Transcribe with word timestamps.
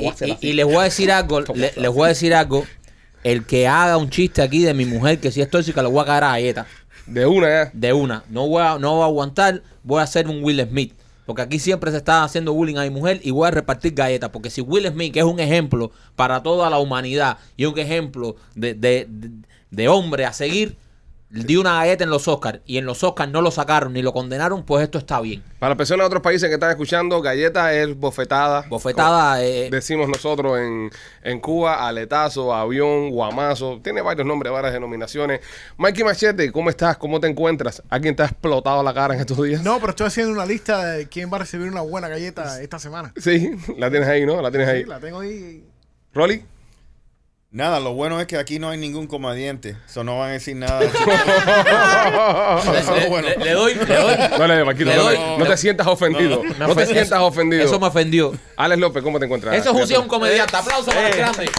y- 0.41 0.49
y 0.51 0.53
les 0.55 0.67
voy 0.67 0.79
a 0.79 0.83
decir 0.83 1.13
algo, 1.13 1.41
le- 1.43 1.73
les 1.77 1.91
voy 1.93 2.07
a 2.07 2.09
decir 2.09 2.35
algo. 2.35 2.67
El 3.23 3.47
que 3.47 3.69
haga 3.69 3.99
un 3.99 4.11
chiste 4.11 4.43
aquí 4.43 4.65
de 4.65 4.75
mi 4.75 4.85
mujer 4.85 5.21
que 5.21 5.31
si 5.31 5.41
es 5.41 5.49
tóxica, 5.49 5.81
le 5.81 5.89
voy 5.89 6.03
a 6.03 6.07
caer 6.07 6.25
a 6.25 6.31
galleta. 6.33 6.67
De 7.07 7.27
una. 7.27 7.71
De 7.73 7.93
una. 7.93 8.25
No 8.29 8.47
voy 8.49 8.63
a, 8.63 8.79
no 8.79 8.93
voy 8.95 9.03
a 9.03 9.07
aguantar, 9.07 9.63
voy 9.83 10.01
a 10.01 10.03
hacer 10.05 10.29
un 10.29 10.43
Will 10.43 10.67
Smith. 10.69 10.95
Porque 11.27 11.43
aquí 11.43 11.59
siempre 11.59 11.91
se 11.93 11.99
está 11.99 12.25
haciendo 12.25 12.53
bullying 12.53 12.77
a 12.77 12.83
mi 12.83 12.91
mujer 12.91 13.21
y 13.23 13.31
voy 13.31 13.47
a 13.47 13.51
repartir 13.53 13.95
galletas. 13.95 14.31
Porque 14.31 14.51
si 14.51 14.61
Will 14.61 14.87
Smith, 14.89 15.13
que 15.13 15.21
es 15.21 15.25
un 15.25 15.39
ejemplo 15.41 15.93
para 16.17 16.43
toda 16.43 16.69
la 16.69 16.79
humanidad 16.79 17.39
y 17.57 17.65
un 17.65 17.79
ejemplo 17.79 18.37
de, 18.55 18.75
de- 18.75 19.07
de 19.71 19.89
hombre 19.89 20.27
a 20.27 20.33
seguir, 20.33 20.77
dio 21.33 21.61
una 21.61 21.77
galleta 21.77 22.05
en 22.05 22.11
los 22.11 22.29
Oscars 22.29 22.61
y 22.67 22.77
en 22.79 22.85
los 22.85 23.03
Oscars 23.03 23.31
no 23.31 23.41
lo 23.41 23.51
sacaron 23.51 23.95
ni 23.95 24.03
lo 24.03 24.13
condenaron, 24.13 24.65
pues 24.65 24.85
esto 24.85 24.99
está 24.99 25.21
bien. 25.21 25.43
Para 25.59 25.71
las 25.71 25.79
personas 25.79 26.05
de 26.05 26.07
otros 26.09 26.23
países 26.23 26.49
que 26.49 26.55
están 26.55 26.71
escuchando, 26.71 27.21
galleta 27.23 27.73
es 27.73 27.97
bofetada. 27.97 28.67
Bofetada, 28.69 29.43
eh, 29.43 29.69
Decimos 29.71 30.09
nosotros 30.09 30.59
en, 30.59 30.91
en 31.23 31.41
Cuba, 31.41 31.87
aletazo, 31.89 32.55
avión, 32.55 33.11
guamazo. 33.11 33.81
Tiene 33.83 34.03
varios 34.03 34.27
nombres, 34.27 34.53
varias 34.53 34.75
denominaciones. 34.75 35.41
Mikey 35.79 36.05
Machete, 36.05 36.53
¿cómo 36.53 36.69
estás? 36.69 36.97
¿Cómo 36.99 37.19
te 37.19 37.29
encuentras? 37.29 37.83
¿Alguien 37.89 38.15
te 38.15 38.23
ha 38.23 38.27
explotado 38.27 38.83
la 38.83 38.93
cara 38.93 39.15
en 39.15 39.21
estos 39.21 39.43
días? 39.43 39.63
No, 39.63 39.79
pero 39.81 39.91
estoy 39.91 40.09
haciendo 40.09 40.33
una 40.33 40.45
lista 40.45 40.85
de 40.85 41.09
quién 41.09 41.33
va 41.33 41.37
a 41.37 41.41
recibir 41.41 41.69
una 41.69 41.81
buena 41.81 42.09
galleta 42.09 42.61
esta 42.61 42.79
semana. 42.79 43.13
Sí, 43.17 43.51
la 43.79 43.91
tienes 43.91 44.09
ahí, 44.09 44.27
¿no? 44.27 44.43
La 44.43 44.51
tienes 44.51 44.69
ahí. 44.69 44.83
Sí, 44.83 44.89
la 44.89 45.01
tengo 45.01 45.21
ahí. 45.21 45.65
¿Rolly? 46.13 46.45
Nada, 47.53 47.81
lo 47.81 47.93
bueno 47.93 48.19
es 48.19 48.27
que 48.27 48.39
aquí 48.39 48.59
no 48.59 48.71
hay 48.71 48.79
ningún 48.79 49.07
comediante. 49.07 49.77
Eso 49.87 50.03
no 50.05 50.19
van 50.19 50.31
a 50.31 50.33
decir 50.33 50.57
nada. 50.57 50.81
le, 50.81 50.87
Eso 52.81 52.97
es 52.97 53.09
bueno. 53.11 53.29
le- 53.29 53.37
le 53.45 53.51
doy, 53.53 53.75
le 53.75 53.95
doy. 53.95 54.17
No 54.39 54.47
le 54.47 54.65
Marquito, 54.65 54.89
Le 54.91 54.97
no, 54.97 55.03
doy- 55.03 55.19
no 55.39 55.45
te 55.45 55.57
sientas 55.59 55.87
ofendido. 55.87 56.43
No, 56.59 56.67
te 56.67 56.73
ofende- 56.73 56.87
sientas 56.87 57.07
eso- 57.19 57.27
ofendido. 57.27 57.63
Eso 57.65 57.79
me 57.79 57.89
ofendió. 57.89 58.33
Alex 58.57 58.81
López, 58.81 59.03
¿cómo 59.03 59.19
te 59.19 59.27
encuentras? 59.27 59.55
Eso 59.55 59.79
es 59.79 59.91
un, 59.99 60.09
comediante. 60.09 60.57
Aplauso 60.57 60.87
para 60.91 61.09
el 61.11 61.17
grande. 61.19 61.51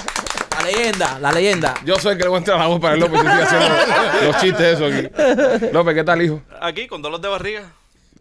La 0.57 0.61
leyenda, 0.65 1.19
la 1.19 1.31
leyenda. 1.31 1.73
Yo 1.85 1.99
soy 1.99 2.13
el 2.13 2.17
que 2.17 2.23
le 2.23 2.29
voy 2.29 2.37
a 2.37 2.39
entrar 2.39 2.57
la 2.57 2.65
voz 2.67 2.79
para 2.79 2.95
el 2.95 2.99
López 2.99 3.19
sigue 3.19 3.31
haciendo 3.43 3.67
los 4.25 4.37
chistes 4.41 4.79
eso 4.81 4.85
aquí. 4.87 5.67
López, 5.71 5.93
¿qué 5.93 6.03
tal, 6.03 6.21
hijo? 6.23 6.41
Aquí 6.59 6.87
con 6.87 7.03
dolor 7.03 7.21
de 7.21 7.27
barriga. 7.27 7.63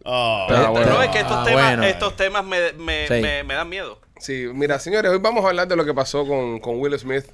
Ah, 0.05 0.45
Ah, 0.49 0.69
bueno. 0.69 0.91
No, 0.93 1.01
es 1.01 1.09
que 1.09 1.19
estos 1.21 1.37
Ah, 1.37 1.43
temas, 1.43 1.63
bueno. 1.63 1.83
estos 1.85 2.15
temas 2.17 2.43
me, 2.45 2.73
me, 2.73 3.07
Sí. 3.07 3.13
me, 3.15 3.43
me 3.43 3.53
dan 3.55 3.67
miedo. 3.69 3.99
Sí, 4.19 4.45
mira, 4.53 4.77
señores, 4.79 5.11
hoy 5.11 5.17
vamos 5.19 5.43
a 5.43 5.47
hablar 5.49 5.67
de 5.67 5.75
lo 5.75 5.83
que 5.85 5.93
pasó 5.93 6.25
con, 6.27 6.59
con 6.59 6.79
Will 6.79 6.97
Smith 6.99 7.25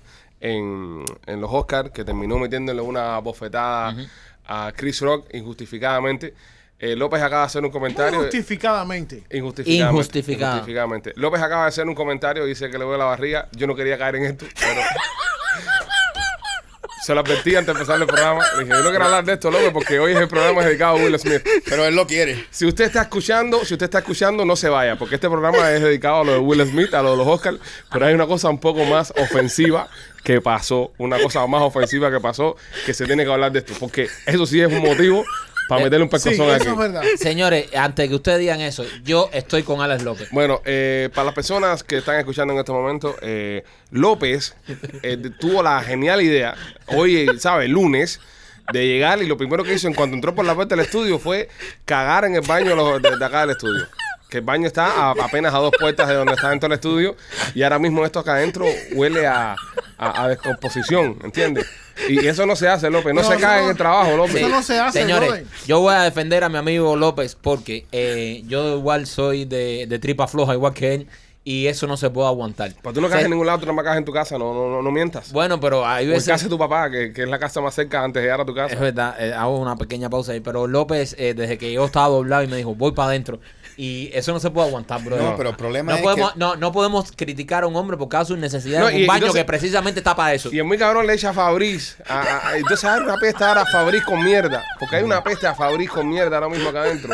en, 0.41 1.03
en 1.25 1.41
los 1.41 1.49
Oscars, 1.51 1.91
que 1.91 2.03
terminó 2.03 2.37
metiéndole 2.37 2.81
una 2.81 3.17
bofetada 3.19 3.95
a 4.45 4.71
Chris 4.75 5.01
Rock 5.01 5.27
injustificadamente. 5.33 6.33
Eh, 6.81 6.95
López 6.95 7.21
acaba 7.21 7.41
de 7.41 7.47
hacer 7.47 7.63
un 7.63 7.71
comentario. 7.71 8.19
justificadamente. 8.21 9.23
Injustificadamente. 9.31 9.91
Injustificada. 9.93 10.51
Injustificadamente. 10.53 11.13
López 11.17 11.41
acaba 11.41 11.63
de 11.63 11.69
hacer 11.69 11.85
un 11.87 11.93
comentario, 11.95 12.45
dice 12.45 12.69
que 12.69 12.77
le 12.77 12.85
duele 12.85 12.99
la 12.99 13.05
barriga. 13.05 13.49
Yo 13.51 13.67
no 13.67 13.75
quería 13.75 13.97
caer 13.97 14.15
en 14.15 14.23
esto, 14.25 14.45
pero. 14.59 14.81
Se 17.01 17.13
lo 17.15 17.21
advertí 17.21 17.55
antes 17.55 17.73
de 17.73 17.79
empezar 17.81 17.99
el 17.99 18.05
programa. 18.05 18.43
Le 18.57 18.65
dije, 18.65 18.77
yo 18.77 18.83
no 18.83 18.89
quiero 18.89 19.05
hablar 19.05 19.23
de 19.25 19.33
esto, 19.33 19.49
López, 19.49 19.71
porque 19.71 19.99
hoy 19.99 20.11
es 20.11 20.19
el 20.19 20.27
programa 20.27 20.63
dedicado 20.63 20.97
a 20.97 21.01
Will 21.03 21.17
Smith. 21.17 21.41
pero 21.65 21.85
él 21.85 21.95
lo 21.95 22.05
quiere. 22.05 22.45
Si 22.51 22.65
usted 22.65 22.85
está 22.85 23.01
escuchando, 23.03 23.63
si 23.65 23.73
usted 23.73 23.85
está 23.85 23.99
escuchando, 23.99 24.45
no 24.45 24.55
se 24.55 24.69
vaya, 24.69 24.95
porque 24.97 25.15
este 25.15 25.27
programa 25.29 25.71
es 25.71 25.81
dedicado 25.81 26.21
a 26.21 26.23
lo 26.25 26.31
de 26.33 26.37
Will 26.39 26.63
Smith, 26.67 26.93
a 26.93 27.01
lo 27.01 27.11
de 27.11 27.17
los 27.17 27.27
Oscars, 27.27 27.57
pero 27.91 28.05
hay 28.05 28.14
una 28.14 28.27
cosa 28.27 28.49
un 28.49 28.59
poco 28.59 28.83
más 28.85 29.11
ofensiva 29.17 29.89
que 30.23 30.41
pasó, 30.41 30.91
una 30.97 31.19
cosa 31.19 31.45
más 31.47 31.61
ofensiva 31.61 32.11
que 32.11 32.19
pasó, 32.19 32.55
que 32.85 32.93
se 32.93 33.05
tiene 33.05 33.23
que 33.25 33.31
hablar 33.31 33.52
de 33.52 33.59
esto, 33.59 33.73
porque 33.80 34.07
eso 34.25 34.45
sí 34.45 34.59
es 34.61 34.67
un 34.71 34.81
motivo 34.81 35.23
para 35.69 35.83
meterle 35.83 36.03
un 36.05 36.09
Sí, 36.09 36.30
pescozón 36.30 36.47
eso 36.47 36.55
aquí. 36.55 36.67
es 36.69 36.77
verdad. 36.77 37.02
Señores, 37.17 37.67
antes 37.75 38.03
de 38.05 38.09
que 38.09 38.15
ustedes 38.15 38.39
digan 38.39 38.59
eso, 38.61 38.83
yo 39.03 39.29
estoy 39.31 39.63
con 39.63 39.81
Alex 39.81 40.03
López. 40.03 40.27
Bueno, 40.31 40.61
eh, 40.65 41.09
para 41.13 41.25
las 41.25 41.35
personas 41.35 41.83
que 41.83 41.97
están 41.97 42.17
escuchando 42.17 42.53
en 42.53 42.59
este 42.59 42.71
momento, 42.71 43.15
eh, 43.21 43.63
López 43.91 44.55
eh, 45.03 45.17
tuvo 45.39 45.61
la 45.63 45.81
genial 45.81 46.21
idea, 46.21 46.55
hoy, 46.87 47.29
¿sabes? 47.39 47.69
Lunes, 47.69 48.19
de 48.73 48.85
llegar 48.85 49.21
y 49.23 49.25
lo 49.27 49.35
primero 49.37 49.63
que 49.63 49.73
hizo 49.73 49.87
en 49.87 49.93
cuanto 49.95 50.15
entró 50.15 50.35
por 50.35 50.45
la 50.45 50.53
puerta 50.53 50.75
del 50.75 50.85
estudio 50.85 51.17
fue 51.17 51.49
cagar 51.85 52.25
en 52.25 52.35
el 52.35 52.41
baño 52.41 52.99
de- 52.99 53.15
de 53.17 53.25
acá 53.25 53.41
del 53.41 53.52
estudio. 53.52 53.87
Que 54.29 54.37
el 54.37 54.43
baño 54.43 54.67
está 54.67 54.85
a- 55.09 55.11
apenas 55.11 55.53
a 55.53 55.57
dos 55.57 55.71
puertas 55.79 56.07
de 56.07 56.13
donde 56.13 56.33
está 56.33 56.49
dentro 56.51 56.69
del 56.69 56.75
estudio 56.75 57.15
y 57.55 57.63
ahora 57.63 57.79
mismo 57.79 58.05
esto 58.05 58.19
acá 58.19 58.33
adentro 58.35 58.65
huele 58.93 59.25
a, 59.25 59.55
a- 59.97 60.23
a 60.23 60.27
descomposición, 60.27 61.17
¿entiendes? 61.23 61.65
Y 62.07 62.25
eso 62.27 62.45
no 62.45 62.55
se 62.55 62.67
hace, 62.69 62.89
López. 62.89 63.13
No, 63.13 63.21
No, 63.21 63.27
se 63.27 63.37
cae 63.37 63.57
no- 63.59 63.63
en 63.65 63.69
el 63.71 63.77
trabajo, 63.77 64.15
López. 64.15 64.35
Eso 64.35 64.49
no 64.49 64.61
se 64.63 64.79
hace, 64.79 65.01
Señores, 65.01 65.43
yo 65.67 65.79
voy 65.81 65.93
a 65.95 66.01
defender 66.03 66.43
a 66.43 66.49
mi 66.49 66.57
amigo 66.57 66.95
López 66.95 67.35
porque 67.35 67.85
eh, 67.91 68.43
yo 68.47 68.77
igual 68.77 69.05
soy 69.07 69.45
de, 69.45 69.85
de 69.89 69.99
tripa 69.99 70.27
floja, 70.27 70.53
igual 70.53 70.73
que 70.73 70.93
él, 70.93 71.07
y 71.43 71.65
eso 71.67 71.87
no 71.87 71.97
se 71.97 72.09
puede 72.11 72.27
aguantar. 72.27 72.71
Pues 72.83 72.93
tú 72.93 73.01
no 73.01 73.09
caes 73.09 73.25
en 73.25 73.31
ningún 73.31 73.47
lado, 73.47 73.59
tú 73.59 73.65
no 73.65 73.73
me 73.73 73.83
caes 73.83 73.97
en 73.97 74.05
tu 74.05 74.13
casa, 74.13 74.37
no, 74.37 74.53
no, 74.53 74.69
no, 74.69 74.81
no 74.83 74.91
mientas. 74.91 75.31
Bueno, 75.31 75.59
pero 75.59 75.85
hay 75.87 76.05
veces... 76.07 76.27
casa 76.27 76.43
de 76.45 76.49
tu 76.51 76.57
papá, 76.59 76.91
que, 76.91 77.11
que 77.11 77.23
es 77.23 77.27
la 77.29 77.39
casa 77.39 77.59
más 77.61 77.73
cerca 77.73 78.03
antes 78.03 78.21
de 78.21 78.27
llegar 78.27 78.41
a 78.41 78.45
tu 78.45 78.53
casa. 78.53 78.73
Es 78.75 78.79
verdad, 78.79 79.15
eh, 79.19 79.33
hago 79.33 79.57
una 79.57 79.75
pequeña 79.75 80.09
pausa 80.09 80.33
ahí, 80.33 80.39
pero 80.41 80.67
López, 80.67 81.15
eh, 81.17 81.33
desde 81.33 81.57
que 81.57 81.71
yo 81.73 81.83
estaba 81.85 82.07
doblado 82.09 82.43
y 82.43 82.47
me 82.47 82.57
dijo, 82.57 82.75
voy 82.75 82.91
para 82.91 83.09
adentro. 83.09 83.39
Y 83.81 84.11
eso 84.13 84.33
no 84.33 84.41
se 84.41 84.49
puede 84.51 84.67
aguantar, 84.67 85.01
bro. 85.01 85.15
No, 85.15 85.37
pero 85.37 85.51
el 85.51 85.55
problema 85.55 85.93
no 85.93 85.97
es 85.99 86.03
podemos, 86.03 86.33
que... 86.33 86.39
no, 86.39 86.57
no 86.57 86.71
podemos 86.73 87.13
criticar 87.15 87.63
a 87.63 87.67
un 87.67 87.77
hombre 87.77 87.95
por 87.95 88.09
causa 88.09 88.33
de 88.33 88.35
sus 88.35 88.37
necesidades 88.41 88.91
No, 88.91 88.91
y- 88.91 89.03
un 89.03 89.07
baño 89.07 89.17
entonces- 89.19 89.41
que 89.41 89.45
precisamente 89.45 90.01
está 90.01 90.13
para 90.17 90.33
eso. 90.33 90.49
Y 90.51 90.57
el 90.57 90.65
muy 90.65 90.77
cabrón 90.77 91.07
le 91.07 91.13
echa 91.13 91.29
a 91.29 91.33
Fabriz. 91.33 91.95
a- 92.05 92.49
a- 92.49 92.57
entonces 92.57 92.83
hay 92.83 92.99
una 92.99 93.15
peste 93.15 93.41
ahora 93.45 93.61
a 93.61 93.65
Fabriz 93.65 94.03
con 94.03 94.21
mierda. 94.21 94.65
Porque 94.81 94.97
hay 94.97 95.03
una 95.03 95.23
peste 95.23 95.47
a 95.47 95.55
Fabriz 95.55 95.89
con 95.89 96.09
mierda 96.09 96.35
ahora 96.35 96.49
mismo 96.49 96.67
acá 96.67 96.81
adentro. 96.81 97.13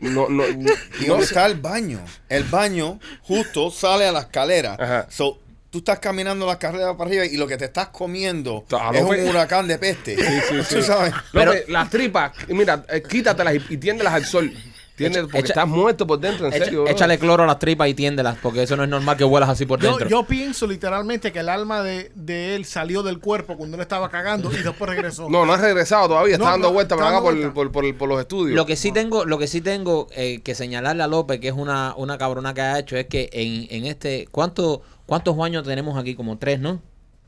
No, 0.00 0.28
no, 0.28 0.44
no, 0.48 0.72
¿Y 1.00 1.06
no 1.06 1.18
está 1.18 1.46
el 1.46 1.54
baño? 1.60 2.00
El 2.28 2.42
baño 2.42 2.98
justo 3.22 3.70
sale 3.70 4.08
a 4.08 4.10
la 4.10 4.20
escalera. 4.20 4.76
Ajá. 4.76 5.06
So, 5.10 5.38
tú 5.70 5.78
estás 5.78 6.00
caminando 6.00 6.44
la 6.44 6.58
carrera 6.58 6.96
para 6.96 7.08
arriba 7.08 7.24
y 7.24 7.36
lo 7.36 7.46
que 7.46 7.56
te 7.56 7.66
estás 7.66 7.88
comiendo 7.90 8.64
es 8.92 9.00
un 9.02 9.28
huracán 9.28 9.68
de 9.68 9.78
peste. 9.78 10.16
Sí, 10.16 10.22
sí, 10.48 10.62
sí. 10.68 10.74
Tú 10.74 10.82
sabes. 10.82 11.14
López, 11.32 11.68
las 11.68 11.88
tripas, 11.88 12.32
mira, 12.48 12.84
eh, 12.88 13.00
quítatelas 13.08 13.54
y, 13.54 13.74
y 13.74 13.76
tiéndelas 13.76 14.14
al 14.14 14.24
sol. 14.24 14.52
Porque 14.96 15.06
echa- 15.18 15.38
estás 15.38 15.66
muerto 15.68 16.06
por 16.06 16.20
dentro, 16.20 16.46
en 16.46 16.52
Echa- 16.52 16.64
serio. 16.66 16.86
échale 16.86 17.18
cloro 17.18 17.42
a 17.42 17.46
las 17.46 17.58
tripas 17.58 17.88
y 17.88 17.94
tiéndelas, 17.94 18.36
porque 18.40 18.62
eso 18.62 18.76
no 18.76 18.84
es 18.84 18.88
normal 18.88 19.16
que 19.16 19.24
huelas 19.24 19.48
así 19.48 19.66
por 19.66 19.80
Yo, 19.80 19.88
dentro. 19.90 20.08
yo 20.08 20.22
pienso 20.24 20.68
literalmente 20.68 21.32
que 21.32 21.40
el 21.40 21.48
alma 21.48 21.82
de, 21.82 22.12
de 22.14 22.54
él 22.54 22.64
salió 22.64 23.02
del 23.02 23.18
cuerpo 23.18 23.56
cuando 23.56 23.76
él 23.76 23.80
estaba 23.80 24.08
cagando 24.08 24.52
y 24.52 24.62
después 24.62 24.88
regresó. 24.88 25.28
No, 25.34 25.44
no 25.44 25.52
has 25.52 25.60
regresado 25.60 26.06
todavía. 26.08 26.34
Está 26.34 26.44
No, 26.44 26.50
dando 26.52 26.68
no, 26.68 26.74
vueltas 26.74 26.98
dando 26.98 27.22
por, 27.22 27.52
por, 27.52 27.72
por- 27.72 27.96
por 27.96 28.08
los 28.08 28.20
estudios. 28.20 28.54
Lo 28.54 28.66
que 28.66 28.76
sí 28.76 28.92
tengo, 28.92 29.24
lo 29.24 29.36
que 29.38 29.48
sí 29.48 29.60
tengo 29.60 30.06
eh, 30.14 30.40
que 30.42 30.54
señalarle 30.54 31.02
a 31.02 31.08
López, 31.08 31.40
que 31.40 31.48
es 31.48 31.54
una, 31.54 31.94
una 31.96 32.16
cabrona 32.16 32.54
que 32.54 32.60
ha 32.60 32.78
hecho, 32.78 32.96
es 32.96 33.06
que 33.06 33.28
en, 33.32 33.66
en 33.76 33.86
este, 33.86 34.28
¿cuánto, 34.30 34.82
¿cuántos 35.06 35.36
baños 35.36 35.64
tenemos 35.64 35.98
aquí? 35.98 36.14
Como 36.14 36.38
tres, 36.38 36.60
¿no? 36.60 36.80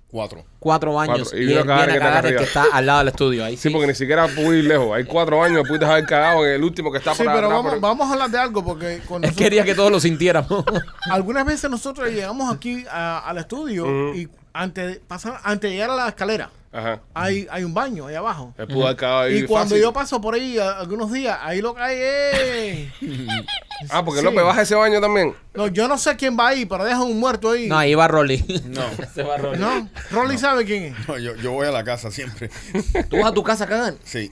Cuatro. 0.09 0.45
Cuatro 0.61 0.95
baños. 0.95 1.19
Cuatro. 1.31 1.39
Y 1.39 1.45
Y, 1.51 1.53
él 1.53 1.59
a 1.59 1.63
cagar 1.67 1.87
viene 1.89 1.93
a 1.99 2.07
cagar 2.07 2.27
el 2.27 2.37
que 2.37 2.45
está 2.45 2.65
al 2.73 2.87
lado 2.87 2.99
del 3.01 3.09
estudio. 3.09 3.45
Ahí 3.45 3.57
Sí, 3.57 3.65
sí. 3.65 3.71
porque 3.71 3.89
ni 3.89 3.95
siquiera 3.95 4.27
pude 4.29 4.59
ir 4.61 4.65
lejos. 4.65 4.95
Hay 4.95 5.05
cuatro 5.05 5.43
años, 5.43 5.67
pudiste 5.67 5.85
haber 5.85 6.07
cagado 6.07 6.47
en 6.47 6.53
el 6.53 6.63
último 6.65 6.91
que 6.93 6.99
está 6.99 7.15
Sí, 7.15 7.25
pero 7.27 7.49
vamos, 7.49 7.73
por- 7.73 7.81
vamos 7.81 8.09
a 8.09 8.13
hablar 8.13 8.31
de 8.31 8.39
algo 8.39 8.65
porque 8.65 9.01
con 9.09 9.17
Él 9.25 9.31
nosotros- 9.31 9.37
quería 9.37 9.65
que 9.65 9.75
todos 9.75 9.91
lo 9.91 10.01
sintiéramos. 10.01 10.65
algunas 11.11 11.45
veces 11.45 11.69
nosotros 11.71 12.09
llegamos 12.11 12.55
aquí 12.55 12.85
a- 12.91 13.19
al 13.29 13.39
estudio 13.39 14.15
y 14.15 14.29
antes 14.63 14.87
de, 14.95 15.01
pasar, 15.01 15.41
antes 15.45 15.71
de 15.71 15.75
llegar 15.77 15.91
a 15.91 15.97
la 15.97 16.09
escalera 16.09 16.51
Ajá. 16.73 17.01
hay, 17.15 17.47
hay 17.51 17.65
un 17.65 17.73
baño 17.73 18.07
ahí 18.07 18.15
abajo. 18.15 18.53
Él 18.59 18.67
pudo 18.67 18.87
ahí 18.87 19.39
Y 19.39 19.47
cuando 19.47 19.71
fácil. 19.71 19.83
yo 19.83 19.93
paso 19.93 20.21
por 20.21 20.35
ahí 20.35 20.59
a- 20.59 20.79
algunos 20.79 21.11
días, 21.13 21.39
ahí 21.43 21.61
lo 21.63 21.75
que 21.75 21.81
hay 21.83 21.99
es... 22.01 22.93
Ah, 23.91 24.03
porque 24.03 24.21
Sí. 24.21 24.25
López 24.25 24.43
baja 24.43 24.63
ese 24.63 24.75
baño 24.75 25.03
también. 25.03 25.35
No, 25.53 25.67
yo 25.67 25.87
no 25.87 25.99
sé 25.99 26.17
quién 26.17 26.35
va 26.39 26.49
ahí, 26.49 26.65
pero 26.65 26.83
dejan 26.85 27.03
un 27.03 27.21
muerto 27.21 27.51
ahí. 27.51 27.69
no, 27.69 27.77
ahí 27.79 27.95
va 27.95 28.09
Rolly. 28.09 28.63
No. 28.69 28.83
Se 29.15 29.23
va 29.23 29.37
Rolly. 29.37 29.59
No, 29.59 29.91
Rolly 30.11 30.39
sabe 30.39 30.65
quién 30.65 30.85
es. 30.95 31.09
No, 31.09 31.19
yo, 31.19 31.35
yo 31.37 31.53
voy 31.53 31.67
a 31.67 31.71
la 31.71 31.85
casa 31.85 32.11
siempre. 32.11 32.49
¿Tú 33.11 33.19
vas 33.19 33.27
a 33.27 33.35
tu 33.35 33.43
casa 33.43 33.65
a 33.65 33.67
cagar? 33.67 33.95
Sí, 34.03 34.31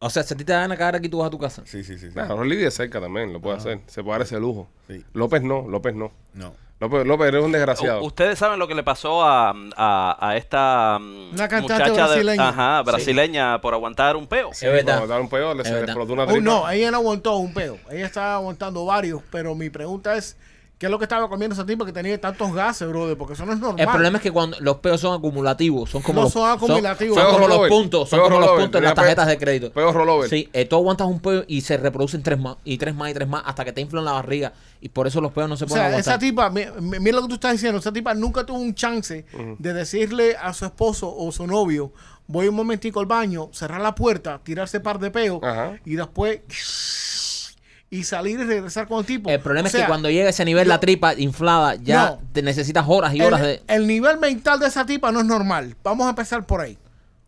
O 0.00 0.10
sea, 0.10 0.24
si 0.24 0.34
a 0.34 0.36
ti 0.36 0.44
te 0.44 0.52
dan 0.52 0.72
a 0.72 0.76
cagar 0.76 0.96
aquí, 0.96 1.08
tú 1.08 1.18
vas 1.18 1.28
a 1.28 1.30
tu 1.30 1.38
casa. 1.38 1.62
sí, 1.64 1.84
sí, 1.84 1.96
sí. 1.98 2.08
Rolly 2.10 2.56
vive 2.56 2.70
cerca 2.72 3.00
también, 3.00 3.32
lo 3.32 3.40
puede 3.40 3.56
hacer. 3.58 3.80
Se 3.86 4.02
puede 4.02 4.18
dar 4.18 4.26
ese 4.26 4.40
lujo. 4.40 4.68
Sí. 4.88 5.04
López 5.12 5.42
no, 5.42 5.68
López 5.68 5.94
no. 5.94 6.10
No. 6.34 6.54
López, 6.82 7.06
López 7.06 7.28
eres 7.28 7.42
un 7.44 7.52
desgraciado. 7.52 8.00
U- 8.02 8.06
Ustedes 8.06 8.38
saben 8.38 8.58
lo 8.58 8.66
que 8.68 8.74
le 8.74 8.82
pasó 8.82 9.22
a, 9.24 9.54
a, 9.76 10.16
a 10.28 10.36
esta 10.36 10.98
mm, 11.00 11.30
Una 11.34 11.48
cantante 11.48 11.60
muchacha 11.74 11.84
de- 11.92 11.92
brasileña. 12.14 12.48
ajá, 12.48 12.82
brasileña 12.82 13.60
por 13.60 13.72
aguantar 13.74 14.16
un 14.16 14.26
peo. 14.26 14.50
Sí, 14.52 14.66
Es 14.66 14.72
verdad. 14.72 14.84
cuando 14.98 15.04
estaba 15.04 15.20
un 15.20 15.28
peor, 15.28 15.56
le 15.56 15.62
Es 15.62 15.68
se 15.68 15.80
explotó 15.80 16.12
una 16.12 16.24
Oh, 16.24 16.26
tripa. 16.26 16.40
no, 16.42 16.68
ella 16.70 16.90
no 16.90 16.96
aguantó 16.98 17.36
un 17.36 17.54
peo. 17.54 17.78
Ella 17.90 18.06
estaba 18.06 18.34
aguantando 18.34 18.84
varios, 18.84 19.22
pero 19.30 19.54
mi 19.54 19.70
pregunta 19.70 20.16
es, 20.16 20.36
¿Qué 20.82 20.86
es 20.86 20.90
lo 20.90 20.98
que 20.98 21.04
estaba 21.04 21.28
comiendo 21.28 21.54
esa 21.54 21.64
tipa 21.64 21.86
que 21.86 21.92
tenía 21.92 22.20
tantos 22.20 22.52
gases, 22.52 22.88
brother? 22.88 23.16
Porque 23.16 23.34
eso 23.34 23.46
no 23.46 23.52
es 23.52 23.60
normal. 23.60 23.78
El 23.78 23.86
problema 23.88 24.16
es 24.18 24.22
que 24.24 24.32
cuando 24.32 24.56
los 24.58 24.78
peos 24.78 25.00
son 25.00 25.16
acumulativos, 25.16 25.88
son 25.88 26.02
como 26.02 26.16
No 26.16 26.22
los, 26.24 26.32
son 26.32 26.50
acumulativos. 26.50 27.16
son 27.16 27.24
Peo 27.24 27.34
como 27.34 27.46
los 27.46 27.68
puntos, 27.68 28.08
son 28.08 28.18
Peo 28.18 28.24
como 28.24 28.40
los 28.40 28.46
rollover. 28.48 28.64
puntos 28.64 28.78
en 28.80 28.84
las 28.86 28.94
tarjetas 28.94 29.28
de 29.28 29.38
crédito. 29.38 29.70
Peo 29.70 29.92
rollover. 29.92 30.28
Sí, 30.28 30.48
eh, 30.52 30.64
tú 30.64 30.74
aguantas 30.74 31.06
un 31.06 31.20
peo 31.20 31.44
y 31.46 31.60
se 31.60 31.76
reproducen 31.76 32.24
tres 32.24 32.36
más, 32.40 32.56
y 32.64 32.78
tres 32.78 32.96
más, 32.96 33.12
y 33.12 33.14
tres 33.14 33.28
más, 33.28 33.44
hasta 33.46 33.64
que 33.64 33.72
te 33.72 33.80
inflan 33.80 34.04
la 34.04 34.10
barriga. 34.10 34.54
Y 34.80 34.88
por 34.88 35.06
eso 35.06 35.20
los 35.20 35.30
peos 35.30 35.48
no 35.48 35.56
se 35.56 35.66
O 35.66 35.68
pueden 35.68 35.88
sea, 35.88 35.98
esa 36.00 36.14
aguantar. 36.14 36.50
tipa, 36.50 36.50
mi- 36.80 36.80
mi- 36.90 36.98
mira 36.98 37.14
lo 37.18 37.22
que 37.22 37.28
tú 37.28 37.34
estás 37.34 37.52
diciendo, 37.52 37.78
esa 37.78 37.92
tipa 37.92 38.12
nunca 38.14 38.44
tuvo 38.44 38.58
un 38.58 38.74
chance 38.74 39.24
de 39.60 39.72
decirle 39.72 40.34
a 40.36 40.52
su 40.52 40.64
esposo 40.64 41.14
o 41.16 41.30
su 41.30 41.46
novio, 41.46 41.92
voy 42.26 42.48
un 42.48 42.56
momentico 42.56 42.98
al 42.98 43.06
baño, 43.06 43.50
cerrar 43.52 43.80
la 43.80 43.94
puerta, 43.94 44.40
tirarse 44.42 44.80
par 44.80 44.98
de 44.98 45.12
peos 45.12 45.38
Ajá. 45.44 45.78
y 45.84 45.94
después 45.94 46.40
y 47.92 48.04
salir 48.04 48.40
y 48.40 48.44
regresar 48.44 48.88
con 48.88 49.00
el 49.00 49.04
tipo. 49.04 49.28
El 49.28 49.38
problema 49.40 49.66
O 49.66 49.68
es 49.68 49.76
que 49.76 49.84
cuando 49.86 50.08
llega 50.10 50.26
a 50.26 50.30
ese 50.30 50.46
nivel 50.46 50.66
la 50.66 50.80
tripa 50.80 51.12
inflada, 51.14 51.74
ya 51.74 52.06
No. 52.06 52.20
te 52.32 52.40
necesitas 52.42 52.86
horas 52.88 53.14
y 53.14 53.20
horas 53.20 53.40
el, 53.42 53.46
de... 53.46 53.62
el 53.68 53.86
nivel 53.86 54.18
mental 54.18 54.58
de 54.58 54.66
esa 54.68 54.86
tipa 54.86 55.12
no 55.12 55.20
es 55.20 55.26
normal. 55.26 55.76
Vamos 55.84 56.06
a 56.06 56.10
empezar 56.10 56.44
por 56.46 56.62
ahí. 56.62 56.78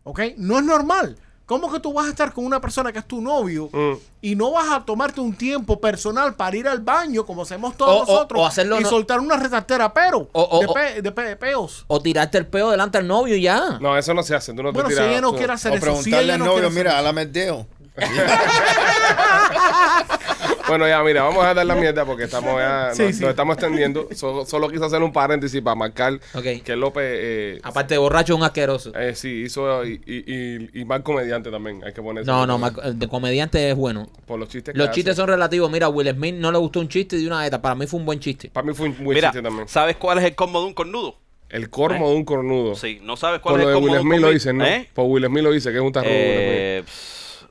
¿Ok? 0.03 0.19
No 0.37 0.57
es 0.57 0.65
normal. 0.65 1.17
¿Cómo 1.45 1.71
que 1.71 1.79
tú 1.79 1.93
vas 1.93 2.07
a 2.07 2.09
estar 2.09 2.33
con 2.33 2.43
una 2.43 2.59
persona 2.59 2.91
que 2.91 2.97
es 2.97 3.05
tu 3.05 3.21
novio 3.21 3.69
Mm. 3.71 3.93
y 4.23 4.35
no 4.35 4.49
vas 4.53 4.71
a 4.71 4.83
tomarte 4.83 5.21
un 5.21 5.35
tiempo 5.35 5.79
personal 5.79 6.33
para 6.33 6.57
ir 6.57 6.67
al 6.67 6.79
baño 6.79 7.23
como 7.27 7.43
hacemos 7.43 7.77
todos 7.77 8.09
O- 8.09 8.13
nosotros 8.13 8.41
o 8.41 8.47
hacerlo 8.47 8.79
y 8.79 8.83
no- 8.83 8.89
soltar 8.89 9.19
una 9.19 9.37
retartera 9.37 9.93
pero 9.93 10.27
O- 10.31 10.41
o- 10.41 10.73
de, 10.73 11.03
de 11.03 11.11
pe- 11.11 11.35
peos? 11.35 11.85
O 11.87 12.01
tirarte 12.01 12.39
el 12.39 12.47
peo 12.47 12.71
delante 12.71 12.97
del 12.97 13.05
novio 13.05 13.35
y 13.35 13.43
ya. 13.43 13.77
No, 13.79 13.95
eso 13.95 14.15
no 14.15 14.23
se 14.23 14.33
hace. 14.33 14.51
Tú 14.55 14.63
no 14.63 14.73
Bueno, 14.73 14.89
te 14.89 14.95
si 14.95 15.01
ella 15.03 15.21
no 15.21 15.29
tú- 15.29 15.37
quiere 15.37 15.53
hacer 15.53 15.73
O 15.73 15.75
eso, 15.75 15.85
si 15.85 15.91
preguntarle 15.91 16.23
ella 16.23 16.33
al 16.33 16.39
no 16.39 16.45
novio, 16.45 16.59
quiere 16.61 16.75
mira, 16.75 16.89
hacer 16.93 16.99
álame 17.01 17.21
el 17.21 17.31
dedo. 17.31 17.67
Bueno, 20.67 20.87
ya, 20.87 21.03
mira, 21.03 21.23
vamos 21.23 21.43
a 21.45 21.53
dar 21.53 21.65
la 21.65 21.75
mierda 21.75 22.05
porque 22.05 22.23
estamos 22.23 22.59
ya, 22.59 22.89
Sí, 22.93 23.03
nos, 23.03 23.15
sí. 23.15 23.21
nos 23.21 23.29
estamos 23.31 23.53
extendiendo. 23.55 24.07
Solo, 24.15 24.45
solo 24.45 24.67
quise 24.69 24.83
hacer 24.85 25.01
un 25.03 25.13
paréntesis 25.13 25.61
para 25.61 25.75
marcar 25.75 26.19
que 26.63 26.75
López, 26.75 27.03
eh, 27.05 27.59
Aparte 27.63 27.93
de 27.93 27.97
borracho, 27.99 28.33
es 28.33 28.37
un 28.39 28.43
asqueroso. 28.45 28.91
eh, 28.97 29.13
sí, 29.15 29.43
hizo 29.45 29.85
y, 29.85 30.01
y, 30.05 30.33
y, 30.75 30.81
y 30.81 30.85
mal 30.85 31.03
comediante 31.03 31.51
también. 31.51 31.83
Hay 31.83 31.93
que 31.93 32.01
ponerse. 32.01 32.29
No, 32.29 32.47
no, 32.47 32.57
Marco- 32.57 32.81
el 32.81 32.97
de 32.97 33.07
comediante 33.07 33.69
es 33.69 33.75
bueno. 33.75 34.07
Por 34.25 34.39
los 34.39 34.49
chistes 34.49 34.73
que 34.73 34.77
Los 34.77 34.87
hace. 34.89 34.95
chistes 34.95 35.15
son 35.15 35.27
relativos. 35.27 35.69
Mira, 35.69 35.85
a 35.85 35.89
Will 35.89 36.09
Smith 36.11 36.35
no 36.35 36.51
le 36.51 36.57
gustó 36.57 36.79
un 36.79 36.87
chiste 36.87 37.17
de 37.17 37.27
una 37.27 37.45
ETA. 37.45 37.61
Para 37.61 37.75
mí 37.75 37.85
fue 37.87 37.99
un 37.99 38.05
buen 38.05 38.19
chiste. 38.19 38.49
Para 38.49 38.65
mí 38.65 38.73
fue 38.73 38.87
un 38.89 38.95
buen 39.03 39.15
Mira, 39.15 39.29
chiste 39.29 39.43
también. 39.43 39.67
¿sabes 39.67 39.95
cuál 39.97 40.17
es 40.19 40.23
el 40.25 40.35
combo 40.35 40.61
de 40.61 40.67
un 40.67 40.73
cornudo? 40.73 41.15
El 41.49 41.69
cormo 41.69 42.09
de 42.09 42.15
un 42.15 42.25
cornudo. 42.25 42.75
Sí, 42.75 42.99
¿no 43.03 43.15
sabes 43.17 43.39
cuál 43.39 43.53
Por 43.53 43.59
es 43.61 43.65
lo 43.67 43.69
el 43.69 43.73
de 43.75 43.79
combo 43.79 43.85
Will 43.85 43.93
de 43.93 44.01
un 44.01 44.07
Smith 44.11 44.21
lo 44.21 44.31
dicen, 44.31 44.57
¿no? 44.57 44.65
¿Eh? 44.65 44.89
Por 44.93 45.05
Will 45.05 45.25
Smith 45.27 45.43
lo 45.43 45.51
dice, 45.51 45.71
que 45.71 45.77
es 45.77 45.83
un 45.83 45.91
tarro. 45.91 46.07
Eh, 46.09 46.83
pss, 46.85 47.45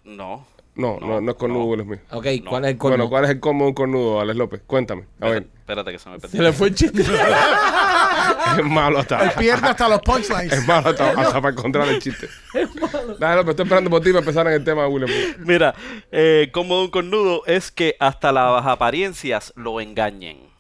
no. 0.77 0.99
no, 1.01 1.07
no, 1.07 1.21
no 1.21 1.31
es 1.31 1.37
cornudo 1.37 1.61
no. 1.61 1.67
Will 1.67 1.83
Smith. 1.83 2.01
Ok, 2.11 2.27
No. 2.43 2.51
¿cuál 2.51 2.65
es 2.65 2.71
el 2.73 2.79
corno? 2.79 2.97
Bueno, 2.97 3.09
¿cuál 3.11 3.25
es 3.25 3.31
el 3.31 3.41
cormo 3.41 3.65
de 3.65 3.69
un 3.69 3.75
cornudo, 3.75 4.21
Alex 4.21 4.37
López? 4.37 4.63
Cuéntame. 4.67 5.05
A 5.21 5.29
ver. 5.29 5.47
Espérate 5.59 5.93
que 5.93 5.99
se 5.99 6.09
me 6.11 6.17
Se 6.17 6.21
perdió. 6.23 6.43
le 6.43 6.53
fue 6.53 6.69
el 6.69 6.75
chiste. 6.75 7.03
es 8.59 8.65
malo 8.65 8.99
hasta. 8.99 9.31
pierde 9.35 9.69
hasta 9.69 9.89
los 9.89 10.01
punchlines. 10.01 10.53
Es 10.53 10.67
malo 10.67 10.91
hasta, 10.91 11.11
hasta 11.11 11.41
para 11.41 11.51
encontrar 11.55 11.89
el 11.89 12.01
chiste. 12.01 12.29
Dale, 13.19 13.37
López, 13.37 13.51
estoy 13.51 13.65
esperando 13.65 13.89
por 13.91 14.01
ti 14.03 14.11
para 14.11 14.19
empezar 14.21 14.47
en 14.49 14.53
el 14.55 14.65
tema 14.65 14.83
de 14.83 14.89
Will 14.89 15.05
Smith. 15.07 15.37
Mira, 15.39 15.75
eh, 16.13 16.51
combo 16.53 16.79
de 16.79 16.85
un 16.85 16.91
cornudo 16.91 17.43
es 17.47 17.71
que 17.71 17.97
hasta 18.01 18.31
las 18.33 18.67
apariencias 18.67 19.53
lo 19.57 19.81
engañen. 19.81 20.53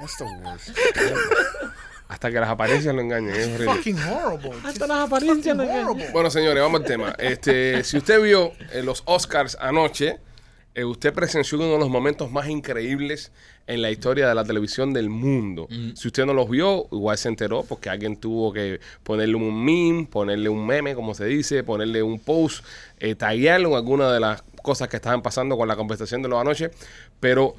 That's 0.00 0.16
the 0.16 0.24
worst. 0.24 0.70
Hasta 2.10 2.30
que 2.30 2.40
las 2.40 2.50
apariencias 2.50 2.92
lo 2.92 3.00
engañen. 3.00 3.30
Es 3.30 3.46
horrible. 3.46 3.74
Fucking 3.74 3.98
horrible. 4.02 4.58
Hasta 4.64 4.86
las 4.88 5.06
apariencias 5.06 5.56
lo 5.56 5.62
engañan. 5.62 5.86
Horrible. 5.86 6.10
Bueno, 6.12 6.28
señores, 6.28 6.60
vamos 6.60 6.80
al 6.80 6.86
tema. 6.86 7.14
Este, 7.18 7.84
si 7.84 7.98
usted 7.98 8.20
vio 8.20 8.52
eh, 8.72 8.82
los 8.82 9.04
Oscars 9.06 9.56
anoche, 9.60 10.18
eh, 10.74 10.84
usted 10.84 11.14
presenció 11.14 11.56
uno 11.58 11.72
de 11.72 11.78
los 11.78 11.88
momentos 11.88 12.32
más 12.32 12.48
increíbles 12.48 13.30
en 13.68 13.80
la 13.80 13.92
historia 13.92 14.28
de 14.28 14.34
la 14.34 14.44
televisión 14.44 14.92
del 14.92 15.08
mundo. 15.08 15.68
Si 15.94 16.08
usted 16.08 16.26
no 16.26 16.34
los 16.34 16.50
vio, 16.50 16.88
igual 16.90 17.16
se 17.16 17.28
enteró 17.28 17.62
porque 17.62 17.88
alguien 17.88 18.16
tuvo 18.16 18.52
que 18.52 18.80
ponerle 19.04 19.36
un 19.36 19.64
meme, 19.64 20.08
ponerle 20.10 20.48
un 20.48 20.66
meme, 20.66 20.96
como 20.96 21.14
se 21.14 21.26
dice, 21.26 21.62
ponerle 21.62 22.02
un 22.02 22.18
post, 22.18 22.64
eh, 22.98 23.14
taguearlo 23.14 23.68
en 23.68 23.74
alguna 23.76 24.12
de 24.12 24.18
las 24.18 24.42
cosas 24.62 24.88
que 24.88 24.96
estaban 24.96 25.22
pasando 25.22 25.56
con 25.56 25.68
la 25.68 25.76
conversación 25.76 26.22
de 26.22 26.28
los 26.28 26.40
anoche. 26.40 26.72
Pero 27.20 27.54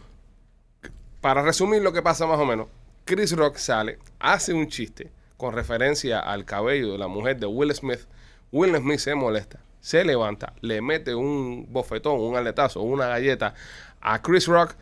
para 1.21 1.41
resumir 1.41 1.81
lo 1.81 1.93
que 1.93 2.01
pasa 2.01 2.27
más 2.27 2.39
o 2.39 2.45
menos, 2.45 2.67
Chris 3.13 3.33
Rock 3.33 3.57
sale, 3.57 3.99
hace 4.19 4.53
un 4.53 4.69
chiste 4.69 5.11
con 5.35 5.53
referencia 5.53 6.21
al 6.21 6.45
cabello 6.45 6.93
de 6.93 6.97
la 6.97 7.09
mujer 7.09 7.37
de 7.37 7.45
Will 7.45 7.75
Smith. 7.75 8.07
Will 8.53 8.73
Smith 8.77 8.99
se 8.99 9.15
molesta, 9.15 9.59
se 9.81 10.05
levanta, 10.05 10.53
le 10.61 10.81
mete 10.81 11.13
un 11.13 11.67
bofetón, 11.69 12.21
un 12.21 12.37
aletazo, 12.37 12.81
una 12.81 13.07
galleta 13.07 13.53
a 13.99 14.21
Chris 14.21 14.47
Rock 14.47 14.75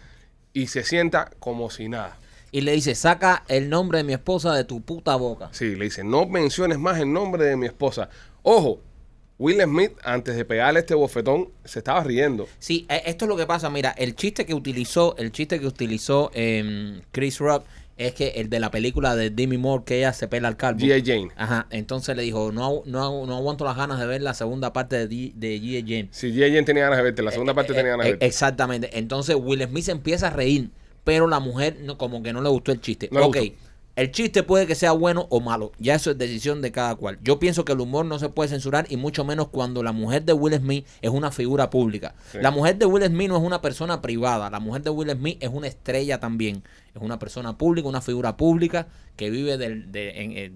y 0.53 0.67
se 0.67 0.83
sienta 0.83 1.31
como 1.39 1.71
si 1.71 1.89
nada. 1.89 2.19
Y 2.51 2.61
le 2.61 2.73
dice, 2.73 2.93
saca 2.93 3.43
el 3.47 3.67
nombre 3.67 3.97
de 3.97 4.03
mi 4.03 4.13
esposa 4.13 4.53
de 4.53 4.63
tu 4.63 4.81
puta 4.81 5.15
boca. 5.15 5.49
Sí, 5.51 5.75
le 5.75 5.85
dice, 5.85 6.03
no 6.03 6.27
menciones 6.27 6.77
más 6.77 6.99
el 6.99 7.11
nombre 7.11 7.45
de 7.45 7.57
mi 7.57 7.65
esposa. 7.65 8.11
Ojo, 8.43 8.79
Will 9.39 9.59
Smith, 9.63 9.93
antes 10.03 10.35
de 10.35 10.45
pegarle 10.45 10.81
este 10.81 10.93
bofetón, 10.93 11.49
se 11.65 11.79
estaba 11.79 12.03
riendo. 12.03 12.47
Sí, 12.59 12.85
eh, 12.89 13.01
esto 13.07 13.25
es 13.25 13.29
lo 13.29 13.37
que 13.37 13.47
pasa. 13.47 13.71
Mira, 13.71 13.89
el 13.97 14.15
chiste 14.15 14.45
que 14.45 14.53
utilizó, 14.53 15.15
el 15.17 15.31
chiste 15.31 15.59
que 15.59 15.65
utilizó 15.65 16.29
em, 16.35 17.01
Chris 17.11 17.39
Rock 17.39 17.65
es 17.99 18.13
que 18.13 18.29
el 18.37 18.49
de 18.49 18.59
la 18.61 18.71
película 18.71 19.13
de 19.15 19.29
Demi 19.29 19.57
Moore 19.57 19.83
que 19.85 19.97
ella 19.97 20.13
se 20.13 20.27
pela 20.29 20.47
al 20.47 20.55
calvo. 20.55 20.79
G.I. 20.79 21.03
Jane. 21.05 21.27
Ajá, 21.35 21.67
entonces 21.69 22.15
le 22.15 22.23
dijo, 22.23 22.51
no, 22.53 22.81
no, 22.85 23.25
no 23.25 23.35
aguanto 23.35 23.65
las 23.65 23.75
ganas 23.75 23.99
de 23.99 24.07
ver 24.07 24.21
la 24.21 24.33
segunda 24.33 24.71
parte 24.71 25.05
de, 25.05 25.33
de 25.35 25.59
G.I. 25.59 25.81
Jane. 25.81 26.07
Si 26.11 26.31
G.I. 26.31 26.49
Jane 26.49 26.63
tenía 26.63 26.83
ganas 26.83 26.97
de 26.97 27.03
verte, 27.03 27.21
la 27.21 27.31
segunda 27.31 27.53
parte 27.53 27.73
Eh, 27.73 27.75
tenía 27.75 27.91
ganas 27.91 28.05
de 28.05 28.09
eh, 28.09 28.13
verte. 28.13 28.25
Exactamente. 28.25 28.97
Entonces 28.97 29.35
Will 29.37 29.61
Smith 29.67 29.83
se 29.83 29.91
empieza 29.91 30.27
a 30.27 30.29
reír, 30.29 30.71
pero 31.03 31.27
la 31.27 31.39
mujer 31.41 31.77
no, 31.81 31.97
como 31.97 32.23
que 32.23 32.31
no 32.31 32.41
le 32.41 32.49
gustó 32.49 32.71
el 32.71 32.79
chiste. 32.79 33.09
No 33.11 33.25
ok, 33.25 33.35
gustó. 33.37 33.53
el 33.97 34.11
chiste 34.11 34.43
puede 34.43 34.65
que 34.65 34.75
sea 34.75 34.93
bueno 34.93 35.27
o 35.29 35.41
malo. 35.41 35.73
Ya 35.77 35.95
eso 35.95 36.11
es 36.11 36.17
decisión 36.17 36.61
de 36.61 36.71
cada 36.71 36.95
cual. 36.95 37.19
Yo 37.21 37.37
pienso 37.37 37.65
que 37.65 37.73
el 37.73 37.81
humor 37.81 38.05
no 38.05 38.17
se 38.17 38.29
puede 38.29 38.47
censurar 38.49 38.85
y 38.89 38.95
mucho 38.95 39.25
menos 39.25 39.49
cuando 39.49 39.83
la 39.83 39.91
mujer 39.91 40.23
de 40.23 40.31
Will 40.31 40.55
Smith 40.55 40.87
es 41.01 41.09
una 41.09 41.31
figura 41.31 41.69
pública. 41.69 42.15
Sí. 42.31 42.37
La 42.41 42.51
mujer 42.51 42.77
de 42.77 42.85
Will 42.85 43.03
Smith 43.05 43.27
no 43.27 43.35
es 43.35 43.43
una 43.43 43.61
persona 43.61 44.01
privada. 44.01 44.49
La 44.49 44.61
mujer 44.61 44.83
de 44.83 44.89
Will 44.89 45.11
Smith 45.11 45.37
es 45.41 45.49
una 45.51 45.67
estrella 45.67 46.17
también. 46.21 46.63
Es 46.93 47.01
una 47.01 47.19
persona 47.19 47.57
pública, 47.57 47.87
una 47.87 48.01
figura 48.01 48.35
pública 48.37 48.87
que 49.15 49.29
vive 49.29 49.57
del, 49.57 49.89
eh, 49.93 50.49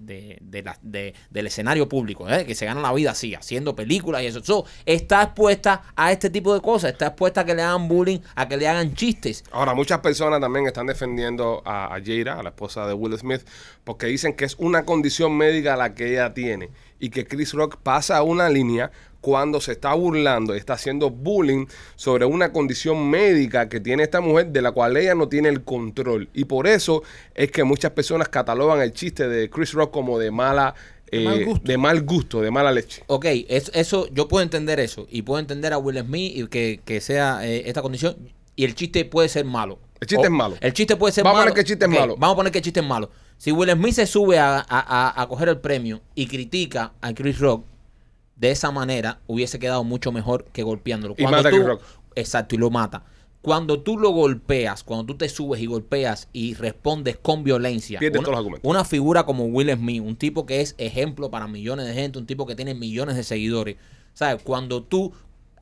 del 1.30 1.46
escenario 1.46 1.88
público, 1.88 2.28
¿eh? 2.30 2.46
que 2.46 2.54
se 2.54 2.64
gana 2.64 2.80
la 2.80 2.92
vida 2.92 3.10
así, 3.10 3.34
haciendo 3.34 3.76
películas 3.76 4.22
y 4.22 4.26
eso. 4.26 4.42
So, 4.42 4.64
está 4.86 5.22
expuesta 5.22 5.82
a 5.94 6.12
este 6.12 6.30
tipo 6.30 6.54
de 6.54 6.60
cosas, 6.60 6.92
está 6.92 7.08
expuesta 7.08 7.42
a 7.42 7.44
que 7.44 7.54
le 7.54 7.62
hagan 7.62 7.88
bullying, 7.88 8.20
a 8.34 8.48
que 8.48 8.56
le 8.56 8.66
hagan 8.66 8.94
chistes. 8.94 9.44
Ahora, 9.52 9.74
muchas 9.74 10.00
personas 10.00 10.40
también 10.40 10.66
están 10.66 10.86
defendiendo 10.86 11.62
a, 11.66 11.94
a 11.94 12.00
Jada, 12.02 12.40
a 12.40 12.42
la 12.42 12.48
esposa 12.50 12.86
de 12.86 12.94
Will 12.94 13.18
Smith, 13.18 13.42
porque 13.84 14.06
dicen 14.06 14.34
que 14.34 14.46
es 14.46 14.56
una 14.58 14.84
condición 14.84 15.36
médica 15.36 15.76
la 15.76 15.94
que 15.94 16.12
ella 16.12 16.32
tiene 16.32 16.70
y 16.98 17.10
que 17.10 17.26
Chris 17.26 17.52
Rock 17.52 17.76
pasa 17.82 18.22
una 18.22 18.48
línea 18.48 18.90
cuando 19.24 19.58
se 19.58 19.72
está 19.72 19.94
burlando, 19.94 20.52
está 20.54 20.74
haciendo 20.74 21.08
bullying 21.08 21.64
sobre 21.96 22.26
una 22.26 22.52
condición 22.52 23.08
médica 23.08 23.70
que 23.70 23.80
tiene 23.80 24.02
esta 24.02 24.20
mujer 24.20 24.48
de 24.48 24.60
la 24.60 24.72
cual 24.72 24.98
ella 24.98 25.14
no 25.14 25.28
tiene 25.30 25.48
el 25.48 25.64
control. 25.64 26.28
Y 26.34 26.44
por 26.44 26.66
eso 26.66 27.02
es 27.34 27.50
que 27.50 27.64
muchas 27.64 27.92
personas 27.92 28.28
catalogan 28.28 28.82
el 28.82 28.92
chiste 28.92 29.26
de 29.26 29.48
Chris 29.48 29.72
Rock 29.72 29.90
como 29.92 30.18
de 30.18 30.30
mala... 30.30 30.74
De 31.10 31.20
mal 31.20 31.40
eh, 31.40 31.44
gusto. 31.44 31.66
de 31.66 31.78
mal 31.78 32.02
gusto, 32.02 32.40
de 32.42 32.50
mala 32.50 32.70
leche. 32.70 33.02
Ok, 33.06 33.24
es- 33.48 33.70
eso 33.74 34.08
yo 34.12 34.28
puedo 34.28 34.42
entender 34.42 34.78
eso 34.78 35.06
y 35.10 35.22
puedo 35.22 35.38
entender 35.40 35.72
a 35.72 35.78
Will 35.78 35.98
Smith 36.00 36.32
y 36.36 36.46
que, 36.48 36.80
que 36.84 37.00
sea 37.00 37.46
eh, 37.48 37.62
esta 37.66 37.80
condición 37.80 38.16
y 38.56 38.64
el 38.66 38.74
chiste 38.74 39.06
puede 39.06 39.30
ser 39.30 39.46
malo. 39.46 39.78
El 40.00 40.06
chiste 40.06 40.22
O- 40.22 40.30
es 40.30 40.30
malo. 40.30 40.56
El 40.60 40.72
chiste 40.74 40.96
puede 40.96 41.12
ser 41.14 41.24
Vamos 41.24 41.36
a 41.36 41.40
malo. 41.40 41.52
poner 41.52 41.54
que 41.54 41.60
el 41.60 41.66
chiste 41.66 41.84
es 41.86 41.90
malo. 42.00 42.16
Vamos 42.18 42.34
a 42.34 42.36
poner 42.36 42.52
que 42.52 42.58
el 42.58 42.64
chiste 42.64 42.80
es 42.80 42.86
malo. 42.86 43.10
Si 43.38 43.52
Will 43.52 43.70
Smith 43.70 43.94
se 43.94 44.06
sube 44.06 44.38
a, 44.38 44.58
a- 44.58 44.64
a- 44.68 45.22
a 45.22 45.26
coger 45.28 45.48
el 45.48 45.58
premio 45.60 46.02
y 46.14 46.26
critica 46.26 46.92
a 47.00 47.14
Chris 47.14 47.38
Rock, 47.38 47.64
de 48.36 48.50
esa 48.50 48.70
manera 48.70 49.20
hubiese 49.26 49.58
quedado 49.58 49.84
mucho 49.84 50.12
mejor 50.12 50.44
que 50.52 50.62
golpeándolo. 50.62 51.14
Y 51.18 51.24
mata 51.24 51.50
tú- 51.50 51.62
Rock. 51.62 51.82
Exacto, 52.14 52.54
y 52.54 52.58
lo 52.58 52.70
mata. 52.70 53.04
Cuando 53.42 53.80
tú 53.82 53.98
lo 53.98 54.08
golpeas, 54.10 54.82
cuando 54.82 55.04
tú 55.04 55.16
te 55.18 55.28
subes 55.28 55.60
y 55.60 55.66
golpeas 55.66 56.28
y 56.32 56.54
respondes 56.54 57.18
con 57.18 57.44
violencia, 57.44 57.98
Pierdes 57.98 58.18
una, 58.20 58.24
todos 58.24 58.32
los 58.32 58.38
argumentos. 58.38 58.70
una 58.70 58.84
figura 58.86 59.24
como 59.26 59.44
Will 59.44 59.70
Smith, 59.70 60.02
un 60.02 60.16
tipo 60.16 60.46
que 60.46 60.62
es 60.62 60.74
ejemplo 60.78 61.30
para 61.30 61.46
millones 61.46 61.86
de 61.86 61.92
gente, 61.94 62.18
un 62.18 62.26
tipo 62.26 62.46
que 62.46 62.54
tiene 62.54 62.74
millones 62.74 63.16
de 63.16 63.22
seguidores, 63.22 63.76
¿sabes? 64.14 64.42
Cuando 64.42 64.82
tú 64.82 65.12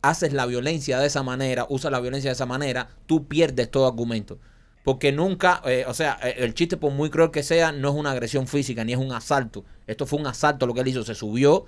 haces 0.00 0.32
la 0.32 0.46
violencia 0.46 1.00
de 1.00 1.06
esa 1.08 1.22
manera, 1.24 1.66
usas 1.68 1.90
la 1.90 1.98
violencia 2.00 2.30
de 2.30 2.34
esa 2.34 2.46
manera, 2.46 2.88
tú 3.06 3.26
pierdes 3.26 3.68
todo 3.70 3.86
argumento. 3.88 4.38
Porque 4.84 5.10
nunca, 5.12 5.60
eh, 5.64 5.84
o 5.88 5.94
sea, 5.94 6.18
eh, 6.22 6.34
el 6.38 6.54
chiste, 6.54 6.76
por 6.76 6.92
muy 6.92 7.08
cruel 7.10 7.30
que 7.32 7.42
sea, 7.42 7.72
no 7.72 7.88
es 7.90 7.94
una 7.94 8.10
agresión 8.12 8.46
física 8.46 8.84
ni 8.84 8.92
es 8.92 8.98
un 8.98 9.12
asalto. 9.12 9.64
Esto 9.88 10.06
fue 10.06 10.18
un 10.20 10.26
asalto 10.26 10.66
lo 10.66 10.74
que 10.74 10.80
él 10.80 10.88
hizo. 10.88 11.04
Se 11.04 11.14
subió, 11.14 11.66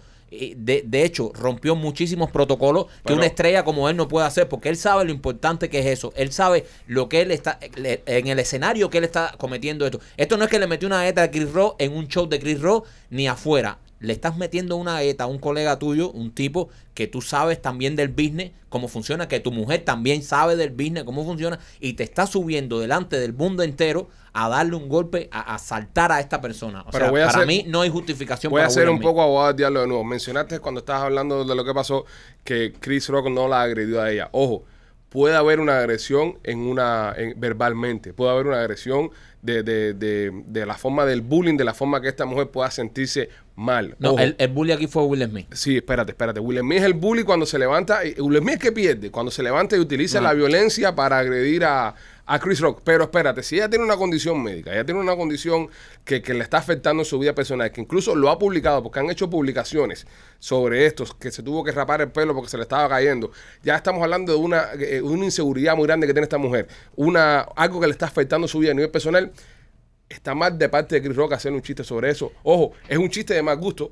de, 0.56 0.82
de 0.86 1.04
hecho, 1.04 1.32
rompió 1.34 1.76
muchísimos 1.76 2.30
protocolos 2.30 2.86
que 2.86 2.92
Pero- 3.04 3.16
una 3.16 3.26
estrella 3.26 3.64
como 3.64 3.88
él 3.88 3.96
no 3.96 4.08
puede 4.08 4.26
hacer, 4.26 4.48
porque 4.48 4.68
él 4.68 4.76
sabe 4.76 5.04
lo 5.04 5.10
importante 5.12 5.68
que 5.70 5.78
es 5.80 5.86
eso. 5.86 6.12
Él 6.16 6.32
sabe 6.32 6.64
lo 6.86 7.08
que 7.08 7.20
él 7.22 7.30
está, 7.30 7.58
le- 7.76 8.02
en 8.06 8.26
el 8.26 8.38
escenario 8.38 8.90
que 8.90 8.98
él 8.98 9.04
está 9.04 9.34
cometiendo 9.38 9.84
esto. 9.86 10.00
Esto 10.16 10.36
no 10.36 10.44
es 10.44 10.50
que 10.50 10.58
le 10.58 10.66
metió 10.66 10.88
una 10.88 11.06
ETA 11.06 11.22
a 11.24 11.30
Chris 11.30 11.52
Rock 11.52 11.76
en 11.78 11.92
un 11.96 12.08
show 12.08 12.26
de 12.28 12.38
Chris 12.40 12.60
Rock 12.60 12.86
ni 13.10 13.28
afuera. 13.28 13.78
le 14.00 14.12
estás 14.12 14.36
metiendo 14.36 14.76
una 14.76 14.94
galleta 14.94 15.24
a 15.24 15.28
un 15.28 15.38
colega 15.38 15.78
tuyo, 15.78 16.10
un 16.10 16.30
tipo 16.34 16.68
que 16.92 17.06
tú 17.06 17.22
sabes 17.22 17.62
también 17.62 17.96
del 17.96 18.08
business, 18.08 18.50
cómo 18.68 18.86
funciona, 18.86 19.28
que 19.28 19.40
tu 19.40 19.50
mujer 19.50 19.82
también 19.82 20.22
sabe 20.22 20.56
del 20.56 20.70
business, 20.70 21.04
cómo 21.04 21.24
funciona, 21.24 21.58
y 21.80 21.94
te 21.94 22.02
está 22.02 22.26
subiendo 22.26 22.80
delante 22.80 23.18
del 23.18 23.32
mundo 23.32 23.62
entero 23.62 24.10
a 24.34 24.48
darle 24.48 24.74
un 24.76 24.88
golpe, 24.88 25.28
a, 25.32 25.54
a 25.54 25.58
saltar 25.58 26.10
a 26.12 26.20
esta 26.20 26.40
persona. 26.40 26.82
O 26.82 26.90
Pero 26.90 27.04
sea, 27.06 27.10
voy 27.10 27.20
a 27.20 27.26
para 27.26 27.38
hacer- 27.38 27.46
mí 27.46 27.64
no 27.68 27.80
hay 27.82 27.88
justificación 27.90 28.50
Voy 28.50 28.62
a 28.62 28.68
ser 28.68 28.88
un 28.90 29.00
poco 29.00 29.22
abogado 29.22 29.48
del 29.48 29.56
diablo 29.56 29.80
de 29.82 29.86
nuevo. 29.86 30.04
Mencionaste 30.04 30.58
cuando 30.60 30.80
estabas 30.80 31.04
hablando 31.04 31.44
de 31.44 31.54
lo 31.54 31.64
que 31.64 31.72
pasó 31.72 32.04
que 32.42 32.72
Chris 32.80 33.08
Rock 33.08 33.28
no 33.28 33.48
la 33.48 33.62
agredió 33.62 34.02
a 34.02 34.10
ella. 34.10 34.28
Ojo, 34.32 34.64
puede 35.08 35.36
haber 35.36 35.60
una 35.60 35.78
agresión 35.78 36.38
en 36.42 36.58
una 36.58 37.14
en- 37.16 37.38
verbalmente, 37.40 38.12
puede 38.12 38.32
haber 38.32 38.48
una 38.48 38.58
agresión 38.60 39.10
de, 39.42 39.62
de, 39.62 39.92
de, 39.94 40.32
de 40.46 40.66
la 40.66 40.74
forma 40.74 41.04
del 41.04 41.20
bullying, 41.20 41.56
de 41.56 41.64
la 41.64 41.74
forma 41.74 42.00
que 42.00 42.08
esta 42.08 42.24
mujer 42.24 42.48
pueda 42.48 42.70
sentirse 42.70 43.28
mal. 43.54 43.94
No, 44.00 44.18
el, 44.18 44.34
el 44.38 44.48
bully 44.48 44.72
aquí 44.72 44.86
fue 44.88 45.04
Will 45.04 45.22
Smith. 45.28 45.46
Sí, 45.52 45.76
espérate, 45.76 46.12
espérate. 46.12 46.40
Will 46.40 46.58
Smith 46.60 46.78
es 46.78 46.84
el 46.84 46.94
bully 46.94 47.22
cuando 47.24 47.44
se 47.46 47.58
levanta. 47.58 48.00
Will 48.18 48.38
Smith 48.40 48.54
es 48.54 48.60
que 48.60 48.72
pierde 48.72 49.10
cuando 49.10 49.30
se 49.30 49.42
levanta 49.42 49.76
y 49.76 49.80
utiliza 49.80 50.18
No. 50.20 50.28
la 50.28 50.32
violencia 50.32 50.94
para 50.96 51.18
agredir 51.18 51.64
a, 51.66 51.94
a 52.26 52.38
Chris 52.38 52.60
Rock. 52.60 52.80
Pero 52.84 53.04
espérate, 53.04 53.42
si 53.42 53.56
ella 53.56 53.68
tiene 53.68 53.84
una 53.84 53.96
condición 53.96 54.42
médica, 54.42 54.72
ella 54.72 54.84
tiene 54.84 55.00
una 55.00 55.14
condición 55.16 55.68
que, 56.04 56.22
que 56.22 56.32
le 56.34 56.42
está 56.42 56.58
afectando 56.58 57.02
en 57.02 57.04
su 57.06 57.18
vida 57.18 57.34
personal, 57.34 57.70
que 57.70 57.80
incluso 57.80 58.14
lo 58.14 58.30
ha 58.30 58.38
publicado 58.38 58.82
porque 58.82 58.98
han 59.00 59.10
hecho 59.10 59.28
publicaciones 59.28 60.06
sobre 60.38 60.86
esto, 60.86 61.04
que 61.18 61.30
se 61.30 61.42
tuvo 61.42 61.62
que 61.64 61.72
rapar 61.72 62.00
el 62.00 62.10
pelo 62.10 62.34
porque 62.34 62.50
se 62.50 62.56
le 62.56 62.62
estaba 62.62 62.88
cayendo. 62.88 63.30
Ya 63.62 63.76
estamos 63.76 64.02
hablando 64.02 64.32
de 64.32 64.38
una, 64.38 64.68
eh, 64.78 65.02
una 65.02 65.24
inseguridad 65.24 65.76
muy 65.76 65.86
grande 65.86 66.06
que 66.06 66.14
tiene 66.14 66.24
esta 66.24 66.38
mujer. 66.38 66.68
Una, 66.96 67.40
algo 67.56 67.80
que 67.80 67.86
le 67.86 67.92
está 67.92 68.06
afectando 68.06 68.48
su 68.48 68.58
vida 68.58 68.70
a 68.70 68.74
nivel 68.74 68.90
personal. 68.90 69.32
Está 70.08 70.34
mal 70.34 70.58
de 70.58 70.68
parte 70.68 70.94
de 70.96 71.02
Chris 71.02 71.16
Rock 71.16 71.32
hacer 71.32 71.52
un 71.52 71.62
chiste 71.62 71.82
sobre 71.82 72.10
eso. 72.10 72.30
Ojo, 72.42 72.72
es 72.88 72.98
un 72.98 73.08
chiste 73.10 73.34
de 73.34 73.42
mal 73.42 73.56
gusto. 73.56 73.90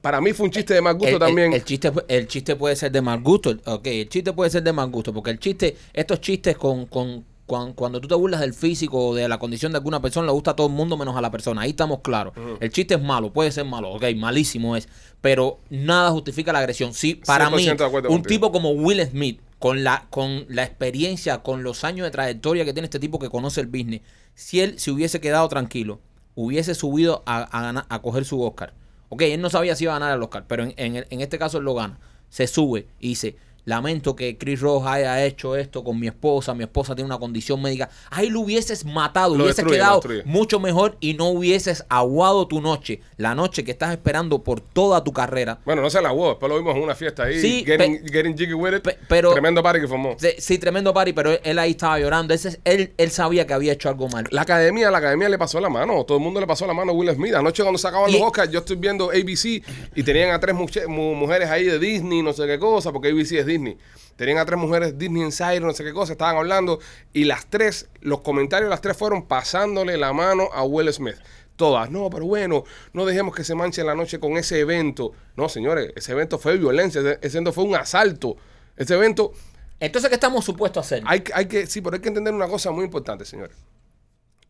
Para 0.00 0.20
mí 0.20 0.32
fue 0.32 0.46
un 0.46 0.50
chiste 0.52 0.72
de 0.72 0.80
mal 0.80 0.94
gusto 0.94 1.08
El- 1.08 1.14
el- 1.14 1.18
también. 1.20 1.52
El, 1.52 1.62
chiste, 1.64 1.92
el 2.08 2.26
chiste 2.26 2.56
puede 2.56 2.74
ser 2.76 2.90
de 2.90 3.02
mal 3.02 3.20
gusto. 3.20 3.54
Ok, 3.66 3.86
el 3.86 4.08
chiste 4.08 4.32
puede 4.32 4.50
ser 4.50 4.62
de 4.62 4.72
mal 4.72 4.88
gusto. 4.90 5.12
Porque 5.12 5.30
el 5.30 5.38
chiste, 5.38 5.76
estos 5.92 6.20
chistes 6.22 6.56
con, 6.56 6.86
con, 6.86 7.26
cuan- 7.50 7.72
cuando 7.72 8.00
tú 8.00 8.06
te 8.06 8.14
burlas 8.14 8.40
del 8.40 8.54
físico 8.54 9.08
o 9.08 9.14
de 9.14 9.28
la 9.28 9.38
condición 9.38 9.72
de 9.72 9.78
alguna 9.78 10.00
persona, 10.00 10.26
le 10.26 10.32
gusta 10.32 10.52
a 10.52 10.56
todo 10.56 10.68
el 10.68 10.72
mundo 10.72 10.96
menos 10.96 11.16
a 11.16 11.20
la 11.20 11.30
persona. 11.32 11.62
Ahí 11.62 11.70
estamos 11.70 11.98
claros. 12.00 12.32
El 12.60 12.70
chiste 12.70 12.94
es 12.94 13.02
malo, 13.02 13.32
puede 13.32 13.50
ser 13.50 13.64
malo. 13.64 13.90
Ok, 13.90 14.04
malísimo 14.16 14.76
es. 14.76 14.88
Pero 15.20 15.58
nada 15.70 16.10
justifica 16.12 16.52
la 16.52 16.60
agresión. 16.60 16.94
Sí, 16.94 17.14
para 17.16 17.50
mí, 17.50 17.62
100% 17.64 17.76
de 17.78 17.84
acuerdo 17.84 18.08
un 18.08 18.16
contigo. 18.16 18.28
tipo 18.28 18.52
como 18.52 18.70
Will 18.70 19.04
Smith, 19.06 19.40
con 19.58 19.82
la, 19.82 20.06
con 20.10 20.46
la 20.48 20.62
experiencia, 20.62 21.38
con 21.42 21.62
los 21.62 21.82
años 21.84 22.04
de 22.06 22.10
trayectoria 22.10 22.64
que 22.64 22.72
tiene 22.72 22.86
este 22.86 22.98
tipo 23.00 23.18
que 23.18 23.28
conoce 23.28 23.60
el 23.60 23.66
business, 23.66 24.00
si 24.34 24.60
él 24.60 24.78
se 24.78 24.90
hubiese 24.92 25.20
quedado 25.20 25.48
tranquilo, 25.48 26.00
hubiese 26.36 26.74
subido 26.74 27.22
a, 27.26 27.42
a, 27.42 27.62
ganar- 27.62 27.86
a 27.88 28.00
coger 28.00 28.24
su 28.24 28.40
Oscar. 28.42 28.72
Ok, 29.10 29.22
él 29.22 29.40
no 29.40 29.50
sabía 29.50 29.74
si 29.74 29.84
iba 29.84 29.94
a 29.96 29.98
ganar 29.98 30.16
el 30.16 30.22
Oscar, 30.22 30.44
pero 30.46 30.62
en, 30.62 30.72
en, 30.76 31.04
en 31.10 31.20
este 31.20 31.36
caso 31.38 31.58
él 31.58 31.64
lo 31.64 31.74
gana. 31.74 31.98
Se 32.30 32.46
sube 32.46 32.86
y 33.00 33.08
dice, 33.08 33.36
lamento 33.64 34.16
que 34.16 34.36
Chris 34.38 34.60
Rock 34.60 34.86
haya 34.86 35.24
hecho 35.24 35.56
esto 35.56 35.84
con 35.84 35.98
mi 35.98 36.06
esposa, 36.06 36.54
mi 36.54 36.64
esposa 36.64 36.94
tiene 36.94 37.06
una 37.06 37.18
condición 37.18 37.60
médica. 37.62 37.88
Ahí 38.10 38.28
lo 38.30 38.40
hubieses 38.40 38.84
matado, 38.84 39.36
Lo 39.36 39.44
hubieses 39.44 39.64
destruye, 39.64 39.78
quedado 39.78 40.00
mucho 40.24 40.60
mejor 40.60 40.96
y 41.00 41.14
no 41.14 41.28
hubieses 41.28 41.84
aguado 41.88 42.46
tu 42.46 42.60
noche, 42.60 43.00
la 43.16 43.34
noche 43.34 43.64
que 43.64 43.70
estás 43.70 43.92
esperando 43.92 44.42
por 44.42 44.60
toda 44.60 45.02
tu 45.04 45.12
carrera. 45.12 45.58
Bueno, 45.64 45.82
no 45.82 45.90
se 45.90 46.00
la 46.00 46.12
hubo, 46.12 46.30
después 46.30 46.50
lo 46.50 46.58
vimos 46.58 46.76
en 46.76 46.82
una 46.82 46.94
fiesta 46.94 47.24
ahí, 47.24 47.40
Sí, 47.40 47.64
getting, 47.64 48.00
getting 48.06 48.36
jiggy 48.36 48.54
with 48.54 48.74
it. 48.76 48.82
pe- 48.82 48.96
pero- 49.08 49.32
Tremendo 49.32 49.62
party 49.62 49.80
que 49.80 49.88
formó. 49.88 50.16
Sí, 50.18 50.28
sí, 50.38 50.58
tremendo 50.58 50.92
party, 50.94 51.12
pero 51.12 51.32
él, 51.42 51.58
ahí 51.58 51.72
estaba 51.72 51.98
llorando. 51.98 52.34
Ese 52.34 52.48
es- 52.50 52.60
él, 52.64 52.92
él 52.96 53.10
sabía 53.10 53.46
que 53.46 53.52
había 53.54 53.72
hecho 53.72 53.88
algo 53.88 54.08
mal. 54.08 54.26
La 54.30 54.42
academia, 54.42 54.90
la 54.90 54.98
academia 54.98 55.28
le 55.28 55.38
pasó 55.38 55.60
la 55.60 55.68
mano, 55.68 56.04
todo 56.04 56.18
el 56.18 56.24
mundo 56.24 56.40
le 56.40 56.46
pasó 56.46 56.66
la 56.66 56.74
mano 56.74 56.92
a 56.92 56.94
Will 56.94 57.10
Smith. 57.14 57.34
Anoche 57.34 57.62
cuando 57.62 57.78
sacaban 57.78 58.10
los 58.12 58.20
Oscars, 58.20 58.50
yo 58.50 58.60
estoy 58.60 58.76
viendo 58.76 59.10
ABC 59.10 59.62
y 59.94 60.02
tenían 60.02 60.30
a 60.30 60.40
tres 60.40 60.54
mujeres 60.88 61.48
ahí 61.50 61.64
de 61.64 61.78
Disney, 61.78 62.22
no 62.22 62.32
sé 62.32 62.46
qué 62.46 62.58
cosa, 62.58 62.92
porque 62.92 63.08
ABC 63.08 63.38
es 63.38 63.46
Disney. 63.50 63.78
Tenían 64.16 64.38
a 64.38 64.44
tres 64.44 64.58
mujeres 64.58 64.98
Disney 64.98 65.22
Insider, 65.22 65.62
no 65.62 65.72
sé 65.72 65.82
qué 65.84 65.92
cosa, 65.92 66.12
estaban 66.12 66.36
hablando 66.36 66.78
y 67.12 67.24
las 67.24 67.46
tres, 67.46 67.88
los 68.00 68.20
comentarios 68.20 68.66
de 68.66 68.70
las 68.70 68.80
tres 68.82 68.96
fueron 68.96 69.26
pasándole 69.26 69.96
la 69.96 70.12
mano 70.12 70.48
a 70.52 70.62
Will 70.64 70.92
Smith. 70.92 71.16
Todas, 71.56 71.90
no, 71.90 72.08
pero 72.10 72.24
bueno, 72.26 72.64
no 72.94 73.04
dejemos 73.04 73.34
que 73.34 73.44
se 73.44 73.54
manche 73.54 73.84
la 73.84 73.94
noche 73.94 74.18
con 74.18 74.32
ese 74.38 74.60
evento. 74.60 75.12
No, 75.36 75.48
señores, 75.48 75.92
ese 75.94 76.12
evento 76.12 76.38
fue 76.38 76.56
violencia, 76.56 77.00
ese, 77.20 77.36
evento 77.38 77.52
fue 77.52 77.64
un 77.64 77.74
asalto. 77.76 78.36
Ese 78.76 78.94
evento, 78.94 79.32
Entonces, 79.78 80.08
¿qué 80.08 80.14
estamos 80.14 80.44
supuestos 80.44 80.82
a 80.82 80.86
hacer? 80.86 81.02
hay, 81.06 81.22
hay 81.34 81.46
que, 81.46 81.66
sí, 81.66 81.80
pero 81.82 81.96
hay 81.96 82.00
que 82.02 82.08
entender 82.08 82.32
una 82.32 82.48
cosa 82.48 82.70
muy 82.70 82.84
importante, 82.84 83.24
señores. 83.26 83.56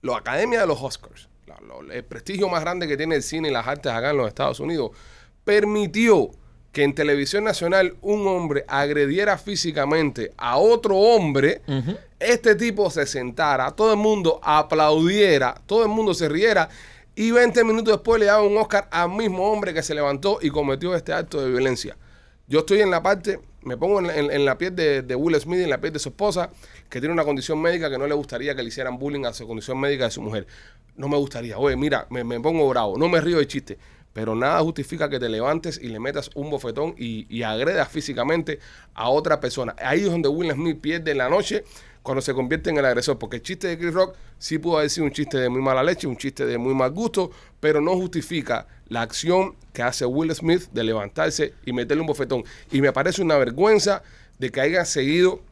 La 0.02 0.16
Academia 0.18 0.60
de 0.60 0.66
los 0.68 0.80
Oscars, 0.80 1.28
la- 1.46 1.58
el 1.94 2.04
prestigio 2.04 2.48
más 2.48 2.60
grande 2.60 2.86
que 2.88 2.96
tiene 2.96 3.16
el 3.16 3.22
cine 3.24 3.48
y 3.48 3.52
las 3.52 3.66
artes 3.66 3.90
acá 3.92 4.10
en 4.10 4.16
los 4.16 4.28
Estados 4.28 4.60
Unidos, 4.60 4.92
permitió 5.44 6.30
que 6.72 6.84
en 6.84 6.94
televisión 6.94 7.44
nacional 7.44 7.94
un 8.00 8.26
hombre 8.28 8.64
agrediera 8.68 9.36
físicamente 9.38 10.32
a 10.36 10.56
otro 10.58 10.96
hombre, 10.96 11.62
este 12.20 12.54
tipo 12.54 12.90
se 12.90 13.06
sentara, 13.06 13.72
todo 13.72 13.92
el 13.92 13.98
mundo 13.98 14.38
aplaudiera, 14.42 15.54
todo 15.66 15.82
el 15.82 15.88
mundo 15.88 16.14
se 16.14 16.28
riera 16.28 16.68
y 17.14 17.32
20 17.32 17.64
minutos 17.64 17.94
después 17.94 18.20
le 18.20 18.26
daba 18.26 18.42
un 18.42 18.56
Oscar 18.56 18.88
al 18.90 19.10
mismo 19.10 19.50
hombre 19.50 19.74
que 19.74 19.82
se 19.82 19.94
levantó 19.94 20.38
y 20.40 20.50
cometió 20.50 20.94
este 20.94 21.12
acto 21.12 21.40
de 21.42 21.50
violencia. 21.50 21.96
Yo 22.46 22.60
estoy 22.60 22.80
en 22.80 22.90
la 22.90 23.02
parte, 23.02 23.38
me 23.62 23.76
pongo 23.76 24.00
en, 24.00 24.10
en- 24.10 24.30
en 24.30 24.44
la 24.44 24.56
piel 24.56 24.74
de, 24.74 25.02
de 25.02 25.14
Will 25.14 25.38
Smith, 25.40 25.60
en 25.60 25.70
la 25.70 25.80
piel 25.80 25.92
de 25.92 25.98
su 25.98 26.08
esposa, 26.08 26.50
que 26.88 26.98
tiene 27.00 27.12
una 27.12 27.24
condición 27.24 27.60
médica 27.60 27.90
que 27.90 27.98
no 27.98 28.06
le 28.06 28.14
gustaría 28.14 28.54
que 28.54 28.62
le 28.62 28.68
hicieran 28.68 28.98
bullying 28.98 29.24
a 29.24 29.32
su 29.32 29.46
condición 29.46 29.78
médica 29.78 30.04
de 30.04 30.10
su 30.10 30.22
mujer. 30.22 30.46
No 30.96 31.08
me 31.08 31.16
gustaría. 31.16 31.58
Oye, 31.58 31.76
mira, 31.76 32.06
me, 32.10 32.24
me 32.24 32.40
pongo 32.40 32.68
bravo, 32.68 32.96
no 32.98 33.08
me 33.08 33.20
río 33.20 33.38
de 33.38 33.46
chiste. 33.46 33.78
Pero 34.12 34.34
nada 34.34 34.60
justifica 34.60 35.08
que 35.08 35.20
te 35.20 35.28
levantes 35.28 35.78
y 35.80 35.88
le 35.88 36.00
metas 36.00 36.30
un 36.34 36.50
bofetón 36.50 36.94
y, 36.98 37.26
y 37.34 37.42
agredas 37.42 37.88
físicamente 37.88 38.58
a 38.94 39.08
otra 39.08 39.40
persona. 39.40 39.74
Ahí 39.78 40.00
es 40.00 40.10
donde 40.10 40.28
Will 40.28 40.50
Smith 40.52 40.80
pierde 40.80 41.14
la 41.14 41.28
noche 41.28 41.64
cuando 42.02 42.20
se 42.20 42.34
convierte 42.34 42.70
en 42.70 42.78
el 42.78 42.84
agresor. 42.84 43.18
Porque 43.18 43.36
el 43.36 43.42
chiste 43.42 43.68
de 43.68 43.78
Chris 43.78 43.94
Rock 43.94 44.16
sí 44.38 44.58
pudo 44.58 44.78
haber 44.78 44.90
sido 44.90 45.06
un 45.06 45.12
chiste 45.12 45.38
de 45.38 45.48
muy 45.48 45.60
mala 45.60 45.82
leche, 45.82 46.06
un 46.06 46.16
chiste 46.16 46.46
de 46.46 46.58
muy 46.58 46.74
mal 46.74 46.90
gusto, 46.90 47.30
pero 47.60 47.80
no 47.80 47.94
justifica 47.94 48.66
la 48.88 49.02
acción 49.02 49.54
que 49.72 49.82
hace 49.82 50.04
Will 50.06 50.34
Smith 50.34 50.68
de 50.72 50.84
levantarse 50.84 51.54
y 51.64 51.72
meterle 51.72 52.00
un 52.00 52.06
bofetón. 52.06 52.44
Y 52.70 52.80
me 52.80 52.92
parece 52.92 53.22
una 53.22 53.36
vergüenza 53.36 54.02
de 54.38 54.50
que 54.50 54.60
haya 54.60 54.84
seguido 54.84 55.42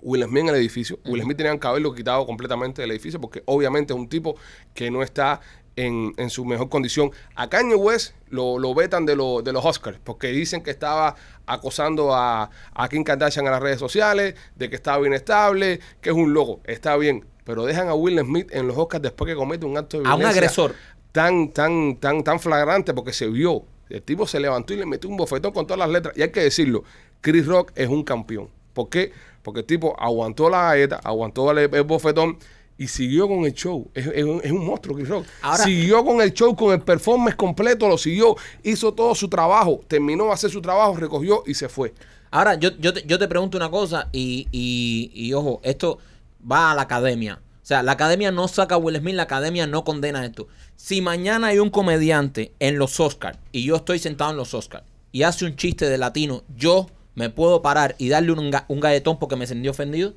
Will 0.00 0.24
Smith 0.24 0.42
en 0.42 0.48
el 0.48 0.54
edificio. 0.56 0.98
Will 1.04 1.22
Smith 1.22 1.36
tenían 1.36 1.58
que 1.58 1.66
haberlo 1.66 1.94
quitado 1.94 2.26
completamente 2.26 2.82
del 2.82 2.90
edificio 2.90 3.20
porque 3.20 3.42
obviamente 3.46 3.92
es 3.92 3.98
un 3.98 4.08
tipo 4.08 4.36
que 4.74 4.90
no 4.90 5.02
está 5.02 5.40
en, 5.76 6.12
en 6.16 6.30
su 6.30 6.44
mejor 6.44 6.68
condición. 6.68 7.10
A 7.34 7.48
Kanye 7.48 7.74
West 7.74 8.14
lo, 8.28 8.58
lo 8.58 8.74
vetan 8.74 9.06
de, 9.06 9.16
lo- 9.16 9.42
de 9.42 9.52
los 9.52 9.64
Oscars 9.64 9.98
porque 10.02 10.28
dicen 10.28 10.62
que 10.62 10.70
estaba 10.70 11.14
acosando 11.46 12.14
a, 12.14 12.50
a 12.74 12.88
Kim 12.88 13.04
Kardashian 13.04 13.46
en 13.46 13.52
las 13.52 13.60
redes 13.62 13.78
sociales, 13.78 14.34
de 14.56 14.70
que 14.70 14.76
estaba 14.76 15.06
inestable, 15.06 15.80
que 16.00 16.10
es 16.10 16.16
un 16.16 16.32
loco. 16.34 16.60
Está 16.64 16.96
bien, 16.96 17.24
pero 17.44 17.64
dejan 17.64 17.88
a 17.88 17.94
Will 17.94 18.18
Smith 18.20 18.48
en 18.52 18.66
los 18.66 18.76
Oscars 18.76 19.02
después 19.02 19.28
que 19.30 19.36
comete 19.36 19.66
un 19.66 19.76
acto 19.76 19.98
de 20.00 20.08
A 20.08 20.12
un 20.14 20.18
violencia 20.20 20.40
agresor. 20.40 20.74
tan, 21.12 21.48
tan, 21.52 21.96
tan, 21.96 22.22
tan 22.24 22.38
flagrante 22.40 22.94
porque 22.94 23.12
se 23.12 23.26
vio. 23.28 23.64
El 23.88 24.02
tipo 24.02 24.26
se 24.26 24.40
levantó 24.40 24.72
y 24.72 24.76
le 24.78 24.86
metió 24.86 25.10
un 25.10 25.16
bofetón 25.18 25.52
con 25.52 25.66
todas 25.66 25.78
las 25.78 25.90
letras. 25.90 26.16
Y 26.16 26.22
hay 26.22 26.30
que 26.30 26.40
decirlo, 26.40 26.82
Chris 27.20 27.46
Rock 27.46 27.72
es 27.74 27.88
un 27.88 28.04
campeón. 28.04 28.48
¿Por 28.72 28.88
qué? 28.88 29.12
Porque 29.42 29.60
el 29.60 29.66
tipo 29.66 29.94
aguantó 30.00 30.48
la 30.48 30.62
galleta, 30.70 31.00
aguantó 31.04 31.50
el, 31.50 31.58
el 31.58 31.82
bofetón 31.82 32.38
y 32.78 32.88
siguió 32.88 33.28
con 33.28 33.44
el 33.44 33.52
show. 33.54 33.90
Es, 33.94 34.06
es 34.06 34.24
un, 34.24 34.40
es 34.42 34.50
un 34.50 34.66
monstruo, 34.66 34.96
Chris 34.96 35.08
Rock. 35.08 35.26
Ahora- 35.42 35.64
siguió 35.64 36.04
con 36.04 36.20
el 36.20 36.32
show, 36.32 36.54
con 36.56 36.72
el 36.72 36.80
performance 36.80 37.36
completo, 37.36 37.88
lo 37.88 37.98
siguió, 37.98 38.36
hizo 38.62 38.92
todo 38.92 39.14
su 39.14 39.28
trabajo, 39.28 39.80
terminó 39.88 40.24
de 40.26 40.32
hacer 40.32 40.50
su 40.50 40.60
trabajo, 40.62 40.96
recogió 40.96 41.42
y 41.46 41.54
se 41.54 41.68
fue. 41.68 41.92
Ahora, 42.30 42.54
yo, 42.54 42.70
yo, 42.78 42.92
te, 42.94 43.04
yo 43.06 43.18
te 43.18 43.28
pregunto 43.28 43.56
una 43.58 43.70
cosa 43.70 44.08
y, 44.10 44.48
y, 44.52 45.10
y 45.14 45.32
ojo, 45.34 45.60
esto 45.62 45.98
va 46.50 46.72
a 46.72 46.74
la 46.74 46.82
academia. 46.82 47.40
O 47.62 47.64
sea, 47.66 47.82
la 47.82 47.92
academia 47.92 48.32
no 48.32 48.48
saca 48.48 48.74
a 48.74 48.78
Will 48.78 48.96
Smith, 48.96 49.14
la 49.14 49.22
academia 49.24 49.66
no 49.66 49.84
condena 49.84 50.24
esto. 50.24 50.48
Si 50.76 51.00
mañana 51.00 51.48
hay 51.48 51.58
un 51.58 51.70
comediante 51.70 52.52
en 52.58 52.78
los 52.78 52.98
Oscars 52.98 53.38
y 53.52 53.64
yo 53.64 53.76
estoy 53.76 53.98
sentado 54.00 54.30
en 54.32 54.36
los 54.36 54.52
Oscars 54.54 54.84
y 55.12 55.22
hace 55.22 55.44
un 55.44 55.54
chiste 55.56 55.88
de 55.88 55.98
latino, 55.98 56.42
yo 56.56 56.88
me 57.14 57.28
puedo 57.30 57.62
parar 57.62 57.94
y 57.98 58.08
darle 58.08 58.32
un, 58.32 58.50
un 58.66 58.80
galletón 58.80 59.18
porque 59.18 59.36
me 59.36 59.46
sentí 59.46 59.68
ofendido. 59.68 60.14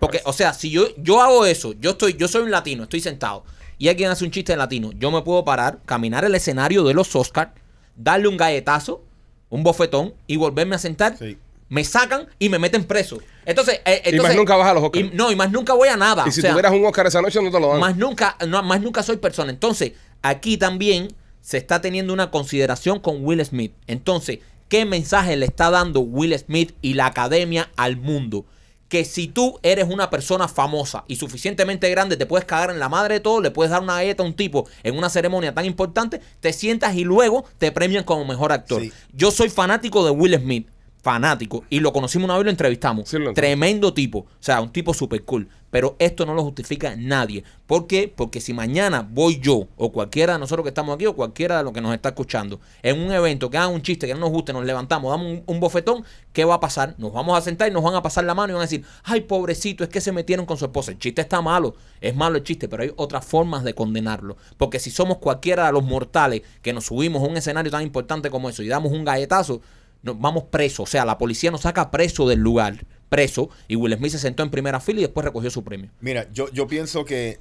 Porque, 0.00 0.20
o 0.24 0.32
sea, 0.32 0.52
si 0.54 0.70
yo, 0.70 0.86
yo 0.96 1.20
hago 1.22 1.44
eso, 1.46 1.74
yo 1.80 1.90
estoy, 1.90 2.14
yo 2.14 2.28
soy 2.28 2.42
un 2.42 2.50
latino, 2.50 2.84
estoy 2.84 3.00
sentado, 3.00 3.44
y 3.78 3.88
alguien 3.88 4.10
hace 4.10 4.24
un 4.24 4.30
chiste 4.30 4.52
de 4.52 4.56
latino, 4.58 4.90
yo 4.98 5.10
me 5.10 5.22
puedo 5.22 5.44
parar, 5.44 5.80
caminar 5.84 6.24
el 6.24 6.34
escenario 6.34 6.82
de 6.84 6.94
los 6.94 7.14
Oscars, 7.14 7.50
darle 7.96 8.28
un 8.28 8.36
galletazo, 8.36 9.02
un 9.50 9.62
bofetón, 9.62 10.14
y 10.26 10.36
volverme 10.36 10.76
a 10.76 10.78
sentar. 10.78 11.16
Sí. 11.18 11.36
Me 11.68 11.82
sacan 11.82 12.28
y 12.38 12.48
me 12.48 12.58
meten 12.60 12.84
preso. 12.84 13.18
Entonces, 13.44 13.80
eh, 13.84 14.10
Y 14.14 14.20
más 14.20 14.36
nunca 14.36 14.54
vas 14.56 14.68
a 14.68 14.74
los 14.74 14.84
Oscars. 14.84 15.04
y- 15.04 15.10
no, 15.14 15.32
y 15.32 15.36
más 15.36 15.50
nunca 15.50 15.72
voy 15.74 15.88
a 15.88 15.96
nada. 15.96 16.22
y 16.24 16.28
o 16.28 16.32
si 16.32 16.40
sea, 16.40 16.52
tuvieras 16.52 16.72
un 16.72 16.84
Oscar 16.84 17.06
esa 17.08 17.20
noche, 17.20 17.42
no 17.42 17.50
te 17.50 17.58
lo 17.60 17.68
dan. 17.70 17.80
más 17.80 17.96
nunca, 17.96 18.36
no, 18.46 18.62
más 18.62 18.80
nunca 18.80 19.02
soy 19.02 19.16
persona. 19.16 19.50
Entonces, 19.50 19.92
aquí 20.22 20.56
también 20.58 21.08
se 21.40 21.58
está 21.58 21.80
teniendo 21.80 22.12
una 22.12 22.30
consideración 22.30 23.00
con 23.00 23.24
Will 23.24 23.44
Smith. 23.44 23.72
Entonces, 23.88 24.38
¿qué 24.68 24.84
mensaje 24.84 25.36
le 25.36 25.46
está 25.46 25.70
dando 25.70 26.00
Will 26.00 26.36
Smith 26.38 26.72
y 26.82 26.94
la 26.94 27.06
academia 27.06 27.68
al 27.76 27.96
mundo? 27.96 28.44
Que 28.88 29.04
si 29.04 29.26
tú 29.26 29.58
eres 29.62 29.86
una 29.88 30.10
persona 30.10 30.48
famosa 30.48 31.04
y 31.08 31.16
suficientemente 31.16 31.90
grande, 31.90 32.16
te 32.16 32.26
puedes 32.26 32.44
cagar 32.44 32.70
en 32.70 32.78
la 32.78 32.88
madre 32.88 33.14
de 33.14 33.20
todo, 33.20 33.40
le 33.40 33.50
puedes 33.50 33.70
dar 33.70 33.82
una 33.82 33.94
galleta 33.94 34.22
a 34.22 34.26
un 34.26 34.34
tipo 34.34 34.68
en 34.82 34.96
una 34.96 35.10
ceremonia 35.10 35.54
tan 35.54 35.64
importante, 35.64 36.20
te 36.40 36.52
sientas 36.52 36.94
y 36.94 37.04
luego 37.04 37.44
te 37.58 37.72
premian 37.72 38.04
como 38.04 38.24
mejor 38.24 38.52
actor. 38.52 38.82
Sí. 38.82 38.92
Yo 39.12 39.30
soy 39.30 39.48
fanático 39.48 40.04
de 40.04 40.10
Will 40.10 40.38
Smith, 40.38 40.68
fanático, 41.06 41.62
y 41.70 41.78
lo 41.78 41.92
conocimos 41.92 42.24
una 42.24 42.34
vez 42.34 42.42
y 42.42 42.44
lo 42.46 42.50
entrevistamos. 42.50 43.08
Sí, 43.08 43.16
lo 43.16 43.28
entiendo. 43.28 43.40
Tremendo 43.40 43.94
tipo, 43.94 44.18
o 44.18 44.26
sea, 44.40 44.60
un 44.60 44.72
tipo 44.72 44.92
super 44.92 45.22
cool. 45.22 45.48
Pero 45.70 45.94
esto 45.98 46.24
no 46.24 46.34
lo 46.34 46.42
justifica 46.42 46.96
nadie. 46.96 47.44
¿Por 47.66 47.86
qué? 47.86 48.12
Porque 48.14 48.40
si 48.40 48.52
mañana 48.52 49.06
voy 49.08 49.38
yo, 49.38 49.68
o 49.76 49.92
cualquiera 49.92 50.32
de 50.32 50.38
nosotros 50.38 50.64
que 50.64 50.70
estamos 50.70 50.94
aquí, 50.94 51.06
o 51.06 51.14
cualquiera 51.14 51.58
de 51.58 51.64
los 51.64 51.72
que 51.72 51.80
nos 51.80 51.94
está 51.94 52.08
escuchando, 52.08 52.60
en 52.82 52.98
un 52.98 53.12
evento 53.12 53.50
que 53.50 53.58
hagan 53.58 53.72
un 53.72 53.82
chiste 53.82 54.06
que 54.06 54.14
no 54.14 54.20
nos 54.20 54.30
guste, 54.30 54.52
nos 54.52 54.64
levantamos, 54.64 55.10
damos 55.10 55.26
un, 55.26 55.42
un 55.46 55.60
bofetón, 55.60 56.04
¿qué 56.32 56.44
va 56.44 56.54
a 56.54 56.60
pasar? 56.60 56.94
Nos 56.98 57.12
vamos 57.12 57.38
a 57.38 57.40
sentar 57.40 57.68
y 57.68 57.72
nos 57.72 57.84
van 57.84 57.94
a 57.94 58.02
pasar 58.02 58.24
la 58.24 58.34
mano 58.34 58.52
y 58.52 58.54
van 58.54 58.62
a 58.62 58.64
decir, 58.64 58.84
ay, 59.04 59.20
pobrecito, 59.20 59.84
es 59.84 59.90
que 59.90 60.00
se 60.00 60.10
metieron 60.10 60.44
con 60.44 60.56
su 60.56 60.64
esposa. 60.64 60.90
El 60.90 60.98
chiste 60.98 61.20
está 61.20 61.40
malo, 61.40 61.76
es 62.00 62.16
malo 62.16 62.36
el 62.36 62.42
chiste, 62.42 62.68
pero 62.68 62.82
hay 62.82 62.92
otras 62.96 63.24
formas 63.24 63.62
de 63.62 63.74
condenarlo. 63.74 64.36
Porque 64.56 64.80
si 64.80 64.90
somos 64.90 65.18
cualquiera 65.18 65.66
de 65.66 65.72
los 65.72 65.84
mortales 65.84 66.42
que 66.62 66.72
nos 66.72 66.86
subimos 66.86 67.22
a 67.22 67.26
un 67.26 67.36
escenario 67.36 67.70
tan 67.70 67.82
importante 67.82 68.30
como 68.30 68.48
eso 68.48 68.62
y 68.62 68.68
damos 68.68 68.92
un 68.92 69.04
galletazo, 69.04 69.60
nos 70.06 70.18
vamos 70.20 70.44
presos. 70.44 70.80
O 70.88 70.90
sea, 70.90 71.04
la 71.04 71.18
policía 71.18 71.50
nos 71.50 71.62
saca 71.62 71.90
preso 71.90 72.26
del 72.28 72.38
lugar, 72.40 72.86
preso, 73.10 73.50
y 73.68 73.76
Will 73.76 73.94
Smith 73.96 74.12
se 74.12 74.18
sentó 74.18 74.42
en 74.42 74.50
primera 74.50 74.80
fila 74.80 75.00
y 75.00 75.02
después 75.02 75.24
recogió 75.24 75.50
su 75.50 75.62
premio. 75.62 75.90
Mira, 76.00 76.26
yo, 76.32 76.50
yo 76.52 76.66
pienso 76.66 77.04
que 77.04 77.38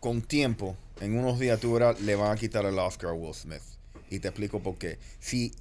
con 0.00 0.20
tiempo, 0.22 0.76
en 1.00 1.18
unos 1.18 1.38
días 1.38 1.58
tú 1.60 1.72
verás, 1.72 2.00
le 2.00 2.14
van 2.14 2.30
a 2.32 2.36
quitar 2.36 2.64
el 2.66 2.78
Oscar 2.78 3.10
a 3.10 3.12
Will 3.14 3.34
Smith. 3.34 3.62
Y 4.10 4.18
te 4.18 4.28
explico 4.28 4.60
por 4.60 4.76
qué. 4.76 4.98
Si, 5.18 5.52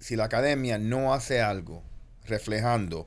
si 0.00 0.16
la 0.16 0.24
academia 0.24 0.78
no 0.78 1.14
hace 1.14 1.40
algo 1.40 1.82
reflejando 2.26 3.06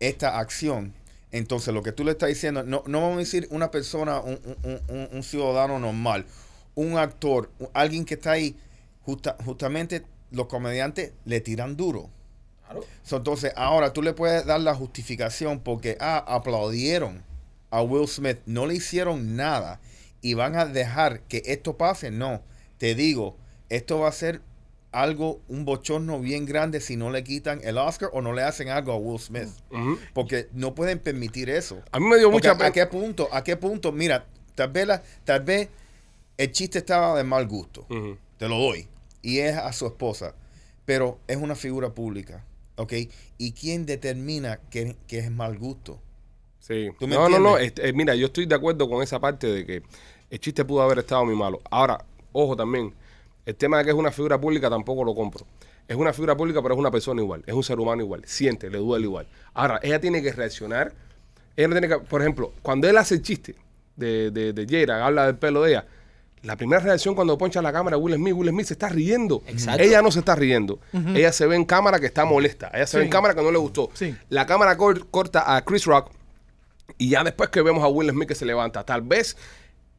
esta 0.00 0.38
acción, 0.38 0.92
entonces 1.30 1.72
lo 1.72 1.82
que 1.82 1.92
tú 1.92 2.04
le 2.04 2.10
estás 2.12 2.28
diciendo, 2.28 2.62
no, 2.64 2.82
no 2.86 3.00
vamos 3.00 3.16
a 3.16 3.20
decir 3.20 3.46
una 3.50 3.70
persona, 3.70 4.20
un, 4.20 4.38
un- 4.64 4.80
un- 4.88 5.08
un 5.12 5.22
ciudadano 5.22 5.78
normal, 5.78 6.26
un 6.74 6.98
actor, 6.98 7.50
alguien 7.72 8.04
que 8.04 8.14
está 8.14 8.32
ahí, 8.32 8.56
justa- 9.04 9.36
justamente 9.44 10.02
los 10.30 10.46
comediantes 10.46 11.12
le 11.24 11.40
tiran 11.40 11.76
duro. 11.76 12.10
So, 13.04 13.16
entonces, 13.18 13.52
ahora 13.56 13.92
tú 13.92 14.02
le 14.02 14.12
puedes 14.12 14.44
dar 14.44 14.60
la 14.60 14.74
justificación 14.74 15.60
porque 15.60 15.96
ah, 16.00 16.24
aplaudieron 16.26 17.22
a 17.70 17.82
Will 17.82 18.08
Smith, 18.08 18.38
no 18.46 18.66
le 18.66 18.74
hicieron 18.74 19.36
nada 19.36 19.80
y 20.20 20.34
van 20.34 20.56
a 20.56 20.66
dejar 20.66 21.20
que 21.22 21.42
esto 21.46 21.76
pase. 21.76 22.10
No, 22.10 22.42
te 22.78 22.94
digo, 22.96 23.36
esto 23.68 24.00
va 24.00 24.08
a 24.08 24.12
ser 24.12 24.40
algo, 24.90 25.40
un 25.48 25.64
bochorno 25.64 26.18
bien 26.20 26.44
grande 26.46 26.80
si 26.80 26.96
no 26.96 27.10
le 27.10 27.22
quitan 27.22 27.60
el 27.62 27.76
Oscar 27.78 28.10
o 28.12 28.20
no 28.22 28.32
le 28.32 28.42
hacen 28.42 28.68
algo 28.68 28.92
a 28.92 28.96
Will 28.96 29.20
Smith. 29.20 29.48
Porque 30.12 30.48
no 30.52 30.74
pueden 30.74 30.98
permitir 30.98 31.50
eso. 31.50 31.80
A 31.92 32.00
mí 32.00 32.06
me 32.06 32.16
dio 32.16 32.30
Porque 32.32 32.48
mucha 32.48 32.66
a, 32.66 32.72
qué 32.72 32.86
punto, 32.86 33.28
a 33.30 33.44
qué 33.44 33.56
punto, 33.56 33.92
mira, 33.92 34.26
tal 34.56 34.70
vez, 34.72 34.86
la- 34.88 35.02
tal 35.24 35.42
vez 35.44 35.68
el 36.36 36.50
chiste 36.50 36.78
estaba 36.78 37.16
de 37.16 37.22
mal 37.24 37.46
gusto 37.46 37.86
te 38.38 38.48
lo 38.48 38.58
doy. 38.58 38.88
Y 39.26 39.40
es 39.40 39.56
a 39.56 39.72
su 39.72 39.86
esposa. 39.86 40.36
Pero 40.84 41.18
es 41.26 41.36
una 41.36 41.56
figura 41.56 41.90
pública. 41.92 42.44
¿Ok? 42.76 42.92
¿Y 43.38 43.52
quién 43.52 43.84
determina 43.84 44.60
que, 44.70 44.94
que 45.08 45.18
es 45.18 45.32
mal 45.32 45.58
gusto? 45.58 46.00
Sí. 46.60 46.90
¿Tú 47.00 47.08
me 47.08 47.16
No, 47.16 47.28
no, 47.28 47.40
no. 47.40 47.58
este, 47.58 47.88
eh, 47.88 47.92
mira, 47.92 48.14
yo 48.14 48.26
estoy 48.26 48.46
de 48.46 48.54
acuerdo 48.54 48.88
con 48.88 49.02
esa 49.02 49.18
parte 49.18 49.48
de 49.48 49.66
que 49.66 49.82
el 50.30 50.38
chiste 50.38 50.64
pudo 50.64 50.82
haber 50.82 51.00
estado 51.00 51.24
muy 51.24 51.34
malo. 51.34 51.60
Ahora, 51.72 52.04
ojo 52.30 52.54
también, 52.54 52.94
el 53.44 53.56
tema 53.56 53.78
de 53.78 53.84
que 53.84 53.90
es 53.90 53.96
una 53.96 54.12
figura 54.12 54.40
pública 54.40 54.70
tampoco 54.70 55.02
lo 55.02 55.12
compro. 55.12 55.44
Es 55.88 55.96
una 55.96 56.12
figura 56.12 56.36
pública, 56.36 56.62
pero 56.62 56.74
es 56.74 56.78
una 56.78 56.92
persona 56.92 57.20
igual. 57.20 57.42
Es 57.48 57.54
un 57.54 57.64
ser 57.64 57.80
humano 57.80 58.02
igual. 58.02 58.22
Siente, 58.26 58.70
le 58.70 58.78
duele 58.78 59.06
igual. 59.06 59.26
Ahora, 59.54 59.80
ella 59.82 60.00
tiene 60.00 60.22
que 60.22 60.30
reaccionar. 60.32 60.94
Ella 61.56 61.66
no 61.66 61.74
tiene 61.74 61.88
que, 61.88 61.98
por 61.98 62.20
ejemplo, 62.20 62.52
cuando 62.62 62.88
él 62.88 62.96
hace 62.96 63.16
el 63.16 63.22
chiste 63.22 63.56
de, 63.96 64.30
de, 64.30 64.52
de 64.52 64.66
Jada, 64.68 65.04
habla 65.04 65.26
del 65.26 65.36
pelo 65.36 65.62
de 65.62 65.70
ella, 65.70 65.86
la 66.46 66.56
primera 66.56 66.80
reacción 66.80 67.14
cuando 67.14 67.36
poncha 67.36 67.60
la 67.60 67.72
cámara 67.72 67.96
Will 67.96 68.14
Smith, 68.14 68.34
Will 68.34 68.48
Smith 68.50 68.66
se 68.66 68.74
está 68.74 68.88
riendo. 68.88 69.42
Exacto. 69.46 69.82
Ella 69.82 70.00
no 70.00 70.10
se 70.10 70.20
está 70.20 70.34
riendo. 70.34 70.78
Ella 71.14 71.32
se 71.32 71.46
ve 71.46 71.56
en 71.56 71.64
cámara 71.64 71.98
que 72.00 72.06
está 72.06 72.24
molesta. 72.24 72.70
Ella 72.72 72.86
se 72.86 72.98
ve 72.98 73.04
en 73.04 73.10
cámara 73.10 73.34
que 73.34 73.42
no 73.42 73.50
le 73.50 73.58
gustó. 73.58 73.90
Sí. 73.94 74.14
La 74.28 74.46
cámara 74.46 74.76
cor- 74.76 75.06
corta 75.10 75.56
a 75.56 75.62
Chris 75.64 75.84
Rock 75.84 76.10
y 76.98 77.10
ya 77.10 77.24
después 77.24 77.50
que 77.50 77.60
vemos 77.62 77.82
a 77.84 77.88
Will 77.88 78.10
Smith 78.10 78.28
que 78.28 78.34
se 78.34 78.46
levanta, 78.46 78.84
tal 78.84 79.02
vez 79.02 79.36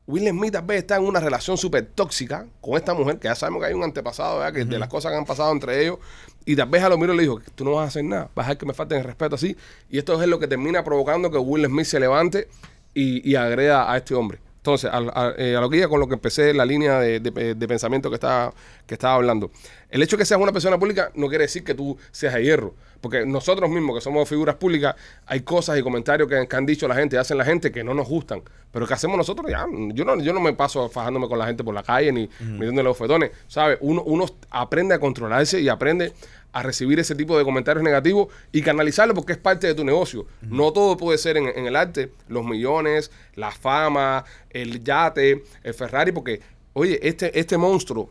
Will 0.08 0.26
Smith 0.30 0.54
tal 0.54 0.64
vez 0.66 0.78
está 0.80 0.96
en 0.96 1.04
una 1.04 1.20
relación 1.20 1.58
súper 1.58 1.86
tóxica 1.86 2.46
con 2.62 2.78
esta 2.78 2.94
mujer, 2.94 3.20
que 3.20 3.28
ya 3.28 3.36
sabemos 3.36 3.62
que 3.62 3.68
hay 3.68 3.74
un 3.74 3.84
antepasado, 3.84 4.40
¿verdad? 4.40 4.54
Que 4.54 4.64
de 4.64 4.80
las 4.80 4.88
cosas 4.88 5.12
que 5.12 5.18
han 5.18 5.26
pasado 5.26 5.52
entre 5.52 5.82
ellos, 5.84 5.98
y 6.46 6.56
tal 6.56 6.70
vez 6.70 6.82
a 6.82 6.88
lo 6.88 6.98
miro 6.98 7.14
le 7.14 7.24
dijo, 7.24 7.42
tú 7.56 7.66
no 7.66 7.72
vas 7.74 7.84
a 7.84 7.88
hacer 7.90 8.06
nada, 8.06 8.30
vas 8.34 8.46
a 8.46 8.48
dejar 8.48 8.58
que 8.58 8.66
me 8.68 8.74
falten 8.74 9.00
el 9.00 9.04
respeto 9.04 9.36
así, 9.36 9.58
y 9.90 9.98
esto 9.98 10.20
es 10.22 10.30
lo 10.30 10.40
que 10.40 10.48
termina 10.48 10.82
provocando 10.82 11.30
que 11.30 11.38
Will 11.38 11.66
Smith 11.66 11.86
se 11.88 12.00
levante 12.00 12.48
y, 12.94 13.30
y 13.30 13.36
agreda 13.36 13.92
a 13.92 13.98
este 13.98 14.16
hombre. 14.16 14.40
Entonces, 14.68 14.90
a, 14.92 14.98
a- 14.98 15.34
eh, 15.38 15.56
a 15.56 15.62
lo 15.62 15.70
que 15.70 15.78
iba 15.78 15.88
con 15.88 16.02
lo 16.02 16.08
que 16.10 16.16
empecé 16.16 16.54
la 16.54 16.66
línea 16.66 17.00
de, 17.00 17.22
de- 17.22 17.56
de 17.56 17.68
pensamiento 17.70 18.10
que 18.10 18.16
estaba, 18.16 18.54
que 18.86 18.96
estaba 18.96 19.14
hablando. 19.16 19.50
El 19.90 20.04
hecho 20.04 20.18
de 20.18 20.22
que 20.22 20.26
seas 20.26 20.42
una 20.42 20.52
persona 20.52 20.78
pública 20.78 21.10
no 21.16 21.30
quiere 21.30 21.46
decir 21.46 21.64
que 21.64 21.74
tú 21.74 21.98
seas 22.12 22.34
de 22.34 22.44
hierro. 22.44 22.76
Porque 23.00 23.26
nosotros 23.26 23.70
mismos, 23.70 23.96
que 23.96 24.02
somos 24.02 24.28
figuras 24.28 24.56
públicas, 24.56 24.96
hay 25.28 25.42
cosas 25.42 25.78
y 25.80 25.84
comentarios 25.84 26.28
que, 26.28 26.46
que 26.48 26.56
han 26.58 26.66
dicho 26.66 26.86
la 26.88 26.96
gente, 26.96 27.18
hacen 27.18 27.38
la 27.38 27.46
gente 27.46 27.72
que 27.72 27.82
no 27.84 27.94
nos 27.94 28.10
gustan. 28.10 28.42
Pero 28.72 28.86
¿qué 28.86 28.94
hacemos 28.96 29.16
nosotros? 29.16 29.50
Ya, 29.50 29.66
yo 29.94 30.04
no, 30.04 30.20
yo 30.22 30.34
no 30.34 30.42
me 30.42 30.52
paso 30.54 30.90
fajándome 30.90 31.30
con 31.30 31.40
la 31.40 31.46
gente 31.46 31.64
por 31.64 31.74
la 31.74 31.84
calle 31.84 32.12
ni 32.12 32.30
metiéndole 32.42 32.84
los 32.84 32.98
fetones. 32.98 33.32
¿Sabes? 33.48 33.78
Uno, 33.82 34.02
uno 34.04 34.26
aprende 34.50 34.96
a 34.96 35.00
controlarse 35.00 35.62
y 35.62 35.70
aprende 35.70 36.12
a 36.54 36.64
recibir 36.64 37.00
ese 37.00 37.16
tipo 37.16 37.38
de 37.38 37.44
comentarios 37.44 37.84
negativos 37.84 38.28
y 38.52 38.62
canalizarlo 38.62 39.14
porque 39.14 39.34
es 39.34 39.38
parte 39.38 39.68
de 39.68 39.76
tu 39.76 39.84
negocio. 39.84 40.26
No 40.42 40.74
todo 40.74 40.98
puede 40.98 41.18
ser 41.18 41.38
en, 41.38 41.48
en 41.48 41.68
el 41.68 41.76
arte, 41.76 42.12
los 42.28 42.46
millones, 42.46 43.12
la 43.36 43.52
fama, 43.52 44.26
el 44.50 44.84
yate, 44.84 45.44
el 45.64 45.74
Ferrari, 45.74 46.12
porque, 46.12 46.42
oye, 46.74 47.00
este, 47.08 47.40
este 47.40 47.58
monstruo 47.58 48.10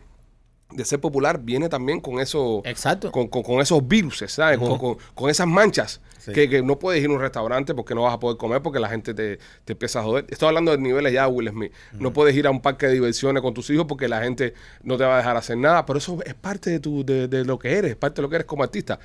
de 0.73 0.85
ser 0.85 1.01
popular 1.01 1.41
viene 1.43 1.69
también 1.69 2.01
con 2.01 2.19
eso, 2.19 2.61
Exacto. 2.65 3.13
con, 3.13 3.29
con- 3.29 3.43
con 3.45 3.61
esos 3.61 3.87
virus, 3.87 4.25
¿sabes? 4.27 4.59
Con, 4.59 4.79
con- 4.79 4.97
con 5.15 5.31
esas 5.31 5.47
manchas. 5.47 6.01
Sí. 6.19 6.33
Que, 6.33 6.49
que 6.51 6.61
no 6.61 6.77
puedes 6.77 7.01
ir 7.05 7.09
a 7.09 7.13
un 7.13 7.21
restaurante 7.21 7.73
porque 7.73 7.95
no 7.95 8.03
vas 8.03 8.13
a 8.15 8.19
poder 8.19 8.37
comer 8.37 8.61
porque 8.61 8.81
la 8.81 8.89
gente 8.89 9.15
te, 9.15 9.39
te 9.65 9.75
empieza 9.75 10.01
a 10.01 10.03
joder. 10.03 10.27
Estoy 10.29 10.49
hablando 10.49 10.73
de 10.73 10.79
niveles 10.79 11.13
ya 11.13 11.29
Will 11.29 11.49
Smith. 11.51 11.73
No 11.93 12.13
puedes 12.13 12.35
ir 12.35 12.49
a 12.49 12.51
un 12.51 12.61
parque 12.61 12.87
de 12.89 12.95
diversiones 12.95 13.43
con 13.43 13.55
tus 13.55 13.71
hijos 13.71 13.87
porque 13.87 14.09
la 14.09 14.21
gente 14.21 14.53
no 14.83 14.97
te 14.97 15.05
va 15.05 15.15
a 15.15 15.19
dejar 15.19 15.37
hacer 15.37 15.57
nada. 15.57 15.87
Pero 15.87 16.01
eso 16.01 16.19
es 16.27 16.35
parte 16.35 16.71
de, 16.71 16.81
tu, 16.81 17.05
de, 17.05 17.29
de 17.29 17.45
lo 17.45 17.61
que 17.61 17.73
eres, 17.79 17.93
es 17.93 17.97
parte 17.97 18.17
de 18.17 18.23
lo 18.23 18.29
que 18.29 18.35
eres 18.37 18.47
como 18.47 18.65
artista. 18.65 18.99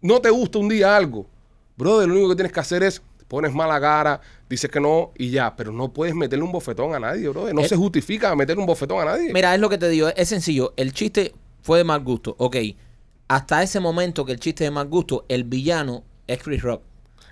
No 0.00 0.20
te 0.20 0.30
gusta 0.30 0.58
un 0.60 0.68
día 0.68 0.96
algo, 0.96 1.26
brother, 1.76 2.06
lo 2.06 2.14
único 2.14 2.28
que 2.30 2.36
tienes 2.36 2.52
que 2.52 2.60
hacer 2.60 2.84
es 2.84 3.02
pones 3.32 3.54
mala 3.54 3.80
cara, 3.80 4.20
dices 4.46 4.70
que 4.70 4.78
no 4.78 5.10
y 5.16 5.30
ya, 5.30 5.56
pero 5.56 5.72
no 5.72 5.90
puedes 5.90 6.14
meterle 6.14 6.44
un 6.44 6.52
bofetón 6.52 6.94
a 6.94 6.98
nadie, 7.00 7.26
brother. 7.30 7.54
No 7.54 7.62
Eh, 7.62 7.68
se 7.68 7.76
justifica 7.76 8.36
meter 8.36 8.58
un 8.58 8.66
bofetón 8.66 9.00
a 9.00 9.06
nadie. 9.06 9.32
Mira, 9.32 9.54
es 9.54 9.60
lo 9.60 9.70
que 9.70 9.78
te 9.78 9.88
digo, 9.88 10.08
es 10.14 10.28
sencillo. 10.28 10.74
El 10.76 10.92
chiste 10.92 11.32
fue 11.62 11.78
de 11.78 11.84
mal 11.84 12.00
gusto, 12.04 12.34
ok. 12.38 12.56
Hasta 13.28 13.62
ese 13.62 13.80
momento 13.80 14.26
que 14.26 14.32
el 14.32 14.38
chiste 14.38 14.64
es 14.64 14.66
de 14.66 14.74
mal 14.74 14.86
gusto, 14.86 15.24
el 15.30 15.44
villano 15.44 16.04
es 16.26 16.42
Chris 16.42 16.60
Rock. 16.60 16.82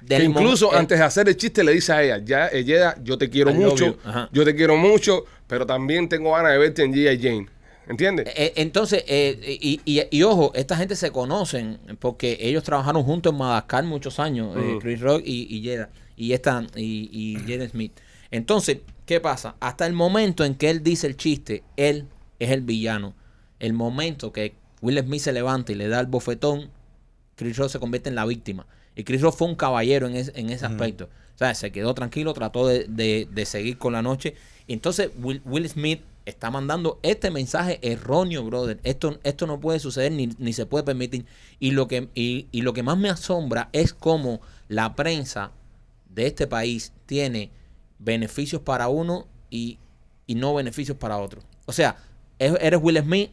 Que 0.08 0.24
incluso 0.24 0.70
momen- 0.70 0.78
antes 0.78 0.98
de 0.98 1.04
hacer 1.04 1.28
el 1.28 1.36
chiste 1.36 1.62
le 1.62 1.72
dice 1.72 1.92
a 1.92 2.02
ella, 2.02 2.18
ya 2.24 2.48
ella, 2.48 2.96
yo 3.02 3.18
te 3.18 3.28
quiero 3.28 3.52
mucho, 3.52 3.98
yo 4.32 4.44
te 4.46 4.54
quiero 4.54 4.78
mucho, 4.78 5.26
pero 5.46 5.66
también 5.66 6.08
tengo 6.08 6.32
ganas 6.32 6.52
de 6.52 6.58
verte 6.58 6.82
en 6.82 6.94
G.I. 6.94 7.18
Jane. 7.22 7.46
¿Entiendes? 7.90 8.29
Eh, 8.29 8.33
eh, 8.37 8.53
entonces, 8.57 9.03
eh, 9.09 9.59
y, 9.61 9.81
y- 9.85 10.03
y 10.11 10.22
ojo, 10.22 10.53
esta 10.55 10.76
gente 10.76 10.94
se 10.94 11.11
conocen 11.11 11.79
porque 11.98 12.38
ellos 12.40 12.62
trabajaron 12.62 13.03
juntos 13.03 13.33
en 13.33 13.38
Madagascar 13.38 13.85
muchos 13.85 14.20
años, 14.20 14.57
eh. 14.57 14.79
Chris 14.81 15.00
Rock 15.00 15.22
y, 15.24 15.55
y 15.57 15.64
Jada, 15.68 15.90
y 16.16 16.33
esta, 16.33 16.64
y, 16.76 17.11
y 17.12 17.68
Smith. 17.68 17.92
Entonces, 18.31 18.79
¿qué 19.07 19.18
pasa? 19.20 19.57
Hasta 19.59 19.87
el 19.87 19.92
momento 19.92 20.44
en 20.44 20.55
que 20.55 20.70
él 20.70 20.83
dice 20.85 21.09
el 21.09 21.16
chiste, 21.16 21.64
él 21.76 22.07
es 22.38 22.50
el 22.50 22.61
villano. 22.62 23.14
El 23.59 23.72
momento 23.72 24.33
que 24.33 24.55
Will 24.83 24.98
Smith 25.00 25.20
se 25.22 25.33
levanta 25.33 25.72
y 25.72 25.74
le 25.74 25.88
da 25.88 25.98
el 25.98 26.07
bofetón, 26.07 26.70
Chris 27.35 27.57
Rock 27.57 27.70
se 27.70 27.81
convierte 27.81 28.09
en 28.09 28.14
la 28.14 28.24
víctima. 28.24 28.66
Y 28.94 29.03
Chris 29.03 29.20
Rock 29.20 29.35
fue 29.37 29.48
un 29.48 29.57
caballero 29.57 30.07
en, 30.07 30.14
es- 30.14 30.33
en 30.37 30.50
ese 30.50 30.64
aspecto. 30.66 31.07
O 31.35 31.38
sea, 31.38 31.55
se 31.57 31.72
quedó 31.72 31.92
tranquilo, 31.94 32.33
trató 32.35 32.68
de, 32.68 32.85
de- 32.88 33.26
de 33.31 33.46
seguir 33.46 33.79
con 33.79 33.92
la 33.94 34.03
noche. 34.03 34.35
Entonces, 34.68 35.11
Will, 35.20 35.42
Will 35.44 35.68
Smith 35.68 36.03
está 36.26 36.50
mandando 36.50 36.98
este 37.02 37.30
mensaje 37.30 37.78
erróneo, 37.83 38.44
brother. 38.44 38.78
Esto, 38.85 39.18
esto 39.24 39.46
no 39.46 39.59
puede 39.61 39.78
suceder 39.80 40.12
ni, 40.12 40.28
ni 40.38 40.52
se 40.52 40.66
puede 40.66 40.85
permitir. 40.85 41.26
Y 41.59 41.72
lo, 41.72 41.88
que, 41.88 42.09
y, 42.14 42.46
y 42.52 42.62
lo 42.62 42.72
que 42.72 42.83
más 42.83 42.96
me 42.98 43.11
asombra 43.11 43.68
es 43.72 43.92
cómo 43.94 44.40
la 44.68 44.94
prensa 44.94 45.50
de 46.09 46.26
este 46.26 46.46
país 46.46 46.92
tiene 47.06 47.50
beneficios 47.98 48.62
para 48.62 48.88
uno 48.88 49.26
y, 49.50 49.78
y 50.26 50.35
no 50.35 50.54
beneficios 50.54 50.96
para 50.96 51.18
otro. 51.18 51.40
O 51.66 51.72
sea, 51.72 51.96
eres 52.38 52.80
Will 52.83 52.98
Smith, 52.98 53.30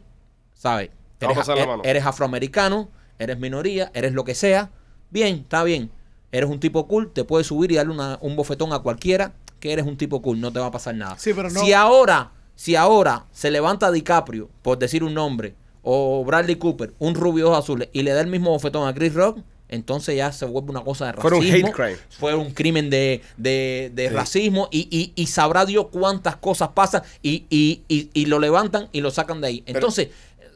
¿sabes? 0.54 0.90
Te 1.18 1.26
va 1.26 1.32
a 1.32 1.34
Eres, 1.34 1.48
e- 1.48 1.66
mano. 1.66 1.82
eres 1.84 2.04
afroamericano, 2.06 2.88
eres 3.18 3.38
minoría, 3.38 3.90
eres 3.94 4.12
lo 4.12 4.24
que 4.24 4.34
sea. 4.34 4.70
Bien, 5.10 5.36
está 5.36 5.64
bien. 5.64 5.90
Eres 6.30 6.50
un 6.50 6.60
tipo 6.60 6.86
cool, 6.86 7.10
te 7.12 7.24
puedes 7.24 7.46
subir 7.46 7.72
y 7.72 7.76
darle 7.76 7.92
una- 7.94 8.18
un 8.20 8.36
bofetón 8.36 8.72
a 8.72 8.80
cualquiera 8.80 9.32
que 9.60 9.72
eres 9.72 9.86
un 9.86 9.96
tipo 9.96 10.20
cool, 10.22 10.40
no 10.40 10.52
te 10.52 10.60
va 10.60 10.66
a 10.66 10.70
pasar 10.70 10.94
nada. 10.94 11.18
Sí, 11.18 11.32
pero 11.34 11.50
no- 11.50 11.60
Si 11.60 11.72
ahora, 11.72 12.30
si 12.58 12.74
ahora 12.74 13.26
se 13.30 13.52
levanta 13.52 13.92
DiCaprio, 13.92 14.50
por 14.62 14.78
decir 14.80 15.04
un 15.04 15.14
nombre, 15.14 15.54
o 15.82 16.24
Bradley 16.24 16.56
Cooper, 16.56 16.92
un 16.98 17.14
rubio 17.14 17.44
de 17.44 17.50
ojos 17.52 17.62
azules, 17.64 17.88
y 17.92 18.02
le 18.02 18.10
da 18.10 18.20
el 18.20 18.26
mismo 18.26 18.50
bofetón 18.50 18.88
a 18.88 18.92
Chris 18.92 19.14
Rock, 19.14 19.38
entonces 19.68 20.16
ya 20.16 20.32
se 20.32 20.44
vuelve 20.44 20.70
una 20.70 20.80
cosa 20.82 21.06
de 21.06 21.12
racismo. 21.12 21.28
Fueron 21.30 21.44
hate 21.68 21.72
crime. 21.72 21.96
Fue 22.10 22.34
un 22.34 22.50
crimen 22.50 22.90
de, 22.90 23.22
de- 23.36 23.92
de 23.94 24.08
racismo 24.10 24.68
y, 24.72 24.88
y- 24.90 25.12
y 25.14 25.26
sabrá 25.28 25.64
Dios 25.66 25.86
cuántas 25.92 26.34
cosas 26.36 26.70
pasan 26.70 27.02
y, 27.22 27.46
y- 27.48 27.82
y- 27.86 28.10
y 28.12 28.26
lo 28.26 28.40
levantan 28.40 28.88
y 28.90 29.02
lo 29.02 29.12
sacan 29.12 29.40
de 29.40 29.46
ahí. 29.46 29.62
Entonces, 29.66 30.08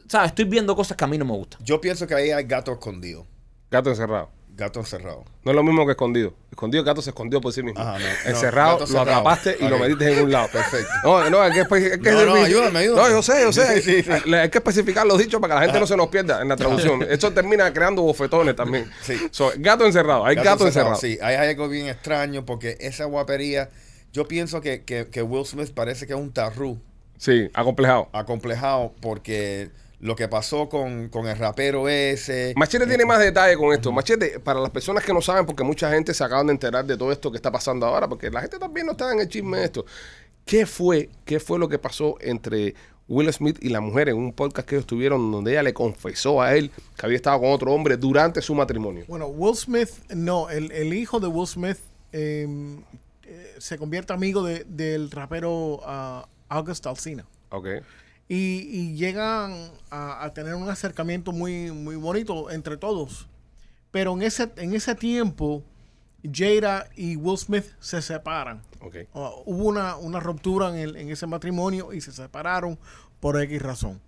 ¿sabes? 0.09 0.27
Estoy 0.31 0.43
viendo 0.45 0.75
cosas 0.75 0.97
que 0.97 1.05
a 1.05 1.07
mí 1.07 1.17
no 1.17 1.23
me 1.23 1.33
gustan. 1.33 1.63
Yo 1.63 1.79
pienso 1.79 2.05
que 2.05 2.15
ahí 2.15 2.31
hay 2.31 2.43
gato 2.43 2.73
escondido. 2.73 3.25
Gato 3.71 3.89
encerrado. 3.91 4.29
Gato 4.55 4.79
encerrado. 4.79 5.25
No 5.43 5.51
es 5.51 5.55
lo 5.55 5.63
mismo 5.63 5.83
que 5.83 5.93
escondido. 5.93 6.35
Escondido, 6.51 6.81
el 6.81 6.85
gato 6.85 7.01
se 7.01 7.09
escondió 7.09 7.41
por 7.41 7.51
sí 7.51 7.63
mismo. 7.63 7.81
Ajá, 7.81 7.97
no, 7.97 8.29
Encerrado, 8.29 8.85
lo 8.85 8.99
atrapaste 9.01 9.57
y 9.59 9.67
lo 9.67 9.79
metiste 9.79 10.13
en 10.13 10.25
un 10.25 10.31
lado. 10.31 10.47
Perfecto. 10.51 10.91
No, 11.03 11.27
no, 11.31 11.41
hay 11.41 11.51
que, 11.53 11.61
hay 11.61 11.99
que 11.99 12.11
No, 12.11 12.25
no, 12.25 12.33
ayúdame, 12.35 12.79
ayúdame. 12.79 13.01
No, 13.01 13.09
yo 13.09 13.23
sé, 13.23 13.41
yo 13.41 13.51
sé. 13.51 13.81
Sí, 13.81 14.03
sí, 14.03 14.03
sí. 14.03 14.29
Le- 14.29 14.41
Hay 14.41 14.49
que 14.51 14.59
especificar 14.59 15.07
los 15.07 15.17
dichos 15.17 15.41
para 15.41 15.55
que 15.55 15.59
la 15.59 15.65
gente 15.65 15.79
no 15.79 15.87
se 15.87 15.97
nos 15.97 16.07
pierda 16.09 16.39
en 16.43 16.49
la 16.49 16.55
traducción. 16.55 17.01
Esto 17.09 17.33
termina 17.33 17.73
creando 17.73 18.03
bofetones 18.03 18.55
también. 18.55 18.91
Sí. 19.01 19.17
So, 19.31 19.51
gato 19.57 19.87
encerrado, 19.87 20.23
hay 20.23 20.35
gato, 20.35 20.67
encerrado. 20.67 20.97
Sí, 20.97 21.17
hay 21.19 21.35
algo 21.49 21.67
bien 21.67 21.87
extraño 21.87 22.45
porque 22.45 22.77
esa 22.79 23.05
guapería, 23.05 23.71
yo 24.11 24.27
pienso 24.27 24.61
que, 24.61 24.83
que, 24.83 25.07
que 25.07 25.23
Will 25.23 25.47
Smith 25.47 25.71
parece 25.73 26.05
que 26.05 26.13
es 26.13 26.19
un 26.19 26.31
tarrú 26.31 26.79
Sí, 27.17 27.49
acomplejado. 27.55 28.09
acomplejado 28.13 28.93
porque 29.01 29.71
lo 30.03 30.15
que 30.17 30.27
pasó 30.27 30.67
con, 30.67 31.07
con 31.07 31.27
el 31.27 31.37
rapero 31.37 31.87
ese. 31.87 32.53
Machete 32.57 32.85
tiene 32.85 33.05
más 33.05 33.19
detalle 33.19 33.55
con 33.55 33.71
esto. 33.73 33.91
Machete, 33.91 34.37
para 34.39 34.59
las 34.59 34.69
personas 34.69 35.03
que 35.05 35.13
no 35.13 35.21
saben, 35.21 35.45
porque 35.45 35.63
mucha 35.63 35.89
gente 35.91 36.13
se 36.13 36.23
acaban 36.23 36.47
de 36.47 36.51
enterar 36.53 36.85
de 36.85 36.97
todo 36.97 37.11
esto 37.11 37.31
que 37.31 37.37
está 37.37 37.51
pasando 37.51 37.85
ahora, 37.85 38.09
porque 38.09 38.29
la 38.29 38.41
gente 38.41 38.59
también 38.59 38.85
no 38.85 38.91
está 38.91 39.13
en 39.13 39.21
el 39.21 39.29
chisme 39.29 39.59
de 39.59 39.63
esto. 39.65 39.85
¿Qué 40.45 40.65
fue, 40.65 41.09
qué 41.23 41.39
fue 41.39 41.57
lo 41.57 41.69
que 41.69 41.79
pasó 41.79 42.17
entre 42.19 42.75
Will 43.07 43.31
Smith 43.31 43.57
y 43.61 43.69
la 43.69 43.79
mujer 43.79 44.09
en 44.09 44.17
un 44.17 44.33
podcast 44.33 44.67
que 44.67 44.75
ellos 44.75 44.85
tuvieron 44.85 45.31
donde 45.31 45.51
ella 45.51 45.63
le 45.63 45.73
confesó 45.73 46.41
a 46.41 46.53
él 46.53 46.69
que 46.97 47.05
había 47.05 47.15
estado 47.15 47.39
con 47.39 47.51
otro 47.53 47.71
hombre 47.71 47.95
durante 47.95 48.41
su 48.41 48.53
matrimonio? 48.55 49.05
Bueno, 49.07 49.27
Will 49.27 49.55
Smith, 49.55 49.89
no, 50.09 50.49
el, 50.49 50.69
el 50.73 50.93
hijo 50.93 51.21
de 51.21 51.27
Will 51.27 51.47
Smith 51.47 51.77
eh, 52.11 52.45
eh, 53.25 53.55
se 53.57 53.77
convierte 53.77 54.11
amigo 54.11 54.43
de- 54.43 54.65
del 54.67 55.09
rapero 55.11 55.79
ah, 55.85 56.27
August 56.49 56.85
Alsina. 56.87 57.25
Ok. 57.51 57.67
Y, 58.29 58.67
y 58.71 58.95
llegan 58.95 59.53
a, 59.91 60.23
a 60.23 60.33
tener 60.33 60.55
un 60.55 60.69
acercamiento 60.69 61.31
muy, 61.31 61.71
muy 61.71 61.95
bonito 61.95 62.49
entre 62.51 62.77
todos. 62.77 63.27
Pero 63.91 64.13
en 64.13 64.23
ese, 64.23 64.49
en 64.57 64.73
ese 64.73 64.95
tiempo, 64.95 65.63
Jada 66.31 66.87
y 66.95 67.15
Will 67.17 67.37
Smith 67.37 67.65
se 67.79 68.01
separan. 68.01 68.61
Hubo 69.13 69.65
una, 69.67 69.97
una 69.97 70.19
ruptura 70.19 70.69
en, 70.69 70.75
el- 70.75 70.95
en 70.95 71.09
ese 71.09 71.27
matrimonio 71.27 71.93
y 71.93 72.01
se 72.01 72.11
separaron 72.11 72.79
por 73.19 73.39
X 73.41 73.61
razón. 73.61 74.01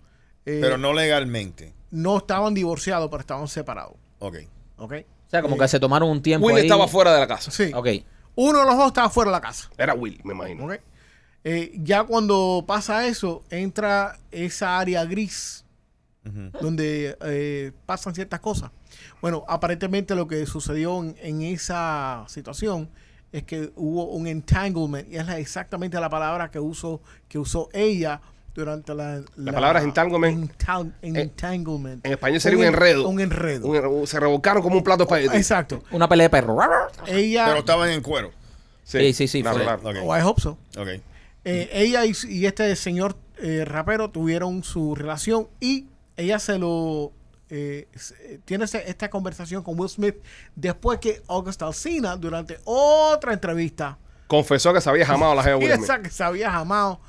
Eh, 0.46 0.60
Pero 0.62 0.78
no 0.78 0.94
legalmente. 0.94 1.74
no 1.92 2.18
estaban 2.18 2.54
divorciados, 2.54 3.10
pero 3.10 3.22
estaban 3.22 3.48
separados. 3.48 3.96
Ok. 4.20 4.38
¿Ok? 4.78 4.94
O 5.28 5.30
sea, 5.30 5.42
como 5.42 5.58
que 5.58 5.68
se 5.68 5.80
tomaron 5.80 6.10
un 6.10 6.22
tiempo 6.22 6.48
Will 6.48 6.56
ahí. 6.58 6.62
estaba 6.64 6.88
fuera 6.88 7.14
de 7.14 7.20
la 7.20 7.28
casa. 7.28 7.52
Sí. 7.52 7.72
Ok. 7.74 7.88
Uno 8.36 8.60
de 8.60 8.66
los 8.66 8.78
dos 8.78 8.88
estaba 8.88 9.10
fuera 9.10 9.32
de 9.32 9.38
la 9.38 9.42
casa. 9.42 9.70
Era 9.78 9.94
Will, 9.94 10.20
me 10.24 10.34
imagino. 10.34 10.66
¿ok? 10.66 10.74
Eh, 11.48 11.72
ya 11.84 12.04
cuando 12.04 12.64
pasa 12.68 13.06
eso, 13.08 13.44
entra 13.52 14.18
esa 14.32 14.80
área 14.80 15.06
gris 15.06 15.64
donde 16.60 17.16
eh, 17.22 17.72
pasan 17.86 18.16
ciertas 18.16 18.40
cosas. 18.40 18.72
Bueno, 19.22 19.46
aparentemente 19.48 20.16
lo 20.16 20.28
que 20.28 20.44
sucedió 20.48 21.04
en, 21.04 21.16
en 21.22 21.44
esa 21.44 22.26
situación 22.28 22.90
es 23.32 23.44
que 23.44 23.72
hubo 23.76 24.06
un 24.06 24.26
entanglement 24.26 25.08
y 25.12 25.18
es 25.18 25.26
la- 25.28 25.38
exactamente 25.38 26.00
la 26.00 26.10
palabra 26.10 26.50
que 26.50 26.60
usó, 26.60 27.00
que 27.28 27.38
usó 27.38 27.70
ella 27.74 28.22
durante 28.56 28.96
la... 28.96 29.22
La 29.36 29.52
palabra 29.52 29.80
es 29.82 29.86
entanglement. 29.86 30.52
entan- 30.58 30.94
entanglement. 31.04 32.04
En 32.04 32.14
español 32.14 32.42
sería 32.42 32.58
un 32.58 32.66
enredo. 32.66 33.08
Un 33.08 33.20
enredo. 33.20 33.68
Un- 33.68 34.08
se 34.08 34.20
revolcaron 34.20 34.64
como 34.64 34.78
un 34.78 34.84
plato 34.84 35.00
de 35.00 35.04
espagueti. 35.04 35.38
Exacto. 35.38 35.84
Una 35.92 36.08
pelea 36.10 36.26
de 36.26 36.30
perro. 36.32 36.58
Ella... 37.06 37.46
Pero 37.46 37.60
estaban 37.60 37.90
en 37.90 38.02
cuero. 38.02 38.32
Sí, 38.84 39.14
sí, 39.14 39.28
sí, 39.28 39.42
Claro, 39.44 39.58
fue- 39.58 39.66
claro. 39.80 40.00
Ok. 40.02 40.06
o 40.10 40.18
I 40.18 40.22
hope 40.24 40.42
so. 40.42 40.58
Ok. 40.78 40.88
Eh, 41.46 41.70
ella 41.72 42.06
y, 42.06 42.46
este 42.46 42.76
señor 42.76 43.16
eh, 43.38 43.64
rapero 43.66 44.10
tuvieron 44.10 44.64
su 44.64 44.96
relación 44.96 45.48
y 45.60 45.86
ella 46.18 46.40
se 46.40 46.58
lo 46.58 47.12
eh, 47.50 47.88
tiene 48.46 48.66
esta 48.66 49.10
conversación 49.12 49.62
con 49.62 49.80
Will 49.80 49.90
Smith 49.90 50.16
después 50.56 50.98
que 51.00 51.22
August 51.28 51.62
Alsina 51.62 52.18
durante 52.18 52.58
otra 52.66 53.32
entrevista 53.34 54.00
Confesó 54.28 54.74
que 54.74 54.82
se 54.82 54.90
había 54.90 55.06
jamado 55.06 55.34
a 55.34 55.36
la 55.36 55.44
jeva 55.44 55.60
de 55.60 55.66
Will 55.66 55.86
Smith. 55.86 56.02
que 56.02 56.10
se 56.10 56.24
había 56.24 56.52
jamado 56.52 57.00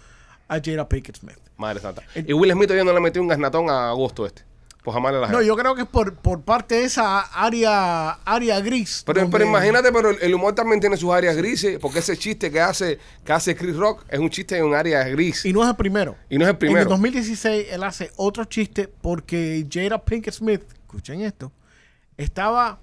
a 0.48 0.60
Jada 0.62 0.88
Pinkett 0.88 1.16
Smith. 1.16 1.38
Madre 1.56 1.80
santa. 1.80 2.02
Y 2.14 2.32
Will 2.32 2.52
Smith 2.52 2.68
todavía 2.68 2.84
no 2.84 2.92
le 2.92 3.00
metió 3.00 3.22
un 3.22 3.28
gasnatón 3.28 3.70
a 3.70 3.88
agosto 3.88 4.26
este. 4.26 4.42
Por 4.86 4.94
jamarle 4.94 5.18
a 5.18 5.20
la 5.22 5.26
jeva. 5.26 5.40
No, 5.40 5.44
yo 5.44 5.56
creo 5.56 5.74
que 5.74 5.82
es 5.82 5.88
por, 5.88 6.14
por 6.14 6.42
parte 6.42 6.76
de 6.76 6.84
esa 6.84 7.18
área 7.22 8.10
área 8.24 8.60
gris. 8.60 9.02
Pero, 9.04 9.20
donde- 9.22 9.36
pero 9.36 9.50
imagínate, 9.50 9.90
pero 9.90 10.10
el, 10.10 10.18
el 10.22 10.32
humor 10.32 10.54
también 10.54 10.78
tiene 10.80 10.96
sus 10.96 11.10
áreas 11.10 11.36
grises, 11.36 11.80
porque 11.80 11.98
ese 11.98 12.16
chiste 12.16 12.52
que 12.52 12.60
hace, 12.60 13.00
que 13.24 13.32
hace 13.32 13.56
Chris 13.56 13.74
Rock 13.74 14.04
es 14.08 14.20
un 14.20 14.30
chiste 14.30 14.56
en 14.56 14.64
un 14.64 14.74
área 14.74 15.02
gris. 15.08 15.44
Y 15.44 15.52
no 15.52 15.64
es 15.64 15.68
el 15.70 15.74
primero. 15.74 16.14
Y 16.30 16.38
no 16.38 16.44
es 16.44 16.48
el 16.48 16.50
En 16.50 16.54
el 16.54 16.58
primero. 16.58 16.88
2016 16.90 17.66
él 17.72 17.82
hace 17.82 18.12
otro 18.16 18.44
chiste 18.44 18.86
porque 19.02 19.66
Jada 19.68 20.04
Pinkett 20.04 20.34
Smith, 20.34 20.62
escuchen 20.72 21.20
esto, 21.22 21.50
estaba 22.16 22.78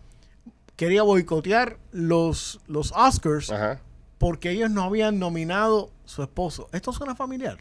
quería 0.75 1.03
boicotear 1.03 1.77
los, 1.93 2.59
los 2.67 2.91
Oscars 2.91 3.49
Ajá. 3.49 3.79
porque 4.17 4.51
ellos 4.51 4.69
no 4.69 4.83
habían 4.83 5.19
nominado 5.19 5.89
su 6.03 6.21
esposo. 6.21 6.67
Esto 6.73 6.91
suena 6.91 7.15
familiar. 7.15 7.59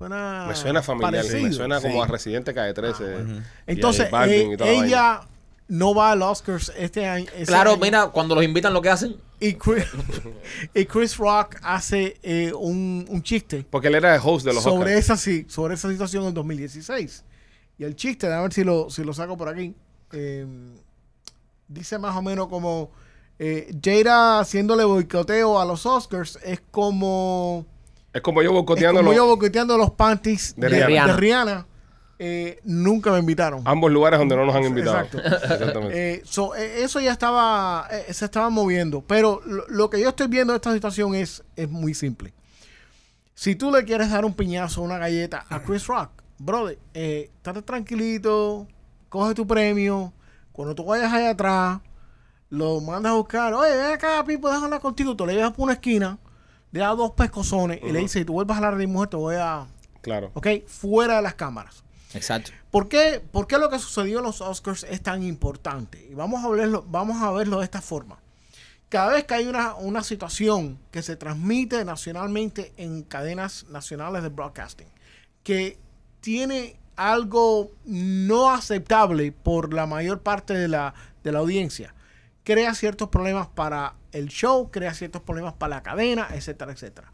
Suena 0.00 0.46
Me 0.48 0.54
suena 0.54 0.82
familiar, 0.82 1.12
parecido. 1.12 1.42
me 1.42 1.52
suena 1.52 1.78
como 1.80 1.92
Sí. 1.94 2.00
a 2.00 2.06
Residente 2.06 2.54
Calle 2.54 2.72
13. 2.72 3.04
y 3.04 3.06
a 3.06 3.44
Entonces, 3.66 4.08
eh, 4.10 4.56
ella 4.58 5.20
no 5.68 5.94
va 5.94 6.12
al 6.12 6.22
Oscars 6.22 6.72
este 6.74 7.06
año. 7.06 7.26
Claro, 7.46 7.72
año. 7.72 7.80
mira, 7.82 8.06
cuando 8.06 8.34
los 8.34 8.42
invitan, 8.42 8.72
lo 8.72 8.80
que 8.80 8.88
hacen. 8.88 9.16
Y 9.38 9.54
Chris, 9.54 9.84
y 10.74 10.86
Chris 10.86 11.16
Rock 11.18 11.56
hace 11.62 12.16
eh, 12.22 12.50
un, 12.58 13.04
un 13.08 13.22
chiste 13.22 13.66
Porque 13.70 13.88
él 13.88 13.94
era 13.94 14.14
el 14.14 14.20
host 14.24 14.46
de 14.46 14.54
los 14.54 14.62
sobre 14.62 14.94
Oscars. 14.96 14.98
esa 15.04 15.16
sí, 15.18 15.44
sobre 15.48 15.74
esa 15.74 15.90
situación 15.90 16.24
en 16.24 16.32
2016. 16.34 17.24
Y 17.76 17.84
el 17.84 17.94
chiste, 17.94 18.26
a 18.32 18.40
ver 18.40 18.52
si 18.54 18.64
lo, 18.64 18.88
si 18.88 19.04
lo 19.04 19.12
saco 19.12 19.36
por 19.36 19.48
aquí. 19.50 19.74
eh, 20.12 20.46
dice 21.68 21.98
más 21.98 22.16
o 22.16 22.22
menos 22.22 22.48
como 22.48 22.90
eh, 23.38 23.70
Jada 23.84 24.40
haciéndole 24.40 24.82
boicoteo 24.84 25.60
a 25.60 25.64
los 25.64 25.84
Oscars 25.86 26.38
es 26.42 26.60
como, 26.70 27.64
Es 28.12 28.22
como 28.22 28.42
yo 28.42 28.50
es 28.50 28.86
como 28.86 29.02
los- 29.02 29.14
yo 29.14 29.26
boicoteando 29.26 29.76
los 29.78 29.90
panties 29.92 30.54
De 30.56 30.68
de, 30.68 30.76
de 30.78 30.86
Rihanna. 30.86 31.16
Rihanna. 31.16 31.66
Eh, 32.22 32.60
nunca 32.64 33.10
me 33.12 33.18
invitaron. 33.18 33.62
ambos 33.64 33.90
lugares 33.90 34.18
donde 34.18 34.36
no 34.36 34.44
nos 34.44 34.54
han 34.54 34.64
invitado. 34.64 34.98
Exacto. 35.00 35.18
Exactamente. 35.54 36.14
Eh, 36.16 36.22
so, 36.24 36.54
eh, 36.54 36.82
eso 36.82 37.00
ya 37.00 37.12
estaba, 37.12 37.88
eh, 37.90 38.12
se 38.12 38.26
estaba 38.26 38.50
moviendo. 38.50 39.00
Pero 39.06 39.40
lo, 39.46 39.66
lo 39.68 39.88
que 39.88 40.00
yo 40.00 40.10
estoy 40.10 40.26
viendo 40.26 40.52
de 40.52 40.56
esta 40.58 40.72
situación 40.74 41.14
es, 41.14 41.42
es 41.56 41.70
muy 41.70 41.94
simple. 41.94 42.34
Si 43.34 43.54
tú 43.54 43.70
le 43.70 43.84
quieres 43.84 44.10
dar 44.10 44.26
un 44.26 44.34
piñazo, 44.34 44.82
una 44.82 44.98
galleta 44.98 45.46
a 45.48 45.62
Chris 45.62 45.86
Rock, 45.86 46.10
brother, 46.38 46.78
estate 46.92 47.62
tranquilito, 47.62 48.66
coge 49.08 49.32
tu 49.34 49.46
premio. 49.46 50.12
Cuando 50.52 50.74
tú 50.74 50.84
vayas 50.84 51.10
allá 51.10 51.30
atrás, 51.30 51.78
lo 52.50 52.82
mandas 52.82 53.12
a 53.12 53.14
buscar. 53.14 53.54
Oye, 53.54 53.74
ven 53.74 53.92
acá, 53.92 54.22
Pipo, 54.26 54.48
déjame 54.48 54.66
hablar 54.66 54.80
contigo. 54.82 55.16
Tú 55.16 55.24
le 55.24 55.32
llevas 55.34 55.52
por 55.52 55.64
una 55.64 55.72
esquina, 55.74 56.18
le 56.72 56.80
das 56.80 56.96
dos 56.96 57.12
pescozones 57.12 57.80
y 57.82 57.92
le 57.92 58.00
dices, 58.00 58.20
si 58.20 58.24
tú 58.24 58.34
vuelvas 58.34 58.56
a 58.56 58.58
hablar 58.58 58.76
de 58.76 58.86
mi 58.86 58.92
mujer, 58.92 59.08
te 59.08 59.16
voy 59.16 59.36
a... 59.36 59.66
claro. 60.02 60.30
¿Ok? 60.34 60.46
Fuera 60.66 61.16
de 61.16 61.22
las 61.22 61.34
cámaras. 61.34 61.84
Exacto. 62.14 62.52
¿Por 62.70 62.88
qué, 62.88 63.22
por 63.32 63.46
qué 63.46 63.58
lo 63.58 63.70
que 63.70 63.78
sucedió 63.78 64.18
en 64.18 64.24
los 64.24 64.40
Oscars 64.40 64.84
es 64.84 65.02
tan 65.02 65.22
importante? 65.22 66.06
Y 66.10 66.14
vamos 66.14 66.44
a 66.44 66.48
verlo, 66.48 66.84
vamos 66.88 67.22
a 67.22 67.30
verlo 67.32 67.58
de 67.58 67.64
esta 67.64 67.80
forma. 67.80 68.18
Cada 68.88 69.12
vez 69.12 69.24
que 69.24 69.34
hay 69.34 69.46
una, 69.46 69.74
una 69.74 70.02
situación 70.02 70.78
que 70.90 71.02
se 71.02 71.16
transmite 71.16 71.84
nacionalmente 71.84 72.72
en 72.76 73.02
cadenas 73.02 73.66
nacionales 73.68 74.22
de 74.24 74.30
broadcasting, 74.30 74.88
que 75.44 75.78
tiene 76.20 76.76
algo 76.96 77.70
no 77.84 78.50
aceptable 78.50 79.32
por 79.32 79.72
la 79.72 79.86
mayor 79.86 80.20
parte 80.20 80.54
de 80.54 80.68
la, 80.68 80.94
de 81.22 81.32
la 81.32 81.38
audiencia, 81.38 81.94
crea 82.42 82.74
ciertos 82.74 83.08
problemas 83.08 83.46
para 83.46 83.94
el 84.12 84.28
show, 84.28 84.70
crea 84.70 84.92
ciertos 84.94 85.22
problemas 85.22 85.54
para 85.54 85.76
la 85.76 85.82
cadena, 85.82 86.28
etcétera, 86.32 86.72
etcétera 86.72 87.12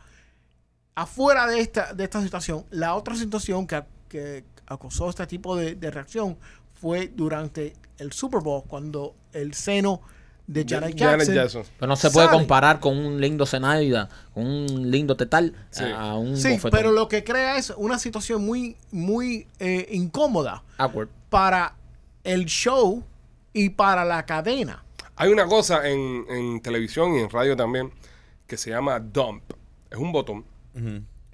afuera 0.94 1.46
de 1.46 1.60
esta, 1.60 1.92
de 1.92 2.04
esta 2.04 2.22
situación, 2.22 2.64
la 2.70 2.94
otra 2.94 3.14
situación 3.14 3.66
que, 3.66 3.82
que 4.08 4.44
acosó 4.66 5.10
este 5.10 5.26
tipo 5.26 5.54
de, 5.54 5.74
de 5.74 5.90
reacción 5.90 6.38
fue 6.72 7.08
durante 7.14 7.74
el 7.98 8.12
Super 8.12 8.40
Bowl, 8.40 8.64
cuando 8.66 9.14
el 9.34 9.52
seno 9.54 10.00
de 10.46 10.64
Janet 10.66 10.94
Jackson, 10.94 11.34
Jackson. 11.34 11.62
Pero 11.78 11.88
no 11.88 11.96
se 11.96 12.10
puede 12.10 12.28
Sale. 12.28 12.38
comparar 12.38 12.80
con 12.80 12.96
un 12.96 13.20
lindo 13.20 13.44
Zenaida, 13.44 14.08
con 14.32 14.46
un 14.46 14.90
lindo 14.90 15.16
tetal, 15.18 15.52
Sí. 15.70 15.84
a 15.94 16.14
un 16.14 16.34
Sí, 16.36 16.52
bofetón. 16.52 16.70
pero 16.70 16.92
lo 16.92 17.08
que 17.08 17.22
crea 17.24 17.58
es 17.58 17.74
una 17.76 17.98
situación 17.98 18.44
muy, 18.46 18.76
muy 18.90 19.46
eh, 19.58 19.88
incómoda 19.90 20.62
Awkward. 20.78 21.08
para 21.28 21.74
el 22.24 22.46
show 22.46 23.04
y 23.52 23.68
para 23.70 24.02
la 24.06 24.24
cadena. 24.24 24.82
Hay 25.16 25.30
una 25.30 25.46
cosa 25.46 25.88
en, 25.88 26.24
en 26.28 26.60
televisión 26.60 27.14
y 27.14 27.20
en 27.20 27.30
radio 27.30 27.56
también 27.56 27.90
que 28.46 28.56
se 28.56 28.70
llama 28.70 29.00
dump. 29.00 29.42
Es 29.90 29.98
un 29.98 30.12
botón 30.12 30.44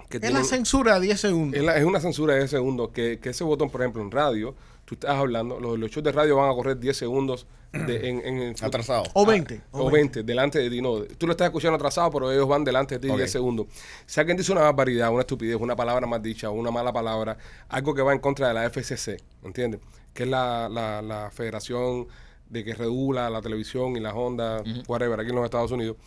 que 0.09 0.17
Es 0.21 0.31
la 0.31 0.43
censura 0.43 0.95
de 0.99 1.07
10 1.07 1.19
segundos. 1.19 1.59
es, 1.59 1.65
la- 1.65 1.75
es 1.77 1.83
una 1.85 1.99
censura 1.99 2.33
de 2.33 2.39
10 2.41 2.51
segundos. 2.51 2.89
Que, 2.91 3.19
que 3.19 3.29
ese 3.29 3.43
botón, 3.43 3.69
por 3.69 3.81
ejemplo, 3.81 4.01
en 4.01 4.11
radio, 4.11 4.55
tú 4.85 4.95
estás 4.95 5.11
hablando, 5.15 5.59
los, 5.59 5.77
los 5.79 5.89
shows 5.91 6.03
de 6.03 6.11
radio 6.11 6.37
van 6.37 6.49
a 6.51 6.53
correr 6.53 6.79
10 6.79 6.95
segundos 6.95 7.45
de- 7.73 8.09
en, 8.09 8.19
en, 8.25 8.37
en- 8.41 8.55
Atrasado. 8.61 9.03
O 9.13 9.25
20. 9.25 9.61
O 9.71 9.89
20, 9.91 10.23
delante 10.23 10.59
de 10.59 10.69
ti. 10.69 10.81
No, 10.81 11.01
tú 11.17 11.25
lo 11.25 11.31
estás 11.33 11.47
escuchando 11.47 11.75
atrasado, 11.75 12.11
pero 12.11 12.31
ellos 12.31 12.47
van 12.47 12.63
delante 12.63 12.95
de 12.95 12.99
ti 12.99 13.09
Ok. 13.09 13.17
10 13.17 13.31
segundos. 13.31 13.65
Si 14.05 14.19
alguien 14.19 14.37
dice 14.37 14.51
una 14.51 14.61
barbaridad, 14.61 15.09
una 15.11 15.21
estupidez, 15.21 15.57
una 15.59 15.75
palabra 15.75 16.05
más 16.07 16.21
dicha, 16.21 16.49
una 16.51 16.69
mala 16.71 16.93
palabra, 16.93 17.37
algo 17.69 17.93
que 17.95 18.01
va 18.03 18.13
en 18.13 18.19
contra 18.19 18.47
de 18.49 18.53
la 18.53 18.69
FCC, 18.69 19.17
¿entiendes? 19.43 19.81
Que 20.13 20.23
es 20.23 20.29
la, 20.29 20.69
la, 20.69 21.01
la 21.01 21.31
federación 21.31 22.07
de 22.53 22.63
que 22.63 22.73
regula 22.75 23.29
la 23.29 23.41
televisión 23.41 23.97
y 23.97 23.99
las 23.99 24.13
ondas, 24.13 24.61
whatever, 24.87 25.19
aquí 25.19 25.29
en 25.31 25.35
los 25.35 25.45
Estados 25.45 25.71
Unidos. 25.71 25.97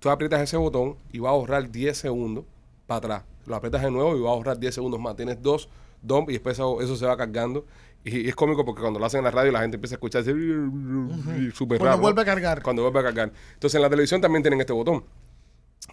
Tú 0.00 0.08
aprietas 0.10 0.40
ese 0.40 0.56
botón 0.56 0.96
y 1.12 1.18
va 1.18 1.28
a 1.28 1.32
ahorrar 1.32 1.70
10 1.70 1.96
segundos 1.96 2.44
para 2.86 2.98
atrás. 2.98 3.22
Lo 3.46 3.54
aprietas 3.54 3.82
de 3.82 3.90
nuevo 3.90 4.16
y 4.16 4.20
va 4.20 4.30
a 4.30 4.32
ahorrar 4.32 4.58
10 4.58 4.74
segundos 4.74 4.98
más. 4.98 5.14
Tienes 5.14 5.40
dos 5.42 5.68
dump 6.02 6.30
y 6.30 6.32
después 6.34 6.56
eso, 6.56 6.80
eso 6.80 6.96
se 6.96 7.06
va 7.06 7.16
cargando. 7.16 7.66
Y, 8.02 8.20
y 8.20 8.28
es 8.28 8.34
cómico 8.34 8.64
porque 8.64 8.80
cuando 8.80 8.98
lo 8.98 9.04
hacen 9.04 9.18
en 9.18 9.24
la 9.24 9.30
radio 9.30 9.52
la 9.52 9.60
gente 9.60 9.76
empieza 9.76 9.94
a 9.94 9.98
escuchar 9.98 10.22
así, 10.22 10.30
súper 11.52 11.78
Cuando 11.78 11.84
raro. 11.84 11.96
¿no? 11.96 12.02
vuelve 12.02 12.22
a 12.22 12.24
cargar. 12.24 12.62
Cuando 12.62 12.82
vuelve 12.82 13.00
a 13.00 13.02
cargar. 13.02 13.32
Entonces 13.54 13.74
en 13.76 13.82
la 13.82 13.90
televisión 13.90 14.20
también 14.22 14.42
tienen 14.42 14.60
este 14.60 14.72
botón. 14.72 15.04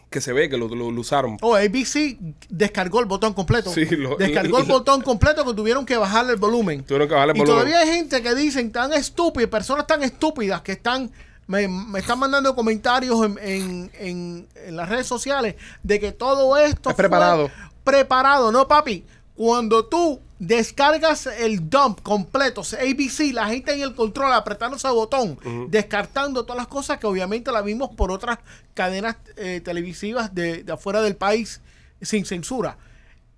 Que 0.10 0.22
se 0.22 0.32
ve 0.34 0.50
que 0.50 0.58
lo, 0.58 0.68
lo- 0.70 0.92
lo 0.92 1.02
usaron. 1.02 1.38
O 1.42 1.56
ABC 1.56 2.18
descargó 2.50 3.00
el 3.00 3.06
botón 3.06 3.34
completo. 3.34 3.72
Sí, 3.74 3.86
lo- 3.86 4.16
descargó 4.16 4.60
el 4.60 4.66
botón 4.66 5.02
completo 5.02 5.46
que 5.46 5.54
tuvieron 5.54 5.86
que 5.86 5.98
bajarle 5.98 6.34
el 6.34 6.40
volumen. 6.40 6.84
Tuvieron 6.84 7.08
que 7.08 7.14
bajarle 7.14 7.32
el 7.34 7.38
y 7.38 7.42
volumen. 7.42 7.60
todavía 7.60 7.80
hay 7.80 7.98
gente 7.98 8.22
que 8.22 8.36
dicen 8.36 8.72
tan 8.72 8.94
estúpidas, 8.94 9.50
personas 9.50 9.86
tan 9.88 10.04
estúpidas 10.04 10.62
que 10.62 10.74
están 10.74 11.12
me, 11.48 11.68
me 11.70 12.00
están 12.00 12.20
mandando 12.20 12.54
comentarios 12.56 13.26
en, 13.26 13.38
en- 13.42 13.92
en- 14.00 14.48
en 14.66 14.76
las 14.76 14.90
redes 14.90 15.08
sociales 15.08 15.56
de 15.84 16.00
que 16.00 16.12
todo 16.12 16.58
esto 16.58 16.90
Es 16.90 16.96
preparado. 16.96 17.48
fue 17.50 17.58
preparado, 17.86 18.52
no 18.52 18.68
papi. 18.68 19.06
Cuando 19.38 19.86
tú 19.86 20.20
descargas 20.40 21.28
el 21.28 21.70
dump 21.70 22.02
completo, 22.02 22.62
ABC, 22.62 23.32
la 23.34 23.48
gente 23.48 23.72
en 23.72 23.82
el 23.82 23.94
control 23.94 24.34
apretando 24.34 24.78
ese 24.78 24.90
botón, 24.90 25.38
descartando 25.70 26.44
todas 26.44 26.58
las 26.58 26.68
cosas 26.68 26.98
que 26.98 27.06
obviamente 27.06 27.52
la 27.52 27.62
vimos 27.62 27.92
por 27.96 28.12
otras 28.12 28.40
cadenas 28.74 29.16
eh, 29.36 29.62
televisivas 29.64 30.34
de, 30.34 30.64
de 30.64 30.72
afuera 30.74 31.04
del 31.04 31.16
país 31.16 31.62
sin 32.02 32.26
censura. 32.26 32.78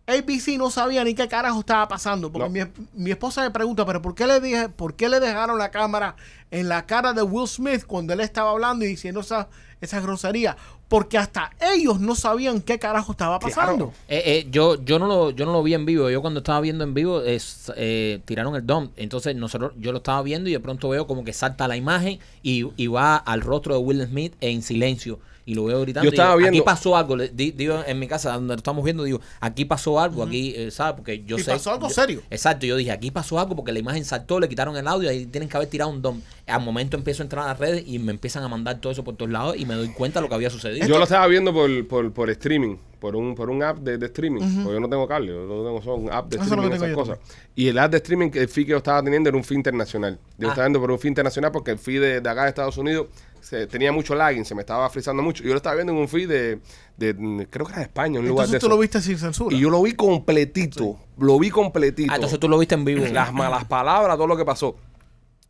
ABC 0.10 0.58
no 0.58 0.70
sabía 0.72 1.04
ni 1.04 1.14
qué 1.16 1.28
carajo 1.28 1.60
estaba 1.62 1.88
pasando. 1.88 2.32
Porque 2.32 2.48
No. 2.48 2.54
mi, 2.94 3.04
mi 3.06 3.12
esposa 3.12 3.42
me 3.44 3.52
pregunta, 3.52 3.86
pero 3.86 4.02
¿por 4.02 4.16
qué, 4.16 4.28
le 4.28 4.40
dije, 4.40 4.70
¿por 4.70 4.96
qué 4.96 5.10
le 5.10 5.20
dejaron 5.20 5.58
la 5.58 5.72
cámara 5.72 6.16
en 6.52 6.68
la 6.70 6.86
cara 6.86 7.14
de 7.14 7.22
Will 7.22 7.48
Smith 7.48 7.86
cuando 7.86 8.14
él 8.14 8.20
estaba 8.20 8.52
hablando 8.52 8.86
y 8.86 8.90
diciendo 8.90 9.22
esa, 9.22 9.48
esa 9.82 10.00
grosería? 10.02 10.58
Porque 10.88 11.20
hasta 11.20 11.52
ellos 11.76 12.00
no 12.00 12.16
sabían 12.16 12.62
qué 12.62 12.80
carajo 12.80 13.12
estaba 13.12 13.38
pasando. 13.40 13.94
Eh, 14.08 14.24
eh, 14.26 14.48
yo, 14.50 14.84
yo 14.84 14.98
no 14.98 15.06
lo, 15.06 15.30
yo 15.30 15.46
no 15.46 15.54
lo 15.54 15.62
vi 15.62 15.76
en 15.76 15.86
vivo. 15.86 16.10
Yo 16.10 16.20
cuando 16.22 16.40
estaba 16.40 16.60
viendo 16.62 16.84
en 16.84 16.96
vivo 16.96 17.22
es, 17.22 17.72
eh, 17.76 18.22
tiraron 18.26 18.56
el 18.56 18.66
dump. 18.66 18.92
Entonces 18.98 19.36
nosotros, 19.36 19.74
yo 19.78 19.92
lo 19.92 20.00
estaba 20.00 20.24
viendo 20.24 20.50
y 20.50 20.54
de 20.54 20.60
pronto 20.60 20.90
veo 20.90 21.06
como 21.06 21.24
que 21.24 21.32
salta 21.34 21.68
la 21.68 21.78
imagen 21.78 22.18
y, 22.42 22.66
y 22.76 22.88
va 22.88 23.18
al 23.18 23.42
rostro 23.42 23.76
de 23.76 23.82
Will 23.82 24.04
Smith 24.08 24.34
en 24.42 24.64
silencio. 24.64 25.20
Y 25.50 25.56
lo 25.56 25.64
veo 25.64 25.82
gritando. 25.82 26.04
Yo 26.06 26.12
y 26.12 26.14
estaba 26.14 26.30
digo, 26.36 26.38
viendo- 26.42 26.58
Aquí 26.60 26.62
pasó 26.66 26.96
algo. 26.96 27.16
Le- 27.16 27.30
di- 27.30 27.50
Digo 27.52 27.82
en 27.88 27.98
mi 27.98 28.08
casa 28.08 28.34
donde 28.34 28.54
lo 28.54 28.58
estamos 28.58 28.84
viendo, 28.84 29.04
digo, 29.04 29.20
aquí 29.40 29.66
pasó 29.66 30.00
algo, 30.00 30.22
aquí, 30.22 30.54
eh, 30.56 30.70
¿sabes? 30.70 30.94
Porque 30.94 31.24
yo 31.26 31.38
Y 31.38 31.42
sé. 31.42 31.50
pasó 31.52 31.72
algo 31.72 31.88
yo- 31.88 31.94
serio. 31.96 32.22
Exacto, 32.30 32.68
yo 32.68 32.76
dije, 32.78 32.92
aquí 32.92 33.10
pasó 33.10 33.40
algo 33.40 33.56
porque 33.56 33.72
la 33.72 33.80
imagen 33.80 34.06
saltó, 34.06 34.40
le 34.40 34.48
quitaron 34.48 34.78
el 34.78 34.88
audio, 34.88 35.10
ahí 35.10 35.26
tienen 35.26 35.50
que 35.50 35.58
haber 35.58 35.68
tirado 35.68 35.90
un 35.90 36.04
dump. 36.04 36.24
Al 36.46 36.62
momento 36.62 36.98
empiezo 36.98 37.24
a 37.24 37.26
entrar 37.26 37.46
a 37.46 37.48
las 37.48 37.58
redes 37.60 37.84
y 37.88 37.98
me 37.98 38.12
empiezan 38.12 38.44
a 38.44 38.48
mandar 38.48 38.80
todo 38.80 38.92
eso 38.92 39.04
por 39.04 39.16
todos 39.16 39.32
lados 39.32 39.56
y 39.58 39.66
me 39.66 39.74
doy 39.74 39.88
cuenta 39.90 40.20
de 40.20 40.24
lo 40.26 40.30
que 40.30 40.36
había 40.36 40.52
sucedido. 40.52 40.86
Yo 40.88 40.98
lo 41.00 41.04
estaba 41.06 41.26
viendo 41.26 41.52
por, 41.52 41.88
por, 41.88 42.14
por 42.14 42.30
streaming, 42.30 42.76
por 43.00 43.16
un, 43.16 43.34
por 43.36 43.50
un 43.50 43.64
app 43.64 43.78
de, 43.80 43.98
de 43.98 44.06
streaming. 44.08 44.42
Porque 44.64 44.74
yo 44.74 44.80
no 44.80 44.90
tengo 44.90 45.08
cable, 45.08 45.28
yo 45.34 45.46
lo 45.46 45.64
tengo 45.64 45.82
son 45.82 46.12
app 46.12 46.28
de 46.30 46.38
Eso 46.38 46.46
streaming, 46.46 46.72
esas 46.76 46.94
cosas. 46.94 47.20
Y 47.56 47.68
el 47.68 47.78
app 47.80 47.92
de 47.92 47.98
streaming 47.98 48.30
que 48.30 48.42
el 48.42 48.50
fee 48.50 48.66
que 48.66 48.72
yo 48.72 48.78
estaba 48.78 49.02
teniendo 49.04 49.30
era 49.30 49.38
un 49.38 49.44
fee 49.44 49.56
internacional. 49.56 50.20
Yo 50.38 50.48
Ah. 50.48 50.52
estaba 50.52 50.68
viendo 50.68 50.80
por 50.82 50.92
un 50.92 51.00
fee 51.00 51.08
internacional 51.10 51.52
porque 51.52 51.72
el 51.72 51.78
fee 51.80 51.98
de, 52.00 52.22
de 52.22 52.30
acá 52.30 52.44
de 52.44 52.50
Estados 52.50 52.78
Unidos 52.78 53.08
se, 53.42 53.68
tenía 53.68 53.92
mucho 53.94 54.16
lagging, 54.16 54.44
se 54.44 54.54
me 54.54 54.62
estaba 54.62 54.90
frizando 54.90 55.24
mucho. 55.24 55.44
Yo 55.44 55.52
lo 55.52 55.58
estaba 55.58 55.76
viendo 55.76 55.94
en 55.94 56.00
un 56.00 56.08
fee 56.10 56.26
de, 56.26 56.60
de- 56.98 57.48
creo 57.50 57.66
que 57.66 57.72
era 57.72 57.80
de 57.80 57.86
España, 57.86 58.20
un 58.20 58.28
lugar 58.28 58.48
de 58.48 58.56
Entonces 58.56 58.60
tú 58.60 58.66
eso. 58.68 58.76
lo 58.76 58.80
viste 58.82 59.02
sin 59.02 59.18
censura. 59.18 59.56
Y 59.56 59.60
yo 59.62 59.70
lo 59.70 59.82
vi 59.82 59.94
completito, 59.94 60.98
lo 61.18 61.40
vi 61.40 61.50
completito. 61.50 62.12
Ah, 62.12 62.16
entonces 62.16 62.40
tú 62.40 62.48
lo 62.50 62.58
viste 62.60 62.76
en 62.76 62.84
vivo. 62.86 63.06
las 63.12 63.34
malas 63.34 63.66
palabras, 63.66 64.16
todo 64.18 64.28
lo 64.28 64.36
que 64.38 64.46
pasó. 64.46 64.76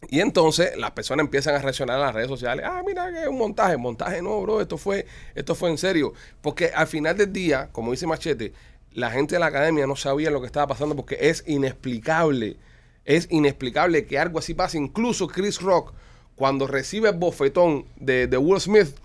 Y 0.07 0.21
entonces 0.21 0.77
las 0.77 0.91
personas 0.91 1.25
empiezan 1.25 1.55
a 1.55 1.59
reaccionar 1.59 1.97
en 1.97 2.01
las 2.05 2.15
redes 2.15 2.29
sociales. 2.29 2.65
Ah, 2.67 2.81
mira 2.85 3.12
que 3.12 3.21
es 3.21 3.27
un 3.27 3.38
montaje. 3.38 3.75
Montaje 3.77 4.21
no, 4.21 4.41
bro. 4.41 4.62
Esto 4.62 4.77
fue, 4.77 5.05
esto 5.35 5.55
fue 5.55 5.69
en 5.69 5.77
serio. 5.77 6.13
Porque 6.41 6.71
al 6.73 6.88
final 6.88 7.17
del 7.17 7.33
día, 7.33 7.69
como 7.71 7.91
dice 7.91 8.07
Machete, 8.07 8.53
la 8.93 9.12
gente 9.12 9.35
de 9.35 9.39
la 9.39 9.47
academia 9.47 9.85
no 9.85 9.95
sabía 9.95 10.31
lo 10.31 10.39
que 10.39 10.47
estaba 10.47 10.67
pasando 10.67 10.95
porque 10.95 11.17
es 11.19 11.43
inexplicable. 11.47 12.57
Es 13.05 13.27
inexplicable 13.29 14.05
que 14.05 14.17
algo 14.17 14.39
así 14.39 14.53
pase. 14.53 14.77
Incluso 14.77 15.27
Chris 15.27 15.62
Rock, 15.62 15.93
cuando 16.35 16.65
recibe 16.65 17.09
el 17.09 17.15
bofetón 17.15 17.85
de, 17.97 18.27
de 18.27 18.38
Will 18.38 18.62
Smith, 18.62 18.95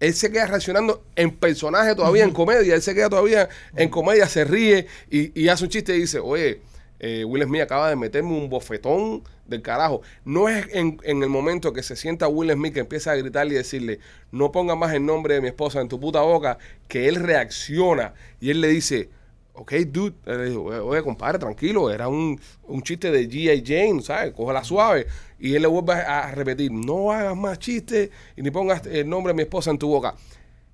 él 0.00 0.14
se 0.14 0.32
queda 0.32 0.46
reaccionando 0.46 1.04
en 1.14 1.30
personaje 1.30 1.94
todavía, 1.94 2.24
en 2.24 2.32
comedia. 2.32 2.74
Él 2.74 2.82
se 2.82 2.94
queda 2.94 3.10
todavía 3.10 3.50
en 3.76 3.90
comedia, 3.90 4.26
se 4.26 4.44
ríe 4.44 4.86
y, 5.10 5.38
y 5.38 5.48
hace 5.48 5.64
un 5.64 5.70
chiste 5.70 5.94
y 5.94 6.00
dice, 6.00 6.18
oye, 6.18 6.62
eh, 7.00 7.24
Will 7.24 7.42
Smith 7.44 7.62
acaba 7.62 7.88
de 7.88 7.96
meterme 7.96 8.32
un 8.32 8.50
bofetón 8.50 9.22
del 9.46 9.62
carajo. 9.62 10.02
No 10.24 10.48
es 10.48 10.66
en, 10.72 10.98
el 11.02 11.28
momento 11.28 11.72
que 11.72 11.82
se 11.82 11.96
sienta 11.96 12.28
Will 12.28 12.52
Smith 12.52 12.74
que 12.74 12.80
empieza 12.80 13.12
a 13.12 13.16
gritarle 13.16 13.54
y 13.54 13.56
decirle, 13.56 14.00
no 14.30 14.52
ponga 14.52 14.76
más 14.76 14.92
el 14.92 15.04
nombre 15.04 15.34
de 15.34 15.40
mi 15.40 15.48
esposa 15.48 15.80
en 15.80 15.88
tu 15.88 15.98
puta 15.98 16.20
boca, 16.20 16.58
que 16.88 17.08
él 17.08 17.16
reacciona 17.16 18.12
y 18.38 18.50
él 18.50 18.60
le 18.60 18.68
dice, 18.68 19.08
ok, 19.54 19.72
dude, 19.88 20.14
le 20.26 20.50
dijo, 20.50 20.64
oye, 20.64 21.02
compadre, 21.02 21.38
tranquilo, 21.38 21.90
era 21.90 22.06
un, 22.08 22.38
un 22.64 22.82
chiste 22.82 23.10
de 23.10 23.28
G.I. 23.28 23.62
Jane, 23.66 24.02
¿sabes? 24.02 24.32
Cógela 24.34 24.62
suave. 24.62 25.06
Y 25.38 25.54
él 25.54 25.62
le 25.62 25.68
vuelve 25.68 25.94
a 25.94 26.30
repetir, 26.32 26.70
no 26.70 27.12
hagas 27.12 27.36
más 27.36 27.58
chistes 27.58 28.10
y 28.36 28.42
ni 28.42 28.50
pongas 28.50 28.86
el 28.86 29.08
nombre 29.08 29.32
de 29.32 29.36
mi 29.36 29.42
esposa 29.42 29.70
en 29.70 29.78
tu 29.78 29.88
boca. 29.88 30.14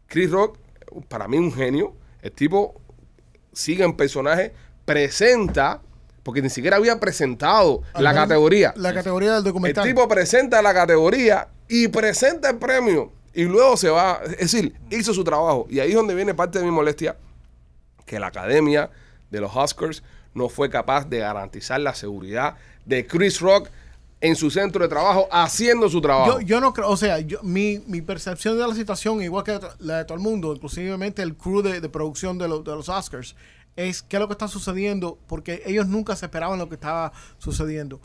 Chris 0.09 0.31
Rock, 0.31 0.59
para 1.09 1.29
mí 1.29 1.39
un 1.39 1.53
genio, 1.53 1.95
el 2.21 2.33
tipo 2.33 2.81
sigue 3.53 3.85
en 3.85 3.97
personaje, 3.97 4.53
presenta, 4.85 5.83
porque 6.27 6.43
ni 6.43 6.51
siquiera 6.51 6.77
había 6.79 6.99
presentado 6.99 7.83
la 7.97 8.12
categoría. 8.12 8.75
La 8.77 8.93
categoría 8.93 9.29
del 9.29 9.39
El 9.39 9.45
documental. 9.45 9.85
tipo 9.87 10.09
presenta 10.09 10.61
la 10.61 10.75
categoría 10.75 11.47
y 11.69 11.87
presenta 11.87 12.51
el 12.51 12.57
premio. 12.57 13.12
Y 13.33 13.45
luego 13.45 13.77
se 13.77 13.91
va, 13.91 14.19
es 14.25 14.51
decir, 14.53 14.75
hizo 14.91 15.15
su 15.15 15.23
trabajo. 15.23 15.69
Y 15.71 15.79
ahí 15.79 15.91
es 15.91 15.95
donde 15.95 16.17
viene 16.17 16.35
parte 16.35 16.59
de 16.59 16.65
mi 16.65 16.73
molestia, 16.73 17.17
que 18.07 18.19
la 18.19 18.27
academia 18.27 18.91
de 19.31 19.41
los 19.41 19.55
Oscars 19.55 20.03
no 20.35 20.49
fue 20.49 20.69
capaz 20.69 21.09
de 21.09 21.19
garantizar 21.19 21.79
la 21.79 21.95
seguridad 21.95 22.57
de 22.85 23.07
Chris 23.07 23.41
Rock 23.41 23.69
en 24.21 24.35
su 24.35 24.51
centro 24.51 24.83
de 24.83 24.89
trabajo 24.89 25.29
haciendo 25.31 25.89
su 25.89 26.01
trabajo. 26.01 26.41
Yo, 26.41 26.45
yo 26.45 26.61
no 26.61 26.73
creo, 26.73 26.89
o 26.89 26.97
sea, 26.97 27.21
yo, 27.21 27.41
mi, 27.45 27.85
mi 27.87 28.03
percepción 28.03 28.59
de 28.59 28.67
la 28.67 28.75
situación, 28.75 29.23
igual 29.23 29.45
que 29.45 29.61
la 29.79 29.99
de 29.99 30.05
todo 30.07 30.19
el 30.19 30.25
mundo, 30.25 30.53
inclusivemente 30.53 31.23
el 31.23 31.37
crew 31.37 31.62
de, 31.62 31.81
de 31.81 31.89
producción 31.89 32.37
de, 32.37 32.49
de 32.49 32.75
los 32.75 32.89
Oscars, 32.89 33.37
es 33.77 34.03
qué 34.03 34.17
es 34.17 34.21
lo 34.21 34.27
que 34.29 34.33
está 34.33 34.49
sucediendo, 34.49 35.19
porque 35.27 35.62
ellos 35.67 35.87
nunca 35.87 36.17
se 36.17 36.27
esperaban 36.27 36.59
lo 36.59 36.69
que 36.69 36.75
estaba 36.77 37.12
sucediendo. 37.39 38.01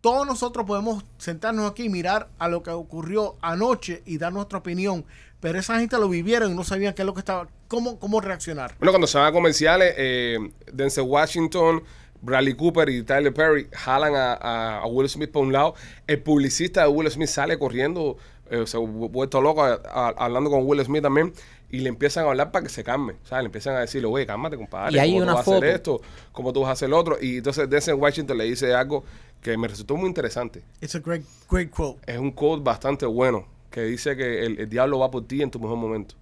Todos 0.00 0.26
nosotros 0.26 0.64
podemos 0.64 1.04
sentarnos 1.18 1.68
aquí 1.70 1.84
y 1.84 1.88
mirar 1.88 2.28
a 2.38 2.48
lo 2.48 2.62
que 2.62 2.70
ocurrió 2.70 3.36
anoche 3.42 4.02
y 4.06 4.18
dar 4.18 4.32
nuestra 4.32 4.58
opinión, 4.58 5.04
pero 5.40 5.58
esa 5.58 5.78
gente 5.80 5.98
lo 5.98 6.08
vivieron 6.08 6.52
y 6.52 6.54
no 6.54 6.62
sabían 6.62 6.94
qué 6.94 7.02
es 7.02 7.06
lo 7.06 7.14
que 7.14 7.20
estaba, 7.20 7.48
cómo, 7.66 7.98
cómo 7.98 8.20
reaccionar. 8.20 8.76
Bueno, 8.78 8.92
cuando 8.92 9.08
se 9.08 9.18
van 9.18 9.26
a 9.26 9.32
comerciales, 9.32 9.94
eh, 9.96 10.38
Denzel 10.72 11.04
Washington, 11.04 11.82
Bradley 12.22 12.54
Cooper 12.54 12.88
y 12.88 13.02
Tyler 13.02 13.34
Perry 13.34 13.68
jalan 13.72 14.14
a, 14.14 14.34
a- 14.34 14.78
a 14.82 14.86
Will 14.86 15.08
Smith 15.08 15.30
por 15.32 15.44
un 15.44 15.52
lado. 15.52 15.74
El 16.06 16.22
publicista 16.22 16.82
de 16.82 16.88
Will 16.88 17.10
Smith 17.10 17.28
sale 17.28 17.58
corriendo, 17.58 18.16
eh, 18.50 18.66
se 18.66 18.76
ha 18.76 18.80
vu- 18.80 19.08
vuelto 19.08 19.40
loco 19.40 19.62
a- 19.62 19.80
a- 19.84 20.08
hablando 20.16 20.50
con 20.50 20.66
Will 20.66 20.84
Smith 20.84 21.02
también. 21.02 21.32
Y 21.70 21.80
le 21.80 21.90
empiezan 21.90 22.24
a 22.24 22.28
hablar 22.30 22.50
para 22.50 22.62
que 22.62 22.70
se 22.70 22.82
calme. 22.82 23.14
O 23.22 23.26
sea, 23.26 23.40
le 23.42 23.46
empiezan 23.46 23.76
a 23.76 23.80
decirle, 23.80 24.08
oye, 24.08 24.24
cálmate, 24.26 24.56
compadre. 24.56 24.96
Y 24.96 24.98
hay 24.98 25.10
¿Cómo 25.10 25.18
tú 25.20 25.22
una 25.24 25.34
vas 25.34 25.48
a 25.48 25.56
hacer 25.56 25.64
esto? 25.68 26.00
¿Cómo 26.32 26.52
tú 26.52 26.60
vas 26.62 26.70
a 26.70 26.72
hacer 26.72 26.88
lo 26.88 26.96
otro? 26.98 27.18
Y 27.20 27.36
entonces 27.38 27.68
Denzel 27.68 27.94
Washington 27.96 28.38
le 28.38 28.44
dice 28.44 28.72
algo 28.74 29.04
que 29.42 29.54
me 29.58 29.68
resultó 29.68 29.94
muy 29.96 30.08
interesante. 30.08 30.62
It's 30.80 30.94
a 30.94 31.00
great, 31.00 31.22
great 31.50 31.68
quote. 31.70 32.00
Es 32.10 32.18
un 32.18 32.30
quote 32.32 32.62
bastante 32.62 33.04
bueno 33.04 33.46
que 33.70 33.82
dice 33.82 34.16
que 34.16 34.46
el, 34.46 34.60
el 34.60 34.68
diablo 34.70 34.98
va 35.00 35.10
por 35.10 35.26
ti 35.26 35.42
en 35.42 35.50
tu 35.50 35.60
mejor 35.60 35.76
momento. 35.76 36.14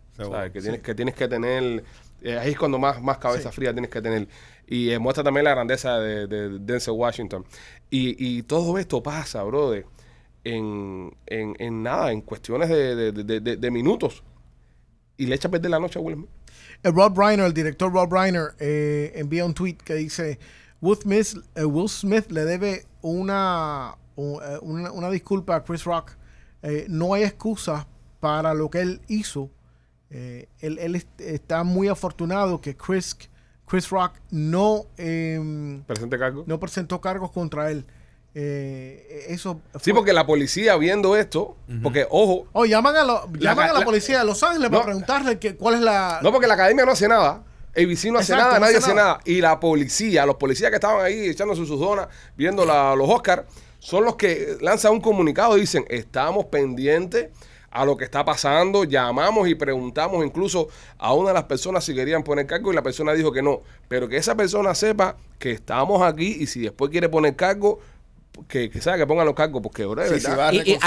Que, 0.52 0.60
tienes, 0.60 0.80
que 0.82 0.94
tienes 0.96 1.14
que 1.14 1.28
tener. 1.28 1.84
eh, 2.22 2.38
ahí 2.38 2.50
es 2.52 2.58
cuando 2.58 2.78
más, 2.78 3.00
más 3.00 3.18
cabeza 3.18 3.52
fría 3.52 3.72
tienes 3.72 3.90
que 3.90 4.02
tener. 4.02 4.26
Y 4.66 4.90
eh, 4.90 4.98
muestra 4.98 5.22
también 5.22 5.44
la 5.44 5.50
grandeza 5.52 6.00
de, 6.00 6.26
de 6.26 6.58
Denzel 6.58 6.94
Washington. 6.94 7.44
Y, 7.88 8.16
y 8.38 8.42
todo 8.42 8.78
esto 8.78 9.00
pasa, 9.00 9.44
brother, 9.44 9.86
en, 10.54 11.16
en, 11.26 11.54
en 11.58 11.82
nada, 11.82 12.12
en 12.12 12.20
cuestiones 12.20 12.68
de, 12.68 13.12
de- 13.12 13.56
de- 13.56 13.70
minutos. 13.70 14.22
Y 15.16 15.26
le 15.26 15.34
echa 15.34 15.48
a 15.48 15.50
perder 15.50 15.70
la 15.70 15.78
noche 15.80 15.98
a 15.98 16.02
Will 16.02 16.16
Smith. 16.16 16.30
El 16.82 16.94
Rob 16.94 17.18
Reiner, 17.18 17.46
el 17.46 17.54
director 17.54 17.92
Rob 17.92 18.12
Reiner, 18.12 18.54
eh, 18.58 19.12
envía 19.16 19.44
un 19.44 19.54
tweet 19.54 19.76
que 19.84 19.94
dice: 19.94 20.38
Will 20.80 20.96
Smith, 20.98 21.36
eh, 21.54 21.64
Will 21.64 21.88
Smith 21.88 22.30
le 22.30 22.44
debe 22.44 22.84
una, 23.02 23.94
eh, 24.16 24.58
una, 24.62 24.92
una 24.92 25.10
disculpa 25.10 25.56
a 25.56 25.64
Chris 25.64 25.84
Rock. 25.84 26.12
Eh, 26.62 26.86
no 26.88 27.14
hay 27.14 27.22
excusa 27.24 27.86
para 28.20 28.54
lo 28.54 28.70
que 28.70 28.80
él 28.80 29.00
hizo 29.08 29.50
Eh, 30.08 30.48
él, 30.60 30.78
él 30.78 30.94
est- 30.94 31.20
está 31.20 31.64
muy 31.64 31.88
afortunado 31.88 32.60
que 32.60 32.76
Chris, 32.76 33.16
Chris 33.66 33.90
Rock 33.90 34.12
no, 34.30 34.84
em, 34.96 35.82
Presente 35.82 36.16
cargo. 36.16 36.44
no 36.46 36.60
presentó 36.60 37.00
cargos 37.00 37.32
contra 37.32 37.72
él. 37.72 37.84
Eh, 38.38 39.24
eso 39.30 39.62
Sí, 39.80 39.94
porque 39.94 40.12
la 40.12 40.26
policía 40.26 40.76
viendo 40.76 41.16
esto, 41.16 41.56
porque 41.82 42.06
ojo, 42.10 42.46
Oh, 42.52 42.66
llaman 42.66 42.94
a, 42.94 43.02
lo- 43.02 43.32
llaman 43.38 43.70
a 43.70 43.72
la, 43.72 43.78
la- 43.78 43.84
policía 43.86 44.18
de 44.18 44.26
Los 44.26 44.42
Ángeles 44.42 44.70
No. 44.70 44.76
para 44.76 44.84
preguntarle 44.84 45.38
que, 45.38 45.56
cuál 45.56 45.76
es 45.76 45.80
la... 45.80 46.20
no 46.22 46.30
porque 46.32 46.46
la 46.46 46.52
academia 46.52 46.84
no 46.84 46.92
hace 46.92 47.08
nada, 47.08 47.42
ABC 47.74 48.04
no 48.12 48.18
hace 48.18 48.34
Exacto, 48.34 48.36
nada, 48.36 48.54
no 48.54 48.60
nadie 48.60 48.76
hace 48.76 48.84
hace 48.88 48.94
nada. 48.94 49.08
nada. 49.12 49.20
Y 49.24 49.40
la 49.40 49.58
policía, 49.58 50.26
los 50.26 50.36
policías 50.36 50.68
que 50.68 50.76
estaban 50.76 51.02
ahí 51.02 51.28
echándose 51.30 51.64
sus 51.64 51.80
donas, 51.80 52.08
viendo 52.36 52.66
la- 52.66 52.94
los 52.94 53.08
Oscars, 53.08 53.44
son 53.78 54.04
los 54.04 54.16
que 54.16 54.58
lanzan 54.60 54.92
un 54.92 55.00
comunicado 55.00 55.56
y 55.56 55.62
dicen, 55.62 55.86
estamos 55.88 56.44
pendientes 56.44 57.30
a 57.70 57.86
lo 57.86 57.96
que 57.96 58.04
está 58.04 58.22
pasando, 58.22 58.84
llamamos 58.84 59.48
y 59.48 59.54
preguntamos 59.54 60.24
incluso 60.26 60.68
a 60.98 61.14
una 61.14 61.28
de 61.28 61.34
las 61.34 61.44
personas 61.44 61.84
si 61.84 61.94
querían 61.94 62.22
poner 62.22 62.46
cargo 62.46 62.70
y 62.70 62.74
la 62.74 62.82
persona 62.82 63.12
dijo 63.14 63.32
que 63.32 63.40
no, 63.42 63.62
pero 63.88 64.08
que 64.08 64.18
esa 64.18 64.34
persona 64.34 64.74
sepa 64.74 65.16
que 65.38 65.52
estamos 65.52 66.02
aquí 66.02 66.36
y 66.40 66.46
si 66.46 66.60
después 66.60 66.90
quiere 66.90 67.08
poner 67.08 67.34
cargo, 67.36 67.78
que, 68.48 68.70
que 68.70 68.80
sabe 68.80 68.98
que 68.98 69.06
pongan 69.06 69.26
los 69.26 69.34
cargos, 69.34 69.62
porque 69.62 69.84
bro, 69.86 70.02
de 70.02 70.08
Sí, 70.08 70.20
si 70.20 70.26
verdad, 70.28 70.38
va 70.38 70.48
a 70.48 70.54
Y- 70.54 70.58
y 70.58 70.78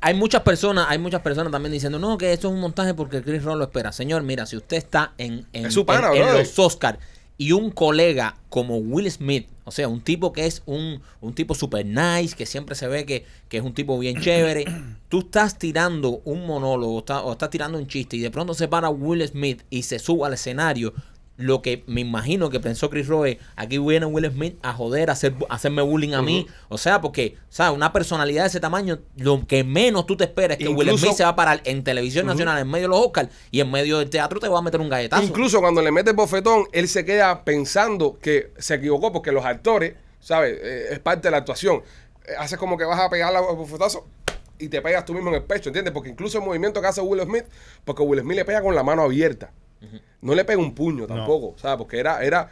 hay- 0.00 0.14
muchas 0.14 0.42
personas, 0.42 0.86
hay 0.88 0.98
muchas 0.98 1.20
personas 1.22 1.52
también 1.52 1.72
diciendo, 1.72 1.98
no, 1.98 2.16
que 2.18 2.32
esto 2.32 2.48
es 2.48 2.54
un 2.54 2.60
montaje 2.60 2.94
porque 2.94 3.22
Chris 3.22 3.42
Rock 3.44 3.56
lo 3.56 3.64
espera. 3.64 3.92
Señor, 3.92 4.22
mira, 4.22 4.46
si 4.46 4.56
usted 4.56 4.76
está 4.76 5.12
en, 5.18 5.46
en, 5.52 5.66
Es 5.66 5.74
su 5.74 5.84
pana, 5.86 6.10
en- 6.12 6.22
en 6.22 6.34
los 6.38 6.58
Oscars 6.58 6.98
y 7.38 7.52
un 7.52 7.70
colega 7.70 8.36
como 8.50 8.76
Will 8.78 9.10
Smith, 9.10 9.48
o 9.64 9.70
sea, 9.70 9.88
un 9.88 10.00
tipo 10.02 10.32
que 10.32 10.46
es 10.46 10.62
un, 10.66 11.00
un 11.20 11.32
tipo 11.34 11.54
super 11.54 11.86
nice, 11.86 12.34
que 12.36 12.44
siempre 12.44 12.74
se 12.74 12.86
ve 12.88 13.06
que, 13.06 13.24
que 13.48 13.56
es 13.58 13.62
un 13.62 13.72
tipo 13.72 13.98
bien 13.98 14.20
chévere, 14.20 14.64
tú 15.08 15.20
estás 15.20 15.56
tirando 15.58 16.20
un 16.24 16.46
monólogo 16.46 16.98
está- 16.98 17.22
o 17.22 17.32
estás 17.32 17.48
tirando 17.50 17.78
un 17.78 17.86
chiste 17.86 18.16
y 18.16 18.20
de 18.20 18.30
pronto 18.30 18.52
se 18.52 18.68
para 18.68 18.90
Will 18.90 19.26
Smith 19.26 19.62
y 19.70 19.82
se 19.84 19.98
sube 19.98 20.26
al 20.26 20.34
escenario. 20.34 20.92
Lo 21.40 21.62
que 21.62 21.82
me 21.86 22.00
imagino 22.02 22.50
que 22.50 22.60
pensó 22.60 22.90
Chris 22.90 23.06
Rock 23.06 23.26
es, 23.26 23.36
aquí 23.56 23.78
viene 23.78 24.06
Will 24.06 24.30
Smith 24.30 24.58
a 24.62 24.72
joder, 24.72 25.10
a, 25.10 25.14
hacer, 25.14 25.34
a 25.48 25.54
hacerme 25.54 25.82
bullying 25.82 26.12
a 26.12 26.22
mí. 26.22 26.46
O 26.68 26.78
sea, 26.78 27.00
porque, 27.00 27.36
¿sabes? 27.48 27.74
Una 27.74 27.92
personalidad 27.92 28.42
de 28.42 28.48
ese 28.48 28.60
tamaño, 28.60 29.00
lo 29.16 29.46
que 29.46 29.64
menos 29.64 30.06
tú 30.06 30.16
te 30.16 30.24
esperas 30.24 30.58
es 30.58 30.66
que 30.66 30.72
Will 30.72 30.96
Smith 30.98 31.12
se 31.12 31.24
va 31.24 31.30
a 31.30 31.36
parar 31.36 31.60
en 31.64 31.82
televisión 31.82 32.26
nacional, 32.26 32.58
en 32.58 32.68
medio 32.68 32.84
de 32.84 32.88
los 32.88 33.06
Oscars, 33.06 33.30
y 33.50 33.60
en 33.60 33.70
medio 33.70 33.98
del 33.98 34.10
teatro 34.10 34.38
te 34.38 34.48
va 34.48 34.58
a 34.58 34.62
meter 34.62 34.80
un 34.80 34.88
galletazo. 34.88 35.22
Incluso 35.22 35.60
cuando 35.60 35.82
le 35.82 35.90
mete 35.90 36.10
el 36.10 36.16
bofetón, 36.16 36.66
él 36.72 36.88
se 36.88 37.04
queda 37.04 37.44
pensando 37.44 38.18
que 38.20 38.52
se 38.58 38.74
equivocó 38.74 39.12
porque 39.12 39.32
los 39.32 39.44
actores, 39.44 39.94
¿sabes? 40.20 40.58
Eh, 40.62 40.88
es 40.92 40.98
parte 40.98 41.28
de 41.28 41.32
la 41.32 41.38
actuación. 41.38 41.82
Eh, 42.26 42.32
haces 42.38 42.58
como 42.58 42.76
que 42.76 42.84
vas 42.84 43.00
a 43.00 43.08
pegar 43.08 43.32
el 43.34 43.56
bofetazo 43.56 44.06
y 44.60 44.68
te 44.68 44.80
pegas 44.82 45.04
tú 45.04 45.14
mismo 45.14 45.30
en 45.30 45.36
el 45.36 45.42
pecho, 45.42 45.70
¿entiendes? 45.70 45.92
Porque 45.92 46.10
incluso 46.10 46.38
el 46.38 46.44
movimiento 46.44 46.80
que 46.80 46.86
hace 46.86 47.00
Will 47.00 47.22
Smith, 47.22 47.44
porque 47.84 48.02
Will 48.02 48.20
Smith 48.20 48.36
le 48.36 48.44
pega 48.44 48.62
con 48.62 48.74
la 48.74 48.82
mano 48.82 49.02
abierta. 49.02 49.52
No 50.22 50.34
le 50.34 50.44
pega 50.44 50.58
un 50.60 50.74
puño 50.74 51.06
tampoco, 51.06 51.54
¿sabes? 51.58 51.78
Porque 51.78 51.98
era, 51.98 52.22
era, 52.22 52.50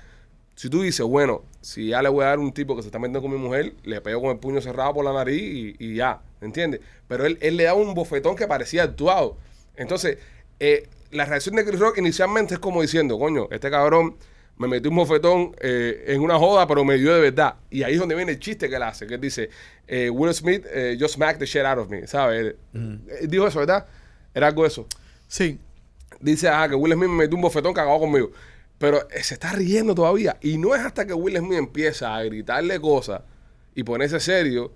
si 0.54 0.68
tú 0.70 0.82
dices, 0.82 1.04
bueno, 1.04 1.42
si 1.60 1.88
ya 1.88 2.02
le 2.02 2.08
voy 2.08 2.24
a 2.24 2.28
dar 2.28 2.38
un 2.38 2.52
tipo 2.52 2.74
que 2.74 2.82
se 2.82 2.88
está 2.88 2.98
metiendo 2.98 3.20
con 3.22 3.30
mi 3.30 3.36
mujer, 3.38 3.74
le 3.84 4.00
pego 4.00 4.22
con 4.22 4.30
el 4.30 4.38
puño 4.38 4.60
cerrado 4.60 4.94
por 4.94 5.04
la 5.04 5.12
nariz 5.12 5.40
y, 5.42 5.76
y 5.78 5.94
ya, 5.96 6.20
¿entiendes? 6.40 6.80
Pero 7.06 7.26
él, 7.26 7.38
él 7.40 7.56
le 7.56 7.64
da 7.64 7.74
un 7.74 7.94
bofetón 7.94 8.36
que 8.36 8.46
parecía 8.46 8.84
actuado. 8.84 9.36
Entonces, 9.76 10.18
eh, 10.60 10.88
la 11.10 11.24
reacción 11.26 11.56
de 11.56 11.64
Chris 11.64 11.78
Rock 11.78 11.98
inicialmente 11.98 12.54
es 12.54 12.60
como 12.60 12.82
diciendo, 12.82 13.18
coño, 13.18 13.48
este 13.50 13.70
cabrón 13.70 14.16
me 14.56 14.66
metió 14.66 14.90
un 14.90 14.96
bofetón 14.96 15.54
eh, 15.60 16.06
en 16.08 16.20
una 16.20 16.36
joda, 16.38 16.66
pero 16.66 16.84
me 16.84 16.96
dio 16.96 17.14
de 17.14 17.20
verdad. 17.20 17.54
Y 17.70 17.82
ahí 17.84 17.94
es 17.94 18.00
donde 18.00 18.14
viene 18.16 18.32
el 18.32 18.40
chiste 18.40 18.68
que 18.68 18.74
él 18.76 18.82
hace, 18.82 19.06
que 19.06 19.14
él 19.14 19.20
dice, 19.20 19.50
eh, 19.86 20.10
Will 20.10 20.34
Smith 20.34 20.66
just 20.98 21.14
smacked 21.14 21.38
the 21.38 21.46
shit 21.46 21.62
out 21.62 21.78
of 21.78 21.88
me, 21.88 22.06
¿sabes? 22.06 22.56
Eh, 22.74 23.26
Dijo 23.28 23.46
eso, 23.46 23.60
¿verdad? 23.60 23.86
Era 24.34 24.48
algo 24.48 24.62
de 24.62 24.68
eso 24.68 24.86
Sí. 25.28 25.60
Dice, 26.20 26.48
ah, 26.48 26.68
que 26.68 26.74
Will 26.74 26.92
Smith 26.92 27.08
me 27.08 27.16
metió 27.16 27.36
un 27.36 27.42
bofetón 27.42 27.72
acabó 27.72 28.00
conmigo. 28.00 28.30
Pero 28.78 29.08
eh, 29.10 29.22
se 29.22 29.34
está 29.34 29.52
riendo 29.52 29.94
todavía. 29.94 30.38
Y 30.40 30.58
no 30.58 30.74
es 30.74 30.82
hasta 30.82 31.06
que 31.06 31.14
Will 31.14 31.36
Smith 31.36 31.58
empieza 31.58 32.14
a 32.14 32.22
gritarle 32.22 32.80
cosas 32.80 33.22
y 33.74 33.82
ponerse 33.82 34.20
serio 34.20 34.72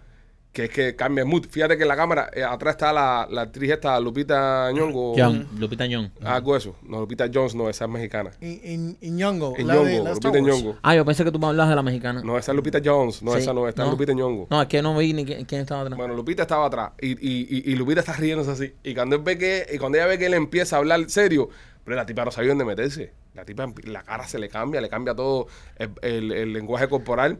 que 0.52 0.64
es 0.64 0.70
que 0.70 0.94
cambia 0.94 1.22
el 1.22 1.28
mood. 1.28 1.46
Fíjate 1.48 1.76
que 1.78 1.82
en 1.84 1.88
la 1.88 1.96
cámara, 1.96 2.30
eh, 2.34 2.44
atrás 2.44 2.74
está 2.74 2.92
la, 2.92 3.26
la 3.30 3.42
actriz 3.42 3.70
esta, 3.70 3.98
Lupita 3.98 4.70
Nyong'o. 4.72 5.16
Young, 5.16 5.46
Lupita 5.58 5.86
Young. 5.86 6.10
Algo 6.22 6.54
eso. 6.56 6.76
No, 6.82 7.00
Lupita 7.00 7.24
Jones 7.32 7.54
no, 7.54 7.70
esa 7.70 7.86
es 7.86 7.90
mexicana. 7.90 8.30
Y, 8.40 8.46
y- 8.48 8.96
y 9.00 9.10
Ñongo, 9.10 9.54
la 9.58 9.76
de 9.76 9.98
Lupita. 10.04 10.30
Nyong'o. 10.40 10.76
Ah, 10.82 10.94
yo 10.94 11.04
pensé 11.06 11.24
que 11.24 11.32
tú 11.32 11.38
me 11.38 11.46
hablabas 11.46 11.70
de 11.70 11.76
la 11.76 11.82
mexicana. 11.82 12.20
No, 12.22 12.36
esa 12.36 12.52
es 12.52 12.56
Lupita 12.56 12.80
Jones. 12.84 13.22
No, 13.22 13.32
Sí, 13.32 13.38
esa 13.38 13.54
no, 13.54 13.66
esta 13.66 13.84
es 13.84 13.90
Lupita 13.90 14.12
Nyong'o. 14.12 14.46
No, 14.50 14.60
es 14.62 14.68
que 14.68 14.82
no 14.82 14.94
vi 14.96 15.14
ni 15.14 15.24
quién, 15.24 15.44
quién 15.46 15.62
estaba 15.62 15.80
atrás. 15.82 15.96
Bueno, 15.96 16.14
Lupita 16.14 16.42
estaba 16.42 16.66
atrás 16.66 16.90
y, 17.00 17.12
y, 17.12 17.46
y, 17.48 17.72
y 17.72 17.74
Lupita 17.76 18.00
está 18.00 18.12
riéndose 18.12 18.50
así. 18.50 18.74
Y 18.84 18.94
cuando 18.94 19.16
él 19.16 19.22
ve 19.24 19.38
que, 19.38 19.66
y 19.72 19.78
cuando 19.78 19.96
ella 19.96 20.06
ve 20.06 20.18
que 20.18 20.26
él 20.26 20.34
empieza 20.34 20.76
a 20.76 20.80
hablar 20.80 21.00
serio, 21.08 21.48
pero 21.84 21.96
la 21.96 22.04
tipa 22.04 22.24
no 22.26 22.30
sabía 22.30 22.50
dónde 22.50 22.66
meterse. 22.66 23.12
La 23.34 23.46
tipa, 23.46 23.66
la 23.84 24.02
cara 24.02 24.28
se 24.28 24.38
le 24.38 24.50
cambia, 24.50 24.82
le 24.82 24.90
cambia 24.90 25.14
todo 25.14 25.46
el, 25.78 25.90
el- 26.02 26.32
el 26.32 26.52
lenguaje 26.52 26.86
corporal. 26.88 27.38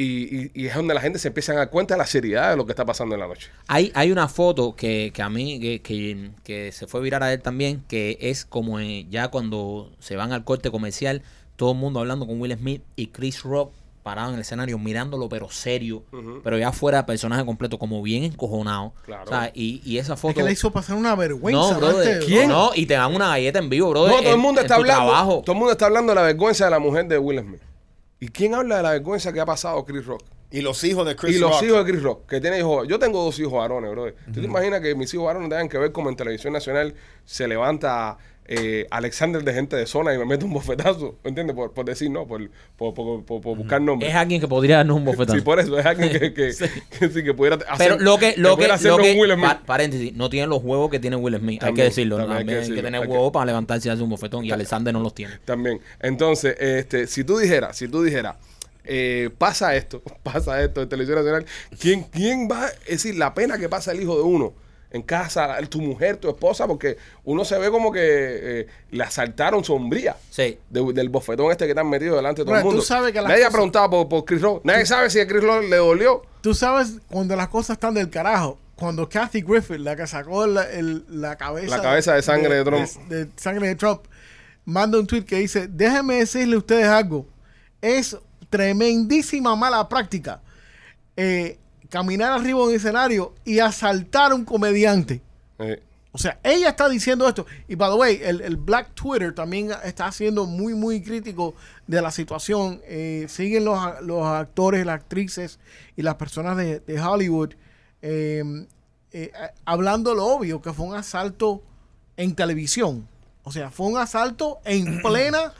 Y, 0.00 0.36
y- 0.44 0.50
y 0.54 0.66
es 0.66 0.74
donde 0.74 0.94
la 0.94 1.00
gente 1.00 1.18
se 1.18 1.28
empieza 1.28 1.52
a 1.52 1.56
dar 1.56 1.70
cuenta 1.70 1.94
de 1.94 1.98
la 1.98 2.06
seriedad 2.06 2.50
de 2.50 2.56
lo 2.56 2.64
que 2.64 2.72
está 2.72 2.84
pasando 2.86 3.14
en 3.14 3.20
la 3.20 3.26
noche. 3.28 3.48
Hay, 3.66 3.92
hay 3.94 4.10
una 4.12 4.28
foto 4.28 4.74
que, 4.74 5.10
que 5.14 5.22
a 5.22 5.28
mí, 5.28 5.60
que, 5.60 5.82
que, 5.82 6.30
que 6.44 6.72
se 6.72 6.86
fue 6.86 7.00
viral 7.00 7.22
a 7.22 7.32
él 7.32 7.40
también, 7.42 7.84
que 7.88 8.16
es 8.20 8.44
como 8.44 8.80
eh, 8.80 9.06
ya 9.10 9.28
cuando 9.28 9.90
se 9.98 10.16
van 10.16 10.32
al 10.32 10.44
corte 10.44 10.70
comercial, 10.70 11.22
todo 11.56 11.72
el 11.72 11.78
mundo 11.78 12.00
hablando 12.00 12.26
con 12.26 12.40
Will 12.40 12.56
Smith 12.56 12.82
y 12.96 13.08
Chris 13.08 13.42
Rock 13.42 13.72
parado 14.02 14.28
en 14.30 14.36
el 14.36 14.40
escenario 14.40 14.78
mirándolo 14.78 15.28
pero 15.28 15.50
serio, 15.50 16.02
pero 16.42 16.56
ya 16.56 16.72
fuera 16.72 17.04
personaje 17.04 17.44
completo, 17.44 17.78
como 17.78 18.00
bien 18.02 18.24
encojonado. 18.24 18.94
Claro. 19.04 19.24
O 19.24 19.28
sea, 19.28 19.52
y, 19.54 19.82
y 19.84 19.98
esa 19.98 20.14
Es 20.14 20.20
foto... 20.20 20.32
que 20.34 20.42
le 20.42 20.52
hizo 20.52 20.70
pasar 20.72 20.96
una 20.96 21.14
vergüenza. 21.14 21.60
no, 21.72 21.76
brother. 21.78 22.06
delante 22.24 22.34
de- 22.34 22.46
No, 22.46 22.70
y 22.74 22.86
te 22.86 22.94
dan 22.94 23.14
una 23.14 23.28
galleta 23.28 23.58
en 23.58 23.68
vivo, 23.68 23.90
brother. 23.90 24.14
No, 24.16 24.22
todo 24.22 24.32
el 24.32 24.38
mundo 24.40 24.60
en 24.62 24.64
está 24.64 24.76
hablando. 24.76 25.04
trabajo. 25.04 25.42
Todo 25.44 25.52
el 25.52 25.58
mundo 25.58 25.72
está 25.72 25.84
hablando 25.86 26.12
de 26.12 26.16
la 26.16 26.22
vergüenza 26.22 26.64
de 26.64 26.70
la 26.70 26.78
mujer 26.78 27.06
de 27.08 27.18
Will 27.18 27.40
Smith. 27.40 27.60
¿Y 28.20 28.28
quién 28.28 28.54
habla 28.54 28.76
de 28.76 28.82
la 28.82 28.90
vergüenza 28.92 29.32
que 29.32 29.40
ha 29.40 29.46
pasado 29.46 29.84
Chris 29.84 30.04
Rock? 30.04 30.22
Y 30.52 30.60
los 30.60 30.82
hijos 30.84 31.06
de 31.06 31.16
Chris 31.16 31.36
y 31.36 31.38
los 31.38 31.52
Rock. 31.52 31.62
hijos 31.62 31.84
de 31.84 31.90
Chris 31.90 32.02
Rock, 32.02 32.26
que 32.28 32.40
tiene 32.40 32.58
hijos. 32.58 32.86
Yo 32.86 32.98
tengo 32.98 33.22
dos 33.24 33.38
hijos 33.38 33.52
varones, 33.52 33.90
bro. 33.92 34.12
¿Tú 34.32 34.40
te 34.40 34.46
imaginas 34.46 34.80
que 34.80 34.94
mis 34.94 35.12
hijos 35.14 35.26
varones 35.26 35.48
tengan 35.48 35.68
que 35.68 35.78
ver 35.78 35.92
como 35.92 36.10
en 36.10 36.16
televisión 36.16 36.52
nacional 36.52 36.94
se 37.24 37.48
levanta 37.48 38.18
eh, 38.52 38.88
Alexander 38.90 39.44
de 39.44 39.54
gente 39.54 39.76
de 39.76 39.86
zona 39.86 40.12
y 40.12 40.18
me 40.18 40.24
mete 40.24 40.44
un 40.44 40.52
bofetazo? 40.52 41.14
¿Entiendes? 41.22 41.54
Por, 41.54 41.72
por 41.72 41.84
decir 41.86 42.10
no, 42.10 42.26
por, 42.26 42.50
por, 42.76 42.92
buscar 43.56 43.80
nombres. 43.80 44.10
Es 44.10 44.16
alguien 44.16 44.40
que 44.40 44.48
podría 44.48 44.78
darnos 44.78 44.96
un 44.96 45.04
bofetón. 45.04 45.36
Sí, 45.38 45.42
por 45.42 45.60
eso. 45.60 45.78
Es 45.78 45.86
alguien 45.86 46.10
que, 46.10 46.18
que, 46.34 46.52
que 46.98 47.08
sí, 47.08 47.22
que 47.22 47.32
pudiera 47.32 47.56
hacer. 47.68 47.76
Pero 47.78 47.98
lo 48.00 48.18
que, 48.18 48.34
lo 48.36 48.56
que, 48.56 48.66
lo 48.66 48.96
con 48.96 49.02
que 49.02 49.14
Will 49.14 49.32
Smith. 49.34 49.44
pa- 49.44 49.62
paréntesis, 49.64 50.12
no 50.14 50.28
tienen 50.28 50.50
los 50.50 50.64
huevos 50.64 50.90
que 50.90 50.98
tiene 50.98 51.14
Will 51.14 51.38
Smith, 51.38 51.62
hay 51.62 51.74
que 51.74 51.84
decirlo, 51.84 52.16
también 52.16 52.38
hay 52.40 52.66
que 52.66 52.72
hay 52.74 52.82
tener 52.82 53.02
hay 53.02 53.06
huevos 53.08 53.30
para 53.30 53.46
levantarse 53.46 53.88
y 53.88 53.92
hacer 53.92 54.02
un 54.02 54.10
bofetón 54.10 54.44
y 54.44 54.50
Alexander 54.50 54.92
no 54.92 54.98
los 54.98 55.14
tiene. 55.14 55.34
También. 55.44 55.80
Entonces, 56.00 56.56
este, 56.58 57.06
si 57.06 57.22
tú 57.22 57.38
dijeras, 57.38 57.76
si 57.76 57.86
tú 57.86 58.02
dijeras, 58.02 58.34
eh, 58.84 59.30
pasa 59.38 59.76
esto, 59.76 60.02
pasa 60.24 60.60
esto 60.60 60.82
en 60.82 60.88
televisión 60.88 61.18
nacional, 61.18 61.46
¿quién, 61.78 62.02
¿quién 62.02 62.48
va 62.50 62.66
a 62.66 62.72
decir 62.88 63.14
la 63.14 63.32
pena 63.32 63.58
que 63.58 63.68
pasa 63.68 63.92
el 63.92 64.02
hijo 64.02 64.16
de 64.16 64.22
uno? 64.22 64.54
En 64.92 65.02
casa, 65.02 65.56
tu 65.68 65.80
mujer, 65.80 66.16
tu 66.16 66.28
esposa, 66.28 66.66
porque 66.66 66.96
uno 67.24 67.44
se 67.44 67.56
ve 67.58 67.70
como 67.70 67.92
que 67.92 68.00
eh, 68.02 68.66
le 68.90 69.04
asaltaron 69.04 69.62
sombría 69.62 70.16
Sí. 70.30 70.58
de- 70.68 70.92
del 70.92 71.08
bofetón 71.08 71.52
este 71.52 71.68
que 71.68 71.74
te 71.74 71.80
han 71.80 71.88
metido 71.88 72.16
delante 72.16 72.40
de 72.42 72.46
todo 72.46 72.56
el 72.56 72.62
tú 72.62 72.66
mundo. 72.68 72.82
sabes 72.82 73.12
que 73.12 73.20
Nadie 73.22 73.44
ha 73.44 73.50
preguntado 73.50 73.88
por, 73.88 74.08
por 74.08 74.24
Chris 74.24 74.42
Rock. 74.42 74.64
Nadie 74.64 74.84
sabe 74.86 75.08
si 75.08 75.20
a 75.20 75.28
Chris 75.28 75.44
Rock 75.44 75.62
le 75.70 75.76
dolió. 75.76 76.22
Tú 76.40 76.54
sabes 76.54 76.94
cuando 77.08 77.36
las 77.36 77.46
cosas 77.48 77.74
están 77.74 77.94
del 77.94 78.10
carajo. 78.10 78.58
Cuando 78.74 79.08
Kathy 79.08 79.42
Griffith, 79.42 79.78
la 79.78 79.94
que 79.94 80.06
sacó 80.08 80.44
el- 80.44 81.04
la 81.08 81.36
cabeza... 81.36 81.76
La 81.76 81.82
cabeza 81.82 82.14
de 82.14 82.22
sangre 82.22 82.54
de 82.56 82.64
Trump. 82.64 82.88
De, 83.08 83.26
de 83.26 83.30
sangre 83.36 83.68
de 83.68 83.74
Trump. 83.76 84.00
Manda 84.64 84.98
un 84.98 85.06
tweet 85.06 85.22
que 85.24 85.36
dice, 85.36 85.68
déjenme 85.68 86.16
decirle 86.16 86.54
a 86.56 86.58
ustedes 86.58 86.86
algo. 86.86 87.26
Es 87.80 88.16
tremendísima 88.48 89.54
mala 89.56 89.88
práctica. 89.88 90.40
eh, 91.16 91.58
caminar 91.90 92.32
arriba 92.32 92.60
de 92.60 92.64
un 92.66 92.74
escenario 92.74 93.34
y 93.44 93.58
asaltar 93.58 94.32
a 94.32 94.34
un 94.34 94.44
comediante. 94.46 95.20
Eh, 95.58 95.82
O 96.12 96.18
sea, 96.18 96.38
ella 96.42 96.70
está 96.70 96.88
diciendo 96.88 97.28
esto. 97.28 97.46
Y 97.68 97.74
by 97.76 97.90
the 97.90 97.96
way, 97.96 98.20
el, 98.22 98.40
el 98.40 98.56
Black 98.56 98.94
Twitter 98.94 99.32
también 99.34 99.70
está 99.84 100.10
siendo 100.10 100.46
muy, 100.46 100.74
muy 100.74 101.02
crítico 101.02 101.54
de 101.86 102.00
la 102.02 102.10
situación. 102.10 102.80
Eh, 102.84 103.26
siguen 103.28 103.64
los, 103.64 103.78
los 104.02 104.24
actores, 104.26 104.84
las 104.86 104.96
actrices 104.96 105.58
y 105.96 106.02
las 106.02 106.14
personas 106.14 106.56
de, 106.56 106.80
de 106.80 107.00
Hollywood 107.00 107.52
eh, 108.02 108.42
eh, 109.12 109.30
hablando 109.64 110.14
lo 110.14 110.26
obvio, 110.26 110.62
que 110.62 110.72
fue 110.72 110.86
un 110.86 110.94
asalto 110.94 111.62
en 112.16 112.34
televisión. 112.34 113.06
O 113.44 113.52
sea, 113.52 113.70
fue 113.70 113.86
un 113.86 113.98
asalto 113.98 114.58
en 114.64 115.02
plena 115.02 115.52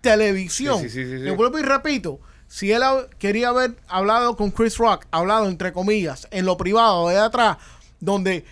televisión. 0.00 0.88
Sí. 0.88 1.04
Le 1.04 1.30
vuelvo 1.32 1.58
y 1.58 1.62
repito. 1.62 2.20
Si 2.48 2.70
él 2.72 2.82
quería 3.18 3.48
haber 3.48 3.76
hablado 3.88 4.36
con 4.36 4.50
Chris 4.50 4.78
Rock, 4.78 5.06
hablado 5.10 5.48
entre 5.48 5.72
comillas, 5.72 6.28
en 6.30 6.44
lo 6.46 6.56
privado, 6.56 7.08
de 7.08 7.18
atrás, 7.18 7.56
donde 8.00 8.44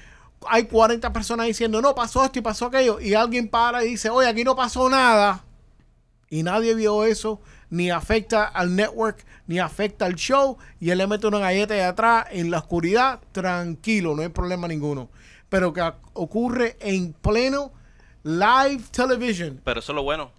hay 0.48 0.64
40 0.64 1.12
personas 1.12 1.46
diciendo, 1.46 1.80
no, 1.80 1.94
pasó 1.94 2.24
esto 2.24 2.38
y 2.38 2.42
pasó 2.42 2.66
aquello, 2.66 3.00
y 3.00 3.14
alguien 3.14 3.48
para 3.48 3.84
y 3.84 3.90
dice, 3.90 4.10
oye, 4.10 4.28
aquí 4.28 4.44
no 4.44 4.56
pasó 4.56 4.90
nada, 4.90 5.44
y 6.28 6.42
nadie 6.42 6.74
vio 6.74 7.04
eso, 7.04 7.40
ni 7.70 7.90
afecta 7.90 8.44
al 8.44 8.74
network, 8.76 9.24
ni 9.46 9.58
afecta 9.58 10.06
al 10.06 10.16
show, 10.16 10.58
y 10.80 10.90
él 10.90 10.98
le 10.98 11.06
mete 11.06 11.26
una 11.26 11.38
galleta 11.38 11.74
de 11.74 11.84
atrás 11.84 12.26
en 12.30 12.50
la 12.50 12.58
oscuridad, 12.58 13.20
tranquilo, 13.32 14.14
no 14.16 14.22
hay 14.22 14.28
problema 14.28 14.66
ninguno. 14.68 15.08
Pero 15.48 15.72
que 15.72 15.92
ocurre 16.14 16.76
en 16.80 17.12
pleno 17.12 17.72
live 18.24 18.82
television. 18.90 19.60
Pero 19.64 19.80
eso 19.80 19.92
es 19.92 19.96
lo 19.96 20.02
bueno. 20.02 20.32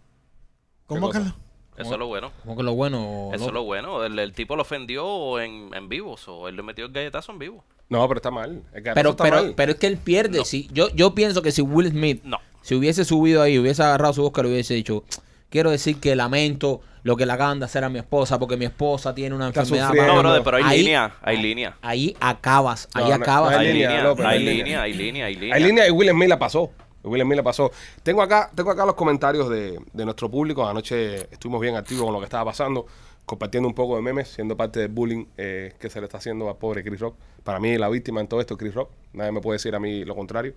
¿Cómo 0.87 1.09
que 1.09 1.19
cosa? 1.19 1.29
lo- 1.29 1.44
Eso 1.77 1.93
es 1.93 1.99
lo 1.99 2.07
bueno. 2.07 2.31
Como 2.43 2.55
que 2.55 2.63
lo 2.63 2.73
bueno. 2.73 3.29
Eso 3.33 3.43
lo- 3.43 3.47
es 3.47 3.53
lo 3.53 3.63
bueno. 3.63 4.03
El, 4.05 4.17
el 4.17 4.33
tipo 4.33 4.55
lo 4.55 4.61
ofendió 4.61 5.39
en, 5.39 5.71
en 5.73 5.89
vivo. 5.89 6.15
o 6.27 6.47
él 6.47 6.55
le 6.55 6.63
metió 6.63 6.85
el 6.85 6.91
galletazo 6.91 7.31
en 7.31 7.39
vivo. 7.39 7.63
No, 7.89 8.07
pero 8.07 8.17
está 8.19 8.31
mal. 8.31 8.63
El 8.73 8.81
Pero, 8.83 9.09
está 9.11 9.23
pero, 9.23 9.35
mal. 9.37 9.53
pero 9.55 9.71
es 9.73 9.77
que 9.77 9.87
él 9.87 9.97
pierde. 9.97 10.43
Si, 10.45 10.67
yo, 10.71 10.89
yo 10.95 11.13
pienso 11.13 11.41
que 11.41 11.51
si 11.51 11.61
Will 11.61 11.89
Smith 11.91 12.23
No. 12.23 12.37
si 12.61 12.75
hubiese 12.75 13.05
subido 13.05 13.41
ahí, 13.41 13.59
hubiese 13.59 13.83
agarrado 13.83 14.13
su 14.13 14.25
Oscar, 14.25 14.45
hubiese 14.47 14.73
dicho, 14.73 15.03
quiero 15.49 15.69
decir 15.69 15.99
que 15.99 16.15
lamento 16.15 16.81
lo 17.03 17.15
que 17.15 17.27
le 17.27 17.33
acaban 17.33 17.59
de 17.59 17.65
hacer 17.65 17.83
a 17.83 17.89
mi 17.89 17.99
esposa 17.99 18.39
porque 18.39 18.57
mi 18.57 18.65
esposa 18.65 19.13
tiene 19.13 19.35
una 19.35 19.49
Está 19.49 19.59
enfermedad. 19.61 19.87
sufriendo. 19.89 20.13
No, 20.13 20.23
no. 20.23 20.29
brother, 20.29 20.43
pero 20.43 20.57
hay 20.57 20.63
Ahí- 20.63 20.79
línea. 20.79 21.15
Hay 21.21 21.37
línea. 21.37 21.77
Ahí 21.83 22.15
acabas, 22.19 22.89
ahí 22.95 23.11
acabas. 23.11 23.53
hay 23.55 23.71
línea. 23.73 24.01
Hay 24.27 24.39
línea. 24.39 24.81
Hay 24.81 24.93
línea. 24.93 25.25
Hay 25.55 25.63
línea 25.63 25.87
y 25.87 25.91
Will 25.91 26.09
Smith 26.09 26.29
la 26.29 26.39
pasó. 26.39 26.71
Will 27.05 27.21
Smith 27.21 27.37
la 27.37 27.43
pasó. 27.43 27.71
Tengo 28.03 28.21
acá, 28.21 28.49
tengo 28.53 28.71
acá 28.71 28.85
los 28.85 28.95
comentarios 28.95 29.49
de, 29.49 29.79
de 29.93 30.05
nuestro 30.05 30.29
público. 30.29 30.67
Anoche 30.67 31.21
estuvimos 31.31 31.61
bien 31.61 31.75
activos 31.75 32.03
con 32.05 32.13
lo 32.13 32.19
que 32.19 32.25
estaba 32.25 32.45
pasando, 32.45 32.85
compartiendo 33.25 33.67
un 33.67 33.75
poco 33.75 33.95
de 33.95 34.01
memes, 34.01 34.29
siendo 34.29 34.55
parte 34.57 34.79
del 34.79 34.89
bullying 34.89 35.25
eh, 35.37 35.73
que 35.79 35.89
se 35.89 35.99
le 35.99 36.05
está 36.05 36.17
haciendo 36.17 36.49
al 36.49 36.57
pobre 36.57 36.83
Chris 36.83 36.99
Rock. 36.99 37.15
Para 37.43 37.59
mí, 37.59 37.77
la 37.77 37.89
víctima 37.89 38.21
en 38.21 38.27
todo 38.27 38.41
esto 38.41 38.55
es 38.55 38.59
Chris 38.59 38.73
Rock. 38.73 38.89
Nadie 39.13 39.31
me 39.31 39.41
puede 39.41 39.55
decir 39.55 39.75
a 39.75 39.79
mí 39.79 40.03
lo 40.03 40.15
contrario. 40.15 40.53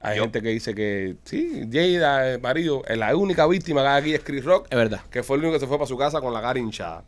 Hay 0.00 0.20
gente 0.20 0.42
que 0.42 0.48
dice 0.48 0.74
que 0.74 1.16
sí, 1.24 1.66
Jada, 1.72 2.32
el 2.32 2.40
marido, 2.40 2.82
eh, 2.86 2.94
la 2.94 3.16
única 3.16 3.46
víctima 3.46 3.80
que 3.80 3.88
hay 3.88 4.00
aquí 4.00 4.14
es 4.14 4.22
Chris 4.22 4.44
Rock. 4.44 4.66
Es 4.68 4.76
verdad. 4.76 5.00
Que 5.10 5.22
fue 5.22 5.38
el 5.38 5.44
único 5.44 5.54
que 5.54 5.60
se 5.60 5.66
fue 5.66 5.78
para 5.78 5.88
su 5.88 5.96
casa 5.96 6.20
con 6.20 6.34
la 6.34 6.42
cara 6.42 6.58
hinchada. 6.58 7.04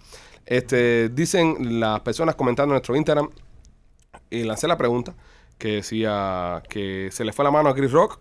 Este, 0.47 1.11
dicen 1.11 1.79
las 1.79 2.01
personas 2.01 2.37
comentando 2.37 2.73
en 2.73 2.77
nuestro 2.77 2.97
Instagram 2.97 3.29
y 4.31 4.45
lancé 4.45 4.67
la 4.67 4.79
pregunta 4.79 5.15
que 5.59 5.77
decía 5.77 6.63
que 6.71 7.11
se 7.13 7.25
le 7.25 7.33
fue 7.33 7.45
la 7.45 7.51
mano 7.51 7.69
a 7.69 7.75
Chris 7.75 7.93
Rock 7.93 8.19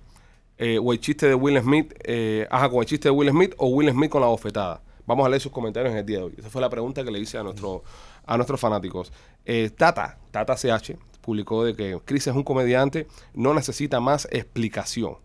eh, 0.58 0.80
o 0.82 0.94
el 0.94 1.00
chiste 1.00 1.28
de 1.28 1.36
Will 1.36 1.60
Smith, 1.62 1.94
eh, 2.04 2.48
ajá, 2.50 2.70
con 2.70 2.80
el 2.80 2.86
chiste 2.86 3.10
de 3.10 3.12
Will 3.12 3.30
Smith 3.30 3.54
o 3.58 3.68
Will 3.68 3.90
Smith 3.92 4.10
con 4.10 4.22
la 4.22 4.28
bofetada. 4.28 4.82
Vamos 5.06 5.26
a 5.26 5.30
leer 5.30 5.42
sus 5.42 5.52
comentarios 5.52 5.92
en 5.92 6.00
el 6.00 6.06
día 6.06 6.18
de 6.20 6.24
hoy. 6.24 6.34
Esa 6.38 6.50
fue 6.50 6.62
la 6.62 6.70
pregunta 6.70 7.04
que 7.04 7.12
le 7.12 7.20
hice 7.20 7.38
a, 7.38 7.44
nuestro, 7.44 7.84
a 8.26 8.38
nuestros 8.38 8.60
fanáticos. 8.60 9.12
Eh, 9.46 9.70
Tata, 9.76 10.18
Tata 10.32 10.56
CH, 10.56 10.98
publicó 11.22 11.64
de 11.64 11.76
que 11.76 12.00
Chris 12.06 12.28
es 12.28 12.36
un 12.36 12.44
comediante, 12.44 13.08
no 13.34 13.54
necesita 13.54 14.00
más 14.00 14.28
explicación. 14.32 15.18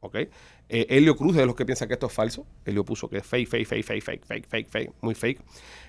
¿Ok? 0.00 0.16
Eh, 0.68 0.86
Helio 0.88 1.16
Cruz 1.16 1.32
es 1.32 1.38
de 1.38 1.46
los 1.46 1.54
que 1.54 1.66
piensa 1.66 1.86
que 1.86 1.92
esto 1.92 2.06
es 2.06 2.12
falso. 2.12 2.46
Helio 2.64 2.84
puso 2.84 3.08
que 3.08 3.18
es 3.18 3.26
fake, 3.26 3.46
fake, 3.46 3.66
fake, 3.66 3.84
fake, 3.84 4.02
fake, 4.02 4.24
fake, 4.24 4.46
fake, 4.46 4.68
fake, 4.68 4.92
muy 5.02 5.14
fake. 5.14 5.40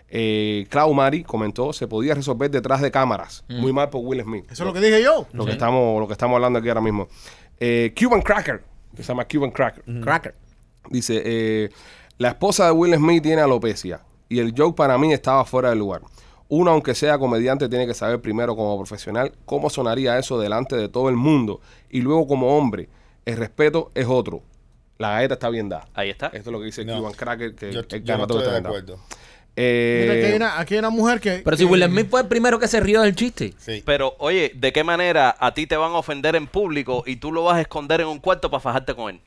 Eh, 0.10 0.68
Clau 0.70 0.94
Mari 0.94 1.24
comentó, 1.24 1.72
se 1.74 1.88
podía 1.88 2.14
resolver 2.14 2.52
detrás 2.52 2.82
de 2.82 2.92
cámaras. 2.92 3.46
Muy 3.48 3.72
mal 3.72 3.90
por 3.90 4.02
Will 4.04 4.22
Smith. 4.22 4.46
Eso 4.52 4.64
es 4.64 4.68
lo 4.68 4.74
que 4.74 4.82
dije 4.82 5.02
yo. 5.02 5.26
Lo, 5.32 5.46
que 5.46 5.54
estamos, 5.54 6.00
lo 6.00 6.06
que 6.08 6.14
estamos 6.14 6.36
hablando 6.36 6.60
aquí 6.60 6.68
ahora 6.68 6.82
mismo. 6.82 7.08
Eh, 7.60 7.94
Cuban 7.98 8.22
Cracker, 8.22 8.64
que 8.96 9.04
se 9.04 9.08
llama 9.08 9.26
Cuban 9.26 9.52
Cracker. 9.52 9.84
Cracker. 10.02 10.36
Dice, 10.90 11.22
eh, 11.26 11.70
la 12.18 12.30
esposa 12.30 12.66
de 12.66 12.72
Will 12.72 12.94
Smith 12.96 13.24
tiene 13.24 13.42
alopecia 13.42 14.02
y 14.30 14.40
el 14.40 14.54
joke 14.58 14.76
para 14.76 14.98
mí 14.98 15.14
estaba 15.14 15.46
fuera 15.46 15.70
de 15.70 15.76
lugar. 15.76 16.02
Uno, 16.50 16.72
aunque 16.72 16.94
sea 16.94 17.18
comediante, 17.18 17.70
tiene 17.70 17.88
que 17.88 17.94
saber 17.94 18.22
primero 18.22 18.56
como 18.56 18.78
profesional 18.78 19.34
cómo 19.46 19.70
sonaría 19.70 20.20
eso 20.20 20.40
delante 20.40 20.76
de 20.76 20.90
todo 20.90 21.10
el 21.10 21.16
mundo 21.16 21.62
y 21.90 22.02
luego 22.02 22.28
como 22.28 22.58
hombre. 22.58 22.90
El 23.26 23.38
respeto 23.38 23.92
es 23.96 24.06
otro. 24.06 24.42
La 24.98 25.12
galleta 25.12 25.36
está 25.36 25.50
bien 25.50 25.70
dada. 25.70 25.88
Ahí 25.94 26.10
está. 26.10 26.28
Esto 26.28 26.50
es 26.50 26.54
lo 26.54 26.60
que 26.60 26.66
dice 26.66 26.86
No. 26.86 27.00
Cuban 27.00 27.14
Cracker, 27.14 27.56
que 27.56 27.72
Yo, 27.72 27.80
el 27.80 28.04
yo 28.04 28.18
no 28.18 28.24
estoy 28.24 28.40
está 28.40 28.54
de 28.54 28.62
dado. 28.62 29.00
Eh, 29.56 30.00
Mira, 30.08 30.14
aquí 30.16 30.26
hay 30.26 30.36
una, 30.36 30.60
aquí 30.60 30.74
hay 30.74 30.80
una 30.80 30.90
mujer 30.90 31.20
que. 31.20 31.42
Pero 31.46 31.56
si 31.58 31.66
que- 31.66 31.72
Will 31.72 31.84
Smith 31.84 32.08
fue 32.10 32.22
el 32.22 32.28
primero 32.28 32.58
que 32.60 32.68
se 32.68 32.80
rió 32.80 33.02
del 33.02 33.16
chiste. 33.16 33.54
Sí. 33.60 33.84
Pero, 33.86 34.16
oye, 34.20 34.52
¿de 34.56 34.74
qué 34.74 34.84
manera 34.84 35.36
a 35.40 35.54
ti 35.54 35.68
te 35.68 35.76
van 35.78 35.92
a 35.92 35.96
ofender 35.98 36.36
en 36.36 36.48
público 36.48 37.04
y 37.06 37.18
tú 37.18 37.32
lo 37.32 37.44
vas 37.44 37.58
a 37.58 37.62
esconder 37.62 38.02
en 38.02 38.08
un 38.08 38.20
cuarto 38.20 38.50
para 38.50 38.62
fajarte 38.62 38.96
con 38.96 39.14
él? 39.16 39.22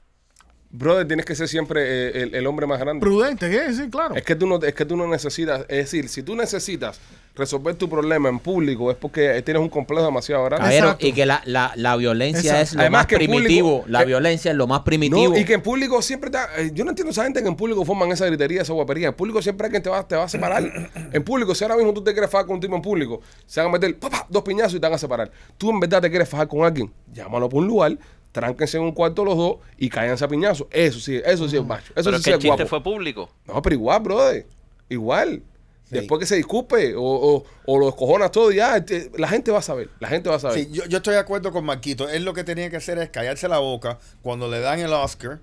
brother, 0.69 1.07
tienes 1.07 1.25
que 1.25 1.35
ser 1.35 1.49
siempre 1.49 1.81
eh, 1.83 2.23
el, 2.25 2.35
el 2.35 2.47
hombre 2.47 2.67
más 2.67 2.79
grande. 2.79 3.01
Prudente, 3.01 3.49
¿qué? 3.49 3.73
Sí, 3.73 3.89
claro. 3.89 4.15
Es 4.15 4.25
que 4.25 4.35
tú 4.35 4.47
no, 4.47 4.63
es 4.63 4.75
que 4.75 4.85
tú 4.85 4.95
no 4.97 5.07
necesitas, 5.07 5.61
es 5.69 5.77
decir, 5.91 6.09
si 6.09 6.23
tú 6.23 6.37
necesitas 6.37 7.01
resolver 7.37 7.75
tu 7.77 7.89
problema 7.89 8.29
en 8.29 8.39
público 8.39 8.91
es 8.91 8.97
porque 8.97 9.43
tienes 9.43 9.63
un 9.63 9.69
complejo 9.69 10.05
demasiado 10.07 10.45
grande. 10.45 10.83
Y 11.01 11.13
que 11.13 11.27
la, 11.27 11.43
la, 11.45 11.73
la 11.77 11.95
violencia 11.97 12.41
Exacto. 12.61 12.63
es 12.63 12.75
lo 12.75 12.81
Además 12.81 12.99
más 13.01 13.07
primitivo. 13.07 13.69
público- 13.83 13.89
la 13.91 14.03
eh, 14.03 14.07
violencia 14.07 14.51
es 14.51 14.57
lo 14.57 14.67
más 14.67 14.81
primitivo. 14.81 15.29
No, 15.35 15.39
y 15.39 15.45
que 15.45 15.55
en 15.55 15.63
público 15.63 16.01
siempre 16.03 16.29
está. 16.29 16.49
eh, 16.59 16.71
yo 16.73 16.85
no 16.85 16.91
entiendo 16.91 17.11
esa 17.13 17.25
gente 17.25 17.43
que 17.43 17.49
en 17.49 17.57
público 17.57 17.85
forman 17.85 18.11
esa 18.11 18.27
gritería, 18.27 18.63
esa 18.63 18.73
guapería. 18.73 19.09
En 19.09 19.15
público 19.15 19.43
siempre 19.43 19.67
hay 19.67 19.71
quien 19.71 19.83
te 19.83 19.91
va, 19.91 20.07
te 20.09 20.17
va 20.17 20.25
a 20.25 20.29
separar. 20.29 20.65
en 21.13 21.23
público, 21.25 21.55
si 21.55 21.63
ahora 21.65 21.77
mismo 21.77 21.93
tú 21.93 22.03
te 22.03 22.13
quieres 22.13 22.31
fajar 22.31 22.47
con 22.47 22.55
un 22.57 22.61
tipo 22.61 22.75
en 22.75 22.83
público, 22.83 23.21
se 23.47 23.61
van 23.61 23.69
a 23.69 23.73
meter 23.73 23.99
pa, 23.99 24.09
pa, 24.11 24.27
dos 24.31 24.43
piñazos 24.43 24.75
y 24.75 24.81
te 24.81 24.87
van 24.87 24.95
a 24.95 24.99
separar. 24.99 25.31
Tú 25.59 25.71
en 25.71 25.79
verdad 25.81 26.01
te 26.01 26.09
quieres 26.11 26.29
fajar 26.29 26.49
con 26.49 26.65
alguien, 26.65 26.91
llámalo 27.13 27.49
por 27.49 27.61
un 27.61 27.69
lugar, 27.69 27.99
tránquense 28.33 28.79
en 28.79 28.83
un 28.85 28.93
cuarto 28.93 29.25
los 29.25 29.37
dos 29.37 29.57
y 29.77 29.89
cáiganse 29.91 30.25
a 30.25 30.29
piñazos. 30.29 30.67
Eso 30.71 31.01
sí, 31.01 31.21
eso 31.25 31.49
sí 31.49 31.57
es 31.59 31.65
macho. 31.67 31.93
Eso 31.97 32.05
Pero 32.11 32.17
sí 32.19 32.21
es 32.21 32.25
que 32.25 32.31
es 32.31 32.35
el 32.37 32.41
chiste 32.41 32.49
guapo. 32.65 32.67
fue 32.67 32.83
público. 32.83 33.29
No, 33.47 33.61
pero 33.61 33.75
igual, 33.75 34.01
brother. 34.03 34.47
Igual. 34.89 35.43
Después 35.91 36.19
que 36.19 36.27
se 36.27 36.35
disculpe 36.37 36.95
o, 36.97 37.03
o, 37.03 37.45
o 37.67 37.79
lo 37.79 37.89
escojonas 37.89 38.33
todo, 38.33 38.51
ya 38.51 38.85
te- 38.85 39.11
la 39.17 39.29
gente 39.29 39.51
va 39.53 39.59
a 39.61 39.63
saber. 39.63 39.89
La 40.01 40.09
gente 40.09 40.29
va 40.29 40.37
a 40.37 40.41
saber. 40.41 40.59
Sí, 40.65 40.69
yo, 40.73 40.85
yo 40.87 40.97
estoy 40.99 41.15
de 41.15 41.21
acuerdo 41.21 41.53
con 41.53 41.65
Marquito. 41.65 42.09
Él 42.09 42.25
lo 42.25 42.35
que 42.35 42.43
tenía 42.45 42.69
que 42.71 42.77
hacer 42.77 42.99
es 42.99 43.11
callarse 43.11 43.47
la 43.49 43.59
boca 43.59 43.99
cuando 44.23 44.49
le 44.51 44.59
dan 44.61 44.81
el 44.81 44.93
Oscar. 44.93 45.39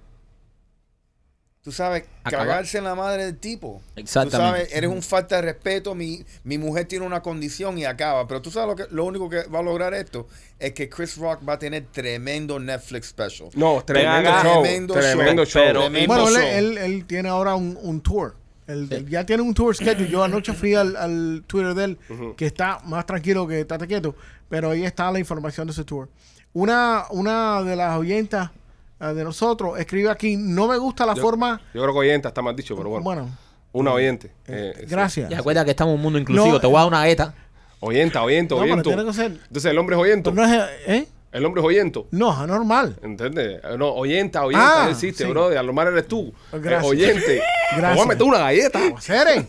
Tú 1.63 1.71
sabes, 1.71 2.03
cagarse 2.29 2.77
en 2.79 2.83
la 2.83 2.93
madre 2.93 3.23
del 3.23 3.37
tipo. 3.37 3.81
Exactamente. 3.95 4.37
Tú 4.63 4.65
sabes, 4.65 4.75
eres 4.75 4.89
un 4.89 5.01
falta 5.01 5.37
de 5.37 5.43
respeto. 5.43 5.95
Mi, 5.95 6.25
mi 6.43 6.57
mujer 6.57 6.89
tiene 6.89 7.05
una 7.05 7.21
condición 7.21 7.77
y 7.77 7.85
acaba. 7.85 8.27
Pero 8.27 8.41
tú 8.41 8.51
sabes 8.51 8.67
lo, 8.67 8.75
que, 8.75 8.93
lo 8.93 9.05
único 9.05 9.29
que 9.29 9.43
va 9.43 9.59
a 9.59 9.63
lograr 9.63 9.93
esto 9.93 10.27
es 10.59 10.73
que 10.73 10.89
Chris 10.89 11.15
Rock 11.15 11.39
va 11.47 11.53
a 11.53 11.59
tener 11.59 11.85
tremendo 11.89 12.59
Netflix 12.59 13.07
special. 13.07 13.49
No, 13.55 13.81
tremendo 13.85 14.29
acá. 14.29 14.43
show. 14.43 14.61
Tremendo 14.61 14.93
Tremendo 14.95 15.45
show. 15.45 15.61
Pero- 15.65 15.79
Tremendo 15.79 16.13
Bueno, 16.21 16.37
él, 16.37 16.45
él, 16.45 16.77
él 16.79 17.05
tiene 17.05 17.29
ahora 17.29 17.55
un, 17.55 17.79
un 17.81 18.01
tour. 18.01 18.35
Él, 18.67 18.87
él 18.91 19.09
ya 19.09 19.25
tiene 19.25 19.43
un 19.43 19.53
tour 19.53 19.75
schedule. 19.75 20.07
Yo 20.09 20.23
anoche 20.23 20.53
fui 20.53 20.73
al, 20.75 20.95
al 20.95 21.43
Twitter 21.47 21.73
de 21.73 21.83
él, 21.83 21.97
que 22.37 22.45
está 22.45 22.79
más 22.85 23.05
tranquilo 23.05 23.47
que 23.47 23.65
Tate 23.65 23.87
Quieto, 23.87 24.15
pero 24.49 24.71
ahí 24.71 24.83
está 24.85 25.11
la 25.11 25.19
información 25.19 25.67
de 25.67 25.73
ese 25.73 25.83
tour. 25.83 26.09
Una, 26.53 27.05
una 27.09 27.61
de 27.63 27.75
las 27.75 27.97
oyentas 27.97 28.51
eh, 28.99 29.07
de 29.07 29.23
nosotros 29.23 29.77
escribe 29.79 30.09
aquí, 30.09 30.37
no 30.37 30.67
me 30.67 30.77
gusta 30.77 31.05
la 31.05 31.13
Yo- 31.15 31.21
forma... 31.21 31.59
Yo 31.73 31.81
creo 31.81 31.93
que 31.93 31.99
oyente 31.99 32.27
está 32.27 32.41
mal 32.41 32.55
dicho, 32.55 32.75
pero 32.77 32.89
bueno. 32.89 33.03
Bueno, 33.03 33.29
Una 33.73 33.91
oyente. 33.93 34.31
eh, 34.47 34.73
sí. 34.79 34.85
gracias. 34.87 35.29
Ya 35.29 35.39
acuerda 35.39 35.65
que 35.65 35.71
estamos 35.71 35.91
en 35.93 35.95
un 35.97 36.03
mundo 36.03 36.19
inclusivo. 36.19 36.47
No, 36.53 36.59
Te 36.61 36.67
voy 36.67 36.75
a 36.75 36.79
dar 36.79 36.87
una 36.87 37.03
gueta. 37.05 37.33
Oyenta, 37.79 38.21
oyento, 38.23 38.55
No, 38.55 38.61
pero 38.61 38.73
oyento. 38.75 38.89
tiene 38.91 39.05
que 39.05 39.13
ser- 39.13 39.31
Entonces 39.47 39.65
el 39.65 39.77
hombre 39.77 39.95
es 39.95 40.01
oyento. 40.01 40.33
Pero 40.33 40.47
no 40.47 40.53
es... 40.53 40.63
¿Eh? 40.87 41.07
El 41.33 41.45
hombre 41.45 41.61
es 41.61 41.67
oyento. 41.67 42.07
No, 42.11 42.31
es 42.31 42.37
anormal. 42.37 42.95
¿Entiendes? 43.01 43.59
Eh, 43.63 43.75
No, 43.77 43.89
oyenta, 43.93 44.45
oyenta, 44.45 44.85
Ah, 44.85 44.89
existe, 44.91 45.23
sí. 45.25 45.29
bro. 45.29 45.47
A 45.47 45.63
lo 45.63 45.81
eres 45.81 46.07
tú. 46.07 46.31
Gracias. 46.51 46.83
Eh, 46.83 46.87
oyente. 46.87 47.41
Gracias. 47.71 47.81
Vamos 47.81 48.05
a 48.05 48.07
meter 48.07 48.23
una 48.23 48.37
galleta. 48.37 48.79
Cere. 49.01 49.47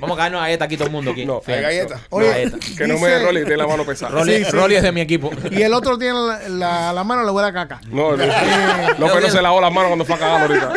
Vamos 0.00 0.16
a 0.16 0.20
caernos 0.20 0.40
a 0.40 0.44
galleta 0.44 0.64
aquí 0.66 0.76
todo 0.76 0.86
el 0.86 0.92
mundo. 0.92 1.10
Aquí. 1.10 1.26
No, 1.26 1.42
Hay 1.46 1.60
galletas. 1.60 2.00
Oye, 2.10 2.26
Una 2.28 2.36
galleta. 2.36 2.56
Que 2.78 2.86
no 2.86 2.94
me 2.94 3.00
dice- 3.00 3.10
dé 3.10 3.24
Rolly, 3.24 3.40
tiene 3.42 3.56
la 3.56 3.66
mano 3.66 3.84
pesada. 3.84 4.12
Rolly, 4.12 4.36
Sí, 4.38 4.44
sí. 4.44 4.50
Rolly 4.52 4.76
es 4.76 4.82
de 4.84 4.92
mi 4.92 5.00
equipo. 5.00 5.30
Y 5.50 5.60
el 5.62 5.74
otro 5.74 5.98
tiene 5.98 6.14
la, 6.14 6.48
la, 6.48 6.92
la 6.92 7.04
mano, 7.04 7.24
le 7.24 7.30
huele 7.32 7.48
a 7.48 7.52
caca. 7.52 7.80
No, 7.88 8.16
no, 8.16 8.24
no, 8.26 9.06
pero 9.08 9.20
no 9.20 9.28
se 9.30 9.42
lavó 9.42 9.60
las 9.60 9.72
manos 9.72 9.88
cuando 9.88 10.04
fue 10.04 10.14
a 10.14 10.18
cagar 10.18 10.42
ahorita. 10.42 10.72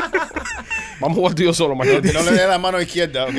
Vamos 1.00 1.18
a 1.18 1.20
jugar 1.20 1.36
tú 1.36 1.44
y 1.44 1.46
yo 1.46 1.54
solo, 1.54 1.76
mañana. 1.76 2.00
No 2.12 2.24
le 2.24 2.32
dé 2.32 2.48
la 2.48 2.58
mano 2.58 2.82
izquierda, 2.82 3.26
¿ok? 3.26 3.34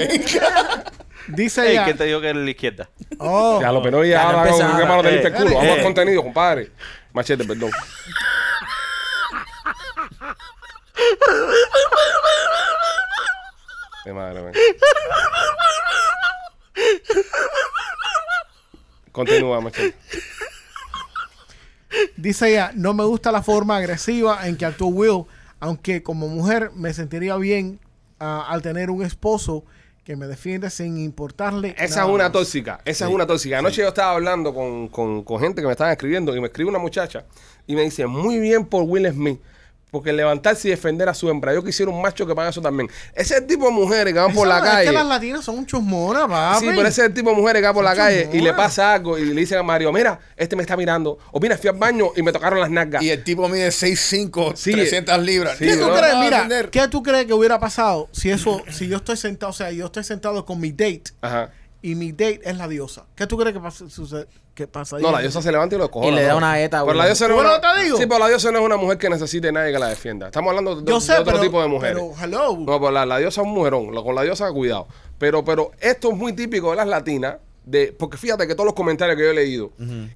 Dice 1.28 1.62
Ey, 1.66 1.72
ella... 1.72 1.84
¿Quién 1.84 1.96
te 1.98 2.04
dijo 2.04 2.20
que 2.22 2.28
era 2.28 2.38
la 2.38 2.50
izquierda? 2.50 2.88
Oh, 3.18 3.58
Ya 3.60 3.70
lo 3.70 3.82
penó 3.82 4.02
y 4.04 4.08
Ya, 4.10 4.22
no 4.22 4.28
ahora 4.30 4.42
empezaba. 4.48 4.70
con 4.70 4.80
qué 4.80 4.86
mano 4.86 5.02
te 5.02 5.10
diste 5.10 5.28
el 5.28 5.34
culo. 5.34 5.50
Eh, 5.50 5.54
Vamos 5.54 5.68
eh. 5.68 5.72
al 5.72 5.82
contenido, 5.82 6.22
compadre. 6.22 6.70
Machete, 7.18 7.44
perdón. 7.44 7.72
Madre. 14.14 14.52
Continúa, 19.10 19.60
machete. 19.60 19.98
Dice 22.16 22.50
ella, 22.50 22.70
no 22.76 22.94
me 22.94 23.02
gusta 23.02 23.32
la 23.32 23.42
forma 23.42 23.78
agresiva 23.78 24.46
en 24.46 24.56
que 24.56 24.64
actuó 24.64 24.86
Will, 24.86 25.24
aunque 25.58 26.04
como 26.04 26.28
mujer 26.28 26.70
me 26.76 26.94
sentiría 26.94 27.36
bien 27.36 27.80
ah, 28.20 28.46
al 28.48 28.62
tener 28.62 28.90
un 28.90 29.02
esposo 29.02 29.64
que 30.08 30.16
me 30.16 30.26
defiende 30.26 30.70
sin 30.70 30.96
importarle. 30.96 31.74
Esa 31.76 32.00
es 32.04 32.08
una 32.08 32.24
más. 32.24 32.32
tóxica, 32.32 32.80
esa 32.86 33.06
es 33.06 33.12
una 33.12 33.26
tóxica. 33.26 33.58
Anoche 33.58 33.82
yo 33.82 33.88
estaba 33.88 34.12
hablando 34.12 34.54
con, 34.54 34.88
con- 34.88 35.22
con 35.22 35.38
gente 35.38 35.60
que 35.60 35.66
me 35.66 35.72
estaban 35.72 35.92
escribiendo 35.92 36.34
y 36.34 36.40
me 36.40 36.46
escribe 36.46 36.70
una 36.70 36.78
muchacha 36.78 37.26
y 37.66 37.74
me 37.76 37.82
dice, 37.82 38.06
muy 38.06 38.38
bien 38.38 38.64
por 38.64 38.84
Will 38.84 39.06
Smith, 39.12 39.38
porque 39.90 40.12
levantarse 40.12 40.68
y 40.68 40.70
defender 40.70 41.08
a 41.08 41.14
su 41.14 41.28
hembra. 41.30 41.54
Yo 41.54 41.64
quisiera 41.64 41.90
un 41.90 42.00
macho 42.02 42.26
que 42.26 42.34
pague 42.34 42.50
eso 42.50 42.60
también. 42.60 42.88
Ese 43.14 43.34
es 43.34 43.40
el 43.40 43.46
tipo 43.46 43.64
de 43.66 43.70
mujeres 43.72 44.12
que 44.12 44.18
van 44.20 44.34
por 44.34 44.46
la 44.46 44.58
Es 44.58 44.62
calle. 44.64 44.86
que 44.86 44.92
las 44.92 45.06
latinas 45.06 45.44
son 45.44 45.64
chusmonas, 45.66 46.26
papi. 46.28 46.66
Sí, 46.66 46.72
pero 46.74 46.88
ese 46.88 47.00
es 47.02 47.06
el 47.08 47.14
tipo 47.14 47.30
de 47.30 47.36
mujeres 47.36 47.60
que 47.62 47.66
va 47.66 47.74
por 47.74 47.84
la 47.84 47.94
calle 47.94 48.28
y 48.32 48.40
le 48.40 48.52
pasa 48.54 48.94
algo 48.94 49.18
y 49.18 49.24
le 49.24 49.34
dicen 49.40 49.58
a 49.58 49.62
Mario, 49.62 49.92
mira, 49.92 50.18
este 50.36 50.56
me 50.56 50.62
está 50.62 50.76
mirando. 50.76 51.18
O 51.32 51.40
mira, 51.40 51.56
fui 51.56 51.70
al 51.70 51.76
baño 51.76 52.08
y 52.16 52.22
me 52.22 52.32
tocaron 52.32 52.60
las 52.60 52.70
nalgas. 52.70 53.02
Y 53.02 53.10
el 53.10 53.24
tipo 53.24 53.48
mide 53.48 53.68
6'5", 53.68 54.52
Sí, 54.56 54.72
300 54.72 55.18
libras. 55.22 55.56
sí, 55.58 55.64
¿Qué 55.66 55.76
tú 55.76 55.86
no, 55.88 55.94
crees? 55.96 56.14
Mira. 56.16 56.48
¿qué 56.70 56.88
tú 56.88 57.02
crees 57.02 57.26
que 57.26 57.32
hubiera 57.34 57.58
pasado 57.58 58.08
si 58.12 58.30
eso, 58.30 58.62
si 58.70 58.88
yo 58.88 58.96
estoy 58.98 59.16
sentado, 59.16 59.50
o 59.50 59.54
sea, 59.54 59.70
yo 59.70 59.86
estoy 59.86 60.04
sentado 60.04 60.44
con 60.44 60.60
mi 60.60 60.70
date 60.70 61.04
Ajá. 61.20 61.50
Y 61.80 61.94
mi 61.94 62.12
date 62.12 62.40
es 62.44 62.56
la 62.56 62.66
diosa. 62.68 63.06
¿Qué 63.14 63.26
tú 63.26 63.36
crees 63.36 63.54
que, 63.54 63.60
pasa, 63.60 63.88
sucede, 63.88 64.26
que 64.54 64.66
pasaría? 64.66 65.06
No, 65.06 65.12
la 65.12 65.20
diosa 65.20 65.40
se 65.40 65.52
levanta 65.52 65.76
y 65.76 65.78
lo 65.78 65.90
coge. 65.90 66.08
Y 66.08 66.10
le 66.10 66.22
da 66.22 66.34
una 66.36 66.52
galleta 66.52 66.80
a 66.80 66.84
Pero 66.84 66.96
la 66.98 67.06
diosa 67.06 67.28
no 67.28 67.34
es 67.34 67.42
Bueno, 67.42 67.58
una, 67.58 67.74
te 67.74 67.82
digo. 67.84 67.96
Sí, 67.96 68.06
pero 68.06 68.18
la 68.18 68.28
diosa 68.28 68.50
no 68.50 68.58
es 68.58 68.64
una 68.64 68.76
mujer 68.76 68.98
que 68.98 69.08
necesite 69.08 69.52
nadie 69.52 69.72
que 69.72 69.78
la 69.78 69.88
defienda. 69.88 70.26
Estamos 70.26 70.48
hablando 70.50 70.76
de, 70.76 70.90
Yo 70.90 70.98
de 70.98 71.00
sé, 71.00 71.12
otro 71.12 71.24
pero, 71.26 71.40
tipo 71.40 71.62
de 71.62 71.68
mujeres. 71.68 71.96
pero, 71.96 72.24
hello. 72.24 72.56
No, 72.58 72.80
pero 72.80 72.90
la, 72.90 73.06
la 73.06 73.18
diosa 73.18 73.42
es 73.42 73.46
un 73.46 73.54
mujerón. 73.54 73.94
Con 73.94 74.14
la 74.14 74.22
diosa, 74.22 74.50
cuidado. 74.52 74.88
Pero, 75.18 75.44
pero 75.44 75.70
esto 75.80 76.10
es 76.10 76.16
muy 76.16 76.32
típico 76.32 76.70
de 76.70 76.76
las 76.76 76.88
latinas. 76.88 77.36
De, 77.64 77.94
porque 77.96 78.16
fíjate 78.16 78.46
que 78.46 78.54
todos 78.54 78.64
los 78.64 78.74
comentarios 78.74 79.16
que 79.16 79.24
yo 79.24 79.30
he 79.30 79.34
leído 79.34 79.72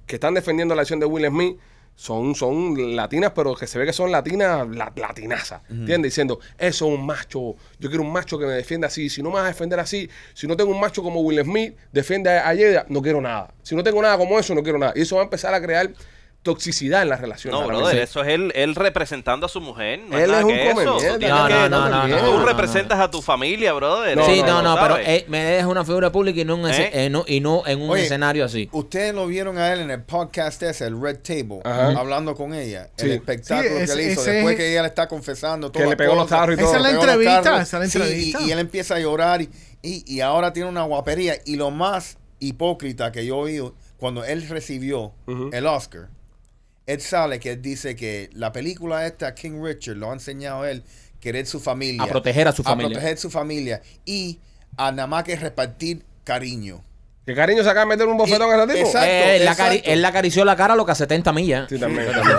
que 0.07 0.15
están 0.15 0.33
defendiendo 0.33 0.73
la 0.73 0.81
acción 0.81 0.99
de 0.99 1.05
Will 1.05 1.27
Smith 1.27 1.59
son, 1.95 2.35
son 2.35 2.95
latinas, 2.95 3.31
pero 3.35 3.55
que 3.55 3.67
se 3.67 3.77
ve 3.79 3.85
que 3.85 3.93
son 3.93 4.11
latinas, 4.11 4.67
la, 4.69 4.91
latinazas. 4.95 5.61
¿Entiendes? 5.69 6.11
Diciendo, 6.11 6.39
eso 6.57 6.87
es 6.87 6.99
un 6.99 7.05
macho. 7.05 7.55
Yo 7.79 7.89
quiero 7.89 8.03
un 8.03 8.11
macho 8.11 8.37
que 8.39 8.45
me 8.45 8.53
defienda 8.53 8.87
así. 8.87 9.09
Si 9.09 9.21
no 9.21 9.29
me 9.29 9.35
vas 9.35 9.45
a 9.45 9.47
defender 9.47 9.79
así, 9.79 10.09
si 10.33 10.47
no 10.47 10.57
tengo 10.57 10.71
un 10.71 10.79
macho 10.79 11.03
como 11.03 11.21
Will 11.21 11.41
Smith, 11.43 11.75
defiende 11.91 12.29
a, 12.29 12.49
a 12.49 12.55
Jada, 12.55 12.85
no 12.89 13.01
quiero 13.01 13.21
nada. 13.21 13.53
Si 13.61 13.75
no 13.75 13.83
tengo 13.83 14.01
nada 14.01 14.17
como 14.17 14.39
eso, 14.39 14.55
no 14.55 14.63
quiero 14.63 14.79
nada. 14.79 14.93
Y 14.95 15.01
eso 15.01 15.15
va 15.15 15.21
a 15.21 15.25
empezar 15.25 15.53
a 15.53 15.61
crear 15.61 15.91
toxicidad 16.43 17.01
en 17.01 17.09
las 17.09 17.21
relaciones. 17.21 17.59
No, 17.59 17.65
brother, 17.65 17.97
eso 17.99 18.21
es 18.21 18.27
él, 18.27 18.51
él 18.53 18.75
representando 18.75 19.45
a 19.45 19.49
su 19.49 19.61
mujer. 19.61 20.01
No 20.07 20.17
Él 20.17 20.23
es, 20.23 20.27
nada 20.27 20.39
es 20.39 20.45
un 20.45 20.51
que 20.51 20.69
eso. 20.71 20.97
Tú 20.97 21.27
No, 21.27 21.49
no, 21.49 21.69
no, 21.69 21.89
no, 21.89 22.07
no, 22.07 22.17
Tú 22.17 22.25
no, 22.25 22.39
no, 22.39 22.45
representas 22.45 22.99
a 22.99 23.09
tu 23.09 23.21
familia, 23.21 23.71
brother. 23.73 24.17
No, 24.17 24.25
sí, 24.25 24.41
no, 24.41 24.61
no, 24.61 24.75
no, 24.75 24.81
pero 24.81 24.97
eh, 24.97 25.25
me 25.29 25.57
es 25.57 25.65
una 25.65 25.83
figura 25.85 26.11
pública 26.11 26.41
y 26.41 26.45
no, 26.45 26.55
en 26.55 26.71
ese- 26.73 26.83
¿Eh? 26.83 27.05
eh, 27.05 27.09
no- 27.09 27.23
y 27.25 27.39
no 27.39 27.63
en 27.65 27.81
un 27.81 27.89
Oye, 27.89 28.03
escenario 28.03 28.43
así. 28.45 28.69
Ustedes 28.73 29.15
lo 29.15 29.25
vieron 29.25 29.57
a 29.57 29.71
él 29.73 29.79
en 29.79 29.89
el 29.89 30.01
podcast 30.03 30.61
ese, 30.63 30.85
el 30.85 31.01
Red 31.01 31.19
Table, 31.19 31.61
Ajá. 31.63 31.97
hablando 31.97 32.35
con 32.35 32.53
ella. 32.53 32.89
Sí. 32.97 33.05
El 33.05 33.11
espectáculo 33.13 33.69
Sí, 33.69 33.75
que 33.77 33.83
ese- 33.83 33.93
él 33.93 34.11
hizo. 34.11 34.21
ese 34.21 34.31
Después 34.31 34.53
es- 34.53 34.57
que 34.59 34.71
ella 34.71 34.81
le 34.81 34.87
está 34.89 35.07
confesando 35.07 35.71
Que 35.71 35.85
le 35.85 35.95
pegó 35.95 36.13
los 36.15 36.27
carros 36.27 36.57
y 36.57 36.59
Esa 36.61 36.63
todo. 36.65 36.75
es 36.75 36.81
la 36.83 36.89
Le 36.89 36.95
entrevista, 36.95 37.61
esa 37.61 37.61
es 37.61 37.73
la 37.73 37.87
Sí, 37.87 37.97
y- 37.97 38.01
entrevista. 38.01 38.41
y, 38.41 38.51
él 38.51 38.59
empieza 38.59 38.95
a 38.95 38.99
llorar 38.99 39.41
y, 39.41 39.49
y, 39.81 40.03
y 40.13 40.19
ahora 40.19 40.51
tiene 40.51 40.67
una 40.67 40.83
guapería. 40.83 41.35
Y 41.45 41.55
lo 41.55 41.71
más 41.71 42.17
hipócrita 42.39 43.11
que 43.13 43.25
yo 43.25 43.37
oí 43.37 43.61
cuando 43.97 44.25
él 44.25 44.45
recibió 44.49 45.13
el 45.53 45.65
Oscar, 45.65 46.09
él 46.85 47.01
sale 47.01 47.39
que 47.39 47.51
él 47.51 47.61
dice 47.61 47.95
que 47.95 48.29
la 48.33 48.51
película 48.51 49.05
esta, 49.05 49.33
King 49.35 49.61
Richard, 49.63 49.95
lo 49.97 50.09
ha 50.09 50.13
enseñado 50.13 50.63
a 50.63 50.71
él, 50.71 50.83
querer 51.19 51.45
su 51.45 51.59
familia. 51.59 52.03
A 52.03 52.07
proteger 52.07 52.47
a 52.47 52.51
su 52.51 52.63
familia. 52.63 52.87
A 52.87 52.99
proteger 52.99 53.17
su 53.17 53.29
familia. 53.29 53.81
Y 54.05 54.39
a 54.77 54.91
nada 54.91 55.07
más 55.07 55.23
que 55.23 55.35
repartir 55.35 56.03
cariño. 56.23 56.83
Que 57.25 57.33
cariño 57.33 57.63
se 57.63 57.69
acaba 57.69 57.85
de 57.85 57.95
meter 57.95 58.07
un 58.07 58.17
bofetón 58.17 58.51
a 58.51 58.63
ese 58.63 58.73
tipo. 58.73 58.87
Exacto, 58.87 59.07
Eh, 59.07 59.35
él, 59.37 59.41
exacto. 59.43 59.81
él 59.85 60.01
le 60.01 60.07
acarició 60.07 60.43
la 60.43 60.57
cara 60.57 60.73
a 60.73 60.75
lo 60.75 60.85
que 60.85 60.91
a 60.91 60.95
70 60.95 61.31
millas. 61.31 61.69
Sí, 61.69 61.79
también. 61.79 62.11
también. 62.11 62.37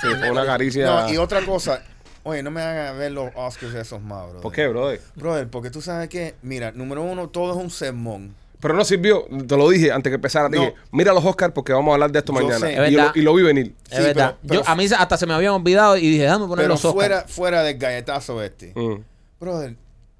Sí, 0.00 0.08
fue 0.18 0.30
una 0.30 0.46
caricia. 0.46 0.86
No, 0.86 1.12
y 1.12 1.18
otra 1.18 1.44
cosa. 1.44 1.82
Oye, 2.24 2.42
no 2.42 2.50
me 2.50 2.62
hagan 2.62 2.96
ver 2.98 3.12
los 3.12 3.30
Oscars 3.34 3.74
esos 3.74 4.00
más, 4.00 4.30
bro. 4.30 4.40
¿Por 4.40 4.52
qué, 4.52 4.68
brother? 4.68 5.00
Brother, 5.16 5.48
porque 5.48 5.70
tú 5.70 5.82
sabes 5.82 6.08
que, 6.08 6.34
mira, 6.40 6.70
número 6.72 7.02
uno, 7.02 7.28
todo 7.28 7.52
es 7.52 7.58
un 7.62 7.70
sermón. 7.70 8.34
Pero 8.62 8.74
no 8.74 8.84
sirvió, 8.84 9.26
te 9.48 9.56
lo 9.56 9.68
dije 9.68 9.90
antes 9.90 10.08
que 10.10 10.14
empezara, 10.14 10.48
te 10.48 10.54
No. 10.56 10.62
dije, 10.62 10.74
mira 10.92 11.12
los 11.12 11.24
Oscars 11.24 11.52
porque 11.52 11.72
vamos 11.72 11.90
a 11.90 11.94
hablar 11.94 12.12
de 12.12 12.20
esto 12.20 12.32
Yo 12.32 12.40
mañana. 12.46 12.58
sé. 12.60 12.72
Y, 12.72 12.76
lo, 12.76 12.82
verdad. 12.82 13.12
y 13.16 13.20
lo 13.22 13.34
vi 13.34 13.42
venir. 13.42 13.74
Es 13.90 13.96
Sí, 13.98 14.02
verdad. 14.04 14.36
pero- 14.40 14.48
pero- 14.48 14.62
Yo, 14.62 14.68
a 14.70 14.76
mí 14.76 14.86
se- 14.88 14.94
hasta 14.94 15.16
se 15.16 15.26
me 15.26 15.34
habían 15.34 15.52
olvidado 15.54 15.96
y 15.96 16.08
dije, 16.08 16.22
déjame 16.22 16.46
poner 16.46 16.62
Pero 16.64 16.68
los 16.74 16.84
Oscars. 16.84 16.94
fuera, 16.94 17.24
fuera 17.28 17.62
del 17.64 17.76
galletazo 17.76 18.40
este. 18.40 18.72
Mm. 18.76 19.02
Brother, 19.40 19.76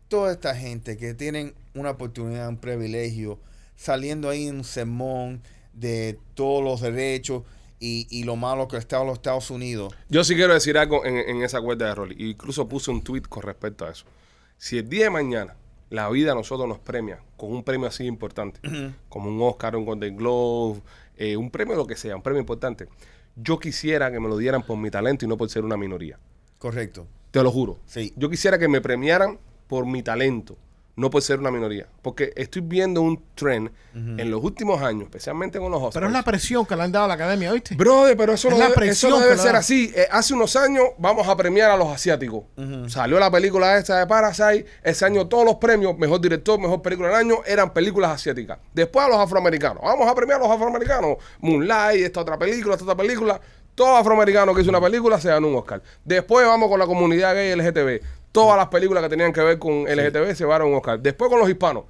toda 0.09 0.33
esta 0.33 0.57
gente 0.57 0.97
que 0.97 1.15
tienen 1.15 1.55
una 1.75 1.91
oportunidad, 1.93 2.49
un 2.49 2.57
privilegio, 2.59 3.39
saliendo 3.77 4.29
ahí 4.29 4.49
en 4.49 4.57
un 4.57 4.65
sermón 4.65 5.41
de 5.73 6.19
todos 6.35 6.65
los 6.65 6.81
derechos 6.81 7.45
y, 7.79 8.09
y 8.11 8.25
lo 8.25 8.35
malo 8.35 8.67
que 8.67 8.77
está 8.77 9.03
los 9.05 9.15
Estados 9.15 9.51
Unidos. 9.53 9.95
Yo 10.09 10.25
sí 10.25 10.35
quiero 10.35 10.53
decir 10.53 10.77
algo 10.79 11.05
en, 11.05 11.17
en 11.17 11.43
esa 11.43 11.61
cuerda 11.61 11.87
de 11.87 11.95
Rolly. 11.95 12.17
Incluso 12.31 12.69
puse 12.69 12.91
un 12.91 13.03
tweet 13.03 13.23
con 13.29 13.43
respecto 13.45 13.87
a 13.87 13.91
eso. 13.91 14.05
Si 14.59 14.79
el 14.79 14.89
día 14.89 15.05
de 15.05 15.11
mañana 15.11 15.55
la 15.93 16.09
vida 16.09 16.33
a 16.33 16.35
nosotros 16.35 16.67
nos 16.67 16.79
premia 16.79 17.21
con 17.37 17.53
un 17.53 17.63
premio 17.63 17.87
así 17.87 18.07
importante, 18.07 18.61
como 19.11 19.29
un 19.29 19.43
Oscar, 19.43 19.77
un 19.77 19.85
Golden 19.85 20.17
Globe, 20.17 20.81
eh, 21.19 21.37
un 21.37 21.51
premio 21.51 21.77
lo 21.77 21.87
que 21.87 21.97
sea, 21.97 22.17
un 22.17 22.23
premio 22.23 22.41
importante, 22.41 22.89
yo 23.37 23.59
quisiera 23.59 24.11
que 24.11 24.19
me 24.19 24.29
lo 24.29 24.39
dieran 24.39 24.63
por 24.63 24.79
mi 24.79 24.91
talento 24.91 25.27
y 25.27 25.29
no 25.29 25.37
por 25.37 25.51
ser 25.51 25.65
una 25.65 25.77
minoría. 25.77 26.19
Correcto. 26.59 27.07
Te 27.31 27.43
lo 27.43 27.51
juro. 27.51 27.79
Sí. 27.85 28.15
Yo 28.17 28.31
quisiera 28.31 28.59
que 28.59 28.69
me 28.69 28.81
premiaran 28.81 29.39
por 29.69 29.85
mi 29.85 30.03
talento, 30.03 30.57
no 30.95 31.11
por 31.11 31.23
ser 31.23 31.39
una 31.39 31.51
minoría. 31.51 31.87
Porque 32.03 32.33
estoy 32.37 32.63
viendo 32.63 33.01
un 33.01 33.23
trend 33.35 33.71
en 33.95 34.31
los 34.31 34.43
últimos 34.43 34.81
años, 34.83 35.05
especialmente 35.05 35.59
con 35.59 35.71
los 35.71 35.79
Oscars. 35.79 35.95
Pero 35.95 36.07
es 36.07 36.13
la 36.13 36.23
presión 36.23 36.65
que 36.65 36.77
le 36.77 36.83
han 36.83 36.93
dado 36.93 37.07
a 37.07 37.09
la 37.09 37.15
academia, 37.15 37.53
¿viste? 37.53 37.75
Brother, 37.75 38.17
pero 38.17 38.33
eso 38.33 38.49
Es 38.49 38.55
no 38.55 38.61
la 38.61 38.69
debe, 38.71 38.89
eso 38.89 39.11
no 39.11 39.21
debe 39.21 39.37
ser 39.39 39.57
así. 39.57 39.93
Eh, 39.95 40.07
hace 40.11 40.35
unos 40.35 40.57
años 40.57 40.85
vamos 40.99 41.29
a 41.29 41.37
premiar 41.37 41.71
a 41.71 41.77
los 41.77 41.89
asiáticos. 41.89 42.45
Salió 42.89 43.19
la 43.19 43.31
película 43.31 43.79
esta 43.79 43.99
de 43.99 44.07
Parasite. 44.07 44.67
Ese 44.83 45.05
año 45.05 45.27
todos 45.29 45.45
los 45.45 45.57
premios, 45.57 45.97
mejor 45.99 46.21
director, 46.21 46.59
mejor 46.59 46.83
película 46.83 47.09
del 47.09 47.17
año, 47.17 47.37
eran 47.47 47.73
películas 47.73 48.13
asiáticas. 48.13 48.59
Después 48.73 49.07
a 49.07 49.09
los 49.09 49.19
afroamericanos. 49.19 49.83
Vamos 49.83 50.09
a 50.09 50.15
premiar 50.15 50.41
a 50.41 50.45
los 50.45 50.51
afroamericanos. 50.51 51.17
Moonlight, 51.41 52.03
esta 52.05 52.21
otra 52.21 52.39
película, 52.39 52.75
esta 52.75 52.85
otra 52.85 52.97
película. 52.97 53.41
Todo 53.75 53.97
afroamericano 53.97 54.55
que 54.55 54.61
hizo 54.61 54.71
una 54.71 54.81
película 54.81 55.19
se 55.19 55.29
ganó 55.29 55.49
un 55.49 55.57
Oscar. 55.57 55.83
Después 56.05 56.47
vamos 56.47 56.69
con 56.69 56.79
la 56.79 56.87
comunidad 56.87 57.35
gay 57.35 57.55
LGTB. 57.55 58.05
Todas 58.33 58.57
las 58.57 58.69
películas 58.69 59.03
que 59.03 59.09
tenían 59.11 59.33
que 59.33 59.41
ver 59.43 59.59
con 59.59 59.85
LGTB 59.85 60.29
se 60.35 60.45
llevaron 60.45 60.69
un 60.69 60.75
Oscar. 60.77 60.99
Después 60.99 61.31
con 61.31 61.39
los 61.39 61.49
hispanos. 61.49 61.85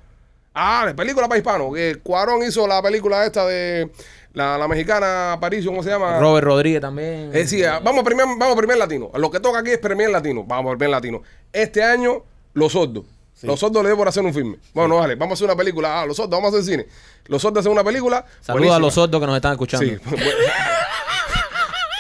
Ah, 0.55 0.83
la 0.87 0.95
película 0.95 1.29
para 1.29 1.39
hispanos. 1.39 1.75
Que 1.75 1.97
Cuarón 2.03 2.43
hizo 2.43 2.67
la 2.67 2.83
película 2.83 3.25
esta 3.25 3.47
de 3.47 3.91
la, 4.35 4.59
la 4.59 4.69
mexicana 4.69 5.33
Aparicio, 5.33 5.71
¿cómo 5.71 5.83
se 5.83 5.91
llama? 5.91 6.19
Robert 6.19 6.45
Rodríguez 6.47 6.81
también. 6.81 7.27
Es 7.29 7.51
decir, 7.51 7.67
ah, 7.67 7.81
vamos 7.83 8.03
a 8.03 8.05
premiar, 8.05 8.27
vamos 8.27 8.55
a 8.55 8.57
premiar 8.57 8.79
latino. 8.79 9.11
Lo 9.15 9.31
que 9.31 9.41
toca 9.41 9.61
aquí 9.61 9.71
es 9.71 9.79
premiar 9.79 10.11
latino. 10.11 10.45
Vamos 10.45 10.75
a 10.75 10.77
premiar 10.77 10.99
latino. 10.99 11.23
Este 11.53 11.83
año, 11.83 12.25
los 12.55 12.73
sordos. 12.73 13.05
Los 13.43 13.59
sordos 13.59 13.83
le 13.83 13.89
dio 13.89 13.97
por 13.97 14.07
hacer 14.07 14.25
un 14.25 14.33
filme. 14.33 14.59
Bueno, 14.73 14.97
vale, 14.97 15.17
vamos 15.17 15.33
a 15.33 15.35
hacer 15.35 15.47
una 15.47 15.57
película. 15.57 16.01
Ah, 16.01 16.07
los 16.07 16.17
sordos, 16.17 16.31
vamos 16.31 16.55
a 16.55 16.59
hacer 16.59 16.71
cine. 16.71 16.87
Los 17.27 17.43
sordos 17.43 17.61
hacen 17.61 17.73
una 17.73 17.83
película. 17.83 18.25
Saludos 18.41 18.77
a 18.77 18.79
los 18.79 18.95
sordos 18.95 19.21
que 19.21 19.27
nos 19.27 19.37
están 19.37 19.53
escuchando. 19.53 19.87
Sí. 19.87 19.97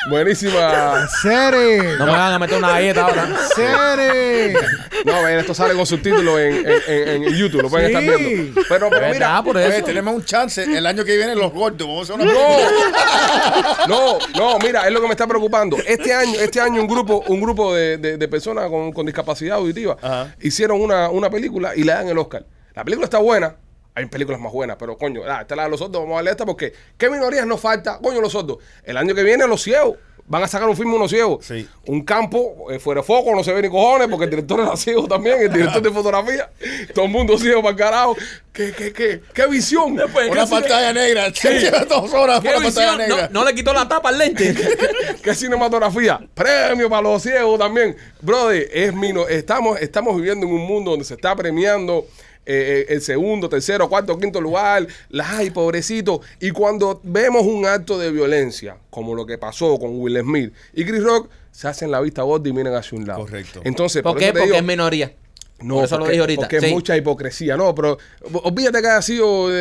bu- 0.06 0.10
Buenísima. 0.10 1.06
¡Sere! 1.22 1.96
No 1.98 2.06
me 2.06 2.12
van 2.12 2.32
a 2.32 2.38
meter 2.38 2.58
una 2.58 2.70
galleta 2.70 3.02
ahora. 3.04 3.28
¡Sere! 3.54 4.54
No, 5.04 5.22
ven, 5.22 5.38
esto 5.38 5.54
sale 5.54 5.74
con 5.74 5.84
subtítulos 5.86 6.38
en, 6.38 6.54
en, 6.68 6.82
en- 6.86 7.24
en 7.24 7.34
YouTube. 7.34 7.62
Lo 7.62 7.68
pueden 7.70 7.90
Sí. 7.90 7.96
estar 7.96 8.18
viendo. 8.18 8.60
Pero, 8.68 8.90
pero 8.90 9.08
mira. 9.12 9.42
Por 9.42 9.56
Oye, 9.56 9.76
eso. 9.76 9.84
tenemos 9.86 10.14
un 10.14 10.24
chance. 10.24 10.62
El 10.62 10.86
año 10.86 11.04
que 11.04 11.16
viene 11.16 11.34
los 11.34 11.52
gordos. 11.52 11.86
Vamos 11.86 12.10
a 12.10 12.14
hacer 12.14 12.26
una 12.26 12.32
No, 13.88 13.88
no, 13.88 14.18
no, 14.36 14.58
mira, 14.58 14.86
es 14.86 14.92
lo 14.92 15.00
que 15.00 15.06
me 15.06 15.12
está 15.12 15.26
preocupando. 15.26 15.76
Este 15.86 16.12
año, 16.14 16.34
este 16.38 16.60
año 16.60 16.80
un 16.80 16.86
grupo, 16.88 17.24
un 17.28 17.40
grupo 17.40 17.74
de, 17.74 17.96
de- 17.98 18.16
de 18.16 18.28
personas 18.28 18.68
con, 18.68 18.92
con 18.92 19.06
discapacidad 19.06 19.56
auditiva 19.56 19.96
Ajá. 20.00 20.34
hicieron 20.40 20.80
una, 20.80 21.08
una 21.10 21.30
película 21.30 21.74
y 21.74 21.82
le 21.84 21.92
dan 21.92 22.08
el 22.08 22.18
Oscar. 22.18 22.44
La 22.74 22.84
película 22.84 23.04
está 23.04 23.18
buena. 23.18 23.54
Hay 23.94 24.06
películas 24.06 24.40
más 24.40 24.52
buenas, 24.52 24.76
pero 24.78 24.96
coño, 24.96 25.22
ah, 25.26 25.42
esta 25.42 25.54
es 25.54 25.56
la 25.56 25.64
de 25.64 25.70
los 25.70 25.78
sordos, 25.78 26.00
vamos 26.00 26.14
a 26.14 26.16
darle 26.16 26.30
esta 26.30 26.46
porque 26.46 26.72
¿qué 26.96 27.10
minorías 27.10 27.46
nos 27.46 27.60
falta? 27.60 27.98
Coño, 27.98 28.20
los 28.20 28.32
sordos. 28.32 28.58
El 28.84 28.96
año 28.96 29.14
que 29.14 29.22
viene, 29.22 29.46
los 29.46 29.62
ciegos. 29.62 29.98
Van 30.24 30.42
a 30.42 30.48
sacar 30.48 30.68
un 30.68 30.76
filme 30.76 30.94
unos 30.94 31.10
ciegos. 31.10 31.44
Sí. 31.44 31.68
Un 31.86 32.04
campo 32.04 32.70
eh, 32.70 32.78
fuera 32.78 33.00
de 33.00 33.06
foco, 33.06 33.34
no 33.34 33.42
se 33.42 33.52
ve 33.52 33.60
ni 33.60 33.68
cojones, 33.68 34.08
porque 34.08 34.24
el 34.24 34.30
director 34.30 34.60
era 34.60 34.76
ciego 34.76 35.06
también, 35.06 35.42
el 35.42 35.52
director 35.52 35.82
de 35.82 35.90
fotografía. 35.90 36.48
Todo 36.94 37.06
el 37.06 37.10
mundo 37.10 37.36
ciego 37.36 37.60
para 37.60 37.72
el 37.72 37.76
carajo. 37.76 38.16
¿Qué, 38.52 38.72
qué, 38.72 38.92
qué, 38.92 39.20
qué 39.34 39.46
visión? 39.48 39.92
Una 39.92 40.46
pantalla 40.46 40.92
negra. 40.92 41.28
Lleva 41.28 41.84
dos 41.84 42.14
horas 42.14 42.40
¿Qué 42.40 42.48
la 42.48 42.60
pantalla 42.60 42.96
visión? 42.96 43.08
No, 43.08 43.16
negra. 43.16 43.28
no 43.30 43.44
le 43.44 43.54
quitó 43.54 43.74
la 43.74 43.86
tapa 43.88 44.08
al 44.10 44.18
lente. 44.18 44.54
¿Qué 45.22 45.34
cinematografía? 45.34 46.20
Premio 46.32 46.88
para 46.88 47.02
los 47.02 47.22
ciegos 47.22 47.58
también. 47.58 47.96
Brother, 48.20 48.70
es 48.72 48.94
mino, 48.94 49.26
estamos, 49.28 49.80
estamos 49.80 50.16
viviendo 50.16 50.46
en 50.46 50.52
un 50.52 50.66
mundo 50.66 50.92
donde 50.92 51.04
se 51.04 51.14
está 51.14 51.34
premiando 51.34 52.06
eh, 52.44 52.86
eh, 52.88 52.92
el 52.94 53.00
segundo, 53.02 53.48
tercero, 53.48 53.88
cuarto, 53.88 54.18
quinto 54.18 54.40
lugar. 54.40 54.86
la- 55.10 55.38
Ay, 55.38 55.50
pobrecito. 55.50 56.20
Y 56.40 56.50
cuando 56.50 57.00
vemos 57.04 57.42
un 57.46 57.66
acto 57.66 57.98
de 57.98 58.10
violencia, 58.10 58.76
como 58.90 59.14
lo 59.14 59.24
que 59.26 59.38
pasó 59.38 59.78
con 59.78 59.98
Will 60.00 60.18
Smith 60.20 60.52
y 60.74 60.84
Chris 60.84 61.02
Rock, 61.02 61.30
se 61.50 61.68
hacen 61.68 61.90
la 61.90 62.00
vista 62.00 62.22
gorda 62.22 62.48
y 62.48 62.52
miran 62.52 62.74
hacia 62.74 62.98
un 62.98 63.06
lado. 63.06 63.20
Correcto. 63.20 63.60
Entonces, 63.64 64.02
¿Por 64.02 64.12
por 64.12 64.20
qué? 64.20 64.28
Porque 64.32 64.44
digo- 64.46 64.56
es 64.56 64.64
minoría. 64.64 65.12
no, 65.60 65.76
Por 65.76 65.84
eso 65.84 65.94
lo 65.96 66.00
porque, 66.00 66.12
dije 66.12 66.20
ahorita. 66.20 66.40
porque 66.42 66.56
es 66.56 66.70
mucha 66.72 66.96
hipocresía. 66.96 67.56
No, 67.56 67.74
pero 67.74 67.98
olvídate 68.42 68.80
que 68.80 68.88
haya 68.88 69.02
sido 69.02 69.50
eh, 69.50 69.54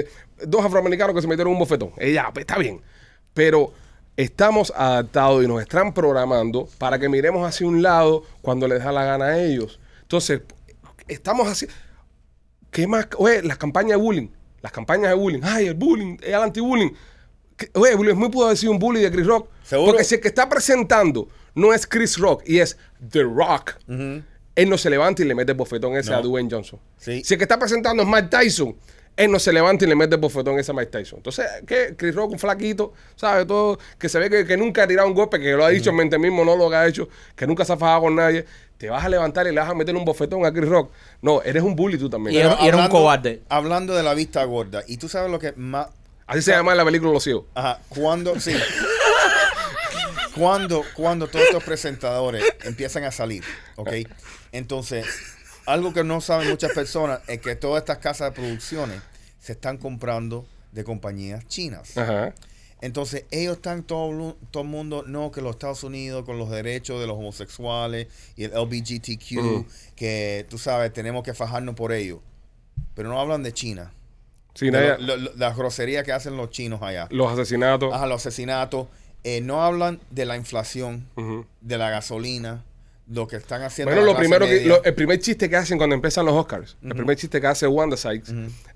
eh, 0.00 0.08
dos 0.46 0.64
afroamericanos 0.64 1.14
que 1.14 1.22
se 1.22 1.28
metieron 1.28 1.52
un 1.52 1.58
bofetón. 1.58 1.92
Eh, 1.98 2.12
ya, 2.12 2.30
pues, 2.32 2.42
está 2.42 2.58
bien. 2.58 2.80
Pero 3.34 3.72
estamos 4.16 4.72
adaptados 4.74 5.44
y 5.44 5.46
nos 5.46 5.60
están 5.60 5.92
programando 5.92 6.68
para 6.78 6.98
que 6.98 7.08
miremos 7.08 7.46
hacia 7.46 7.66
un 7.66 7.82
lado 7.82 8.24
cuando 8.42 8.66
les 8.66 8.82
da 8.82 8.90
la 8.90 9.04
gana 9.04 9.26
a 9.26 9.38
ellos. 9.44 9.78
Entonces, 10.02 10.40
estamos 11.06 11.46
así. 11.48 11.66
¿Qué 12.76 12.86
más? 12.86 13.08
Oye, 13.16 13.42
las 13.42 13.56
campañas 13.56 13.92
de 13.92 13.96
bullying. 13.96 14.28
Las 14.60 14.70
campañas 14.70 15.08
de 15.08 15.14
bullying. 15.16 15.40
Ay, 15.42 15.68
el 15.68 15.74
bullying, 15.74 16.18
el 16.22 16.34
anti-bullying. 16.34 16.90
Oye, 17.72 17.94
Will 17.94 18.10
Smith 18.12 18.30
pudo 18.30 18.44
haber 18.44 18.58
sido 18.58 18.72
un 18.72 18.78
bully 18.78 19.00
de 19.00 19.10
Chris 19.10 19.26
Rock. 19.26 19.48
¿Seguro? 19.62 19.92
Porque 19.92 20.04
si 20.04 20.16
el 20.16 20.20
que 20.20 20.28
está 20.28 20.46
presentando 20.46 21.26
no 21.54 21.72
es 21.72 21.86
Chris 21.86 22.18
Rock 22.18 22.42
y 22.44 22.58
es 22.58 22.76
The 23.10 23.22
Rock, 23.22 23.76
él 23.88 24.68
no 24.68 24.76
se 24.76 24.90
levanta 24.90 25.22
y 25.22 25.24
le 25.26 25.34
mete 25.34 25.52
el 25.52 25.56
bofetón 25.56 25.96
ese 25.96 26.10
No. 26.10 26.18
a 26.18 26.20
Dwayne 26.20 26.50
Johnson. 26.50 26.78
Sí. 26.98 27.24
Si 27.24 27.32
el 27.32 27.38
que 27.38 27.44
está 27.44 27.58
presentando 27.58 28.02
es 28.02 28.08
Mike 28.10 28.28
Tyson, 28.28 28.76
él 29.16 29.30
no 29.30 29.38
se 29.38 29.50
levanta 29.54 29.86
y 29.86 29.88
le 29.88 29.94
mete 29.94 30.16
el 30.16 30.20
bofetón 30.20 30.58
ese 30.58 30.70
a 30.72 30.74
Mike 30.74 30.90
Tyson. 30.90 31.20
Entonces, 31.20 31.46
¿qué? 31.66 31.94
Chris 31.96 32.14
Rock, 32.14 32.32
un 32.32 32.38
flaquito, 32.38 32.92
¿sabes? 33.14 33.46
Todo, 33.46 33.78
que 33.98 34.10
se 34.10 34.18
ve 34.18 34.28
que, 34.28 34.44
que 34.44 34.58
nunca 34.58 34.82
ha 34.82 34.86
tirado 34.86 35.08
un 35.08 35.14
golpe, 35.14 35.40
que 35.40 35.52
lo 35.52 35.64
ha 35.64 35.70
dicho 35.70 35.88
en 35.88 35.96
mente 35.96 36.18
mismo, 36.18 36.44
no 36.44 36.54
lo 36.56 36.68
que 36.68 36.76
ha 36.76 36.86
hecho, 36.86 37.08
que 37.34 37.46
nunca 37.46 37.64
se 37.64 37.72
ha 37.72 37.76
fajado 37.78 38.02
con 38.02 38.16
nadie. 38.16 38.44
Te 38.78 38.90
vas 38.90 39.04
a 39.04 39.08
levantar 39.08 39.46
y 39.46 39.52
le 39.52 39.60
vas 39.60 39.70
a 39.70 39.74
meter 39.74 39.94
un 39.96 40.04
bofetón 40.04 40.44
a 40.44 40.52
Chris 40.52 40.68
Rock. 40.68 40.92
No, 41.22 41.42
eres 41.42 41.62
un 41.62 41.74
bully 41.74 41.98
tú 41.98 42.10
también. 42.10 42.36
Y 42.36 42.38
Pero 42.38 42.78
un 42.78 42.88
cobarde. 42.88 43.42
Hablando 43.48 43.94
de 43.94 44.02
la 44.02 44.14
vista 44.14 44.44
gorda, 44.44 44.82
y 44.86 44.98
tú 44.98 45.08
sabes 45.08 45.30
lo 45.30 45.38
que 45.38 45.52
más. 45.52 45.88
Así 46.26 46.42
se 46.42 46.50
llama 46.50 46.72
en 46.72 46.78
la 46.78 46.84
película 46.84 47.12
Los 47.12 47.22
Ciegos. 47.22 47.44
Ajá, 47.54 47.80
cuando, 47.88 48.38
sí. 48.40 48.52
cuando, 50.34 50.82
cuando 50.94 51.28
todos 51.28 51.44
estos 51.44 51.62
presentadores 51.62 52.44
empiezan 52.64 53.04
a 53.04 53.12
salir, 53.12 53.44
¿ok? 53.76 53.92
Entonces, 54.52 55.06
algo 55.66 55.92
que 55.92 56.02
no 56.02 56.20
saben 56.20 56.48
muchas 56.48 56.72
personas 56.72 57.20
es 57.28 57.40
que 57.40 57.54
todas 57.54 57.82
estas 57.82 57.98
casas 57.98 58.30
de 58.30 58.40
producciones 58.40 59.00
se 59.40 59.52
están 59.52 59.78
comprando 59.78 60.46
de 60.72 60.82
compañías 60.82 61.46
chinas. 61.46 61.96
Ajá. 61.96 62.34
Entonces, 62.86 63.24
ellos 63.30 63.56
están 63.56 63.82
todo, 63.82 64.36
todo 64.50 64.62
el 64.62 64.68
mundo, 64.68 65.04
no, 65.06 65.30
que 65.30 65.40
los 65.42 65.52
Estados 65.52 65.84
Unidos 65.84 66.24
con 66.24 66.38
los 66.38 66.48
derechos 66.50 67.00
de 67.00 67.06
los 67.06 67.16
homosexuales 67.18 68.06
y 68.36 68.44
el 68.44 68.52
LGBTQ, 68.52 69.66
que 69.94 70.46
tú 70.48 70.56
sabes, 70.58 70.92
tenemos 70.92 71.22
que 71.22 71.34
fajarnos 71.34 71.74
por 71.74 71.92
ellos. 71.92 72.20
Pero 72.94 73.08
no 73.08 73.20
hablan 73.20 73.42
de 73.42 73.52
China. 73.52 73.92
Sí, 74.54 74.66
De 74.66 74.72
nadie- 74.72 74.96
lo- 74.98 75.16
lo- 75.16 75.34
las 75.36 75.56
groserías 75.56 76.04
que 76.04 76.12
hacen 76.12 76.36
los 76.36 76.50
chinos 76.50 76.80
allá. 76.82 77.08
los 77.10 77.30
asesinatos. 77.32 77.92
Ajá, 77.92 78.06
los 78.06 78.22
asesinatos. 78.24 78.86
Eh, 79.24 79.40
no 79.40 79.62
hablan 79.64 80.00
de 80.10 80.24
la 80.24 80.36
inflación, 80.36 81.06
de 81.60 81.78
la 81.78 81.90
gasolina, 81.90 82.64
lo 83.08 83.26
que 83.28 83.36
están 83.36 83.62
haciendo. 83.62 83.90
Bueno, 83.94 84.04
la 84.04 84.12
lo 84.12 84.18
clase 84.18 84.28
primero 84.28 84.46
que, 84.46 84.66
lo- 84.68 84.82
el 84.84 84.94
primer 84.94 85.18
chiste 85.20 85.48
que 85.48 85.56
hacen 85.56 85.78
cuando 85.78 85.94
empiezan 85.94 86.26
los 86.26 86.34
Oscars, 86.34 86.76
el 86.82 86.94
primer 86.94 87.16
chiste 87.16 87.40
que 87.40 87.46
hace 87.46 87.66
Wanda 87.66 87.96
Sykes 87.96 88.32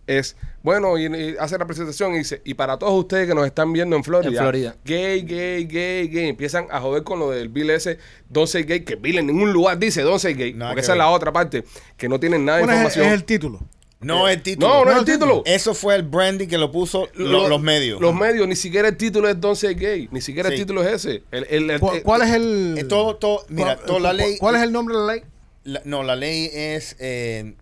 es, 0.07 0.37
bueno, 0.63 0.97
y, 0.99 1.07
y 1.07 1.37
hace 1.39 1.59
la 1.59 1.67
presentación 1.67 2.15
y 2.15 2.19
dice, 2.19 2.41
y 2.45 2.55
para 2.55 2.79
todos 2.79 2.93
ustedes 2.99 3.27
que 3.29 3.35
nos 3.35 3.45
están 3.47 3.73
viendo 3.73 3.97
en 3.97 4.05
Florida, 4.05 4.31
En 4.31 4.37
Florida. 4.39 4.77
gay, 4.85 5.23
gay, 5.23 5.65
gay, 5.67 6.09
gay, 6.09 6.29
empiezan 6.29 6.67
a 6.71 6.81
joder 6.81 7.03
con 7.03 7.19
lo 7.19 7.31
del 7.31 7.49
Bill 7.49 7.71
ese, 7.71 7.99
don't 8.29 8.49
say 8.49 8.63
gay, 8.63 8.81
que 8.85 8.95
Bill 8.97 9.19
en 9.19 9.27
ningún 9.27 9.53
lugar 9.53 9.79
dice 9.79 10.03
don't 10.03 10.21
say 10.21 10.35
gay, 10.35 10.53
Nada 10.55 10.71
porque 10.71 10.81
que 10.81 10.85
esa 10.85 10.93
es 10.93 10.99
la 10.99 11.09
otra 11.11 11.33
parte, 11.33 11.65
que 11.97 12.09
no 12.09 12.21
tienen 12.21 12.45
nada 12.45 12.59
de 12.59 12.65
Bueno, 12.65 12.75
información. 12.79 13.07
es 13.07 13.13
el 13.13 13.25
título. 13.25 13.61
No 14.01 14.29
el 14.29 14.43
título. 14.43 14.67
no, 14.67 14.85
no 14.93 14.99
el 14.99 15.05
título. 15.05 15.43
Eso 15.45 15.75
fue 15.75 15.95
el 15.95 16.03
branding 16.03 16.49
que 16.49 16.57
lo 16.57 16.71
puso 16.73 17.09
lo- 17.15 17.29
Lo- 17.43 17.49
los 17.49 17.61
medios. 17.61 18.01
Los 18.01 18.15
medios, 18.15 18.49
ni 18.49 18.57
siquiera 18.57 18.89
el 18.89 18.97
título 18.97 19.29
es 19.29 19.39
Don't 19.41 19.57
Say 19.57 19.75
Gay, 19.75 20.09
ni 20.11 20.21
siquiera 20.23 20.49
el 20.49 20.55
Sí. 20.57 20.63
título 20.63 20.83
es 20.83 21.05
ese. 21.05 21.23
El, 21.31 21.47
el- 21.51 21.71
el- 21.71 21.81
¿Cuál, 21.81 22.03
cuál 22.03 22.23
es 22.23 22.31
el. 22.31 22.77
Eh, 22.79 22.85
todo, 22.85 23.17
todo, 23.17 23.45
mira, 23.49 23.77
cuál- 23.77 23.87
toda 23.87 24.01
la 24.01 24.13
ley. 24.15 24.39
¿Cuál 24.39 24.57
es 24.57 24.63
el 24.63 24.73
nombre 24.73 24.97
de 24.97 25.01
la 25.07 25.13
ley? 25.15 25.23
la- 25.65 25.83
no, 25.85 26.03
la 26.03 26.17
ley 26.17 26.49
es. 26.53 26.97
eh, 26.99 27.55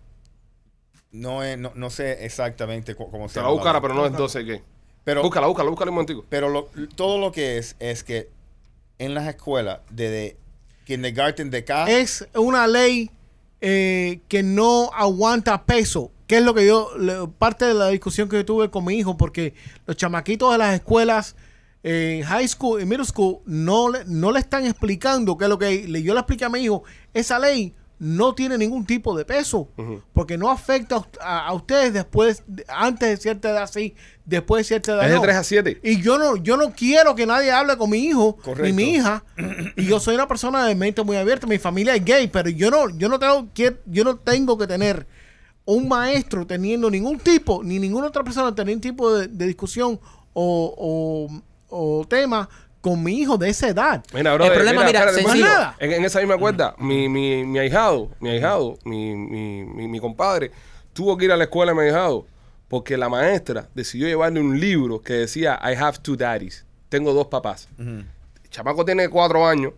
no, 1.11 1.43
es 1.43 1.57
no, 1.57 1.71
no 1.75 1.89
sé 1.89 2.23
exactamente 2.25 2.95
cu- 2.95 3.09
cómo 3.11 3.27
se 3.27 3.33
Te 3.35 3.41
la 3.41 3.49
llama. 3.53 3.81
pero 3.81 3.93
no 3.93 4.05
es 4.05 4.13
Don't 4.13 4.29
Say 4.31 4.45
Gay. 4.45 4.61
Pero, 5.03 5.23
búscala, 5.23 5.47
búscala, 5.47 5.69
búscala 5.69 5.91
un 5.91 5.95
momentico. 5.95 6.25
pero 6.29 6.49
lo- 6.49 6.69
todo 6.95 7.17
lo 7.17 7.31
que 7.31 7.57
es, 7.57 7.75
es 7.79 8.03
que 8.03 8.29
en 8.99 9.13
las 9.13 9.27
escuelas, 9.27 9.79
desde 9.89 10.37
kindergarten 10.85 11.49
de 11.49 11.59
acá. 11.59 11.89
Es 11.89 12.27
una 12.35 12.65
ley 12.67 13.11
eh, 13.61 14.21
que 14.29 14.41
no 14.41 14.89
aguanta 14.93 15.65
peso. 15.65 16.11
Que 16.29 16.37
es 16.37 16.43
lo 16.43 16.53
que 16.53 16.65
yo. 16.65 16.91
parte 17.39 17.65
de 17.65 17.73
la 17.73 17.87
discusión 17.87 18.29
que 18.29 18.35
yo 18.37 18.45
tuve 18.45 18.69
con 18.69 18.85
mi 18.85 18.95
hijo, 18.95 19.17
porque 19.17 19.55
los 19.87 19.97
chamaquitos 19.97 20.51
de 20.51 20.59
las 20.59 20.75
escuelas. 20.75 21.35
En 21.81 22.23
high 22.23 22.45
school 22.47 22.81
y 22.81 22.85
middle 22.85 23.05
school 23.05 23.39
no 23.45 23.89
le, 23.89 24.03
no 24.05 24.33
le 24.33 24.39
están 24.41 24.65
explicando 24.65 25.37
qué 25.37 25.45
es 25.45 25.49
lo 25.49 25.57
que 25.57 25.87
le- 25.87 26.03
yo 26.03 26.13
le 26.13 26.19
expliqué 26.19 26.43
a 26.43 26.49
mi 26.49 26.59
hijo. 26.59 26.83
Esa 27.13 27.39
ley 27.39 27.73
no 27.99 28.35
tiene 28.35 28.57
ningún 28.57 28.85
tipo 28.85 29.17
de 29.17 29.23
peso 29.23 29.69
porque 30.11 30.37
no 30.37 30.51
afecta 30.51 30.95
a, 30.95 30.99
ust- 30.99 31.17
a- 31.21 31.47
a 31.47 31.53
ustedes 31.53 31.93
después, 31.93 32.43
de- 32.47 32.65
antes 32.67 33.07
de 33.09 33.15
cierta 33.17 33.51
edad 33.51 33.69
sí, 33.71 33.95
después 34.25 34.59
de 34.59 34.63
cierta 34.67 34.91
edad 34.91 35.05
Es 35.05 35.09
de 35.11 35.15
no. 35.15 35.21
3 35.21 35.35
a 35.37 35.43
7. 35.45 35.79
Y 35.81 36.01
yo 36.01 36.17
no, 36.19 36.35
yo 36.35 36.57
no 36.57 36.73
quiero 36.73 37.15
que 37.15 37.25
nadie 37.25 37.49
hable 37.49 37.77
con 37.77 37.89
mi 37.89 37.99
hijo 37.99 38.35
Correcto. 38.35 38.63
ni 38.65 38.73
mi 38.73 38.95
hija. 38.95 39.23
Y 39.77 39.85
yo 39.85 40.01
soy 40.01 40.15
una 40.15 40.27
persona 40.27 40.65
de 40.65 40.75
mente 40.75 41.01
muy 41.03 41.15
abierta. 41.15 41.47
Mi 41.47 41.59
familia 41.59 41.95
es 41.95 42.03
gay, 42.03 42.27
pero 42.27 42.49
yo 42.49 42.69
no, 42.69 42.89
yo 42.89 43.07
no 43.07 43.17
tengo 43.19 43.47
que, 43.53 43.79
yo 43.85 44.03
no 44.03 44.17
tengo 44.17 44.57
que 44.57 44.67
tener 44.67 45.07
un 45.75 45.87
maestro 45.87 46.45
teniendo 46.47 46.89
ningún 46.89 47.19
tipo, 47.19 47.63
ni 47.63 47.79
ninguna 47.79 48.07
otra 48.07 48.23
persona 48.23 48.53
teniendo 48.55 48.81
tipo 48.81 49.13
de, 49.13 49.27
de 49.27 49.45
discusión 49.47 49.99
o, 50.33 51.29
o- 51.69 51.99
o 51.99 52.05
tema 52.07 52.49
con 52.81 53.03
mi 53.03 53.19
hijo 53.19 53.37
de 53.37 53.49
esa 53.49 53.67
edad. 53.67 54.03
Mira, 54.13 54.33
brother, 54.35 54.53
problema, 54.53 54.83
mira, 54.85 54.99
espérate, 54.99 55.21
sencillo. 55.23 55.45
más 55.45 55.53
Nada. 55.53 55.75
En, 55.79 55.91
en 55.91 56.05
esa 56.05 56.19
misma 56.19 56.37
cuerda, 56.37 56.75
mi, 56.79 57.09
mi, 57.09 57.43
mi 57.43 57.59
ahijado, 57.59 58.09
mi 58.19 58.29
ahijado, 58.29 58.77
mi, 58.85 59.15
mi, 59.15 59.63
mi, 59.65 59.87
mi 59.87 59.99
compadre, 59.99 60.51
tuvo 60.93 61.17
que 61.17 61.25
ir 61.25 61.31
a 61.31 61.37
la 61.37 61.43
escuela 61.43 61.71
de 61.73 61.77
mi 61.77 61.83
ahijado 61.85 62.25
porque 62.67 62.97
la 62.97 63.09
maestra 63.09 63.67
decidió 63.75 64.07
llevarle 64.07 64.39
un 64.39 64.59
libro 64.59 65.01
que 65.01 65.13
decía 65.13 65.59
I 65.63 65.75
have 65.75 65.97
two 66.01 66.15
daddies. 66.15 66.65
Tengo 66.87 67.13
dos 67.13 67.27
papás. 67.27 67.67
El 67.77 68.05
chamaco 68.49 68.83
tiene 68.85 69.09
cuatro 69.09 69.45
años. 69.45 69.73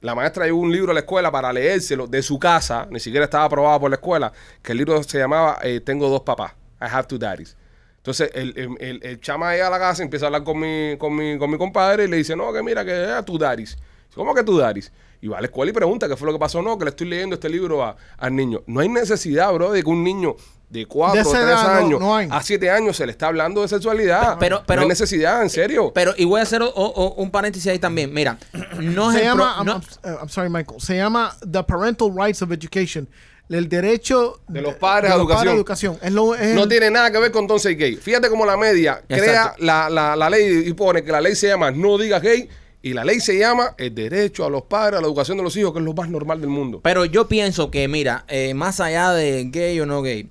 La 0.00 0.14
maestra 0.14 0.46
llevó 0.46 0.60
un 0.60 0.72
libro 0.72 0.92
a 0.92 0.94
la 0.94 1.00
escuela 1.00 1.30
para 1.30 1.52
leérselo 1.52 2.06
de 2.06 2.22
su 2.22 2.38
casa, 2.38 2.86
ni 2.90 3.00
siquiera 3.00 3.24
estaba 3.24 3.44
aprobado 3.44 3.80
por 3.80 3.90
la 3.90 3.96
escuela, 3.96 4.32
que 4.62 4.72
el 4.72 4.78
libro 4.78 5.02
se 5.02 5.18
llamaba 5.18 5.58
eh, 5.62 5.80
Tengo 5.80 6.08
dos 6.08 6.22
papás, 6.22 6.52
I 6.80 6.84
have 6.90 7.06
two 7.06 7.18
daddies. 7.18 7.56
Entonces 7.98 8.30
el, 8.32 8.54
el, 8.56 8.76
el- 8.80 9.00
el 9.04 9.20
chama 9.20 9.52
llega 9.52 9.66
a 9.66 9.70
la 9.70 9.78
casa, 9.78 10.02
empieza 10.02 10.24
a 10.24 10.28
hablar 10.28 10.42
con 10.42 10.58
mi, 10.58 10.96
con 10.96 11.14
mi, 11.14 11.36
con 11.36 11.50
mi 11.50 11.58
compadre 11.58 12.04
y 12.04 12.08
le 12.08 12.16
dice, 12.16 12.34
no, 12.34 12.50
que 12.50 12.62
mira, 12.62 12.82
que 12.82 13.18
es 13.18 13.24
tu 13.26 13.36
daddies. 13.38 13.76
¿Cómo 14.14 14.34
que 14.34 14.42
tu 14.42 14.56
daddies? 14.56 14.90
Y 15.20 15.28
va 15.28 15.36
a 15.36 15.40
la 15.42 15.48
escuela 15.48 15.68
y 15.70 15.74
pregunta 15.74 16.08
qué 16.08 16.16
fue 16.16 16.26
lo 16.26 16.32
que 16.32 16.38
pasó. 16.38 16.62
No, 16.62 16.78
que 16.78 16.84
le 16.86 16.90
estoy 16.90 17.06
leyendo 17.06 17.34
este 17.34 17.50
libro 17.50 17.84
a- 17.84 17.94
al 18.16 18.34
niño. 18.34 18.62
No 18.66 18.80
hay 18.80 18.88
necesidad, 18.88 19.52
bro, 19.52 19.70
de 19.70 19.82
que 19.82 19.90
un 19.90 20.02
niño 20.02 20.34
de 20.70 20.86
4 20.86 21.14
De 21.14 21.28
o 21.28 21.30
esa 21.32 21.42
3 21.42 21.50
edad, 21.50 21.64
no- 21.80 21.86
años 21.86 22.00
no 22.00 22.16
hay. 22.16 22.28
a 22.30 22.42
7 22.42 22.70
años 22.70 22.96
se 22.96 23.04
le 23.04 23.12
está 23.12 23.26
hablando 23.26 23.60
de 23.62 23.68
sexualidad. 23.68 24.36
Pero- 24.38 24.62
pero- 24.66 24.80
no 24.80 24.82
hay 24.84 24.88
necesidad, 24.88 25.42
en 25.42 25.50
serio. 25.50 25.90
Pero, 25.92 26.14
y 26.16 26.24
voy 26.24 26.38
a 26.40 26.44
hacer 26.44 26.62
o- 26.62 26.68
o- 26.68 27.14
un 27.14 27.30
paréntesis 27.30 27.66
ahí 27.70 27.78
también. 27.80 28.12
Mira, 28.14 28.38
no 28.80 29.10
es 29.10 29.16
se 29.18 29.22
pro- 29.24 29.28
llama, 29.30 29.54
I'm, 29.58 29.66
no- 29.66 29.80
I'm- 30.04 30.18
I'm 30.22 30.28
sorry, 30.28 30.48
Michael, 30.48 30.80
se 30.80 30.96
llama 30.96 31.36
The 31.50 31.64
Parental 31.64 32.10
Rights 32.16 32.40
of 32.42 32.52
Education. 32.52 33.08
El 33.48 33.68
derecho 33.68 34.40
De 34.46 34.62
los 34.62 34.74
padres 34.76 35.10
a 35.10 35.16
los 35.16 35.24
educación. 35.26 35.56
educación. 35.56 35.98
Es 36.02 36.12
lo, 36.12 36.36
es 36.36 36.54
No 36.54 36.62
el- 36.62 36.68
tiene 36.68 36.88
nada 36.88 37.10
que 37.10 37.18
ver 37.18 37.32
con 37.32 37.48
Don't 37.48 37.60
Say 37.60 37.74
Gay. 37.74 37.96
Fíjate 37.96 38.28
cómo 38.30 38.46
la 38.46 38.56
media 38.56 39.02
crea 39.08 39.54
la, 39.58 39.90
la, 39.90 40.14
la 40.14 40.30
ley 40.30 40.62
y 40.68 40.72
pone 40.74 41.02
que 41.02 41.10
la 41.10 41.20
ley 41.20 41.34
se 41.34 41.48
llama 41.48 41.72
No 41.72 41.98
digas 41.98 42.22
gay 42.22 42.48
y 42.80 42.92
la 42.94 43.04
ley 43.04 43.18
se 43.18 43.36
llama 43.36 43.74
el 43.76 43.92
derecho 43.92 44.46
a 44.46 44.50
los 44.50 44.62
padres 44.62 44.98
a 44.98 45.00
la 45.00 45.08
educación 45.08 45.36
de 45.36 45.42
los 45.42 45.56
hijos, 45.56 45.72
que 45.72 45.80
es 45.80 45.84
lo 45.84 45.92
más 45.94 46.08
normal 46.08 46.40
del 46.40 46.48
mundo. 46.48 46.78
Pero 46.84 47.04
yo 47.06 47.26
pienso 47.26 47.72
que, 47.72 47.88
mira, 47.88 48.24
eh, 48.28 48.54
más 48.54 48.78
allá 48.78 49.10
de 49.12 49.44
gay 49.50 49.80
o 49.80 49.84
no 49.86 50.00
gay, 50.02 50.30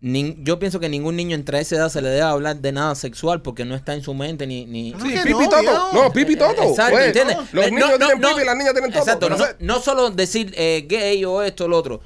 nin- 0.00 0.36
yo 0.44 0.58
pienso 0.58 0.78
que 0.80 0.88
ningún 0.88 1.16
niño 1.16 1.34
entre 1.34 1.60
esa 1.60 1.76
edad 1.76 1.88
se 1.88 2.00
le 2.02 2.08
debe 2.08 2.22
hablar 2.22 2.56
de 2.56 2.72
nada 2.72 2.94
sexual 2.94 3.42
porque 3.42 3.64
no 3.64 3.74
está 3.74 3.94
en 3.94 4.02
su 4.02 4.14
mente 4.14 4.46
ni... 4.46 4.64
ni 4.66 4.92
No, 4.92 5.00
Sí, 5.00 5.14
pipi 5.24 5.30
no, 5.44 5.48
toto. 5.48 5.88
No, 5.92 6.12
pipi 6.12 6.36
toto. 6.36 6.62
Exacto, 6.62 6.92
Pues, 6.94 7.06
¿entiendes? 7.06 7.36
Los 7.52 7.66
Eh, 7.66 7.70
niños 7.70 7.90
tienen 7.98 8.20
pipi 8.20 8.40
y 8.42 8.44
las 8.44 8.56
niñas 8.56 8.72
tienen 8.72 8.90
toto. 8.92 9.02
Exacto, 9.04 9.28
No 9.30 9.36
no, 9.36 9.44
no 9.58 9.80
solo 9.80 10.10
decir 10.10 10.52
eh, 10.56 10.86
gay 10.88 11.24
o 11.24 11.42
esto 11.42 11.64
o 11.64 11.68
lo 11.68 11.76
otro. 11.78 12.00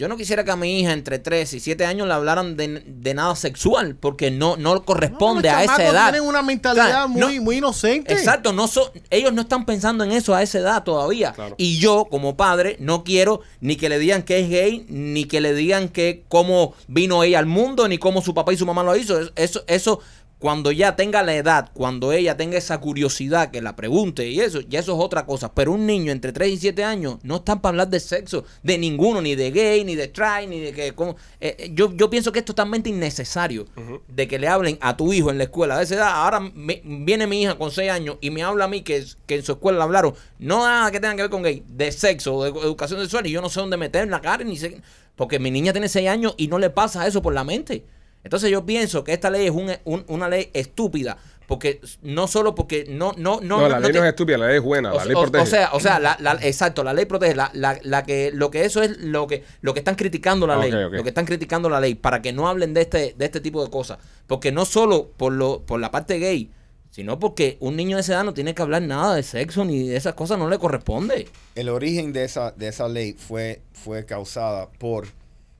Yo 0.00 0.08
no 0.08 0.16
quisiera 0.16 0.44
que 0.44 0.50
a 0.50 0.56
mi 0.56 0.80
hija 0.80 0.94
entre 0.94 1.18
3 1.18 1.52
y 1.52 1.60
7 1.60 1.84
años 1.84 2.08
le 2.08 2.14
hablaran 2.14 2.56
de, 2.56 2.82
de 2.86 3.12
nada 3.12 3.36
sexual 3.36 3.96
porque 3.96 4.30
no, 4.30 4.56
no 4.56 4.82
corresponde 4.86 5.50
a 5.50 5.62
esa 5.62 5.86
edad. 5.86 6.10
Tienen 6.10 6.26
una 6.26 6.40
mentalidad 6.40 7.06
no- 7.06 7.26
muy, 7.26 7.38
muy 7.38 7.56
inocente. 7.58 8.14
Exacto, 8.14 8.54
no 8.54 8.66
so- 8.66 8.90
ellos 9.10 9.34
no 9.34 9.42
están 9.42 9.66
pensando 9.66 10.02
en 10.02 10.12
eso 10.12 10.34
a 10.34 10.42
esa 10.42 10.58
edad 10.58 10.84
todavía. 10.84 11.32
Claro. 11.32 11.54
Y 11.58 11.78
yo, 11.80 12.06
como 12.10 12.34
padre, 12.34 12.76
no 12.80 13.04
quiero 13.04 13.42
ni 13.60 13.76
que 13.76 13.90
le 13.90 13.98
digan 13.98 14.22
que 14.22 14.38
es 14.40 14.48
gay, 14.48 14.86
ni 14.88 15.26
que 15.26 15.42
le 15.42 15.52
digan 15.52 15.90
que 15.90 16.24
cómo 16.28 16.72
vino 16.88 17.22
ella 17.22 17.38
al 17.38 17.44
mundo, 17.44 17.86
ni 17.86 17.98
cómo 17.98 18.22
su 18.22 18.32
papá 18.32 18.54
y 18.54 18.56
su 18.56 18.64
mamá 18.64 18.82
lo 18.82 18.96
hizo. 18.96 19.20
Es- 19.20 19.32
Eso, 19.36 19.64
eso, 19.66 20.00
cuando 20.40 20.72
ya 20.72 20.96
tenga 20.96 21.22
la 21.22 21.34
edad, 21.36 21.70
cuando 21.74 22.12
ella 22.12 22.36
tenga 22.36 22.56
esa 22.58 22.78
curiosidad 22.80 23.50
que 23.50 23.60
la 23.60 23.76
pregunte 23.76 24.26
y 24.28 24.40
eso, 24.40 24.60
ya 24.62 24.80
eso 24.80 24.94
es 24.94 24.98
otra 25.04 25.26
cosa. 25.26 25.52
Pero 25.54 25.72
un 25.72 25.84
niño 25.86 26.10
entre 26.12 26.32
3 26.32 26.50
y 26.50 26.56
7 26.56 26.82
años 26.82 27.18
no 27.22 27.36
están 27.36 27.60
para 27.60 27.70
hablar 27.70 27.88
de 27.90 28.00
sexo, 28.00 28.44
de 28.62 28.78
ninguno, 28.78 29.20
ni 29.20 29.34
de 29.34 29.50
gay, 29.50 29.84
ni 29.84 29.94
de 29.96 30.08
try, 30.08 30.46
ni 30.48 30.58
de 30.60 30.72
que... 30.72 30.94
cómo- 30.94 31.14
eh, 31.42 31.56
eh, 31.58 31.70
yo, 31.74 31.94
yo 31.94 32.08
pienso 32.08 32.32
que 32.32 32.38
es 32.38 32.44
totalmente 32.46 32.88
innecesario 32.88 33.66
de 34.08 34.26
que 34.28 34.38
le 34.38 34.48
hablen 34.48 34.78
a 34.80 34.96
tu 34.96 35.12
hijo 35.12 35.30
en 35.30 35.36
la 35.36 35.44
escuela 35.44 35.76
de 35.76 35.84
esa 35.84 35.94
edad. 35.96 36.10
Ahora 36.10 36.40
me- 36.40 36.80
viene 36.84 37.26
mi 37.26 37.42
hija 37.42 37.58
con 37.58 37.70
6 37.70 37.90
años 37.90 38.16
y 38.22 38.30
me 38.30 38.42
habla 38.42 38.64
a 38.64 38.68
mí 38.68 38.80
que, 38.80 39.04
que 39.26 39.34
en 39.36 39.42
su 39.44 39.52
escuela 39.52 39.76
le 39.78 39.84
hablaron, 39.84 40.14
no 40.38 40.66
nada 40.66 40.90
que 40.90 41.00
tenga 41.00 41.16
que 41.16 41.22
ver 41.22 41.30
con 41.30 41.42
gay, 41.42 41.62
de 41.68 41.92
sexo 41.92 42.34
o 42.36 42.44
de 42.44 42.50
educación 42.50 42.98
sexual 43.00 43.26
y 43.26 43.30
yo 43.30 43.42
no 43.42 43.50
sé 43.50 43.60
dónde 43.60 43.76
meter 43.76 44.08
la 44.08 44.22
cara, 44.22 44.42
ni 44.42 44.56
sé, 44.56 44.80
porque 45.16 45.38
mi 45.38 45.50
niña 45.50 45.72
tiene 45.72 45.88
6 45.90 46.08
años 46.08 46.34
y 46.38 46.48
no 46.48 46.58
le 46.58 46.70
pasa 46.70 47.06
eso 47.06 47.20
por 47.20 47.34
la 47.34 47.44
mente. 47.44 47.84
Entonces 48.24 48.50
yo 48.50 48.66
pienso 48.66 49.02
que 49.04 49.12
esta 49.12 49.30
ley 49.30 49.46
es 49.46 49.50
un- 49.52 49.72
un- 49.84 50.04
una 50.08 50.28
ley 50.28 50.50
estúpida, 50.52 51.16
porque 51.46 51.80
no 52.02 52.28
solo 52.28 52.54
porque 52.54 52.84
no, 52.88 53.12
no, 53.16 53.40
no, 53.40 53.60
No, 53.60 53.68
la 53.68 53.80
ley 53.80 53.92
no 53.92 54.04
es 54.04 54.10
estúpida, 54.10 54.38
la 54.38 54.46
ley 54.48 54.56
es 54.58 54.62
buena, 54.62 54.90
la 54.94 55.02
o, 55.02 55.04
ley 55.04 55.14
o- 55.16 55.22
protege. 55.22 55.42
o 55.42 55.46
sea, 55.46 55.70
o 55.72 55.80
sea, 55.80 55.98
la, 55.98 56.16
la- 56.20 56.34
exacto, 56.42 56.84
la 56.84 56.92
ley 56.94 57.06
protege, 57.06 57.34
la, 57.34 57.50
la, 57.54 57.78
la 57.82 58.04
que, 58.04 58.30
lo 58.32 58.50
que 58.50 58.64
eso 58.64 58.82
es 58.82 58.98
lo 58.98 59.26
que, 59.26 59.42
lo 59.60 59.72
que 59.72 59.80
están 59.80 59.96
criticando 59.96 60.46
la 60.46 60.56
ley, 60.56 60.70
lo 60.70 61.02
que 61.02 61.08
están 61.08 61.24
criticando 61.26 61.68
la 61.68 61.80
ley, 61.80 61.94
para 61.96 62.22
que 62.22 62.32
no 62.32 62.46
hablen 62.46 62.72
de 62.74 62.82
este, 62.82 63.14
de 63.18 63.24
este 63.24 63.40
tipo 63.40 63.64
de 63.64 63.70
cosas, 63.70 63.98
porque 64.28 64.52
no 64.52 64.64
solo 64.64 65.10
por 65.16 65.32
lo, 65.32 65.62
por 65.62 65.80
la 65.80 65.90
parte 65.90 66.18
gay, 66.18 66.50
sino 66.90 67.18
porque 67.18 67.56
un 67.60 67.74
niño 67.76 67.96
de 67.96 68.02
esa 68.02 68.12
edad 68.14 68.24
no 68.24 68.34
tiene 68.34 68.54
que 68.54 68.62
hablar 68.62 68.82
nada 68.82 69.14
de 69.16 69.22
sexo 69.22 69.64
ni 69.64 69.88
de 69.88 69.96
esas 69.96 70.14
cosas, 70.14 70.38
no 70.38 70.48
le 70.48 70.58
corresponde. 70.58 71.26
El 71.54 71.68
origen 71.68 72.12
de 72.12 72.24
esa, 72.24 72.50
de 72.52 72.68
esa 72.68 72.86
ley 72.88 73.14
fue, 73.14 73.62
fue 73.72 74.04
causada 74.06 74.68
por 74.70 75.06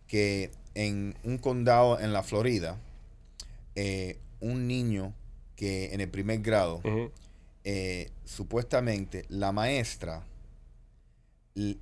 que 0.07 0.51
en 0.75 1.15
un 1.25 1.39
condado 1.39 1.99
en 2.01 2.13
la 2.13 2.23
Florida, 2.23 2.79
eh, 3.75 4.19
un 4.41 4.67
niño 4.67 5.15
que 5.57 5.93
en 5.93 6.01
el 6.01 6.09
primer 6.09 6.41
grado, 6.41 6.81
eh, 7.65 8.11
supuestamente 8.25 9.25
la 9.29 9.53
maestra 9.53 10.25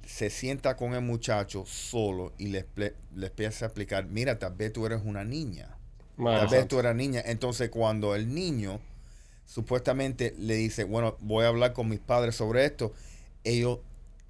se 0.06 0.30
sienta 0.30 0.76
con 0.76 0.94
el 0.94 1.02
muchacho 1.02 1.64
solo 1.66 2.32
y 2.38 2.48
le, 2.48 2.66
le 2.74 3.26
empieza 3.26 3.66
a 3.66 3.68
explicar, 3.68 4.06
mira, 4.06 4.38
tal 4.38 4.54
vez 4.54 4.72
tú 4.72 4.86
eres 4.86 5.02
una 5.04 5.24
niña. 5.24 5.76
Madre 6.16 6.40
Tal 6.40 6.48
vez 6.48 6.68
tú 6.68 6.80
eras 6.80 6.96
niña. 6.96 7.22
Entonces, 7.24 7.70
cuando 7.70 8.16
el 8.16 8.34
niño 8.34 8.80
supuestamente 9.46 10.34
le 10.38 10.54
dice, 10.54 10.84
bueno, 10.84 11.16
voy 11.20 11.44
a 11.44 11.48
hablar 11.48 11.72
con 11.72 11.88
mis 11.88 12.00
padres 12.00 12.34
sobre 12.34 12.64
esto, 12.64 12.92
ellos, 13.44 13.78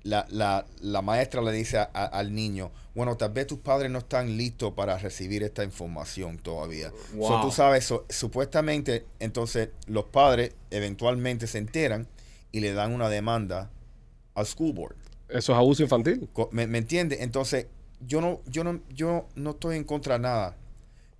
la, 0.04 0.26
la, 0.30 0.64
la 0.80 1.02
maestra 1.02 1.42
le 1.42 1.52
dice 1.52 1.78
a- 1.78 1.90
a- 1.92 2.04
al 2.06 2.34
niño, 2.34 2.70
bueno, 2.94 3.16
tal 3.16 3.30
vez 3.32 3.46
tus 3.46 3.58
padres 3.58 3.90
no 3.90 3.98
están 3.98 4.36
listos 4.36 4.72
para 4.74 4.96
recibir 4.98 5.42
esta 5.42 5.64
información 5.64 6.38
todavía. 6.38 6.90
So, 7.10 7.16
Wow. 7.16 7.40
tú 7.42 7.50
sabes, 7.50 7.84
so- 7.84 8.04
supuestamente, 8.08 9.04
entonces 9.20 9.70
los 9.86 10.04
padres 10.06 10.52
eventualmente 10.70 11.46
se 11.46 11.58
enteran 11.58 12.06
y 12.52 12.60
le 12.60 12.72
dan 12.72 12.92
una 12.92 13.08
demanda 13.08 13.70
al 14.34 14.46
school 14.46 14.72
board. 14.72 14.96
Eso 15.28 15.52
es 15.52 15.58
abuso 15.58 15.82
infantil. 15.82 16.28
¿Me, 16.52 16.66
me 16.66 16.78
entiende? 16.78 17.18
Entonces, 17.22 17.66
yo 18.06 18.20
no, 18.20 18.40
yo 18.46 18.64
no, 18.64 18.80
yo 18.88 19.26
no 19.34 19.50
estoy 19.50 19.76
en 19.76 19.84
contra 19.84 20.14
de 20.14 20.20
nada. 20.20 20.56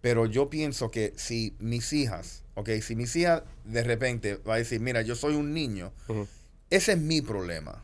Pero 0.00 0.26
yo 0.26 0.48
pienso 0.48 0.90
que 0.92 1.12
si 1.16 1.54
mis 1.58 1.92
hijas, 1.92 2.44
ok, 2.54 2.70
si 2.80 2.94
mis 2.94 3.14
hijas 3.16 3.42
de 3.64 3.82
repente 3.82 4.36
va 4.36 4.54
a 4.54 4.58
decir, 4.58 4.80
mira, 4.80 5.02
yo 5.02 5.16
soy 5.16 5.34
un 5.34 5.52
niño, 5.52 5.92
ese 6.70 6.92
es 6.92 6.98
mi 6.98 7.20
problema. 7.20 7.82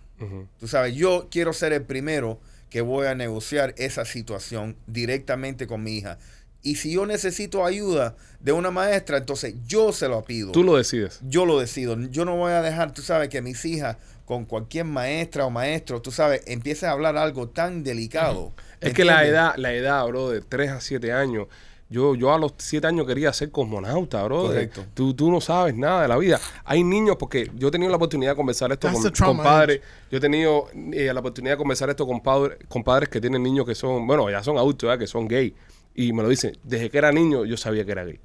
Tú 0.58 0.68
sabes, 0.68 0.94
yo 0.94 1.28
quiero 1.30 1.52
ser 1.52 1.72
el 1.72 1.82
primero 1.82 2.40
que 2.70 2.80
voy 2.80 3.06
a 3.06 3.14
negociar 3.14 3.74
esa 3.78 4.04
situación 4.04 4.76
directamente 4.86 5.66
con 5.66 5.82
mi 5.82 5.96
hija. 5.96 6.18
Y 6.62 6.76
si 6.76 6.92
yo 6.92 7.04
necesito 7.04 7.66
ayuda 7.66 8.16
de 8.40 8.52
una 8.52 8.70
maestra, 8.70 9.18
entonces 9.18 9.54
yo 9.66 9.92
se 9.92 10.08
lo 10.08 10.24
pido 10.24 10.50
Tú 10.52 10.64
lo 10.64 10.76
decides. 10.76 11.20
yo 11.28 11.44
lo 11.44 11.60
decido. 11.60 11.96
Yo 12.10 12.24
no 12.24 12.36
voy 12.36 12.52
a 12.52 12.62
dejar, 12.62 12.92
tú 12.92 13.02
sabes, 13.02 13.28
que 13.28 13.42
mis 13.42 13.64
hijas 13.66 13.96
con 14.24 14.46
cualquier 14.46 14.86
maestra 14.86 15.44
o 15.44 15.50
maestro, 15.50 16.00
tú 16.00 16.10
sabes, 16.10 16.42
empiecen 16.46 16.88
a 16.88 16.92
hablar 16.92 17.18
algo 17.18 17.48
tan 17.48 17.84
delicado. 17.84 18.54
Es 18.80 18.94
que 18.94 19.04
la 19.04 19.26
edad, 19.26 19.54
la 19.56 19.74
edad, 19.74 20.06
bro, 20.06 20.30
de 20.30 20.40
3 20.40 20.70
a 20.70 20.80
7 20.80 21.12
años. 21.12 21.48
Yo, 21.90 22.14
yo 22.14 22.32
a 22.32 22.38
los 22.38 22.54
7 22.56 22.86
años 22.86 23.06
quería 23.06 23.32
ser 23.32 23.50
cosmonauta, 23.50 24.22
bro. 24.24 24.44
Correcto. 24.44 24.84
Tú, 24.94 25.14
tú 25.14 25.30
no 25.30 25.40
sabes 25.40 25.76
nada 25.76 26.02
de 26.02 26.08
la 26.08 26.16
vida. 26.16 26.40
Hay 26.64 26.82
niños, 26.82 27.16
porque 27.16 27.50
yo 27.54 27.68
he 27.68 27.70
tenido 27.70 27.90
la 27.90 27.96
oportunidad 27.96 28.32
de 28.32 28.36
conversar 28.36 28.72
esto 28.72 28.88
That's 28.88 29.20
con, 29.20 29.36
padres. 29.36 29.80
Yo 30.10 30.18
he 30.18 30.20
tenido 30.20 30.68
eh, 30.92 31.12
la 31.12 31.20
oportunidad 31.20 31.54
de 31.54 31.58
conversar 31.58 31.90
esto 31.90 32.06
con, 32.06 32.20
padres 32.20 32.58
con 32.68 32.82
padres 32.82 33.08
que 33.08 33.20
tienen 33.20 33.42
niños 33.42 33.66
que 33.66 33.74
son, 33.74 34.06
bueno, 34.06 34.30
ya 34.30 34.42
son 34.42 34.56
adultos, 34.56 34.88
¿verdad? 34.88 34.98
que 34.98 35.06
son 35.06 35.28
gay. 35.28 35.54
Y 35.94 36.12
me 36.12 36.22
lo 36.22 36.28
dicen, 36.28 36.56
desde 36.62 36.90
que 36.90 36.98
era 36.98 37.12
niño 37.12 37.44
yo 37.44 37.56
sabía 37.56 37.84
que 37.84 37.92
era 37.92 38.04
gay. 38.04 38.18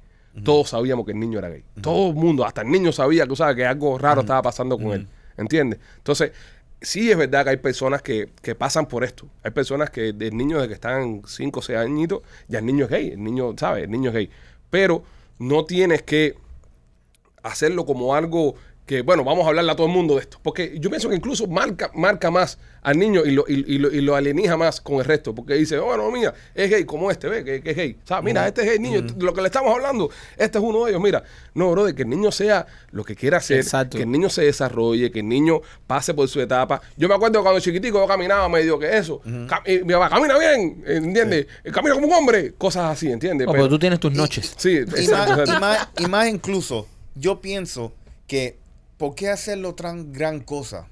Todos 0.44 0.70
sabíamos 0.70 1.04
que 1.04 1.12
el 1.12 1.20
niño 1.20 1.38
era 1.38 1.48
gay. 1.48 1.64
Todo 1.80 2.10
el 2.10 2.14
mundo, 2.14 2.44
hasta 2.44 2.62
el 2.62 2.70
niño 2.70 2.92
sabía 2.92 3.26
que, 3.26 3.34
que 3.56 3.66
algo 3.66 3.98
raro 3.98 4.22
estaba 4.22 4.42
pasando 4.42 4.78
con 4.78 4.92
él. 4.92 5.06
¿Entiendes? 5.36 5.80
Entonces, 5.96 6.32
sí 6.80 7.10
es 7.10 7.16
verdad 7.16 7.44
que 7.44 7.50
hay 7.50 7.56
personas 7.56 8.02
que, 8.02 8.30
que 8.42 8.54
pasan 8.54 8.86
por 8.86 9.04
esto. 9.04 9.28
Hay 9.42 9.50
personas 9.50 9.90
que 9.90 10.12
de 10.12 10.30
niños 10.30 10.62
de 10.62 10.68
que 10.68 10.74
están 10.74 11.22
5 11.26 11.58
o 11.58 11.62
6 11.62 11.78
añitos, 11.78 12.22
ya 12.48 12.58
el 12.58 12.66
niño 12.66 12.84
es 12.84 12.90
gay. 12.90 13.08
El 13.10 13.22
niño, 13.22 13.54
¿sabes? 13.56 13.84
El 13.84 13.90
niño 13.90 14.10
es 14.10 14.14
gay. 14.14 14.30
Pero 14.70 15.02
no 15.38 15.64
tienes 15.64 16.02
que 16.02 16.36
hacerlo 17.42 17.86
como 17.86 18.14
algo 18.14 18.54
que, 18.90 19.02
bueno, 19.02 19.22
vamos 19.22 19.44
a 19.44 19.50
hablarle 19.50 19.70
a 19.70 19.76
todo 19.76 19.86
el 19.86 19.92
mundo 19.92 20.16
de 20.16 20.22
esto. 20.22 20.40
Porque 20.42 20.76
yo 20.80 20.90
pienso 20.90 21.08
que 21.08 21.14
incluso 21.14 21.46
marca, 21.46 21.92
marca 21.94 22.28
más 22.28 22.58
al 22.82 22.98
niño 22.98 23.24
y 23.24 23.30
lo, 23.30 23.44
y, 23.46 23.64
y 23.74 23.78
lo, 23.78 23.88
y 23.88 24.00
lo 24.00 24.16
alienija 24.16 24.56
más 24.56 24.80
con 24.80 24.96
el 24.96 25.04
resto. 25.04 25.32
Porque 25.32 25.54
dice, 25.54 25.78
oh, 25.78 25.84
bueno, 25.84 26.10
mira, 26.10 26.34
es 26.56 26.68
gay 26.68 26.84
como 26.84 27.08
este, 27.08 27.28
ve, 27.28 27.44
que, 27.44 27.62
que 27.62 27.70
es 27.70 27.76
gay. 27.76 27.96
O 28.02 28.06
sea, 28.08 28.20
mira, 28.20 28.48
este 28.48 28.62
es 28.62 28.66
gay, 28.66 28.78
niño, 28.80 29.06
lo 29.20 29.32
que 29.32 29.42
le 29.42 29.46
estamos 29.46 29.72
hablando, 29.72 30.10
este 30.36 30.58
es 30.58 30.64
uno 30.64 30.86
de 30.86 30.90
ellos. 30.90 31.00
Mira, 31.00 31.22
no, 31.54 31.70
bro, 31.70 31.84
de 31.84 31.94
que 31.94 32.02
el 32.02 32.08
niño 32.08 32.32
sea 32.32 32.66
lo 32.90 33.04
que 33.04 33.14
quiera 33.14 33.38
ser, 33.38 33.58
Exacto. 33.58 33.96
que 33.96 34.02
el 34.02 34.10
niño 34.10 34.28
se 34.28 34.42
desarrolle, 34.42 35.12
que 35.12 35.20
el 35.20 35.28
niño 35.28 35.60
pase 35.86 36.12
por 36.12 36.26
su 36.26 36.40
etapa. 36.40 36.82
Yo 36.96 37.06
me 37.06 37.14
acuerdo 37.14 37.42
cuando 37.42 37.60
chiquitico 37.60 38.00
yo 38.00 38.08
caminaba 38.08 38.48
medio 38.48 38.76
que 38.76 38.98
eso. 38.98 39.22
Y 39.66 39.84
mi 39.84 39.92
papá, 39.92 40.08
camina 40.08 40.36
bien, 40.36 40.82
¿entiendes? 40.84 41.46
Camina 41.72 41.94
como 41.94 42.08
un 42.08 42.12
hombre. 42.12 42.54
Cosas 42.54 42.90
así, 42.90 43.08
¿entiendes? 43.08 43.46
No, 43.46 43.52
pero 43.52 43.68
tú 43.68 43.78
tienes 43.78 44.00
tus 44.00 44.12
noches. 44.12 44.52
Sí, 44.56 44.70
Y 44.70 44.78
exacto, 44.80 45.14
más, 45.14 45.38
exacto. 45.38 45.52
y, 45.52 45.60
más, 45.60 45.88
y 46.00 46.06
más 46.06 46.28
incluso, 46.28 46.88
yo 47.14 47.40
pienso 47.40 47.92
que, 48.26 48.59
¿por 49.00 49.14
qué 49.16 49.30
hacerlo 49.30 49.74
tan 49.74 50.12
gran 50.12 50.38
cosa? 50.40 50.86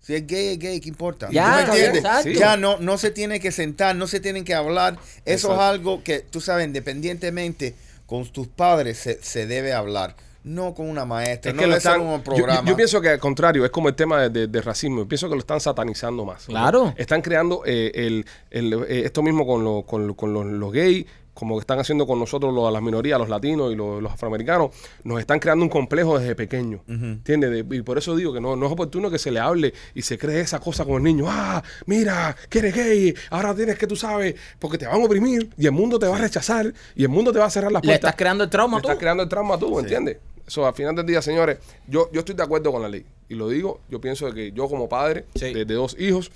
Si 0.00 0.14
es 0.14 0.26
gay, 0.26 0.54
es 0.54 0.58
gay, 0.58 0.80
¿qué 0.80 0.88
importa? 0.88 1.28
Ya, 1.30 1.44
¿Tú 1.44 1.50
me 1.52 1.62
entiendes? 1.78 2.04
exacto. 2.04 2.30
Ya 2.30 2.56
no, 2.56 2.78
no 2.78 2.98
se 2.98 3.10
tiene 3.12 3.38
que 3.38 3.52
sentar, 3.52 3.94
no 3.94 4.06
se 4.08 4.18
tienen 4.18 4.42
que 4.44 4.54
hablar. 4.54 4.94
Eso 5.24 5.48
Exacto. 5.48 5.54
es 5.54 5.60
algo 5.60 6.02
que, 6.02 6.20
tú 6.20 6.40
sabes, 6.40 6.66
independientemente 6.66 7.74
con 8.06 8.26
tus 8.26 8.48
padres 8.48 8.98
se, 8.98 9.22
se 9.22 9.46
debe 9.46 9.72
hablar. 9.74 10.16
No 10.44 10.74
con 10.74 10.88
una 10.88 11.04
maestra, 11.04 11.50
Es 11.50 11.54
no 11.56 11.62
que 11.62 11.68
lo 11.68 11.76
están, 11.76 12.00
un 12.00 12.16
yo- 12.16 12.24
programa. 12.24 12.62
yo, 12.62 12.70
yo 12.70 12.76
pienso 12.76 13.00
que 13.00 13.10
al 13.10 13.20
contrario, 13.20 13.64
es 13.64 13.70
como 13.70 13.88
el 13.88 13.94
tema 13.94 14.22
de, 14.22 14.30
de- 14.30 14.46
de 14.48 14.60
racismo. 14.60 14.98
Yo 15.02 15.06
pienso 15.08 15.28
que 15.28 15.34
lo 15.36 15.40
están 15.40 15.60
satanizando 15.60 16.24
más. 16.24 16.46
Claro. 16.46 16.92
Están 16.96 17.22
creando 17.22 17.62
eh, 17.64 17.92
el, 17.94 18.26
el- 18.50 18.72
eh, 18.88 19.02
esto 19.04 19.22
mismo 19.22 19.46
con, 19.46 19.62
lo- 19.62 19.82
con, 19.82 20.08
lo- 20.08 20.14
con 20.16 20.32
los, 20.32 20.44
los 20.46 20.72
gays, 20.72 21.06
como 21.34 21.56
que 21.56 21.60
están 21.60 21.78
haciendo 21.78 22.06
con 22.06 22.18
nosotros 22.18 22.52
los- 22.54 22.72
las 22.72 22.82
minorías, 22.82 23.18
los 23.18 23.28
latinos 23.28 23.72
y 23.72 23.76
los, 23.76 24.02
los 24.02 24.12
afroamericanos. 24.12 24.70
Nos 25.04 25.18
están 25.20 25.38
creando 25.38 25.64
un 25.64 25.68
complejo 25.70 26.18
desde 26.18 26.34
pequeños. 26.34 26.82
¿Entiendes? 26.88 27.50
De- 27.68 27.76
y 27.76 27.82
por 27.82 27.96
eso 27.98 28.14
digo 28.14 28.32
que 28.32 28.40
no, 28.40 28.54
no 28.56 28.66
es 28.66 28.72
oportuno 28.72 29.10
que 29.10 29.18
se 29.18 29.30
le 29.30 29.40
hable 29.40 29.72
y 29.94 30.02
se 30.02 30.18
cree 30.18 30.40
esa 30.40 30.60
cosa 30.60 30.84
con 30.84 30.96
el 30.96 31.02
niño. 31.04 31.24
Ah, 31.28 31.62
mira, 31.86 32.36
que 32.50 32.58
eres 32.58 32.74
gay, 32.74 33.14
ahora 33.30 33.54
tienes 33.54 33.78
que 33.78 33.86
tú 33.86 33.96
sabes, 33.96 34.34
porque 34.58 34.76
te 34.78 34.86
van 34.86 35.00
a 35.00 35.04
oprimir 35.04 35.48
y 35.56 35.66
el 35.66 35.72
mundo 35.72 35.98
te 35.98 36.06
va 36.06 36.16
a 36.16 36.20
rechazar 36.20 36.72
y 36.94 37.02
el 37.02 37.08
mundo 37.08 37.32
te 37.32 37.38
va 37.38 37.46
a 37.46 37.50
cerrar 37.50 37.72
las 37.72 37.82
Le 37.82 37.88
puertas. 37.88 38.08
estás 38.10 38.16
creando 38.18 38.44
el 38.44 38.50
trauma 38.50 38.76
Le 38.76 38.82
tú. 38.82 38.88
estás 38.88 39.00
creando 39.00 39.22
el 39.22 39.28
trauma 39.28 39.58
tú, 39.58 39.78
¿entiendes? 39.80 40.18
Eso, 40.46 40.66
al 40.66 40.74
final 40.74 40.94
del 40.96 41.06
día, 41.06 41.22
señores, 41.22 41.58
yo, 41.86 42.10
yo 42.12 42.18
estoy 42.20 42.34
de 42.34 42.42
acuerdo 42.42 42.72
con 42.72 42.82
la 42.82 42.88
ley. 42.88 43.06
Y 43.28 43.34
lo 43.36 43.48
digo, 43.48 43.80
yo 43.88 44.00
pienso 44.00 44.30
que 44.32 44.52
yo 44.52 44.68
como 44.68 44.88
padre 44.88 45.24
Sí. 45.36 45.54
de, 45.54 45.64
de 45.64 45.74
dos 45.74 45.96
hijos, 45.98 46.30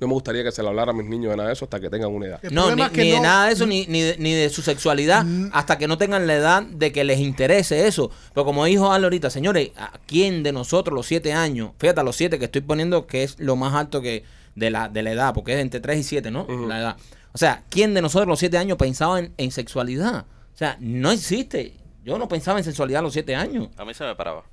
no 0.00 0.06
me 0.06 0.12
gustaría 0.12 0.44
que 0.44 0.52
se 0.52 0.62
le 0.62 0.68
hablara 0.68 0.92
a 0.92 0.94
mis 0.94 1.06
niños 1.06 1.30
de 1.30 1.36
nada 1.36 1.48
de 1.48 1.54
eso 1.54 1.64
hasta 1.64 1.80
que 1.80 1.88
tengan 1.88 2.12
una 2.12 2.26
edad. 2.26 2.40
El 2.42 2.54
No, 2.54 2.62
ni, 2.62 2.66
problema 2.68 2.86
es 2.86 2.92
que 2.92 3.02
ni 3.02 3.10
de 3.10 3.20
nada 3.20 3.46
de 3.46 3.52
eso, 3.52 3.66
ni, 3.66 3.86
ni, 3.86 4.02
de, 4.02 4.16
ni 4.18 4.32
de 4.32 4.50
su 4.50 4.62
sexualidad, 4.62 5.24
hasta 5.52 5.78
que 5.78 5.88
no 5.88 5.98
tengan 5.98 6.26
la 6.26 6.34
edad 6.34 6.62
de 6.62 6.92
que 6.92 7.04
les 7.04 7.18
interese 7.20 7.86
eso. 7.86 8.10
Pero 8.34 8.44
como 8.44 8.64
dijo 8.64 8.92
Ale 8.92 9.04
ahorita, 9.04 9.30
señores, 9.30 9.70
¿a 9.76 9.92
quién 10.06 10.42
de 10.42 10.52
nosotros, 10.52 10.94
los 10.94 11.06
siete 11.06 11.32
años, 11.32 11.70
fíjate, 11.78 12.00
a 12.00 12.04
los 12.04 12.16
siete 12.16 12.38
que 12.38 12.46
estoy 12.46 12.60
poniendo 12.60 13.06
que 13.06 13.22
es 13.22 13.38
lo 13.38 13.56
más 13.56 13.74
alto 13.74 14.00
que 14.02 14.24
de 14.54 14.70
la, 14.70 14.88
de 14.88 15.02
la 15.02 15.12
edad, 15.12 15.34
porque 15.34 15.54
es 15.54 15.60
entre 15.60 15.80
3 15.80 15.98
y 15.98 16.02
7, 16.02 16.30
¿no? 16.30 16.46
La 16.66 16.80
edad. 16.80 16.96
O 17.32 17.38
sea, 17.38 17.62
¿quién 17.68 17.92
de 17.92 18.00
nosotros, 18.02 18.26
los 18.26 18.38
siete 18.38 18.56
años, 18.58 18.78
pensaba 18.78 19.18
en, 19.18 19.32
en 19.36 19.50
sexualidad? 19.50 20.24
O 20.54 20.56
sea, 20.58 20.78
no 20.80 21.10
existe. 21.10 21.74
Yo 22.02 22.18
no 22.18 22.28
pensaba 22.28 22.58
en 22.58 22.64
sexualidad 22.64 23.00
a 23.00 23.02
los 23.02 23.12
siete 23.12 23.36
años. 23.36 23.68
A 23.76 23.84
mí 23.84 23.92
se 23.92 24.04
me 24.04 24.14
paraba. 24.14 24.44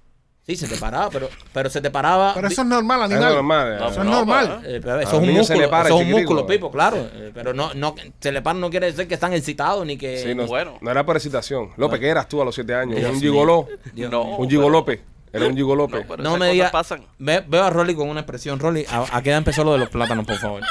Sí, 0.46 0.58
se 0.58 0.68
te 0.68 0.76
paraba, 0.76 1.10
pero, 1.10 1.30
pero 1.54 1.70
se 1.70 1.80
te 1.80 1.90
paraba. 1.90 2.34
Pero 2.34 2.50
eso 2.50 2.64
es 2.64 2.68
normal, 2.68 3.04
animal. 3.04 3.24
es 3.30 3.34
normal. 3.36 3.78
No, 3.80 3.86
eh. 3.86 3.90
Eso 3.92 4.00
es 4.02 4.06
no, 4.06 4.12
normal. 4.12 4.62
Eh, 4.66 4.82
eso 4.84 5.00
es 5.02 5.14
un 5.14 5.34
músculo, 5.34 5.70
para 5.70 5.86
eso 5.88 6.00
es 6.02 6.06
un 6.06 6.12
músculo, 6.12 6.46
Pipo, 6.46 6.70
claro. 6.70 6.98
Eh, 7.14 7.32
Pero 7.34 7.54
no, 7.54 7.74
no, 7.74 7.96
se 8.20 8.32
le 8.34 8.42
para 8.42 8.60
no 8.60 8.70
quiere 8.70 8.88
decir 8.88 9.08
que 9.08 9.14
están 9.14 9.32
excitados 9.32 9.86
ni 9.86 9.96
que. 9.98 10.18
Sí, 10.18 10.36
no, 10.36 10.46
Bueno. 10.46 10.78
no 10.82 10.92
era 10.92 11.06
por 11.06 11.16
excitación. 11.16 11.70
López, 11.78 12.00
¿qué 12.02 12.10
eras 12.10 12.28
tú 12.28 12.42
a 12.42 12.46
los 12.46 12.54
siete 12.54 12.76
años? 12.76 13.00
Dios 13.00 13.12
un 13.14 13.22
gigoló. 13.22 13.68
No. 13.94 14.24
Un 14.38 14.50
gigolope. 14.50 15.02
Era 15.32 15.48
un 15.48 15.56
gigolope. 15.56 16.02
No, 16.02 16.08
pero 16.08 16.24
No 16.24 16.38
me 16.38 16.50
digas. 16.52 16.72
pasan. 16.72 17.06
Ve, 17.18 17.44
veo 17.48 17.64
a 17.64 17.70
Rolly 17.70 17.96
con 17.96 18.10
una 18.10 18.20
expresión. 18.20 18.60
Rolly, 18.60 18.86
¿a, 18.90 19.18
a 19.18 19.22
qué 19.24 19.30
edad 19.30 19.38
empezó 19.40 19.64
lo 19.64 19.72
de 19.72 19.80
los 19.80 19.90
plátanos, 19.90 20.26
por 20.28 20.38
favor? 20.38 20.62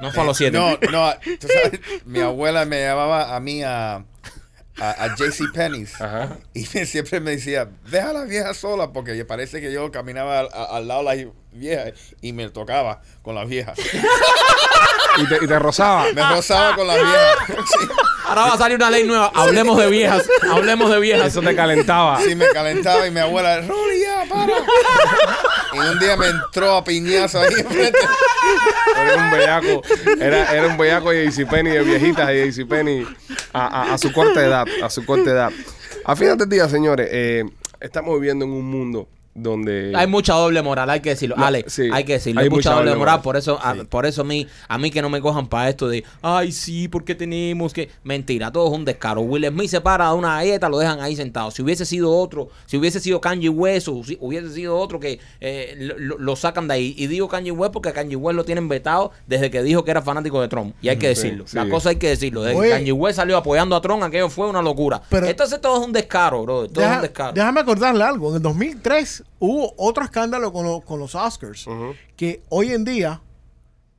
No 0.00 0.10
fue 0.10 0.22
a 0.22 0.26
los 0.26 0.36
siete. 0.38 0.56
No, 0.58 0.70
no, 0.90 1.12
tú 1.38 1.46
sabes, 1.48 1.80
mi 2.06 2.20
abuela 2.20 2.64
me 2.64 2.80
llamaba 2.80 3.36
a 3.36 3.40
mí 3.40 3.62
a, 3.62 4.02
a, 4.80 5.04
a 5.04 5.14
JC 5.16 5.52
Penney's 5.52 6.00
Ajá. 6.00 6.36
y 6.54 6.66
me- 6.74 6.86
siempre 6.86 7.20
me 7.20 7.32
decía, 7.32 7.68
deja 7.90 8.10
a 8.10 8.12
la 8.12 8.24
vieja 8.24 8.54
sola 8.54 8.92
porque 8.92 9.16
parece 9.24 9.60
que 9.60 9.72
yo 9.72 9.90
caminaba 9.90 10.40
al 10.40 10.88
lado 10.88 11.04
de 11.04 11.24
las 11.24 11.34
viejas 11.52 11.92
y 12.20 12.32
me 12.32 12.48
tocaba 12.50 13.00
con 13.22 13.34
las 13.34 13.48
viejas. 13.48 13.78
Y 15.20 15.26
te, 15.26 15.36
y 15.44 15.48
te 15.48 15.58
rozaba. 15.58 16.04
Me 16.14 16.22
rozaba 16.22 16.76
con 16.76 16.86
las 16.86 16.96
viejas. 16.96 17.38
Sí, 17.80 17.88
Ahora 18.28 18.42
va 18.42 18.54
a 18.54 18.58
salir 18.58 18.76
una 18.76 18.90
ley 18.90 19.04
nueva. 19.04 19.32
Hablemos 19.34 19.78
de 19.78 19.88
viejas. 19.88 20.28
Hablemos 20.50 20.90
de 20.90 21.00
viejas. 21.00 21.28
Eso 21.28 21.40
te 21.40 21.56
calentaba. 21.56 22.20
sí, 22.20 22.34
me 22.34 22.46
calentaba 22.48 23.06
y 23.06 23.10
mi 23.10 23.20
abuela, 23.20 23.60
Rolly, 23.62 24.00
ya, 24.02 24.24
para. 24.28 24.52
Y 25.74 25.78
un 25.78 25.98
día 25.98 26.16
me 26.16 26.26
entró 26.26 26.76
a 26.76 26.84
piñazo 26.84 27.40
ahí 27.40 27.54
enfrente. 27.58 27.98
Era 28.96 29.16
un 29.16 29.30
bellaco. 29.30 29.82
Era, 30.20 30.52
era 30.54 30.66
un 30.66 30.76
bellaco 30.76 31.10
de 31.10 31.30
JC 31.30 31.48
Penny, 31.48 31.70
de 31.70 31.82
viejitas 31.82 32.28
de 32.28 32.50
JC 32.50 32.68
Penny 32.68 33.06
a, 33.52 33.66
a, 33.90 33.94
a 33.94 33.98
su 33.98 34.12
corta 34.12 34.44
edad. 34.44 34.66
A 34.82 34.90
su 34.90 35.04
corta 35.04 35.30
edad. 35.30 35.50
A 36.04 36.16
final 36.16 36.36
del 36.36 36.48
día, 36.48 36.68
señores, 36.68 37.08
eh, 37.10 37.44
estamos 37.80 38.14
viviendo 38.14 38.44
en 38.44 38.52
un 38.52 38.64
mundo 38.70 39.08
donde. 39.34 39.92
Hay 39.94 40.06
mucha 40.06 40.34
doble 40.34 40.62
moral, 40.62 40.90
hay 40.90 41.00
que 41.00 41.10
decirlo. 41.10 41.36
No, 41.36 41.44
Ale, 41.46 41.64
sí, 41.68 41.88
hay 41.92 42.04
que 42.04 42.14
decirlo. 42.14 42.40
hay 42.40 42.46
Hay 42.46 42.50
mucha 42.50 42.70
doble 42.70 42.90
moral. 42.90 42.98
moral. 42.98 43.20
Por 43.22 43.36
eso, 43.36 43.58
a, 43.62 43.74
por 43.88 44.06
eso 44.06 44.22
a 44.22 44.24
mí, 44.24 44.46
a 44.68 44.78
mí 44.78 44.90
que 44.90 45.00
no 45.02 45.08
me 45.10 45.20
cojan 45.20 45.46
para 45.48 45.68
esto 45.68 45.88
de, 45.88 46.04
ay, 46.22 46.52
sí, 46.52 46.88
porque 46.88 47.14
tenemos 47.14 47.72
que. 47.72 47.88
Mentira, 48.02 48.50
todo 48.50 48.66
es 48.68 48.72
un 48.72 48.84
descaro. 48.84 49.20
Will 49.20 49.46
Smith 49.46 49.70
se 49.70 49.80
para 49.80 50.08
de 50.10 50.14
una 50.14 50.36
galleta, 50.36 50.68
lo 50.68 50.78
dejan 50.78 51.00
ahí 51.00 51.14
sentado. 51.16 51.50
Si 51.50 51.62
hubiese 51.62 51.84
sido 51.84 52.10
otro, 52.16 52.48
si 52.66 52.76
hubiese 52.76 53.00
sido 53.00 53.20
Kanye 53.20 53.48
West, 53.48 53.88
o 53.88 54.02
si 54.04 54.16
hubiese 54.20 54.50
sido 54.50 54.76
otro 54.76 54.98
que 55.00 55.20
eh, 55.40 55.74
lo, 55.78 56.36
sacan 56.36 56.68
de 56.68 56.74
ahí. 56.74 56.94
Y 56.96 57.06
digo 57.06 57.28
Kanye 57.28 57.52
West 57.52 57.72
porque 57.72 57.92
Kanye 57.92 58.16
West 58.16 58.36
lo 58.36 58.44
tienen 58.44 58.68
vetado 58.68 59.12
desde 59.26 59.50
que 59.50 59.62
dijo 59.62 59.84
que 59.84 59.90
era 59.90 60.02
fanático 60.02 60.40
de 60.40 60.48
Trump. 60.48 60.74
Y 60.82 60.88
hay 60.88 60.96
que 60.96 61.14
Sí, 61.14 61.22
decirlo. 61.22 61.44
sí. 61.46 61.56
La 61.56 61.68
cosa 61.68 61.90
hay 61.90 61.96
que 61.96 62.08
decirlo. 62.08 62.42
Desde 62.42 62.54
que 62.54 62.60
Oye. 62.60 62.70
Kanye 62.70 62.92
West 62.92 63.16
salió 63.16 63.36
apoyando 63.36 63.74
a 63.76 63.80
Trump, 63.80 64.02
aquello 64.02 64.28
fue 64.28 64.48
una 64.48 64.62
locura. 64.62 65.00
Pero- 65.08 65.26
Entonces 65.26 65.60
todo 65.60 65.80
es 65.80 65.86
un 65.86 65.92
descaro, 65.92 66.42
bro. 66.42 66.68
Todo 66.68 66.84
es 66.84 66.96
un 66.96 67.02
descaro. 67.02 67.32
déjame 67.32 67.60
acordarle 67.60 68.04
algo. 68.04 68.30
En 68.30 68.36
el 68.36 68.42
2003 68.42 69.17
hubo 69.38 69.74
otro 69.76 70.04
escándalo 70.04 70.52
con, 70.52 70.64
lo- 70.64 70.80
con 70.80 70.98
los 71.00 71.14
Oscars. 71.14 71.66
Que 72.16 72.42
hoy 72.48 72.72
en 72.72 72.84
día 72.84 73.20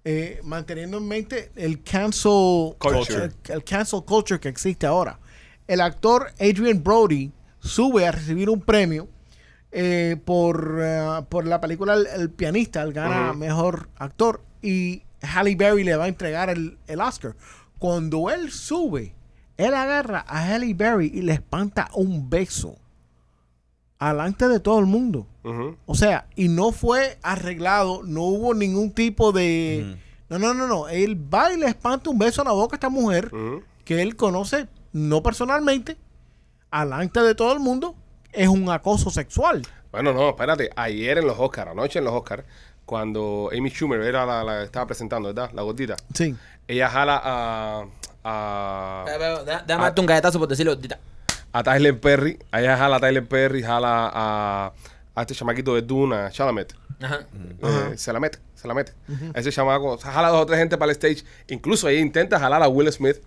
eh, 0.05 0.39
manteniendo 0.43 0.97
en 0.97 1.07
mente 1.07 1.51
el 1.55 1.83
cancel 1.83 2.75
Culture. 2.79 3.25
el, 3.25 3.33
el 3.53 3.63
cancel 3.63 4.03
culture 4.03 4.39
que 4.39 4.49
existe 4.49 4.87
ahora. 4.87 5.19
El 5.67 5.81
actor 5.81 6.31
Adrian 6.39 6.81
Brody 6.83 7.31
sube 7.59 8.07
a 8.07 8.11
recibir 8.11 8.49
un 8.49 8.61
premio 8.61 9.07
eh, 9.71 10.17
por, 10.25 10.79
eh, 10.81 11.21
por 11.29 11.45
la 11.45 11.61
película 11.61 11.93
El, 11.93 12.07
El 12.07 12.29
pianista, 12.31 12.81
él 12.81 12.91
gana 12.93 13.33
mejor 13.33 13.89
actor 13.97 14.41
y 14.63 15.03
Halle 15.21 15.55
Berry 15.55 15.83
le 15.83 15.95
va 15.95 16.05
a 16.05 16.07
entregar 16.07 16.49
el, 16.49 16.77
el 16.87 17.01
Oscar. 17.01 17.35
Cuando 17.77 18.29
él 18.31 18.51
sube, 18.51 19.13
él 19.57 19.73
agarra 19.75 20.25
a 20.27 20.47
Halle 20.55 20.73
Berry 20.73 21.11
y 21.13 21.21
le 21.21 21.33
espanta 21.33 21.89
un 21.93 22.29
beso 22.29 22.77
alante 23.99 24.47
de 24.47 24.59
todo 24.59 24.79
el 24.79 24.85
mundo. 24.85 25.27
O 25.85 25.95
sea, 25.95 26.27
y 26.35 26.47
no 26.47 26.71
fue 26.71 27.17
arreglado, 27.21 28.01
no 28.03 28.23
hubo 28.23 28.53
ningún 28.53 28.91
tipo 28.91 29.31
de... 29.31 29.97
No, 30.29 30.37
no, 30.37 30.53
no, 30.53 30.67
no. 30.67 30.87
Él 30.87 31.17
va 31.31 31.51
y 31.51 31.57
le 31.57 31.67
espanta 31.67 32.09
un 32.09 32.19
beso 32.19 32.41
a 32.41 32.45
la 32.45 32.51
boca 32.51 32.75
a 32.75 32.77
esta 32.77 32.89
mujer 32.89 33.31
que 33.83 34.01
él 34.01 34.15
conoce, 34.15 34.67
no 34.93 35.21
personalmente, 35.21 35.97
alante 36.71 37.19
de 37.21 37.35
todo 37.35 37.53
el 37.53 37.59
mundo. 37.59 37.95
Es 38.31 38.47
un 38.47 38.69
acoso 38.69 39.09
sexual. 39.09 39.63
Bueno, 39.91 40.13
no, 40.13 40.29
espérate. 40.29 40.69
Ayer 40.75 41.17
en 41.17 41.25
los 41.25 41.39
Oscars, 41.39 41.71
anoche 41.71 41.97
en 41.97 42.05
los 42.05 42.13
Oscars, 42.13 42.43
cuando 42.85 43.49
Amy 43.55 43.69
Schumer 43.71 44.01
era 44.01 44.23
la, 44.25 44.43
la 44.43 44.59
que 44.59 44.65
estaba 44.65 44.85
presentando, 44.85 45.29
¿verdad? 45.29 45.49
La 45.53 45.63
gordita. 45.63 45.95
Sí. 46.13 46.35
Ella 46.67 46.89
jala 46.89 47.19
a, 47.23 47.85
a, 48.23 49.05
Déjame 49.07 49.81
darte 49.81 50.01
un 50.01 50.07
galletazo 50.07 50.37
por 50.37 50.47
decirlo. 50.47 50.75
Dita. 50.75 50.99
A 51.53 51.63
Tyler 51.63 51.99
Perry. 51.99 52.39
Ella 52.53 52.77
jala 52.77 52.97
a 52.97 52.99
Tyler 52.99 53.25
Perry, 53.27 53.61
jala 53.63 54.09
a, 54.13 54.73
a 55.15 55.21
este 55.21 55.33
chamaquito 55.35 55.75
de 55.75 55.81
Dune, 55.81 56.15
a 56.15 56.29
Chalamet. 56.31 56.73
Ajá. 57.01 57.21
Eh, 57.63 57.93
se 57.97 58.11
la 58.13 58.19
mete, 58.19 58.39
se 58.55 58.67
la 58.67 58.73
mete. 58.73 58.91
A 59.33 59.39
ese 59.39 59.51
chamaco, 59.51 59.91
o 59.93 59.97
sea, 59.97 60.11
jala 60.11 60.27
a 60.27 60.31
dos 60.31 60.41
o 60.41 60.45
tres 60.45 60.59
gente 60.59 60.77
para 60.77 60.91
el 60.91 60.95
stage. 60.97 61.23
Incluso 61.47 61.87
ella 61.87 61.99
intenta 62.01 62.39
jalar 62.39 62.61
a 62.61 62.67
Will 62.67 62.91
Smith 62.91 63.17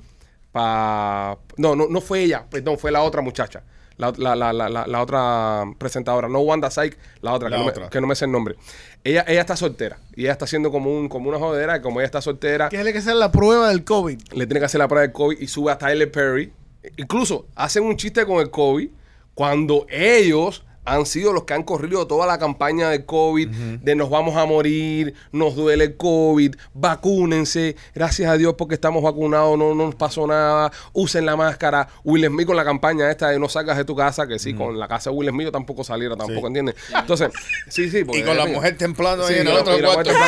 para... 0.53 1.39
No, 1.57 1.75
no, 1.75 1.87
no 1.89 2.01
fue 2.01 2.21
ella, 2.23 2.45
perdón, 2.51 2.79
fue 2.79 2.91
la 2.91 3.03
otra 3.03 3.23
muchacha. 3.23 3.63
La, 3.99 4.13
la, 4.17 4.35
la, 4.35 4.53
la, 4.53 4.87
la- 4.87 5.03
otra 5.03 5.65
presentadora, 5.79 6.27
no 6.29 6.41
Wanda 6.41 6.71
Sykes, 6.71 6.97
la 7.21 7.33
otra, 7.35 7.49
La 7.51 7.57
que, 7.59 7.63
no 7.63 7.69
otra. 7.69 7.85
Me, 7.85 7.91
que 7.91 8.01
no 8.01 8.07
me 8.07 8.15
sé 8.15 8.25
el 8.25 8.33
nombre. 8.33 8.57
Ella, 9.05 9.25
ella 9.29 9.41
está 9.43 9.55
soltera 9.55 9.99
y 10.17 10.23
ella 10.23 10.33
está 10.33 10.45
haciendo 10.47 10.71
como, 10.73 10.91
un, 10.91 11.09
como 11.09 11.29
una 11.29 11.39
jodera. 11.39 11.77
Y 11.77 11.81
como 11.83 12.01
ella 12.01 12.07
está 12.07 12.21
soltera, 12.21 12.69
Tiene 12.69 12.93
que 12.93 13.01
ser 13.03 13.17
la 13.17 13.31
prueba 13.31 13.69
del 13.69 13.85
COVID. 13.85 14.21
le 14.33 14.47
tiene 14.47 14.61
que 14.61 14.67
hacer 14.67 14.79
la 14.81 14.89
prueba 14.89 15.03
del 15.03 15.13
COVID 15.13 15.39
y 15.39 15.47
sube 15.47 15.71
a 15.73 15.79
Tyler 15.79 16.11
Perry. 16.11 16.53
Incluso 16.97 17.47
hacen 17.55 17.85
un 17.85 17.97
chiste 17.97 18.25
con 18.27 18.41
el 18.41 18.51
COVID 18.51 18.89
cuando 19.35 19.87
ellos 19.89 20.65
han 20.85 21.07
sido 21.07 21.33
los 21.33 21.45
que 21.45 21.55
han 21.55 21.63
corrido 21.63 22.07
toda 22.07 22.27
la 22.27 22.39
campaña 22.39 22.91
del 22.91 23.05
COVID, 23.07 23.49
de 23.49 23.95
nos 23.95 24.11
vamos 24.11 24.37
a 24.37 24.45
morir, 24.47 25.15
nos 25.31 25.55
duele 25.55 25.85
el 25.85 25.97
COVID, 25.97 26.55
vacúnense, 26.75 27.77
gracias 27.95 28.31
a 28.31 28.37
Dios 28.37 28.55
porque 28.59 28.75
estamos 28.75 29.03
vacunados, 29.03 29.57
no, 29.59 29.75
no 29.75 29.87
nos 29.87 29.95
pasó 29.95 30.27
nada, 30.27 30.73
usen 30.93 31.25
la 31.27 31.37
máscara. 31.37 31.89
Will 32.05 32.27
Smith 32.27 32.47
con 32.47 32.57
la 32.57 32.65
campaña 32.65 33.11
esta 33.11 33.29
de 33.31 33.39
no 33.39 33.49
salgas 33.49 33.77
de 33.77 33.85
tu 33.85 33.95
casa, 33.97 34.27
que 34.27 34.39
sí, 34.39 34.55
con 34.55 34.79
la 34.79 34.89
casa 34.89 35.11
de 35.11 35.17
Will 35.17 35.31
Smith 35.31 35.47
yo 35.47 35.53
tampoco 35.53 35.85
saliera, 35.85 36.17
tampoco, 36.17 36.41
Sí. 36.41 36.47
¿entiendes? 36.47 36.75
Entonces, 36.95 37.31
sí, 37.69 37.91
sí. 37.91 38.05
porque- 38.05 38.21
Y 38.21 38.25
con 38.25 38.37
la 38.37 38.47
mujer 38.47 38.77
templando 38.77 39.27
Sí, 39.27 39.35
ahí 39.35 39.41
en 39.41 39.49
el 39.49 39.57
otro 39.57 39.75
cuarto. 39.81 40.11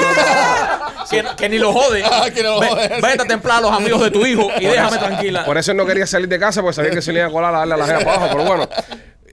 Que, 1.11 1.23
que 1.37 1.49
ni 1.51 1.59
lo 1.59 1.73
jode. 1.73 2.03
Ah, 2.11 2.29
que 2.35 2.43
no 2.43 2.55
lo 2.55 2.61
Ve- 2.61 2.69
jode. 2.69 2.89
Vete 2.89 3.23
a 3.23 3.27
templar 3.27 3.59
a 3.59 3.61
los 3.61 3.73
amigos 3.73 4.01
de 4.03 4.11
tu 4.11 4.25
hijo 4.25 4.49
y 4.59 4.65
déjame 4.65 4.97
tranquila. 4.99 5.45
Por 5.45 5.59
eso 5.59 5.75
no 5.75 5.85
quería 5.85 6.07
salir 6.07 6.29
de 6.29 6.39
casa, 6.39 6.63
porque 6.63 6.77
sabía 6.77 6.91
que 6.93 7.03
se 7.03 7.13
le 7.13 7.19
iba 7.21 7.29
a 7.29 7.31
colar 7.31 7.55
a 7.55 7.59
darle 7.59 7.75
a 7.75 7.77
la 7.77 7.87
jeva 7.87 7.99
para 8.01 8.15
abajo. 8.17 8.29
Pero 8.33 8.45
bueno, 8.49 8.69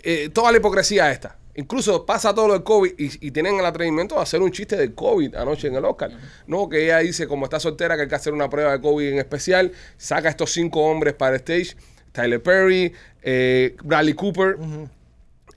eh, 0.04 0.30
toda 0.30 0.52
la 0.52 0.58
hipocresía 0.58 1.12
esta. 1.12 1.38
Incluso 1.56 2.06
pasa 2.06 2.34
todo 2.34 2.48
lo 2.48 2.54
del 2.54 2.64
COVID 2.64 2.94
y, 2.98 3.32
tienen 3.32 3.60
el 3.60 3.66
atrevimiento 3.66 4.16
de 4.16 4.22
hacer 4.22 4.42
un 4.42 4.52
chiste 4.52 4.78
del 4.78 4.94
COVID 4.94 5.36
anoche 5.36 5.68
en 5.68 5.76
el 5.76 5.84
Oscar. 5.84 6.12
No, 6.48 6.70
que 6.70 6.86
ella 6.86 7.00
dice, 7.00 7.28
como 7.28 7.46
está 7.46 7.60
soltera, 7.60 7.96
que 7.96 8.04
hay 8.04 8.08
que 8.08 8.16
hacer 8.16 8.34
una 8.34 8.50
prueba 8.50 8.72
de 8.72 8.82
COVID 8.82 9.08
en 9.10 9.20
especial. 9.20 9.72
Saca 9.98 10.30
a 10.30 10.32
estos 10.32 10.52
cinco 10.52 10.82
hombres 10.82 11.14
para 11.14 11.36
el 11.36 11.42
stage. 11.42 11.76
Tyler 12.14 12.42
Perry, 12.42 12.94
eh, 13.22 13.76
Bradley 13.84 14.14
Cooper, 14.14 14.58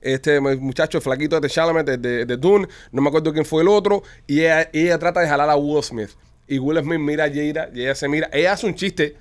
este 0.01 0.39
muchacho 0.39 1.01
flaquito 1.01 1.39
de 1.39 1.49
Chalamet, 1.49 1.85
de, 1.85 1.97
de, 1.97 2.25
de 2.25 2.37
Dune, 2.37 2.67
no 2.91 3.01
me 3.01 3.09
acuerdo 3.09 3.33
quién 3.33 3.43
fue 3.43 3.61
el 3.61 3.67
otro, 3.67 4.03
y 4.25 4.41
ella, 4.41 4.69
ella 4.71 4.97
trata 4.97 5.19
de 5.19 5.27
jalar 5.27 5.49
a 5.49 5.55
Will 5.57 5.83
Smith. 5.83 6.11
Y 6.47 6.59
Will 6.59 6.79
Smith 6.79 6.99
mira 6.99 7.25
a 7.25 7.29
Jada 7.29 7.69
y 7.73 7.81
ella 7.81 7.95
se 7.95 8.07
mira. 8.07 8.29
Ella 8.31 8.53
hace 8.53 8.67
un 8.67 8.75
chiste 8.75 9.15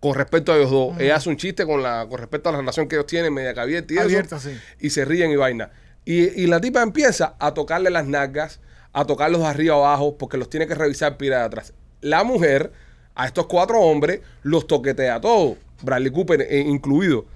con 0.00 0.14
respecto 0.14 0.52
a 0.52 0.56
ellos 0.56 0.70
dos. 0.70 0.98
Ella 1.00 1.16
hace 1.16 1.28
un 1.28 1.36
chiste 1.36 1.66
con 1.66 1.82
la 1.82 2.06
con 2.08 2.18
respecto 2.18 2.48
a 2.48 2.52
la 2.52 2.58
relación 2.58 2.88
que 2.88 2.96
ellos 2.96 3.06
tienen, 3.06 3.32
media 3.34 3.52
que 3.54 3.60
abierta 3.60 3.94
y 3.94 3.98
eso. 3.98 4.38
Sí. 4.38 4.50
Y 4.80 4.90
se 4.90 5.04
ríen 5.04 5.30
y 5.30 5.36
vaina. 5.36 5.70
Y, 6.04 6.42
y 6.42 6.46
la 6.46 6.60
tipa 6.60 6.82
empieza 6.82 7.34
a 7.38 7.52
tocarle 7.54 7.90
las 7.90 8.06
nalgas, 8.06 8.60
a 8.92 9.04
tocarlos 9.04 9.40
de 9.42 9.46
arriba 9.48 9.74
abajo, 9.74 10.16
porque 10.16 10.36
los 10.38 10.48
tiene 10.48 10.66
que 10.66 10.74
revisar 10.74 11.16
pila 11.16 11.38
de 11.38 11.44
atrás. 11.44 11.72
La 12.00 12.24
mujer, 12.24 12.72
a 13.14 13.26
estos 13.26 13.46
cuatro 13.46 13.80
hombres, 13.80 14.20
los 14.42 14.66
toquetea 14.66 15.20
todos. 15.20 15.58
Bradley 15.82 16.10
Cooper 16.12 16.42
eh, 16.42 16.60
incluido. 16.60 17.26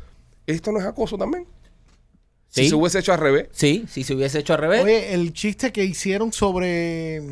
¿Esto 0.47 0.73
no 0.73 0.79
es 0.81 0.87
acoso 0.87 1.19
también? 1.19 1.47
Si 2.49 2.69
se 2.69 2.75
hubiese 2.75 2.99
hecho 2.99 3.13
al 3.13 3.19
revés. 3.19 3.49
Sí, 3.53 3.87
si 3.89 4.05
se 4.05 4.15
hubiese 4.15 4.39
hecho 4.39 4.53
al 4.55 4.61
revés. 4.61 4.85
Oye, 4.85 5.15
el 5.15 5.33
chiste 5.33 5.73
que 5.73 5.85
hicieron 5.85 6.33
sobre 6.33 7.23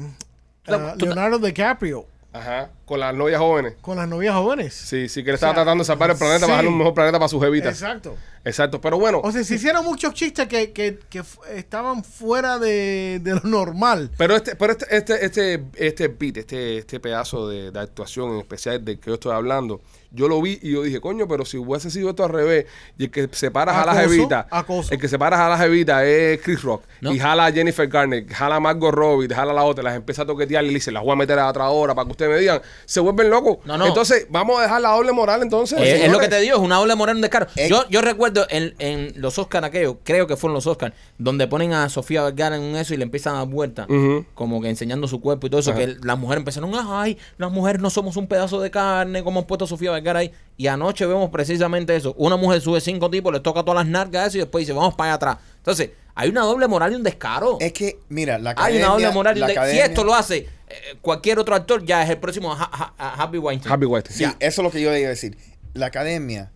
tú- 0.98 1.04
Leonardo 1.06 1.38
DiCaprio 1.38 2.06
Ajá. 2.32 2.70
Con 2.84 3.00
las 3.00 3.12
novias 3.14 3.40
jóvenes. 3.40 3.74
con 3.80 3.96
las 3.96 4.06
novias 4.08 4.34
jóvenes. 4.34 4.72
Sí, 4.72 5.08
sí, 5.08 5.24
que 5.24 5.30
le 5.30 5.34
estaba 5.34 5.50
O 5.52 5.54
sea, 5.54 5.62
tratando 5.64 5.82
de 5.82 5.86
salvar 5.86 6.10
el 6.10 6.16
planeta 6.16 6.38
sí. 6.40 6.44
para 6.46 6.56
darle 6.56 6.70
un 6.70 6.78
mejor 6.78 6.94
planeta 6.94 7.18
para 7.18 7.28
sus 7.28 7.42
jevitas. 7.42 7.72
Exacto. 7.72 8.16
Exacto. 8.44 8.80
Pero 8.80 8.98
bueno, 8.98 9.20
O 9.24 9.32
sea, 9.32 9.42
se 9.42 9.56
hicieron 9.56 9.84
muchos 9.84 10.14
chistes 10.14 10.46
que, 10.46 10.72
que, 10.72 10.98
que 11.10 11.22
estaban 11.54 12.04
fuera 12.04 12.58
de, 12.58 13.20
de 13.22 13.34
lo 13.34 13.40
normal. 13.42 14.10
pero 14.16 14.36
este, 14.36 14.54
pero 14.54 14.72
este, 14.72 14.86
este, 14.96 15.24
este, 15.24 15.64
este 15.74 16.08
beat, 16.08 16.36
este, 16.36 16.78
este 16.78 17.00
pedazo 17.00 17.48
de, 17.48 17.70
de 17.72 17.80
actuación 17.80 18.32
en 18.34 18.38
especial 18.38 18.84
del 18.84 19.00
que 19.00 19.10
yo 19.10 19.14
estoy 19.14 19.32
hablando, 19.32 19.80
yo 20.12 20.28
lo 20.28 20.40
vi 20.42 20.58
y 20.62 20.72
yo 20.72 20.82
dije, 20.82 21.00
coño, 21.00 21.28
pero 21.28 21.44
si 21.44 21.56
hubiese 21.56 21.90
sido 21.90 22.10
esto 22.10 22.24
al 22.24 22.30
revés, 22.30 22.66
y 22.98 23.04
el 23.04 23.10
que 23.10 23.28
separa 23.32 23.80
a 23.82 23.86
la 23.86 23.92
Acoso, 23.92 24.08
jevita, 24.10 24.46
acoso. 24.50 24.92
el 24.92 25.00
que 25.00 25.08
separa 25.08 25.46
a 25.46 25.48
la 25.48 25.58
jevita 25.58 26.04
es 26.04 26.40
Chris 26.42 26.62
Rock, 26.62 26.82
No. 27.00 27.12
y 27.12 27.18
jala 27.18 27.46
a 27.46 27.52
Jennifer 27.52 27.86
Garner, 27.88 28.26
jala 28.28 28.56
a 28.56 28.60
Margot 28.60 28.92
Robbie, 28.92 29.28
jala 29.32 29.52
a 29.52 29.54
la 29.54 29.62
otra, 29.64 29.84
las 29.84 29.94
empieza 29.96 30.22
a 30.22 30.26
toquetear 30.26 30.64
y 30.64 30.68
le 30.68 30.74
dice, 30.74 30.90
las 30.90 31.02
voy 31.02 31.12
a 31.12 31.16
meter 31.16 31.38
a 31.38 31.48
otra 31.48 31.68
hora 31.70 31.94
para 31.94 32.06
que 32.06 32.10
ustedes 32.12 32.30
me 32.32 32.38
digan, 32.38 32.60
se 32.84 33.00
vuelven 33.00 33.30
locos. 33.30 33.58
No, 33.64 33.78
no. 33.78 33.86
Entonces, 33.86 34.26
vamos 34.30 34.58
a 34.58 34.62
dejar 34.62 34.80
la 34.80 34.90
doble 34.90 35.12
moral 35.12 35.42
entonces. 35.42 35.78
Eh, 35.80 36.06
es 36.06 36.10
lo 36.12 36.18
que 36.18 36.28
te 36.28 36.40
digo, 36.40 36.56
es 36.56 36.62
una 36.62 36.76
doble 36.76 36.94
moral, 36.96 37.16
un 37.16 37.22
descaro. 37.22 37.46
Eh. 37.56 37.68
Yo, 37.70 37.88
yo 37.88 38.00
recuerdo 38.02 38.46
en, 38.50 38.74
en 38.80 39.12
los 39.16 39.38
Oscars 39.38 39.64
aquellos, 39.66 39.96
creo 40.02 40.26
que 40.26 40.36
fueron 40.36 40.54
los 40.54 40.66
Oscars, 40.66 40.94
donde 41.18 41.46
ponen 41.46 41.72
a 41.72 41.88
Sofía 41.88 42.22
Vergara 42.24 42.56
en 42.56 42.74
eso 42.76 42.94
y 42.94 42.96
le 42.96 43.04
empiezan 43.04 43.34
a 43.36 43.38
dar 43.38 43.48
vuelta, 43.48 43.86
como 44.34 44.60
que 44.60 44.68
enseñando 44.70 45.06
su 45.06 45.20
cuerpo 45.20 45.46
y 45.46 45.50
todo 45.50 45.60
eso, 45.60 45.70
Ajá. 45.70 45.78
que 45.80 45.96
las 46.02 46.18
mujeres 46.18 46.40
empezaron, 46.40 46.72
ay, 46.74 47.16
las 47.38 47.52
mujeres 47.52 47.80
no 47.80 47.90
somos 47.90 48.16
un 48.16 48.26
pedazo 48.26 48.60
de 48.60 48.70
carne, 48.72 49.22
como 49.22 49.38
han 49.40 49.46
puesto 49.46 49.66
a 49.66 49.68
Sofía 49.68 49.90
Vergara 49.92 49.99
ahí. 50.08 50.32
Y 50.56 50.66
anoche 50.66 51.06
vemos 51.06 51.30
precisamente 51.30 51.94
eso. 51.96 52.14
Una 52.18 52.36
mujer 52.36 52.60
sube 52.60 52.80
cinco 52.80 53.08
tipos, 53.10 53.32
le 53.32 53.40
toca 53.40 53.62
todas 53.62 53.84
las 53.84 53.90
nargas 53.90 54.28
eso 54.28 54.36
y 54.38 54.40
después 54.40 54.62
dice, 54.62 54.72
vamos 54.72 54.94
para 54.94 55.10
allá 55.10 55.14
atrás. 55.16 55.36
Entonces, 55.56 55.90
hay 56.14 56.28
una 56.28 56.42
doble 56.42 56.66
moral 56.68 56.92
y 56.92 56.96
un 56.96 57.02
descaro. 57.02 57.56
Es 57.60 57.72
que, 57.72 57.98
mira, 58.08 58.38
la 58.38 58.50
hay 58.50 58.52
academia... 58.54 58.86
una 58.86 58.94
doble 58.94 59.10
moral 59.12 59.38
y 59.38 59.40
un 59.42 59.46
de- 59.48 59.70
Si 59.72 59.78
esto 59.78 60.04
lo 60.04 60.14
hace 60.14 60.36
eh, 60.68 60.74
cualquier 61.00 61.38
otro 61.38 61.54
actor, 61.54 61.84
ya 61.84 62.02
es 62.02 62.10
el 62.10 62.18
próximo 62.18 62.52
Ha- 62.52 62.70
Ha- 62.72 62.94
Ha- 62.98 63.22
Harvey 63.22 63.38
Weinstein. 63.40 63.72
Happy 63.72 63.86
Weinstein. 63.86 64.16
Sí, 64.30 64.36
eso 64.40 64.60
es 64.60 64.64
lo 64.64 64.70
que 64.70 64.80
yo 64.82 64.94
iba 64.94 65.06
a 65.06 65.10
decir. 65.10 65.36
La 65.72 65.86
academia, 65.86 66.50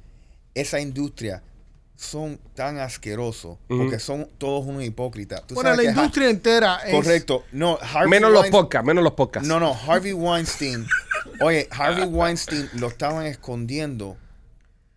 esa 0.55 0.81
industria, 0.81 1.43
son 1.97 2.39
tan 2.55 2.79
asquerosos 2.79 3.57
porque 3.69 4.01
son 4.01 4.29
todos 4.37 4.67
unos 4.67 4.83
hipócritas. 4.83 5.47
Tú 5.47 5.55
Bueno, 5.55 5.71
sabes 5.71 5.87
la 5.87 5.91
industria 5.93 6.29
entera 6.29 6.81
es... 6.85 6.93
Correcto. 6.93 7.45
No, 7.53 7.79
Harvey 7.81 8.11
Menos 8.11 8.33
los 8.33 8.49
podcasts, 8.49 8.85
menos 8.87 9.03
los 9.05 9.13
podcasts. 9.15 9.49
No, 9.49 9.61
no, 9.61 9.75
Harvey 9.87 10.13
Weinstein. 10.13 10.85
Oye, 11.41 11.69
Harvey 11.71 12.05
Weinstein 12.05 12.69
lo 12.75 12.89
estaban 12.89 13.27
escondiendo. 13.27 14.17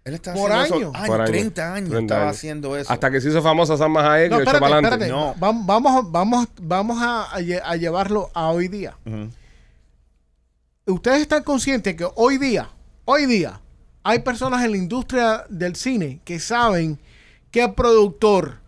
Él 0.03 0.13
estaba 0.13 0.37
Por 0.37 0.51
haciendo 0.51 0.75
años. 0.77 0.89
eso 0.93 0.97
años, 0.97 1.07
Por 1.07 1.21
años. 1.21 1.31
30 1.31 1.73
años 1.73 1.89
30 1.89 1.99
estaba 2.13 2.21
años. 2.29 2.35
haciendo 2.37 2.77
eso. 2.77 2.93
Hasta 2.93 3.11
que 3.11 3.19
se 3.21 3.29
hizo 3.29 3.41
famosa 3.41 3.75
Salma 3.77 4.13
Hayek 4.13 4.27
y 4.27 4.29
No, 4.29 4.35
echó 4.41 4.51
espérate, 4.51 4.59
para 4.61 4.75
adelante. 4.77 5.07
No. 5.09 5.35
Vam- 5.35 5.65
Vamos, 5.65 6.11
vamos, 6.11 6.47
vamos 6.61 6.97
a, 7.01 7.23
a 7.35 7.39
lle- 7.41 7.61
a 7.63 7.75
llevarlo 7.75 8.29
a 8.33 8.47
hoy 8.51 8.67
día. 8.69 8.95
Ustedes 10.85 11.21
están 11.21 11.43
conscientes 11.43 11.95
que 11.95 12.07
hoy 12.15 12.37
día, 12.37 12.69
hoy 13.05 13.25
día, 13.25 13.59
hay 14.03 14.19
personas 14.19 14.63
en 14.63 14.71
la 14.71 14.77
industria 14.77 15.45
del 15.49 15.75
cine 15.75 16.21
que 16.23 16.39
saben 16.39 16.97
qué 17.51 17.67
productor, 17.67 18.59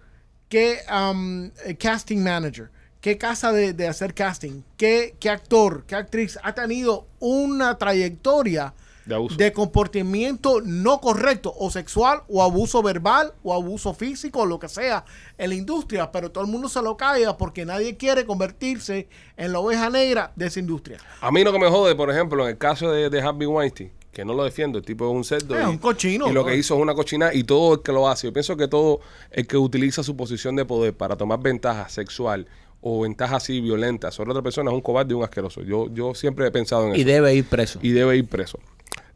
qué 0.50 0.80
um, 0.92 1.46
eh, 1.66 1.78
casting 1.80 2.18
manager, 2.22 2.70
qué 3.02 3.18
casa 3.18 3.52
de, 3.52 3.74
de 3.74 3.88
hacer 3.88 4.14
casting, 4.14 4.62
qué, 4.78 5.16
qué 5.20 5.30
actor, 5.30 5.84
qué 5.88 5.96
actriz 5.96 6.38
ha 6.44 6.54
tenido 6.54 7.08
una 7.20 7.78
trayectoria 7.78 8.74
De 9.06 9.16
abuso. 9.16 9.36
de 9.38 9.54
comportamiento 9.54 10.62
no 10.62 11.00
correcto, 11.00 11.54
o 11.58 11.72
sexual, 11.72 12.24
o 12.28 12.44
abuso 12.44 12.84
verbal, 12.84 13.34
o 13.44 13.54
abuso 13.54 13.94
físico, 13.94 14.42
o 14.42 14.46
lo 14.46 14.60
que 14.60 14.68
sea, 14.68 15.06
en 15.38 15.50
la 15.50 15.56
industria, 15.56 16.12
pero 16.12 16.32
todo 16.32 16.44
el 16.44 16.50
mundo 16.50 16.68
se 16.68 16.82
lo 16.82 16.98
calla 16.98 17.38
porque 17.38 17.66
nadie 17.66 17.96
quiere 17.96 18.26
convertirse 18.26 19.08
en 19.38 19.54
la 19.54 19.60
oveja 19.60 19.90
negra 19.90 20.32
de 20.36 20.48
esa 20.48 20.60
industria. 20.60 21.00
A 21.22 21.32
mí 21.32 21.44
lo 21.44 21.54
que 21.54 21.60
me 21.60 21.70
jode, 21.70 21.96
por 21.96 22.12
ejemplo, 22.12 22.44
en 22.44 22.50
el 22.52 22.58
caso 22.58 22.92
de, 22.92 23.10
de 23.10 23.22
Harvey 23.22 23.48
Weinstein, 23.48 23.92
que 24.12 24.26
no 24.26 24.34
lo 24.34 24.44
defiendo, 24.44 24.80
el 24.80 24.84
tipo 24.84 25.08
es 25.08 25.16
un 25.16 25.24
cerdo. 25.24 25.56
Es 25.58 25.64
y, 25.66 25.70
un 25.70 25.78
cochino, 25.78 26.28
Y 26.28 26.34
lo 26.34 26.44
que 26.44 26.56
hizo 26.58 26.76
es 26.76 26.82
una 26.82 26.94
cochina 26.96 27.34
y 27.34 27.44
todo 27.44 27.76
el 27.76 27.82
que 27.82 27.94
lo 27.94 28.10
hace. 28.10 28.28
Yo 28.28 28.34
pienso 28.34 28.58
que 28.58 28.68
todo 28.68 29.00
el 29.32 29.48
que 29.48 29.56
utiliza 29.56 30.04
su 30.04 30.18
posición 30.18 30.56
de 30.58 30.66
poder 30.66 30.94
para 30.98 31.16
tomar 31.16 31.40
ventaja 31.40 31.88
sexual 31.88 32.48
o 32.82 33.02
ventaja 33.02 33.36
así 33.38 33.60
violenta 33.62 34.12
sobre 34.12 34.32
otra 34.32 34.42
persona 34.42 34.72
es 34.72 34.76
un 34.76 34.82
cobarde 34.82 35.14
y 35.14 35.18
un 35.18 35.24
asqueroso. 35.24 35.62
Yo, 35.64 35.88
yo 35.94 36.14
siempre 36.16 36.48
he 36.48 36.52
pensado 36.52 36.88
en 36.88 36.96
Y 36.96 37.02
eso. 37.02 37.10
debe 37.10 37.34
ir 37.36 37.46
preso. 37.46 37.80
Y 37.82 37.92
debe 37.92 38.16
ir 38.18 38.28
preso. 38.28 38.60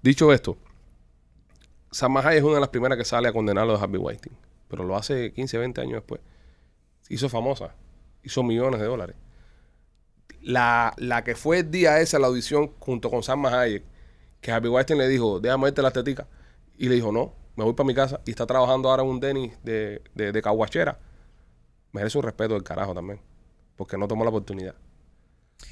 Dicho 0.01 0.34
esto, 0.34 0.57
Salma 1.91 2.22
Hayek 2.22 2.39
es 2.39 2.43
una 2.43 2.55
de 2.55 2.59
las 2.61 2.70
primeras 2.70 2.97
que 2.97 3.05
sale 3.05 3.28
a 3.28 3.34
condenarlo 3.34 3.74
de 3.78 3.84
Harvey 3.84 3.99
Weinstein. 4.01 4.36
Pero 4.68 4.84
lo 4.84 4.95
hace 4.95 5.32
15, 5.32 5.57
20 5.59 5.82
años 5.82 5.93
después. 5.93 6.20
Hizo 7.09 7.30
famosa. 7.30 7.76
Hizo 8.24 8.41
millones 8.43 8.80
de 8.80 8.88
dólares. 8.88 9.16
La, 10.41 10.93
la 10.97 11.24
que 11.24 11.36
fue 11.36 11.59
el 11.59 11.72
día 11.72 11.99
ese 12.01 12.18
a 12.18 12.20
la 12.20 12.28
audición 12.28 12.72
junto 12.80 13.09
con 13.09 13.24
Salma 13.24 13.61
Hayek, 13.61 13.84
que 14.41 14.51
Harvey 14.51 14.70
Weinstein 14.70 14.99
le 14.99 15.07
dijo, 15.07 15.39
déjame 15.39 15.66
verte 15.66 15.82
la 15.82 15.91
tetica. 15.91 16.28
Y 16.78 16.89
le 16.89 16.95
dijo, 16.95 17.11
no, 17.11 17.34
me 17.55 17.64
voy 17.64 17.74
para 17.74 17.88
mi 17.88 17.93
casa. 17.93 18.20
Y 18.26 18.32
está 18.32 18.45
trabajando 18.45 18.89
ahora 18.89 19.03
en 19.03 19.09
un 19.09 19.20
Denis 19.20 19.53
de, 19.64 20.01
de, 20.16 20.32
de 20.34 20.41
caguachera. 20.41 20.99
Merece 21.93 22.18
un 22.18 22.24
respeto 22.24 22.55
del 22.55 22.64
carajo 22.64 22.93
también. 22.93 23.22
Porque 23.76 23.97
no 23.97 24.07
tomó 24.07 24.24
la 24.24 24.30
oportunidad. 24.30 24.76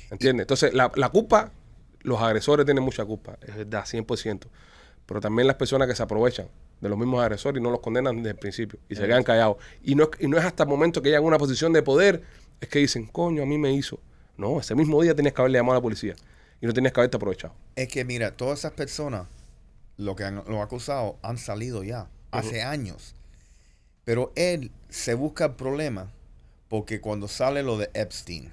¿Entiendes? 0.09 0.43
Entonces, 0.45 0.73
la, 0.73 0.91
la 0.95 1.09
culpa, 1.09 1.51
los 2.01 2.19
agresores 2.21 2.65
tienen 2.65 2.83
mucha 2.83 3.05
culpa, 3.05 3.37
es 3.41 3.55
verdad, 3.55 3.85
100%. 3.85 4.47
Pero 5.05 5.19
también 5.21 5.47
las 5.47 5.55
personas 5.57 5.87
que 5.87 5.95
se 5.95 6.03
aprovechan 6.03 6.47
de 6.79 6.89
los 6.89 6.97
mismos 6.97 7.21
agresores 7.21 7.59
y 7.59 7.63
no 7.63 7.69
los 7.69 7.79
condenan 7.81 8.17
desde 8.17 8.29
el 8.31 8.35
principio 8.37 8.79
y 8.89 8.95
se 8.95 9.05
quedan 9.05 9.23
callados. 9.23 9.57
Y 9.83 9.95
no, 9.95 10.03
es- 10.05 10.09
y 10.19 10.27
no 10.27 10.37
es 10.37 10.45
hasta 10.45 10.63
el 10.63 10.69
momento 10.69 11.01
que 11.01 11.09
llegan 11.09 11.23
a 11.23 11.27
una 11.27 11.37
posición 11.37 11.73
de 11.73 11.83
poder, 11.83 12.23
es 12.59 12.69
que 12.69 12.79
dicen, 12.79 13.05
coño, 13.07 13.43
a 13.43 13.45
mí 13.45 13.57
me 13.57 13.71
hizo. 13.73 13.99
No, 14.37 14.59
ese 14.59 14.73
mismo 14.75 15.01
día 15.01 15.13
tenías 15.15 15.33
que 15.33 15.41
haberle 15.41 15.59
llamado 15.59 15.73
a 15.73 15.75
la 15.75 15.81
policía 15.81 16.15
y 16.61 16.65
no 16.65 16.73
tenías 16.73 16.93
que 16.93 16.99
haberte 17.01 17.17
aprovechado. 17.17 17.53
Es 17.75 17.87
que 17.87 18.03
mira, 18.05 18.31
todas 18.35 18.59
esas 18.59 18.71
personas, 18.71 19.27
lo 19.97 20.15
que 20.15 20.23
han, 20.23 20.35
lo 20.47 20.61
acusado, 20.61 21.17
han 21.21 21.37
salido 21.37 21.83
ya, 21.83 22.07
hace 22.31 22.63
años. 22.63 23.13
Pero 24.03 24.31
él 24.35 24.71
se 24.89 25.13
busca 25.13 25.45
el 25.45 25.51
problema 25.55 26.11
porque 26.71 27.01
cuando 27.01 27.27
sale 27.27 27.63
lo 27.63 27.77
de 27.77 27.89
Epstein, 27.93 28.49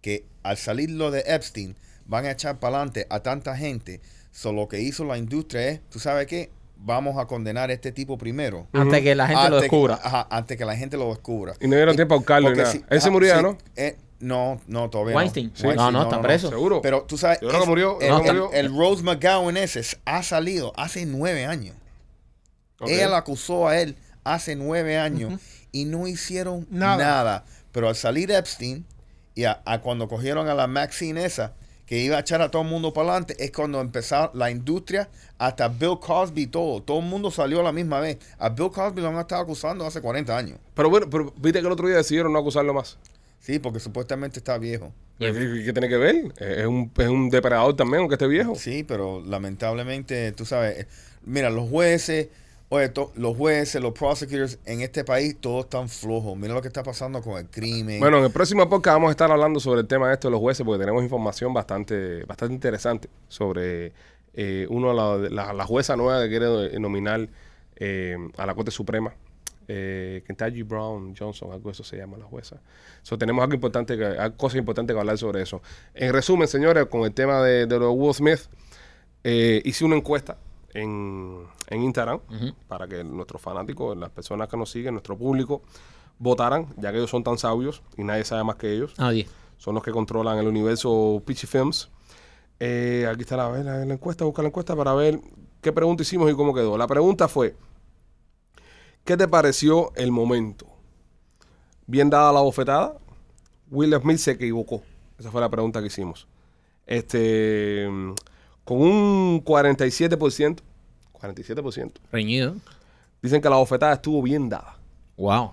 que 0.00 0.24
al 0.44 0.56
salir 0.56 0.88
lo 0.88 1.10
de 1.10 1.24
Epstein, 1.26 1.74
van 2.06 2.26
a 2.26 2.30
echar 2.30 2.60
para 2.60 2.76
adelante 2.76 3.08
a 3.10 3.20
tanta 3.24 3.56
gente. 3.56 4.00
Solo 4.30 4.60
lo 4.62 4.68
que 4.68 4.80
hizo 4.80 5.04
la 5.04 5.18
industria 5.18 5.68
es, 5.68 5.80
¿tú 5.90 5.98
sabes 5.98 6.28
qué? 6.28 6.50
Vamos 6.76 7.18
a 7.18 7.26
condenar 7.26 7.70
a 7.70 7.72
este 7.72 7.90
tipo 7.90 8.16
primero. 8.18 8.68
Antes 8.72 9.02
que 9.02 9.16
la 9.16 9.26
gente 9.26 9.50
lo 9.50 9.60
descubra. 9.60 9.98
Ajá, 10.00 10.28
antes 10.30 10.56
que 10.56 10.64
la 10.64 10.76
gente 10.76 10.96
lo 10.96 11.08
descubra. 11.08 11.54
Y 11.60 11.66
no 11.66 11.74
dieron 11.74 11.96
tiempo 11.96 12.14
a 12.14 12.18
buscarlo 12.18 12.54
nada. 12.54 12.70
si- 12.70 12.84
Él 12.88 13.00
se 13.00 13.10
murió 13.10 13.42
¿no? 13.42 13.58
eh, 13.74 13.96
no, 14.20 14.60
no, 14.68 14.88
todavía 14.90 15.16
Weinstein. 15.16 15.48
no. 15.48 15.56
Sí. 15.56 15.76
No, 15.76 15.90
no, 15.90 16.04
está 16.04 16.22
preso. 16.22 16.50
Seguro. 16.50 16.80
Pero 16.82 17.02
tú 17.02 17.18
sabes, 17.18 17.40
Yo 17.40 17.48
creo 17.48 17.62
que 17.62 17.66
murió, 17.66 18.00
el, 18.00 18.08
no, 18.10 18.18
el- 18.18 18.24
murió. 18.26 18.52
el 18.52 18.76
Rose 18.76 19.02
McGowan 19.02 19.56
ese 19.56 19.82
ha 20.04 20.22
salido 20.22 20.72
hace 20.76 21.04
nueve 21.04 21.46
años. 21.46 21.74
Ok. 22.78 22.90
Ella 22.90 23.08
lo 23.08 23.16
acusó 23.16 23.66
a 23.66 23.76
él 23.80 23.96
hace 24.22 24.54
nueve 24.54 24.98
años 24.98 25.40
y 25.72 25.84
no 25.84 26.06
hicieron 26.06 26.66
Nada. 26.70 26.96
nada. 26.96 27.44
Pero 27.72 27.88
al 27.88 27.96
salir 27.96 28.30
Epstein 28.30 28.84
y 29.34 29.44
a, 29.44 29.62
a 29.64 29.80
cuando 29.80 30.08
cogieron 30.08 30.48
a 30.48 30.54
la 30.54 30.66
Maxine 30.66 31.24
esa, 31.24 31.54
que 31.86 31.98
iba 31.98 32.16
a 32.16 32.20
echar 32.20 32.42
a 32.42 32.50
todo 32.50 32.62
el 32.62 32.68
mundo 32.68 32.92
para 32.92 33.08
adelante, 33.10 33.36
es 33.42 33.50
cuando 33.50 33.80
empezó 33.80 34.30
la 34.34 34.50
industria, 34.50 35.08
hasta 35.38 35.68
Bill 35.68 35.98
Cosby, 36.00 36.46
todo. 36.48 36.82
Todo 36.82 36.98
el 36.98 37.06
mundo 37.06 37.30
salió 37.30 37.60
a 37.60 37.62
la 37.62 37.72
misma 37.72 38.00
vez. 38.00 38.18
A 38.38 38.50
Bill 38.50 38.70
Cosby 38.70 39.00
lo 39.00 39.08
han 39.08 39.18
estado 39.18 39.40
acusando 39.42 39.86
hace 39.86 40.00
40 40.02 40.36
años. 40.36 40.58
Pero 40.74 40.90
bueno, 40.90 41.08
pero 41.08 41.32
viste 41.36 41.60
que 41.60 41.66
el 41.66 41.72
otro 41.72 41.86
día 41.88 41.96
decidieron 41.96 42.32
no 42.32 42.40
acusarlo 42.40 42.74
más. 42.74 42.98
Sí, 43.40 43.58
porque 43.58 43.80
supuestamente 43.80 44.38
está 44.40 44.58
viejo. 44.58 44.92
¿Qué, 45.18 45.32
qué 45.32 45.72
tiene 45.72 45.88
que 45.88 45.96
ver? 45.96 46.16
Es 46.38 46.66
un, 46.66 46.92
es 46.98 47.08
un 47.08 47.30
depredador 47.30 47.74
también, 47.74 48.00
aunque 48.00 48.16
esté 48.16 48.26
viejo. 48.26 48.54
Sí, 48.54 48.84
pero 48.84 49.22
lamentablemente, 49.24 50.32
tú 50.32 50.44
sabes, 50.44 50.80
eh, 50.80 50.86
mira, 51.24 51.48
los 51.48 51.68
jueces, 51.70 52.28
oye, 52.68 52.92
los 53.14 53.36
jueces, 53.36 53.80
los 53.80 53.92
prosecutors 53.92 54.58
en 54.64 54.80
este 54.80 55.04
país, 55.04 55.36
todos 55.40 55.64
están 55.64 55.88
flojos. 55.88 56.36
Mira 56.36 56.54
lo 56.54 56.62
que 56.62 56.68
está 56.68 56.82
pasando 56.82 57.22
con 57.22 57.38
el 57.38 57.46
crimen. 57.46 58.00
Bueno, 58.00 58.18
en 58.18 58.24
el 58.24 58.30
próximo 58.30 58.68
podcast 58.68 58.96
vamos 58.96 59.08
a 59.08 59.10
estar 59.12 59.30
hablando 59.30 59.60
sobre 59.60 59.80
el 59.80 59.86
tema 59.86 60.08
de 60.08 60.14
esto 60.14 60.28
de 60.28 60.32
los 60.32 60.40
jueces, 60.40 60.64
porque 60.64 60.80
tenemos 60.80 61.02
información 61.02 61.52
bastante, 61.52 62.24
bastante 62.24 62.54
interesante 62.54 63.08
sobre 63.28 63.92
eh, 64.34 64.66
uno 64.70 64.92
la, 64.92 65.28
la, 65.28 65.52
la 65.52 65.66
jueza 65.66 65.96
nueva 65.96 66.22
que 66.22 66.28
quiere 66.28 66.74
eh, 66.74 66.80
nominar 66.80 67.28
eh, 67.76 68.16
a 68.36 68.46
la 68.46 68.54
Corte 68.54 68.70
Suprema. 68.70 69.14
Eh, 69.70 70.22
Kentucky 70.26 70.62
Brown 70.62 71.14
Johnson, 71.14 71.52
algo 71.52 71.68
de 71.68 71.72
eso 71.72 71.84
se 71.84 71.98
llama 71.98 72.16
la 72.16 72.24
jueza. 72.24 72.56
So, 73.02 73.18
tenemos 73.18 73.42
algo 73.42 73.54
importante, 73.54 73.98
que, 73.98 74.04
hay 74.04 74.30
cosas 74.32 74.58
importantes 74.58 74.94
que 74.94 74.98
hablar 74.98 75.18
sobre 75.18 75.42
eso. 75.42 75.60
En 75.94 76.12
resumen, 76.12 76.48
señores, 76.48 76.86
con 76.86 77.02
el 77.02 77.12
tema 77.12 77.42
de, 77.42 77.66
de 77.66 77.78
lo 77.78 77.88
de 77.88 77.92
Will 77.92 78.14
Smith, 78.14 78.40
eh, 79.24 79.60
hice 79.64 79.84
una 79.84 79.96
encuesta 79.96 80.38
en, 80.72 81.44
en 81.68 81.82
Instagram 81.82 82.20
para 82.66 82.88
que 82.88 83.04
nuestros 83.04 83.40
fanáticos, 83.40 83.96
las 83.96 84.10
personas 84.10 84.48
que 84.48 84.56
nos 84.56 84.70
siguen, 84.70 84.94
nuestro 84.94 85.16
público, 85.16 85.62
votaran, 86.18 86.66
ya 86.78 86.90
que 86.90 86.98
ellos 86.98 87.10
son 87.10 87.22
tan 87.22 87.38
sabios 87.38 87.82
y 87.96 88.02
nadie 88.04 88.24
sabe 88.24 88.42
más 88.44 88.56
que 88.56 88.72
ellos. 88.74 88.94
Nadie. 88.98 89.28
Son 89.56 89.74
los 89.74 89.82
que 89.84 89.90
controlan 89.92 90.38
el 90.38 90.46
universo 90.48 91.22
Pitchy 91.24 91.46
Films. 91.46 91.90
Eh, 92.60 93.08
aquí 93.10 93.20
está 93.22 93.36
la, 93.36 93.50
la- 93.62 93.84
la 93.84 93.94
encuesta, 93.94 94.24
busca 94.24 94.42
la 94.42 94.48
encuesta 94.48 94.74
para 94.74 94.94
ver 94.94 95.20
qué 95.60 95.72
pregunta 95.72 96.02
hicimos 96.02 96.30
y 96.30 96.34
cómo 96.34 96.52
quedó. 96.54 96.76
La 96.78 96.86
pregunta 96.86 97.28
fue, 97.28 97.54
¿qué 99.04 99.16
te 99.16 99.28
pareció 99.28 99.92
el 99.96 100.10
momento? 100.10 100.66
Bien 101.86 102.10
dada 102.10 102.32
la 102.32 102.40
bofetada, 102.40 102.96
Will 103.70 103.94
Smith 104.00 104.18
se 104.18 104.32
equivocó. 104.32 104.82
Esa 105.18 105.30
fue 105.30 105.40
la 105.40 105.48
pregunta 105.48 105.80
que 105.80 105.86
hicimos. 105.86 106.26
Este, 106.86 107.86
con 108.64 108.80
un 108.80 109.44
47%, 109.44 110.58
47%, 111.20 111.92
Reñido. 112.12 112.54
dicen 113.22 113.40
que 113.40 113.48
la 113.48 113.56
bofetada 113.56 113.94
estuvo 113.94 114.22
bien 114.22 114.48
dada. 114.48 114.76
Wow. 115.16 115.52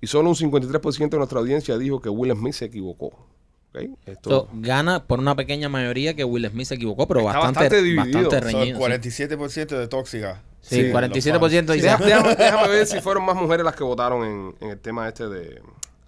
Y 0.00 0.06
solo 0.06 0.28
un 0.30 0.36
53% 0.36 1.08
de 1.10 1.16
nuestra 1.18 1.38
audiencia 1.38 1.78
dijo 1.78 2.00
que 2.00 2.08
Will 2.08 2.32
Smith 2.32 2.54
se 2.54 2.66
equivocó. 2.66 3.26
Esto, 4.06 4.30
So, 4.30 4.48
gana 4.54 5.04
por 5.04 5.18
una 5.18 5.34
pequeña 5.36 5.68
mayoría 5.68 6.14
que 6.16 6.24
Will 6.24 6.48
Smith 6.48 6.66
se 6.66 6.76
equivocó, 6.76 7.06
pero 7.06 7.20
Está 7.20 7.32
bastante, 7.40 7.60
bastante 7.60 7.82
dividido. 7.82 8.22
bastante 8.30 8.40
reñido. 8.40 8.78
sí. 8.78 8.82
47% 8.84 9.66
de 9.78 9.88
tóxica. 9.88 10.42
Sí, 10.62 10.76
Sí, 10.76 10.82
47% 10.90 11.72
dice. 11.72 11.82
Déjame, 11.86 12.34
déjame 12.36 12.68
ver 12.68 12.86
si 12.86 13.00
fueron 13.00 13.24
más 13.24 13.36
mujeres 13.36 13.64
las 13.64 13.76
que 13.76 13.84
votaron 13.84 14.24
en, 14.24 14.54
en 14.60 14.70
el 14.70 14.80
tema 14.80 15.06
este 15.08 15.28
de... 15.28 15.60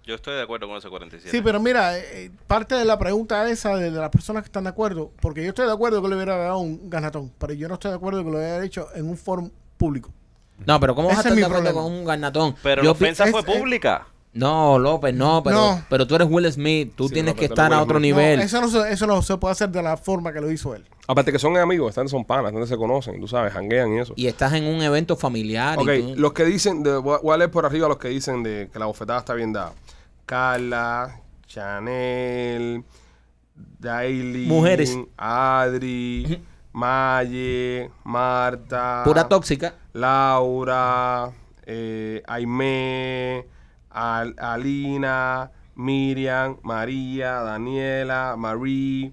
Yo 0.09 0.15
estoy 0.15 0.33
de 0.37 0.41
acuerdo 0.41 0.67
con 0.67 0.75
ese 0.75 0.89
47. 0.89 1.29
Sí, 1.29 1.43
pero 1.43 1.59
mira, 1.59 1.95
eh, 1.95 2.03
eh, 2.25 2.31
parte 2.47 2.73
de 2.73 2.83
la 2.83 2.97
pregunta 2.97 3.47
esa 3.51 3.75
de, 3.75 3.91
de 3.91 3.99
las 3.99 4.09
personas 4.09 4.41
que 4.41 4.47
están 4.47 4.63
de 4.63 4.71
acuerdo, 4.71 5.11
porque 5.21 5.43
yo 5.43 5.49
estoy 5.49 5.67
de 5.67 5.71
acuerdo 5.71 6.01
que 6.01 6.07
le 6.09 6.15
hubiera 6.15 6.35
dado 6.35 6.57
un 6.57 6.89
ganatón, 6.89 7.31
pero 7.37 7.53
yo 7.53 7.67
no 7.67 7.75
estoy 7.75 7.91
de 7.91 7.97
acuerdo 7.97 8.23
que 8.23 8.31
lo 8.31 8.37
hubiera 8.39 8.65
hecho 8.65 8.87
en 8.95 9.07
un 9.07 9.15
foro 9.15 9.51
público. 9.77 10.09
No, 10.65 10.79
pero 10.79 10.95
¿cómo 10.95 11.09
vas 11.09 11.17
a 11.17 11.19
Ese 11.21 11.29
estar 11.29 11.33
es 11.33 11.35
de 11.37 11.41
mi 11.41 11.45
acuerdo 11.45 11.63
problema. 11.75 11.81
con 11.89 11.99
un 11.99 12.05
garnatón? 12.05 12.55
Pero 12.63 12.81
Yo 12.81 12.89
la 12.89 12.97
pi- 12.97 13.03
ofensa 13.03 13.25
es- 13.25 13.31
fue 13.31 13.41
es- 13.41 13.45
pública. 13.45 14.07
No, 14.33 14.77
López, 14.79 15.13
no, 15.13 15.41
pero, 15.43 15.55
No. 15.55 15.83
pero 15.89 16.05
tú 16.07 16.15
eres 16.15 16.27
Will 16.29 16.51
Smith, 16.51 16.93
tú 16.95 17.07
Sí, 17.07 17.13
tienes 17.15 17.31
López, 17.33 17.41
que 17.41 17.47
tú 17.49 17.53
estar 17.53 17.71
a 17.73 17.77
Will 17.77 17.83
otro 17.83 17.97
Smith. 17.99 18.11
No, 18.11 18.17
nivel. 18.21 18.39
eso, 18.41 18.61
no 18.61 18.67
se, 18.67 18.91
eso 18.91 19.07
no 19.07 19.21
se 19.23 19.37
puede 19.37 19.51
hacer 19.53 19.69
de 19.69 19.81
la 19.83 19.95
forma 19.97 20.31
que 20.33 20.39
lo 20.41 20.51
hizo 20.51 20.75
él. 20.75 20.85
Aparte 21.07 21.31
que 21.31 21.39
son 21.39 21.57
amigos, 21.57 21.89
están 21.89 22.07
son 22.09 22.23
panas, 22.25 22.51
están 22.51 22.67
se 22.67 22.77
conocen, 22.77 23.19
tú 23.19 23.27
sabes, 23.27 23.53
janguean 23.53 23.91
y 23.95 23.99
eso. 23.99 24.13
Y 24.15 24.27
estás 24.27 24.53
en 24.53 24.65
un 24.65 24.81
evento 24.83 25.15
familiar. 25.15 25.79
y 25.79 25.81
Ok, 25.81 26.13
tú- 26.15 26.21
los 26.21 26.33
que 26.33 26.45
dicen, 26.45 26.83
de, 26.83 26.97
voy 26.97 27.15
a- 27.15 27.19
voy 27.21 27.33
a 27.33 27.37
leer 27.37 27.51
por 27.51 27.65
arriba 27.65 27.87
los 27.87 27.97
que 27.97 28.09
dicen 28.09 28.43
de 28.43 28.69
que 28.71 28.77
la 28.79 28.85
bofetada 28.85 29.19
está 29.19 29.33
bien 29.33 29.51
dada. 29.53 29.73
Carla, 30.33 31.21
Chanel, 31.47 32.83
Daily, 33.79 34.45
Mujeres. 34.45 34.95
Adri, 35.17 36.39
Maye, 36.71 37.89
Marta, 38.03 39.01
Pura 39.05 39.27
tóxica. 39.27 39.73
Laura, 39.91 41.31
eh, 41.65 42.21
Aimé, 42.27 43.47
Al- 43.89 44.35
Alina, 44.37 45.49
Miriam, 45.73 46.57
María, 46.61 47.39
Daniela, 47.41 48.35
Marie, 48.37 49.11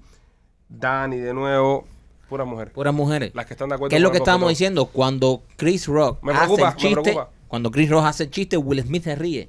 Dani 0.68 1.16
de 1.16 1.32
nuevo, 1.32 1.86
puras 2.28 2.46
mujeres. 2.46 2.74
Puras 2.74 2.92
mujeres. 2.92 3.32
Las 3.34 3.46
que 3.46 3.54
están 3.54 3.70
de 3.70 3.76
acuerdo 3.76 3.88
¿Qué 3.88 3.96
es 3.96 4.02
lo 4.02 4.10
que 4.10 4.18
estábamos 4.18 4.50
diciendo? 4.50 4.84
Cuando 4.84 5.44
Chris 5.56 5.86
Rock 5.86 6.18
Me 6.22 6.32
hace 6.32 6.40
preocupa, 6.44 6.68
el 6.68 6.74
me 6.74 6.80
chiste, 6.82 7.00
preocupa. 7.02 7.30
cuando 7.48 7.70
Chris 7.70 7.88
Rock 7.88 8.04
hace 8.04 8.24
el 8.24 8.30
chiste, 8.30 8.58
Will 8.58 8.82
Smith 8.82 9.04
se 9.04 9.14
ríe. 9.16 9.48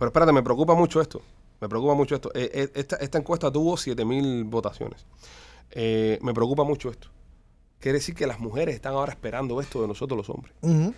Pero 0.00 0.08
espérate, 0.08 0.32
me 0.32 0.42
preocupa 0.42 0.74
mucho 0.74 0.98
esto. 1.02 1.20
Me 1.60 1.68
preocupa 1.68 1.92
mucho 1.92 2.14
esto. 2.14 2.30
Eh, 2.34 2.50
eh, 2.54 2.70
esta, 2.74 2.96
esta 2.96 3.18
encuesta 3.18 3.52
tuvo 3.52 3.76
7000 3.76 4.44
votaciones. 4.44 5.04
Eh, 5.72 6.18
me 6.22 6.32
preocupa 6.32 6.64
mucho 6.64 6.88
esto. 6.88 7.08
Quiere 7.78 7.98
decir 7.98 8.14
que 8.14 8.26
las 8.26 8.40
mujeres 8.40 8.74
están 8.74 8.94
ahora 8.94 9.12
esperando 9.12 9.60
esto 9.60 9.82
de 9.82 9.88
nosotros 9.88 10.16
los 10.16 10.30
hombres. 10.30 10.54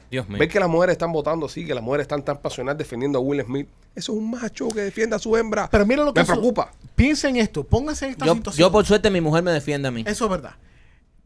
Dios 0.08 0.28
mío. 0.28 0.38
Ver 0.38 0.48
que 0.48 0.60
las 0.60 0.68
mujeres 0.68 0.92
están 0.92 1.10
votando 1.10 1.46
así, 1.46 1.66
que 1.66 1.74
las 1.74 1.82
mujeres 1.82 2.04
están 2.04 2.24
tan 2.24 2.40
pasionales 2.40 2.78
defendiendo 2.78 3.18
a 3.18 3.22
Will 3.22 3.44
Smith. 3.44 3.66
Eso 3.96 4.12
es 4.12 4.18
un 4.18 4.30
macho 4.30 4.68
que 4.68 4.82
defiende 4.82 5.16
a 5.16 5.18
su 5.18 5.36
hembra. 5.36 5.68
Pero 5.68 5.84
mira 5.84 6.04
lo 6.04 6.14
que 6.14 6.20
Me 6.20 6.26
preocupa. 6.26 6.70
Piensa 6.94 7.28
en 7.28 7.38
esto, 7.38 7.64
póngase 7.64 8.04
en 8.04 8.10
esta 8.12 8.26
Yo, 8.26 8.34
situación. 8.36 8.68
yo, 8.68 8.70
por 8.70 8.86
suerte, 8.86 9.10
mi 9.10 9.20
mujer 9.20 9.42
me 9.42 9.50
defiende 9.50 9.88
a 9.88 9.90
mí. 9.90 10.04
Eso 10.06 10.26
es 10.26 10.30
verdad. 10.30 10.54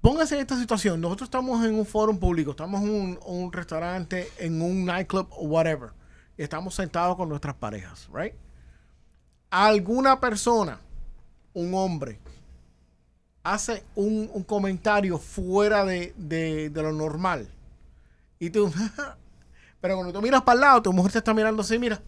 Póngase 0.01 0.37
en 0.37 0.41
esta 0.41 0.59
situación. 0.59 0.99
Nosotros 0.99 1.27
estamos 1.27 1.63
en 1.65 1.75
un 1.75 1.85
foro 1.85 2.19
público, 2.19 2.53
estamos 2.53 2.83
en 2.83 2.89
un, 2.89 3.19
un 3.27 3.53
restaurante, 3.53 4.31
en 4.39 4.63
un 4.63 4.87
nightclub 4.87 5.27
o 5.31 5.45
whatever. 5.47 5.91
Estamos 6.37 6.75
sentados 6.75 7.17
con 7.17 7.29
nuestras 7.29 7.55
parejas, 7.55 8.09
right? 8.13 8.35
Alguna 9.51 10.21
persona, 10.21 10.79
un 11.55 11.73
hombre, 11.75 12.19
hace 13.43 13.85
un, 13.95 14.29
un 14.33 14.43
comentario 14.43 15.19
fuera 15.19 15.85
de, 15.85 16.13
de- 16.17 16.69
de 16.71 16.83
lo 16.83 16.93
normal. 16.93 17.49
Y 18.39 18.51
tú, 18.51 18.71
pero 19.81 19.95
cuando 19.97 20.13
tú 20.13 20.21
miras 20.21 20.43
para 20.43 20.55
el 20.55 20.61
lado, 20.61 20.83
tu 20.83 20.93
mujer 20.93 21.13
te 21.13 21.19
está 21.19 21.33
mirando 21.33 21.63
así, 21.63 21.79
mira. 21.79 22.03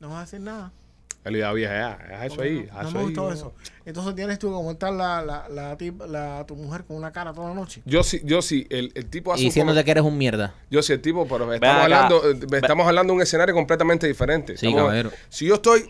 No 0.00 0.08
vas 0.08 0.18
a 0.18 0.22
hacer 0.22 0.40
nada. 0.40 0.72
Él 1.24 1.36
iba 1.36 1.52
vieja, 1.52 1.72
ya, 1.72 2.16
haz 2.18 2.32
eso 2.32 2.42
ahí. 2.42 2.66
No, 2.72 2.78
haz 2.78 2.82
no 2.82 2.88
eso 2.88 2.92
me 2.94 2.98
ahí, 3.00 3.04
gustó 3.06 3.22
no. 3.28 3.32
eso. 3.32 3.52
Entonces 3.84 4.14
tienes 4.16 4.38
tú 4.40 4.48
que 4.48 4.62
montar 4.62 4.92
la, 4.92 5.22
la, 5.22 5.48
la, 5.48 5.76
la- 6.08 6.44
tu 6.46 6.56
mujer 6.56 6.84
con 6.84 6.96
una 6.96 7.12
cara 7.12 7.32
toda 7.32 7.50
la 7.50 7.54
noche. 7.54 7.80
Yo 7.84 8.02
sí, 8.02 8.20
yo 8.24 8.42
sí, 8.42 8.66
el, 8.70 8.90
el 8.94 9.06
tipo 9.06 9.32
hace 9.32 9.42
Y 9.42 9.44
diciéndote 9.46 9.84
que 9.84 9.90
eres 9.92 10.02
un 10.04 10.18
mierda. 10.18 10.54
Yo 10.70 10.82
sí, 10.82 10.92
el 10.92 11.00
tipo, 11.00 11.26
pero 11.28 11.52
estamos 11.52 11.82
hablando, 11.84 12.30
eh, 12.30 12.38
estamos 12.60 12.86
hablando 12.88 13.12
de 13.12 13.16
un 13.18 13.22
escenario 13.22 13.54
completamente 13.54 14.06
diferente. 14.08 14.56
Sí, 14.56 14.74
caballero. 14.74 15.10
Si 15.28 15.46
yo 15.46 15.54
estoy 15.54 15.84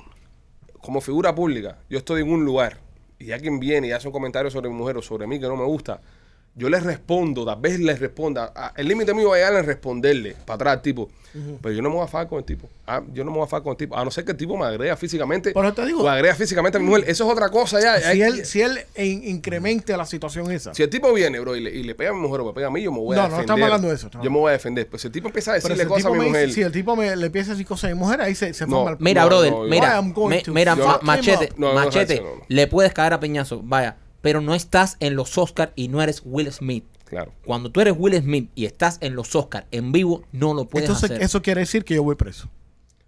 como 0.80 1.00
figura 1.00 1.34
pública, 1.34 1.78
yo 1.88 1.98
estoy 1.98 2.22
en 2.22 2.30
un 2.30 2.44
lugar 2.44 2.78
y 3.18 3.32
alguien 3.32 3.58
viene 3.60 3.88
y 3.88 3.92
hace 3.92 4.08
un 4.08 4.12
comentario 4.12 4.50
sobre 4.50 4.68
mi 4.68 4.74
mujer 4.74 4.96
o 4.98 5.02
sobre 5.02 5.26
mí 5.26 5.38
que 5.40 5.46
no 5.46 5.56
me 5.56 5.64
gusta, 5.64 6.00
yo 6.54 6.68
le 6.68 6.80
respondo, 6.80 7.44
tal 7.46 7.60
vez 7.60 7.80
le 7.80 7.94
responda. 7.96 8.52
El 8.76 8.88
límite 8.88 9.14
mío 9.14 9.30
va 9.30 9.36
a 9.36 9.38
llegar 9.38 9.54
en 9.54 9.64
responderle 9.66 10.36
para 10.44 10.56
atrás 10.56 10.72
al 10.74 10.82
tipo. 10.82 11.08
Pero 11.62 11.74
yo 11.74 11.80
no 11.80 11.88
me 11.88 11.94
voy 11.96 12.04
a 12.04 12.08
fajar 12.08 12.28
con 12.28 12.40
el 12.40 12.44
tipo. 12.44 12.68
Ah, 12.86 13.00
yo 13.14 13.24
no 13.24 13.30
me 13.30 13.38
voy 13.38 13.46
a 13.46 13.48
fajar 13.48 13.62
con 13.62 13.70
el 13.70 13.78
tipo. 13.78 13.96
A 13.96 14.04
no 14.04 14.10
ser 14.10 14.22
que 14.26 14.32
el 14.32 14.36
tipo 14.36 14.54
me 14.54 14.66
agrega 14.66 14.94
físicamente. 14.98 15.52
Por 15.52 15.64
eso 15.64 15.72
te 15.72 15.86
digo- 15.86 16.02
O 16.02 16.08
agrega 16.08 16.34
físicamente 16.34 16.76
a 16.76 16.80
mi 16.80 16.86
mujer. 16.86 17.04
Eso 17.08 17.24
es 17.24 17.32
otra 17.32 17.48
cosa 17.48 17.80
ya. 17.80 17.98
Si 17.98 18.04
Hay- 18.04 18.20
él, 18.20 18.44
si 18.44 18.60
él 18.60 18.78
in- 18.98 19.24
incremente 19.26 19.96
la 19.96 20.04
situación 20.04 20.50
esa. 20.50 20.74
si 20.74 20.82
el 20.82 20.90
tipo 20.90 21.10
viene, 21.14 21.40
bro, 21.40 21.56
y 21.56 21.60
le, 21.62 21.70
y 21.74 21.84
le 21.84 21.94
pega 21.94 22.10
a 22.10 22.12
mi 22.12 22.20
mujer 22.20 22.42
o 22.42 22.44
me 22.44 22.52
pega 22.52 22.66
a 22.66 22.70
mí, 22.70 22.82
yo 22.82 22.92
me 22.92 22.98
voy 22.98 23.16
No, 23.16 23.22
a 23.22 23.28
no 23.28 23.30
defender. 23.30 23.44
estamos 23.44 23.62
hablando 23.64 23.88
de 23.88 23.94
eso, 23.94 24.10
Yo 24.22 24.30
me 24.30 24.38
voy 24.38 24.50
a 24.50 24.52
defender. 24.52 24.86
Pues 24.90 25.00
si 25.00 25.08
el 25.08 25.12
tipo 25.12 25.28
empieza 25.28 25.52
a 25.52 25.54
Pero 25.54 25.62
si 25.62 25.68
decirle 25.70 25.88
cosas 25.88 26.04
a 26.04 26.10
mi 26.10 26.26
mujer. 26.26 26.46
dice- 26.48 26.54
si 26.54 26.62
el 26.66 26.72
tipo 26.72 26.96
me, 26.96 27.16
le 27.16 27.26
empieza 27.26 27.52
a 27.52 27.54
decir 27.54 27.66
cosas 27.66 27.90
a 27.90 27.94
mi 27.94 27.98
mujer, 27.98 28.20
ahí 28.20 28.34
se, 28.34 28.52
se 28.52 28.66
No. 28.66 28.76
forma 28.76 28.90
el... 28.90 28.96
Mira, 29.00 29.22
No, 29.22 29.28
brother, 29.28 29.52
no, 29.52 29.62
mira, 29.62 30.02
mira, 30.48 30.76
machete. 31.00 31.48
No, 31.56 31.68
no, 31.68 31.74
no, 31.74 31.74
machete, 31.86 32.20
no, 32.20 32.24
no. 32.36 32.42
le 32.46 32.66
puedes 32.66 32.92
caer 32.92 33.14
a 33.14 33.20
peñazo, 33.20 33.62
vaya, 33.64 33.96
pero 34.22 34.40
no 34.40 34.54
estás 34.54 34.96
en 35.00 35.14
los 35.14 35.36
Oscars 35.36 35.72
y 35.76 35.88
no 35.88 36.00
eres 36.02 36.22
Will 36.24 36.50
Smith. 36.50 36.84
Claro. 37.04 37.34
Cuando 37.44 37.70
tú 37.70 37.82
eres 37.82 37.94
Will 37.98 38.16
Smith 38.18 38.50
y 38.54 38.64
estás 38.64 38.96
en 39.02 39.14
los 39.14 39.36
Oscars 39.36 39.66
en 39.70 39.92
vivo, 39.92 40.24
no 40.32 40.54
lo 40.54 40.64
puedes 40.64 40.88
Entonces, 40.88 41.10
hacer. 41.10 41.22
eso 41.22 41.42
quiere 41.42 41.60
decir 41.60 41.84
que 41.84 41.94
yo 41.94 42.02
voy 42.02 42.14
preso. 42.14 42.48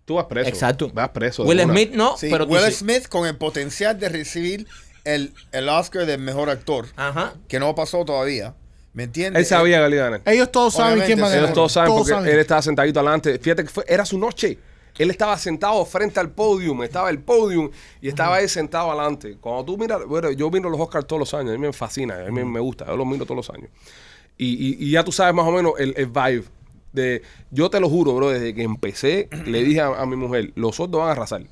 Tú 0.04 0.16
vas 0.16 0.26
preso. 0.26 0.46
Exacto. 0.50 0.90
Vas 0.92 1.08
preso. 1.08 1.44
Will 1.44 1.60
una. 1.62 1.72
Smith 1.72 1.92
no, 1.94 2.16
Sí, 2.18 2.28
pero 2.30 2.46
tú 2.46 2.52
Will 2.52 2.64
sí. 2.66 2.72
Smith 2.72 3.08
con 3.08 3.26
el 3.26 3.36
potencial 3.38 3.98
de 3.98 4.10
recibir 4.10 4.66
el, 5.04 5.32
el 5.52 5.68
Oscar 5.70 6.04
del 6.04 6.20
mejor 6.20 6.50
actor, 6.50 6.86
Ajá. 6.96 7.32
que 7.48 7.58
no 7.58 7.74
pasó 7.74 8.04
todavía. 8.04 8.54
¿Me 8.92 9.04
entiendes? 9.04 9.40
Él 9.40 9.46
sabía 9.46 9.82
que 9.82 9.88
le 9.88 9.96
iba 9.96 10.06
a 10.06 10.10
ganar. 10.10 10.22
Ellos 10.32 10.52
todos 10.52 10.74
saben 10.74 10.92
Obviamente, 10.98 11.14
quién 11.14 11.22
va 11.24 11.26
a 11.26 11.30
ganar. 11.30 11.44
Ellos 11.44 11.54
todos 11.54 11.72
saben 11.72 11.92
porque 11.94 12.10
saben. 12.12 12.30
él 12.32 12.38
estaba 12.38 12.62
sentadito 12.62 13.00
adelante. 13.00 13.38
Fíjate 13.38 13.64
que 13.64 13.70
fue, 13.70 13.84
era 13.88 14.04
su 14.04 14.18
noche. 14.18 14.58
Él 14.98 15.10
estaba 15.10 15.36
sentado 15.38 15.84
frente 15.84 16.20
al 16.20 16.30
podium, 16.30 16.82
estaba 16.84 17.10
el 17.10 17.18
podium 17.18 17.70
y 18.00 18.08
estaba 18.08 18.36
ahí 18.36 18.48
sentado 18.48 18.90
adelante. 18.92 19.36
Cuando 19.40 19.64
tú 19.64 19.76
miras, 19.78 20.04
bueno, 20.06 20.30
yo 20.30 20.50
miro 20.50 20.70
los 20.70 20.80
Oscars 20.80 21.06
todos 21.06 21.20
los 21.20 21.34
años, 21.34 21.50
a 21.50 21.58
mí 21.58 21.58
me 21.58 21.72
fascina, 21.72 22.14
a 22.26 22.30
mí 22.30 22.44
me 22.44 22.60
gusta, 22.60 22.86
yo 22.86 22.96
los 22.96 23.06
miro 23.06 23.24
todos 23.24 23.36
los 23.46 23.50
años. 23.50 23.70
Y, 24.38 24.46
y- 24.54 24.76
y 24.86 24.90
ya 24.92 25.02
tú 25.04 25.12
sabes 25.12 25.34
más 25.34 25.46
o 25.46 25.50
menos 25.52 25.72
el, 25.78 25.94
el 25.96 26.06
vibe 26.06 26.44
de, 26.92 27.22
yo 27.50 27.70
te 27.70 27.80
lo 27.80 27.88
juro, 27.88 28.14
bro, 28.14 28.30
desde 28.30 28.54
que 28.54 28.62
empecé, 28.62 29.28
le 29.46 29.64
dije 29.64 29.80
a, 29.80 29.86
a 29.88 30.06
mi 30.06 30.14
mujer, 30.16 30.52
los 30.54 30.76
sordos 30.76 31.00
van 31.00 31.08
a 31.08 31.12
arrasar. 31.12 31.42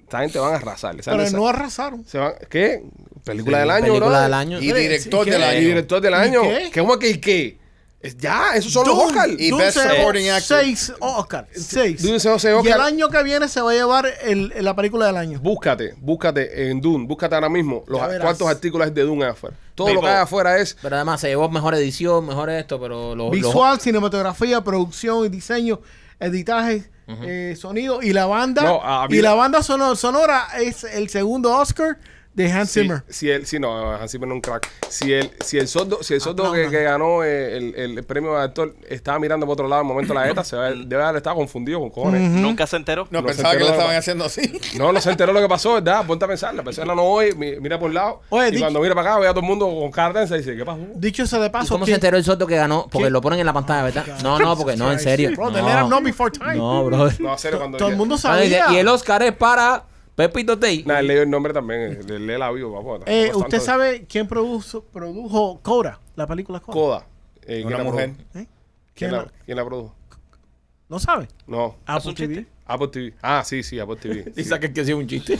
Esta 0.00 0.20
gente 0.20 0.38
van 0.38 0.54
a 0.54 0.56
arrasar. 0.56 0.96
Pero 1.04 1.22
esa- 1.22 1.36
no 1.36 1.46
arrasaron. 1.48 2.04
se 2.04 2.18
van- 2.18 2.34
¿Qué? 2.48 2.82
Película 3.24 3.58
Sí, 3.58 3.60
del 3.60 3.70
año, 3.70 3.86
película 3.86 4.08
bro. 4.08 4.20
del 4.22 4.34
año. 4.34 4.58
Y 4.60 4.72
director 4.72 5.24
del 5.26 5.34
quiere- 5.36 5.52
Y 5.54 5.56
año. 5.58 5.68
director 5.68 6.00
del 6.00 6.12
¿Y 6.12 6.16
año. 6.16 6.42
qué? 6.42 6.70
¿Qué? 6.72 6.80
¿Cómo 6.80 6.98
que 6.98 7.10
y 7.10 7.18
qué? 7.18 7.58
Es- 8.00 8.16
Ya, 8.16 8.54
esos 8.54 8.72
son 8.72 8.86
los 8.86 8.96
Dune- 8.96 9.06
Oscars. 9.08 9.32
Y 9.38 9.50
Dune 9.50 9.64
Best 9.64 9.78
se- 9.78 9.96
Supporting 9.96 10.30
Actor. 10.30 10.58
Seis 10.60 10.92
Oscar. 11.00 11.48
Seis. 11.52 12.00
Dune 12.02 12.20
se- 12.20 12.38
se 12.38 12.50
Y 12.50 12.52
Oscar. 12.52 12.74
el 12.76 12.80
año 12.80 13.08
que 13.08 13.22
viene 13.24 13.48
se 13.48 13.60
va 13.60 13.72
a 13.72 13.74
llevar 13.74 14.06
el, 14.22 14.52
la 14.60 14.76
película 14.76 15.06
del 15.06 15.16
año. 15.16 15.40
Búscate, 15.40 15.94
búscate 15.98 16.70
en 16.70 16.80
Dune, 16.80 17.06
búscate 17.06 17.34
ahora 17.34 17.48
mismo 17.48 17.82
los 17.88 18.00
cuántos 18.20 18.46
artículos 18.48 18.86
hay 18.86 18.94
de 18.94 19.02
Dune 19.02 19.24
hay 19.24 19.30
afuera. 19.32 19.56
Todo 19.74 19.92
lo 19.94 20.00
que 20.00 20.06
hay 20.08 20.16
afuera 20.22 20.58
es 20.58 20.76
Pero 20.80 20.94
además 20.96 21.20
se 21.20 21.28
llevó 21.28 21.48
mejor 21.48 21.74
edición, 21.74 22.24
mejor 22.26 22.50
esto, 22.50 22.80
pero 22.80 23.14
los... 23.16 23.30
los- 23.30 23.30
Visual, 23.32 23.80
cinematografía, 23.80 24.62
producción 24.62 25.24
y 25.24 25.28
diseño, 25.28 25.80
editaje, 26.20 26.88
eh, 27.22 27.56
sonido 27.58 28.02
y 28.02 28.12
la 28.12 28.26
banda. 28.26 28.62
No, 28.62 28.80
y 29.08 29.20
la 29.22 29.34
banda 29.34 29.62
sono- 29.62 29.96
sonora 29.96 30.46
es 30.60 30.84
el 30.84 31.08
segundo 31.08 31.56
Oscar 31.56 31.98
de 32.44 32.52
Hans 32.52 32.70
si, 32.70 32.80
Zimmer. 32.82 33.02
si 33.08 33.30
él, 33.30 33.46
si 33.46 33.58
no, 33.58 33.92
Hans 33.92 34.10
Zimmer 34.12 34.28
no 34.28 34.34
es 34.34 34.36
un 34.38 34.40
crack. 34.40 34.68
Si 34.88 35.12
el, 35.12 35.30
si 35.44 35.58
el 35.58 35.68
sordo, 35.68 36.02
si 36.02 36.14
el 36.14 36.20
sordo 36.20 36.44
que, 36.44 36.48
Aplaudan. 36.64 36.70
que 36.70 36.82
ganó 36.82 37.24
eh, 37.24 37.56
el, 37.56 37.74
el 37.98 38.04
premio 38.04 38.34
de 38.36 38.42
actor 38.42 38.74
estaba 38.88 39.18
mirando 39.18 39.46
por 39.46 39.52
otro 39.54 39.68
lado 39.68 39.82
en 39.82 39.86
el 39.88 39.92
momento 39.94 40.14
de 40.14 40.20
la 40.20 40.28
ETA, 40.30 40.44
se 40.44 40.56
va- 40.56 40.70
debe 40.70 41.02
haber 41.02 41.16
estado 41.16 41.36
confundido 41.36 41.80
con 41.80 41.90
cojones. 41.90 42.22
Nunca 42.22 42.66
se 42.66 42.76
enteró. 42.76 43.06
No, 43.10 43.20
No 43.20 43.26
pensaba 43.26 43.52
que 43.56 43.64
de 43.64 43.70
estaban 43.70 43.96
haciendo 43.96 44.24
así. 44.24 44.58
No, 44.76 44.92
no 44.92 45.00
se 45.00 45.10
enteró 45.10 45.32
lo 45.32 45.40
que 45.40 45.48
pasó, 45.48 45.74
¿verdad? 45.74 46.06
Ponte 46.06 46.24
a 46.24 46.28
pensar. 46.28 46.54
La 46.54 46.62
persona 46.62 46.94
no 46.94 47.02
oye, 47.02 47.34
mi- 47.34 47.56
mira 47.60 47.78
por 47.78 47.88
un 47.88 47.94
lado. 47.94 48.20
Oye, 48.30 48.56
y 48.56 48.58
cuando 48.60 48.80
mira 48.80 48.94
para 48.94 49.10
acá, 49.12 49.20
ve 49.20 49.26
a 49.28 49.30
todo 49.30 49.40
el 49.40 49.46
mundo 49.46 49.66
con 49.66 49.90
cara 49.90 50.22
y 50.24 50.26
dice, 50.26 50.56
¿qué 50.56 50.64
pasó? 50.64 50.80
Dicho 50.94 51.26
sea 51.26 51.38
de 51.40 51.46
¿Y 51.46 51.50
paso, 51.50 51.74
cómo 51.74 51.84
se 51.84 51.90
¿quién- 51.90 51.94
enteró 51.96 52.16
el 52.16 52.24
sordo 52.24 52.46
que 52.46 52.56
ganó? 52.56 52.82
Porque 52.84 52.98
¿Quién? 53.04 53.12
lo 53.12 53.20
ponen 53.20 53.40
en 53.40 53.46
la 53.46 53.52
pantalla, 53.52 53.82
¿verdad? 53.82 54.04
No, 54.22 54.38
no, 54.38 54.56
porque 54.56 54.76
no, 54.76 54.90
en 54.92 54.98
serio. 55.00 55.30
Bro, 55.34 55.50
no, 55.50 55.52
they 55.52 55.62
let 55.62 55.80
him 55.82 55.86
know 55.88 56.00
before 56.00 56.30
time. 56.30 56.54
no, 56.56 56.84
bro. 56.84 57.08
No, 57.18 57.36
serio, 57.38 57.58
cuando 57.58 57.78
Todo 57.78 57.88
el 57.88 57.96
mundo 57.96 58.14
Ah, 58.16 58.18
sabía. 58.18 58.66
Y 58.72 58.76
el 58.76 58.88
Oscar 58.88 59.22
es 59.22 59.32
para 59.32 59.84
Pepito 60.18 60.58
Tay. 60.58 60.82
Nada, 60.84 60.98
él 61.00 61.06
leyó 61.06 61.22
el 61.22 61.30
nombre 61.30 61.52
también, 61.52 61.80
eh, 61.80 62.00
le 62.06 62.18
lee 62.18 62.38
la 62.38 62.50
vivo, 62.50 62.74
papá. 62.82 63.04
Eh, 63.10 63.30
¿Usted 63.34 63.60
sabe 63.60 64.04
quién 64.08 64.26
produjo, 64.26 64.82
produjo 64.82 65.60
Coda? 65.62 66.00
La 66.16 66.26
película 66.26 66.58
Coda. 66.60 66.72
Coda. 66.74 67.06
Eh, 67.42 67.62
¿quién 67.62 67.66
Una 67.68 67.78
la 67.78 67.84
mujer. 67.84 68.10
produjo? 68.14 68.38
¿Eh? 68.40 68.46
¿Quién 68.46 68.48
¿Quién 68.94 69.12
la, 69.12 69.18
la- 69.18 69.32
quién 69.46 69.56
la 69.56 69.64
produjo? 69.64 69.94
¿No 70.88 70.98
sabe? 70.98 71.28
No. 71.46 71.76
Apple 71.86 72.14
TV. 72.14 72.46
Apple 72.66 72.88
TV. 72.88 73.14
Ah, 73.22 73.42
sí, 73.44 73.62
sí, 73.62 73.78
Apple 73.78 73.96
TV. 73.96 74.24
sí. 74.24 74.30
Dice 74.34 74.58
que 74.58 74.72
que 74.72 74.84
sí 74.84 74.90
es 74.92 74.96
un 74.96 75.06
chiste. 75.06 75.38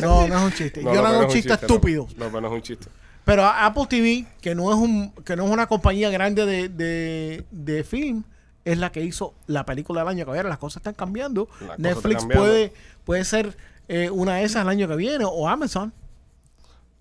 No, 0.00 0.26
no 0.26 0.36
es 0.38 0.42
un 0.44 0.52
chiste. 0.52 0.82
No, 0.82 0.94
Yo 0.94 1.02
no, 1.02 1.02
no, 1.02 1.08
hago 1.08 1.20
es 1.22 1.26
un 1.26 1.32
chiste, 1.34 1.48
no. 1.50 1.54
estúpidos. 1.56 2.16
No, 2.16 2.26
pero 2.26 2.40
no 2.40 2.48
es 2.48 2.54
un 2.54 2.62
chiste. 2.62 2.86
Pero 3.24 3.44
Apple 3.44 3.84
TV, 3.90 4.24
que 4.40 4.54
no 4.54 4.70
es 4.70 4.76
un 4.78 5.10
que 5.24 5.36
no 5.36 5.44
es 5.44 5.50
una 5.50 5.66
compañía 5.66 6.08
grande 6.10 6.46
de, 6.46 6.68
de, 6.68 7.44
de 7.50 7.84
film, 7.84 8.22
es 8.64 8.78
la 8.78 8.90
que 8.92 9.02
hizo 9.02 9.34
la 9.48 9.66
película 9.66 10.00
del 10.02 10.08
año 10.08 10.24
que 10.24 10.32
viene. 10.32 10.48
Las 10.48 10.58
cosas 10.58 10.78
están 10.80 10.94
cambiando. 10.94 11.48
Netflix 11.76 12.20
cambiando. 12.20 12.44
puede 12.44 12.72
puede 13.06 13.24
ser 13.24 13.56
eh, 13.88 14.10
una 14.10 14.34
de 14.36 14.42
esas 14.44 14.62
el 14.64 14.68
año 14.68 14.86
que 14.88 14.96
viene 14.96 15.24
o 15.26 15.48
Amazon. 15.48 15.94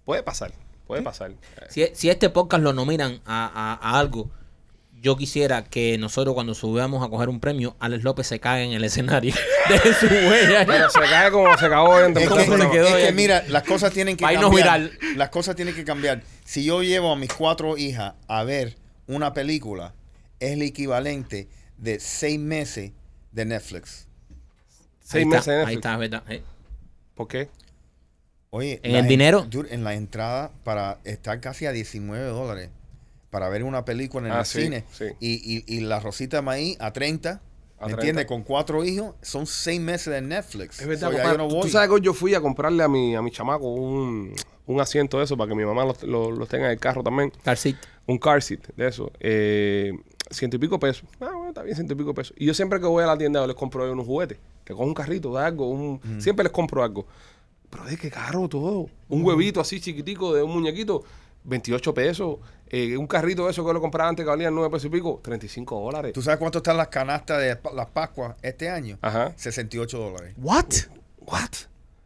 Puede 0.05 0.23
pasar, 0.23 0.53
puede 0.87 1.01
pasar. 1.01 1.33
Si, 1.69 1.85
si 1.93 2.09
este 2.09 2.29
podcast 2.29 2.63
lo 2.63 2.71
nominan 2.71 3.19
a, 3.25 3.51
a- 3.81 3.89
a 3.89 3.99
algo, 3.99 4.29
yo 5.01 5.17
quisiera 5.17 5.63
que 5.65 5.97
nosotros 5.97 6.33
cuando 6.35 6.53
subamos 6.55 7.05
a 7.05 7.09
coger 7.09 7.27
un 7.29 7.39
premio, 7.39 7.75
Alex 7.79 8.03
López 8.03 8.25
se 8.27 8.39
cague 8.39 8.63
en 8.63 8.71
el 8.71 8.83
escenario. 8.83 9.33
Deje 9.69 9.93
su 9.93 10.05
huella. 10.07 10.65
Pero 10.65 10.89
se 10.89 10.99
cae 11.01 11.31
como 11.31 11.55
se 11.57 11.69
cagó 11.69 11.97
dentro 11.99 12.21
Es 12.23 12.27
que, 12.27 12.29
¿Cómo 12.29 12.41
se 12.41 12.47
programa. 12.49 12.71
quedó 12.71 12.87
es 12.97 13.05
que 13.07 13.11
mira, 13.13 13.43
las 13.49 13.63
cosas 13.63 13.91
tienen 13.91 14.15
que 14.17 14.23
cambiar. 14.25 14.51
viral. 14.51 14.97
Las 15.15 15.29
cosas 15.29 15.55
tienen 15.55 15.75
que 15.75 15.83
cambiar. 15.83 16.23
Si 16.43 16.63
yo 16.63 16.81
llevo 16.83 17.11
a 17.11 17.15
mis 17.15 17.31
cuatro 17.33 17.77
hijas 17.77 18.13
a 18.27 18.43
ver 18.43 18.77
una 19.07 19.33
película, 19.33 19.93
es 20.39 20.51
el 20.53 20.61
equivalente 20.63 21.49
de 21.77 21.99
seis 21.99 22.39
meses 22.39 22.91
de 23.31 23.45
Netflix. 23.45 24.04
Seis 25.07 25.25
meses 25.27 25.45
de 25.45 25.51
Ahí 25.53 25.57
Netflix. 25.59 25.77
está, 25.77 25.97
¿verdad? 25.97 26.23
Eh. 26.29 26.41
¿Por 27.13 27.27
qué? 27.27 27.49
Oye, 28.49 28.79
¿En 28.83 28.93
la 28.93 28.99
el 28.99 29.05
en- 29.05 29.09
dinero? 29.09 29.45
dude, 29.49 29.73
en 29.73 29.83
la 29.83 29.93
entrada 29.93 30.51
para 30.63 30.99
estar 31.03 31.39
casi 31.41 31.65
a 31.65 31.71
19 31.71 32.25
dólares 32.27 32.69
para 33.29 33.49
ver 33.49 33.63
una 33.63 33.83
película 33.85 34.27
en 34.27 34.33
Ah, 34.33 34.39
el 34.39 34.45
sí, 34.45 34.61
cine 34.63 34.83
sí. 34.91 35.05
Y, 35.19 35.57
y, 35.57 35.77
y 35.77 35.81
la 35.81 35.99
rosita 35.99 36.37
de 36.37 36.41
maíz 36.41 36.77
a 36.79 36.91
30. 36.93 37.29
A 37.31 37.87
¿Me 37.87 37.87
30. 37.87 37.93
entiendes? 37.95 38.25
Con 38.25 38.43
cuatro 38.43 38.85
hijos, 38.85 39.15
son 39.21 39.45
seis 39.45 39.81
meses 39.81 40.13
de 40.13 40.21
Netflix. 40.21 40.79
Es 40.79 40.87
verdad, 40.87 41.09
So, 41.11 41.17
ya 41.17 41.23
papá. 41.23 41.31
yo 41.33 41.37
no 41.37 41.47
Tú- 41.49 41.55
voy. 41.55 41.61
Tú 41.63 41.69
sabes 41.69 41.89
que 41.89 41.95
hoy 41.95 42.01
yo 42.01 42.13
fui 42.13 42.33
a 42.33 42.39
comprarle 42.41 42.81
a 42.81 42.87
mi, 42.87 43.13
a 43.15 43.21
mi 43.21 43.31
chamaco 43.31 43.67
un, 43.67 44.33
un 44.65 44.79
asiento 44.81 45.17
de 45.19 45.25
eso 45.25 45.35
para 45.35 45.49
que 45.49 45.55
mi 45.55 45.65
mamá 45.65 45.83
los 45.85 46.01
lo, 46.03 46.31
los 46.31 46.47
tenga 46.47 46.65
en 46.67 46.71
el 46.71 46.79
carro 46.79 47.03
también. 47.03 47.31
Car 47.43 47.57
seat. 47.57 47.75
Un 48.07 48.17
car 48.17 48.41
seat 48.41 48.61
de 48.77 48.87
eso. 48.87 49.11
Eh, 49.19 49.91
ciento 50.31 50.57
y 50.57 50.59
pico 50.59 50.79
pesos. 50.79 51.07
Ah, 51.19 51.31
bueno, 51.33 51.49
está 51.49 51.63
bien, 51.63 51.75
ciento 51.75 51.93
y 51.93 51.97
pico 51.97 52.13
pesos. 52.13 52.35
Y 52.37 52.45
yo 52.45 52.53
siempre 52.53 52.79
que 52.79 52.85
voy 52.85 53.03
a 53.03 53.07
la 53.07 53.17
tienda 53.17 53.45
les 53.45 53.55
compro 53.55 53.91
unos 53.91 54.05
juguetes. 54.05 54.37
Que 54.63 54.73
cojo 54.73 54.85
un 54.85 54.93
carrito 54.93 55.33
de 55.35 55.43
algo. 55.43 55.69
Un, 55.69 55.99
Siempre 56.19 56.43
les 56.43 56.51
compro 56.51 56.83
algo. 56.83 57.05
Pero 57.69 57.85
de 57.85 57.97
qué 57.97 58.09
caro 58.09 58.47
todo. 58.47 58.87
Un 59.09 59.23
huevito 59.23 59.61
así 59.61 59.79
chiquitico 59.79 60.33
de 60.33 60.43
un 60.43 60.51
muñequito. 60.51 61.03
28 61.43 61.93
pesos. 61.93 62.37
Eh, 62.69 62.97
un 62.97 63.05
carrito 63.05 63.45
de 63.45 63.51
eso 63.51 63.65
que 63.65 63.73
lo 63.73 63.79
compraba 63.79 64.09
antes 64.09 64.23
que 64.23 64.29
valía 64.29 64.49
9 64.49 64.69
pesos 64.69 64.85
y 64.85 64.89
pico. 64.89 65.19
35 65.23 65.79
dólares. 65.79 66.13
¿Tú 66.13 66.21
sabes 66.21 66.39
cuánto 66.39 66.59
están 66.59 66.77
las 66.77 66.87
canastas 66.87 67.39
de 67.39 67.57
las 67.73 67.87
Pascuas 67.87 68.35
este 68.41 68.69
año? 68.69 68.97
Ajá. 69.01 69.33
68 69.35 69.97
dólares. 69.97 70.33
What? 70.37 70.65
¿What? 71.19 71.51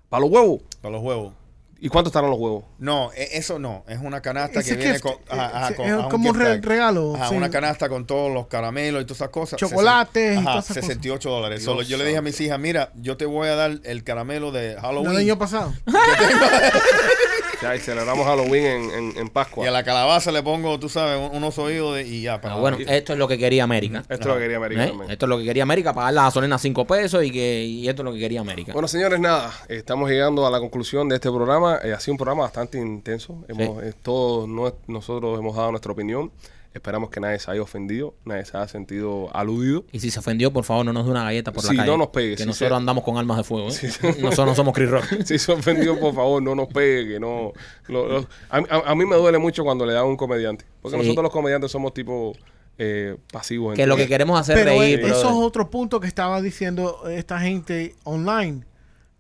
¿Para 0.10 0.22
los 0.22 0.32
huevos? 0.32 0.62
Para 0.82 0.94
los 0.94 1.04
huevos. 1.04 1.34
¿Y 1.82 1.88
cuánto 1.88 2.10
estarán 2.10 2.30
los 2.30 2.38
huevos? 2.40 2.66
No, 2.78 3.12
e- 3.14 3.38
eso 3.38 3.58
no. 3.58 3.86
Es 3.88 4.00
una 4.02 4.22
canasta 4.22 4.60
Ese 4.60 4.72
que 4.72 4.76
viene 4.78 4.94
gift, 4.96 5.04
con. 5.06 5.14
ajá, 5.30 5.46
ajá, 5.66 5.76
con- 5.76 5.86
es 5.86 5.94
ajá, 5.94 6.10
como 6.10 6.30
un 6.32 6.36
re- 6.38 6.60
regalo, 6.60 7.16
Ajá, 7.16 7.30
sí. 7.30 7.36
una 7.36 7.50
canasta 7.50 7.88
con 7.88 8.06
todos 8.06 8.34
los 8.34 8.48
caramelos 8.48 9.02
y 9.02 9.06
todas 9.06 9.18
esas 9.20 9.30
cosas. 9.30 9.58
Chocolates 9.60 10.36
y 10.36 10.38
Ajá, 10.40 10.44
todas 10.52 10.66
esas 10.66 10.76
cosas. 10.78 10.86
68 10.88 11.30
dólares. 11.30 11.64
Solo 11.64 11.82
yo 11.84 11.96
le 11.98 12.04
dije 12.06 12.18
a 12.18 12.22
mis 12.22 12.40
hijas, 12.42 12.60
mira, 12.60 12.92
yo 12.96 13.16
te 13.16 13.26
voy 13.26 13.48
a 13.48 13.56
dar 13.56 13.80
el 13.84 14.04
caramelo 14.04 14.52
de 14.52 14.76
¿No 14.76 14.82
Halloween. 14.82 15.12
el 15.12 15.18
año 15.18 15.38
pasado? 15.38 15.74
Ya, 17.62 17.76
y 17.76 17.80
celebramos 17.80 18.26
Halloween 18.26 18.66
en, 18.66 18.92
en, 18.92 19.18
en 19.18 19.28
Pascua. 19.30 19.66
y 19.66 19.68
a 19.68 19.72
la 19.72 19.84
calabaza 19.84 20.32
le 20.32 20.42
pongo, 20.42 20.80
tú 20.80 20.88
sabes, 20.88 21.20
un- 21.20 21.36
unos 21.36 21.58
oídos 21.60 21.96
de, 21.96 22.08
y 22.08 22.22
ya. 22.22 22.40
para 22.40 22.54
Ah, 22.56 22.58
bueno, 22.58 22.78
y- 22.80 22.86
esto 22.88 23.12
es 23.12 23.20
lo 23.20 23.28
que 23.28 23.38
quería 23.38 23.66
América. 23.66 24.02
Esto 24.08 24.30
lo 24.30 24.38
quería 24.38 24.56
América 24.56 24.86
¿Eh? 24.86 24.94
Esto 25.10 25.26
es 25.26 25.30
lo 25.30 25.38
que 25.38 25.44
quería 25.44 25.64
América, 25.64 25.94
pagar 25.94 26.14
la 26.14 26.24
gasolina 26.24 26.56
a 26.56 26.60
5 26.60 26.86
pesos 26.88 27.22
y 27.24 27.32
que 27.32 27.66
y 27.66 27.90
esto 27.90 28.02
es 28.02 28.06
lo 28.06 28.14
que 28.14 28.20
quería 28.20 28.40
América. 28.40 28.72
Bueno, 28.72 28.88
señores, 28.88 29.20
nada, 29.20 29.52
estamos 29.68 30.10
llegando 30.10 30.48
a 30.48 30.52
la 30.52 30.60
conclusión 30.60 31.10
de 31.10 31.16
este 31.16 31.30
programa. 31.30 31.80
Eh, 31.84 31.92
ha 31.92 32.00
sido 32.00 32.14
un 32.14 32.18
programa 32.18 32.44
bastante 32.44 32.78
intenso. 32.78 33.44
Hemos, 33.50 33.84
eh, 33.84 33.94
todos 34.02 34.48
no- 34.48 34.74
nosotros 34.88 35.38
hemos 35.38 35.54
dado 35.58 35.72
nuestra 35.72 35.92
opinión. 35.92 36.32
Esperamos 36.74 37.10
que 37.10 37.20
nadie 37.20 37.40
se 37.40 37.50
haya 37.50 37.62
ofendido, 37.64 38.14
nadie 38.26 38.46
se 38.46 38.56
haya 38.56 38.68
sentido 38.68 39.36
aludido. 39.36 39.86
Y 39.92 40.00
si 40.00 40.12
se 40.12 40.20
ofendió, 40.20 40.54
por 40.54 40.64
favor, 40.64 40.86
no 40.86 40.94
nos 40.94 41.06
dé 41.06 41.12
una 41.12 41.24
galleta 41.24 41.52
por 41.52 41.64
Sí, 41.64 41.70
la 41.76 41.78
calle. 41.84 41.92
no 41.92 41.98
nos 41.98 42.08
pegue, 42.10 42.36
Que 42.36 42.46
nosotros 42.46 42.78
andamos 42.78 43.04
con 43.04 43.18
armas 43.18 43.38
de 43.38 43.44
fuego. 43.44 43.70
¿eh? 43.70 43.72
Nosotros 44.22 44.46
no 44.46 44.56
somos 44.56 44.74
Chris 44.76 44.90
Rock. 44.90 45.06
Si 45.26 45.40
se 45.40 45.52
ofendió, 45.52 46.00
por 46.00 46.14
favor, 46.14 46.44
no 46.44 46.54
nos 46.54 46.68
pegue, 46.68 47.14
que 47.14 47.20
no... 47.20 47.54
lo- 47.88 48.08
lo- 48.08 48.28
a, 48.52 48.58
a- 48.58 48.92
a 48.92 48.96
mí 48.96 49.04
me 49.06 49.16
duele 49.16 49.40
mucho 49.40 49.64
cuando 49.64 49.84
le 49.86 49.94
dan 49.94 50.04
a 50.04 50.06
un 50.06 50.16
comediante. 50.16 50.64
Porque 50.82 50.96
Sí. 50.98 51.02
nosotros 51.04 51.24
los 51.24 51.32
comediantes 51.34 51.72
somos 51.72 51.92
tipo 51.94 52.34
eh, 52.78 53.18
pasivos. 53.34 53.76
que 53.76 53.88
lo 53.88 53.98
que 53.98 54.08
queremos 54.08 54.40
hacer 54.40 54.56
Pero 54.56 54.80
reír, 54.80 55.00
eh, 55.00 55.08
eso 55.08 55.16
es 55.16 55.22
brother. 55.24 55.44
otro 55.44 55.70
punto 55.72 56.00
que 56.00 56.08
estaba 56.08 56.40
diciendo 56.42 57.02
esta 57.10 57.40
gente 57.40 57.96
online. 58.04 58.64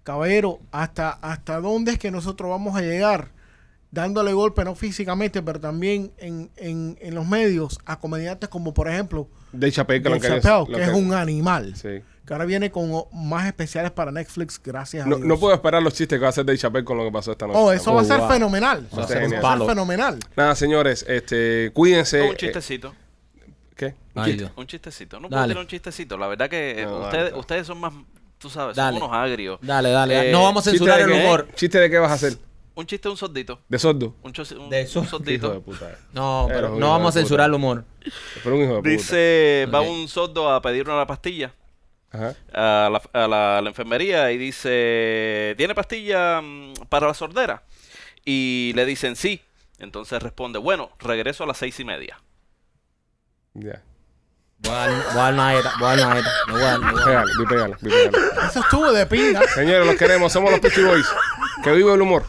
Caballero, 0.04 0.60
¿hasta, 0.72 1.10
¿hasta 1.12 1.60
dónde 1.60 1.92
es 1.94 2.00
que 2.00 2.10
nosotros 2.12 2.50
vamos 2.50 2.76
a 2.76 2.82
llegar? 2.82 3.32
Dándole 3.92 4.34
golpe, 4.34 4.64
no 4.64 4.76
físicamente, 4.76 5.42
pero 5.42 5.60
también 5.60 6.12
en, 6.18 6.52
en, 6.58 6.98
en 7.02 7.16
los 7.16 7.26
medios, 7.28 7.80
a 7.86 8.00
comediantes 8.00 8.48
como, 8.48 8.72
por 8.74 8.88
ejemplo, 8.88 9.28
Dave 9.52 9.72
Chappelle, 9.72 10.04
que 10.04 10.84
es 10.84 10.90
un 10.90 11.14
animal. 11.14 11.76
Sí. 11.76 12.02
Que 12.24 12.34
ahora 12.34 12.46
viene 12.46 12.70
con 12.70 12.92
más 13.12 13.48
especiales 13.48 13.90
para 13.90 14.12
Netflix, 14.12 14.62
gracias 14.64 15.04
a 15.04 15.10
No, 15.10 15.16
Dios. 15.16 15.28
no 15.28 15.40
puedo 15.40 15.56
esperar 15.56 15.82
los 15.82 15.96
chistes 15.96 16.18
que 16.20 16.22
va 16.22 16.28
a 16.28 16.30
hacer 16.30 16.46
Dave 16.46 16.60
Chappelle 16.60 16.86
con 16.86 16.98
lo 16.98 17.04
que 17.06 17.12
pasó 17.12 17.32
esta 17.32 17.48
noche. 17.48 17.58
Oh, 17.60 17.72
eso 17.72 17.92
va 17.92 18.02
a 18.02 18.06
ser 18.06 18.20
wow. 18.20 18.30
fenomenal. 18.30 18.88
Va 18.96 19.02
a 19.02 19.06
Eso 19.06 19.08
ser 19.14 19.44
va 19.44 19.54
a 19.54 19.66
fenomenal. 19.66 20.20
Nada, 20.36 20.54
señores, 20.56 21.04
este, 21.08 21.72
cuídense. 21.74 22.22
un 22.22 22.34
eh, 22.34 22.38
chistecito. 22.38 22.94
¿Qué? 23.76 23.96
Ay, 24.14 24.26
¿Chiste? 24.26 24.38
Dios. 24.44 24.52
Un 24.56 24.68
chistecito. 24.68 25.20
No 25.20 25.30
Dale. 25.30 25.32
puedo 25.32 25.48
tirar 25.48 25.62
un 25.64 25.68
chistecito. 25.68 26.18
La 26.18 26.28
verdad 26.28 26.48
que 26.48 26.82
eh, 26.82 26.86
No, 26.86 27.00
ustedes, 27.00 27.24
dale. 27.32 27.40
ustedes 27.40 27.66
son 27.66 27.80
más, 27.80 27.94
tú 28.38 28.52
sabes, 28.52 28.76
Dale. 28.76 29.00
son 29.00 29.08
unos 29.10 29.18
agrios. 29.18 29.58
Dale, 29.64 29.90
dale. 29.90 30.30
Eh, 30.30 30.32
no 30.32 30.44
vamos 30.44 30.68
a 30.68 30.70
¿Chiste 30.70 30.86
censurar 30.86 31.08
de 31.10 31.16
el 31.18 31.24
humor. 31.26 31.48
¿Chiste 31.56 31.80
de 31.80 31.90
qué 31.90 31.98
vas 31.98 32.12
a 32.12 32.14
hacer? 32.14 32.38
Un 32.80 32.86
chiste 32.86 33.08
de 33.10 33.12
un 33.12 33.18
sordito. 33.18 33.60
¿De 33.68 33.78
sordo? 33.78 34.16
Un, 34.24 34.32
chos- 34.32 34.52
un- 34.58 34.70
De 34.70 34.82
un 34.84 34.88
Hijo 34.88 35.02
de 35.02 35.08
sordito. 35.08 35.62
puta. 35.62 35.98
No, 36.14 36.46
pero 36.48 36.70
no 36.78 36.90
vamos 36.92 37.10
a 37.16 37.20
censurar 37.20 37.48
el 37.50 37.54
humor. 37.56 37.84
Pero 38.44 38.56
un 38.56 38.62
hijo 38.64 38.72
de 38.76 38.78
puta. 38.80 38.90
Dice, 38.90 39.68
va 39.74 39.82
un 39.82 40.08
sordo 40.08 40.50
a 40.52 40.62
pedir 40.62 40.88
una 40.90 41.06
pastilla 41.06 41.54
Ajá. 42.12 42.36
a 42.54 42.90
la, 42.90 43.02
a 43.14 43.28
la- 43.28 43.58
a 43.58 43.62
la 43.62 43.70
enfermería 43.70 44.32
y 44.32 44.38
dice, 44.38 45.56
¿tiene 45.58 45.76
pastilla 45.76 46.40
mm, 46.42 46.74
para 46.88 47.08
la 47.08 47.14
sordera? 47.14 47.64
Y 48.24 48.72
le 48.76 48.86
dicen 48.86 49.16
sí. 49.18 49.42
Entonces 49.80 50.22
responde, 50.24 50.58
bueno, 50.60 50.90
regreso 51.00 51.44
a 51.44 51.48
las 51.48 51.58
seis 51.58 51.78
y 51.82 51.84
media. 51.86 52.20
Ya. 53.56 53.82
Voy 54.60 54.74
a 54.74 54.76
dar, 54.76 54.90
voy 54.90 55.02
a 55.12 55.14
dar 55.24 55.34
una 55.34 55.46
galleta. 55.54 55.74
Voy 55.80 55.88
a 55.88 55.96
dar 55.96 56.00
una 56.00 56.08
galleta. 56.16 56.32
Me 56.48 56.54
voy 56.54 56.62
a 56.62 56.66
dar- 56.66 56.80
me 56.80 56.92
voy 56.92 57.02
a 57.02 57.06
dar- 57.06 57.26
Pégale, 57.26 57.32
vi 57.38 57.46
pégale, 57.46 57.76
vi 57.82 57.90
pégale. 57.90 58.48
Eso 58.50 58.60
estuvo 58.62 58.92
de 58.92 59.06
pinga. 59.06 59.42
Señores, 59.48 59.86
los 59.86 59.96
queremos. 59.96 60.32
Somos 60.34 60.52
los 60.52 60.60
Peachy 60.60 60.82
Boys. 60.84 61.08
Que 61.64 61.72
vive 61.74 61.94
el 61.94 62.02
humor. 62.02 62.24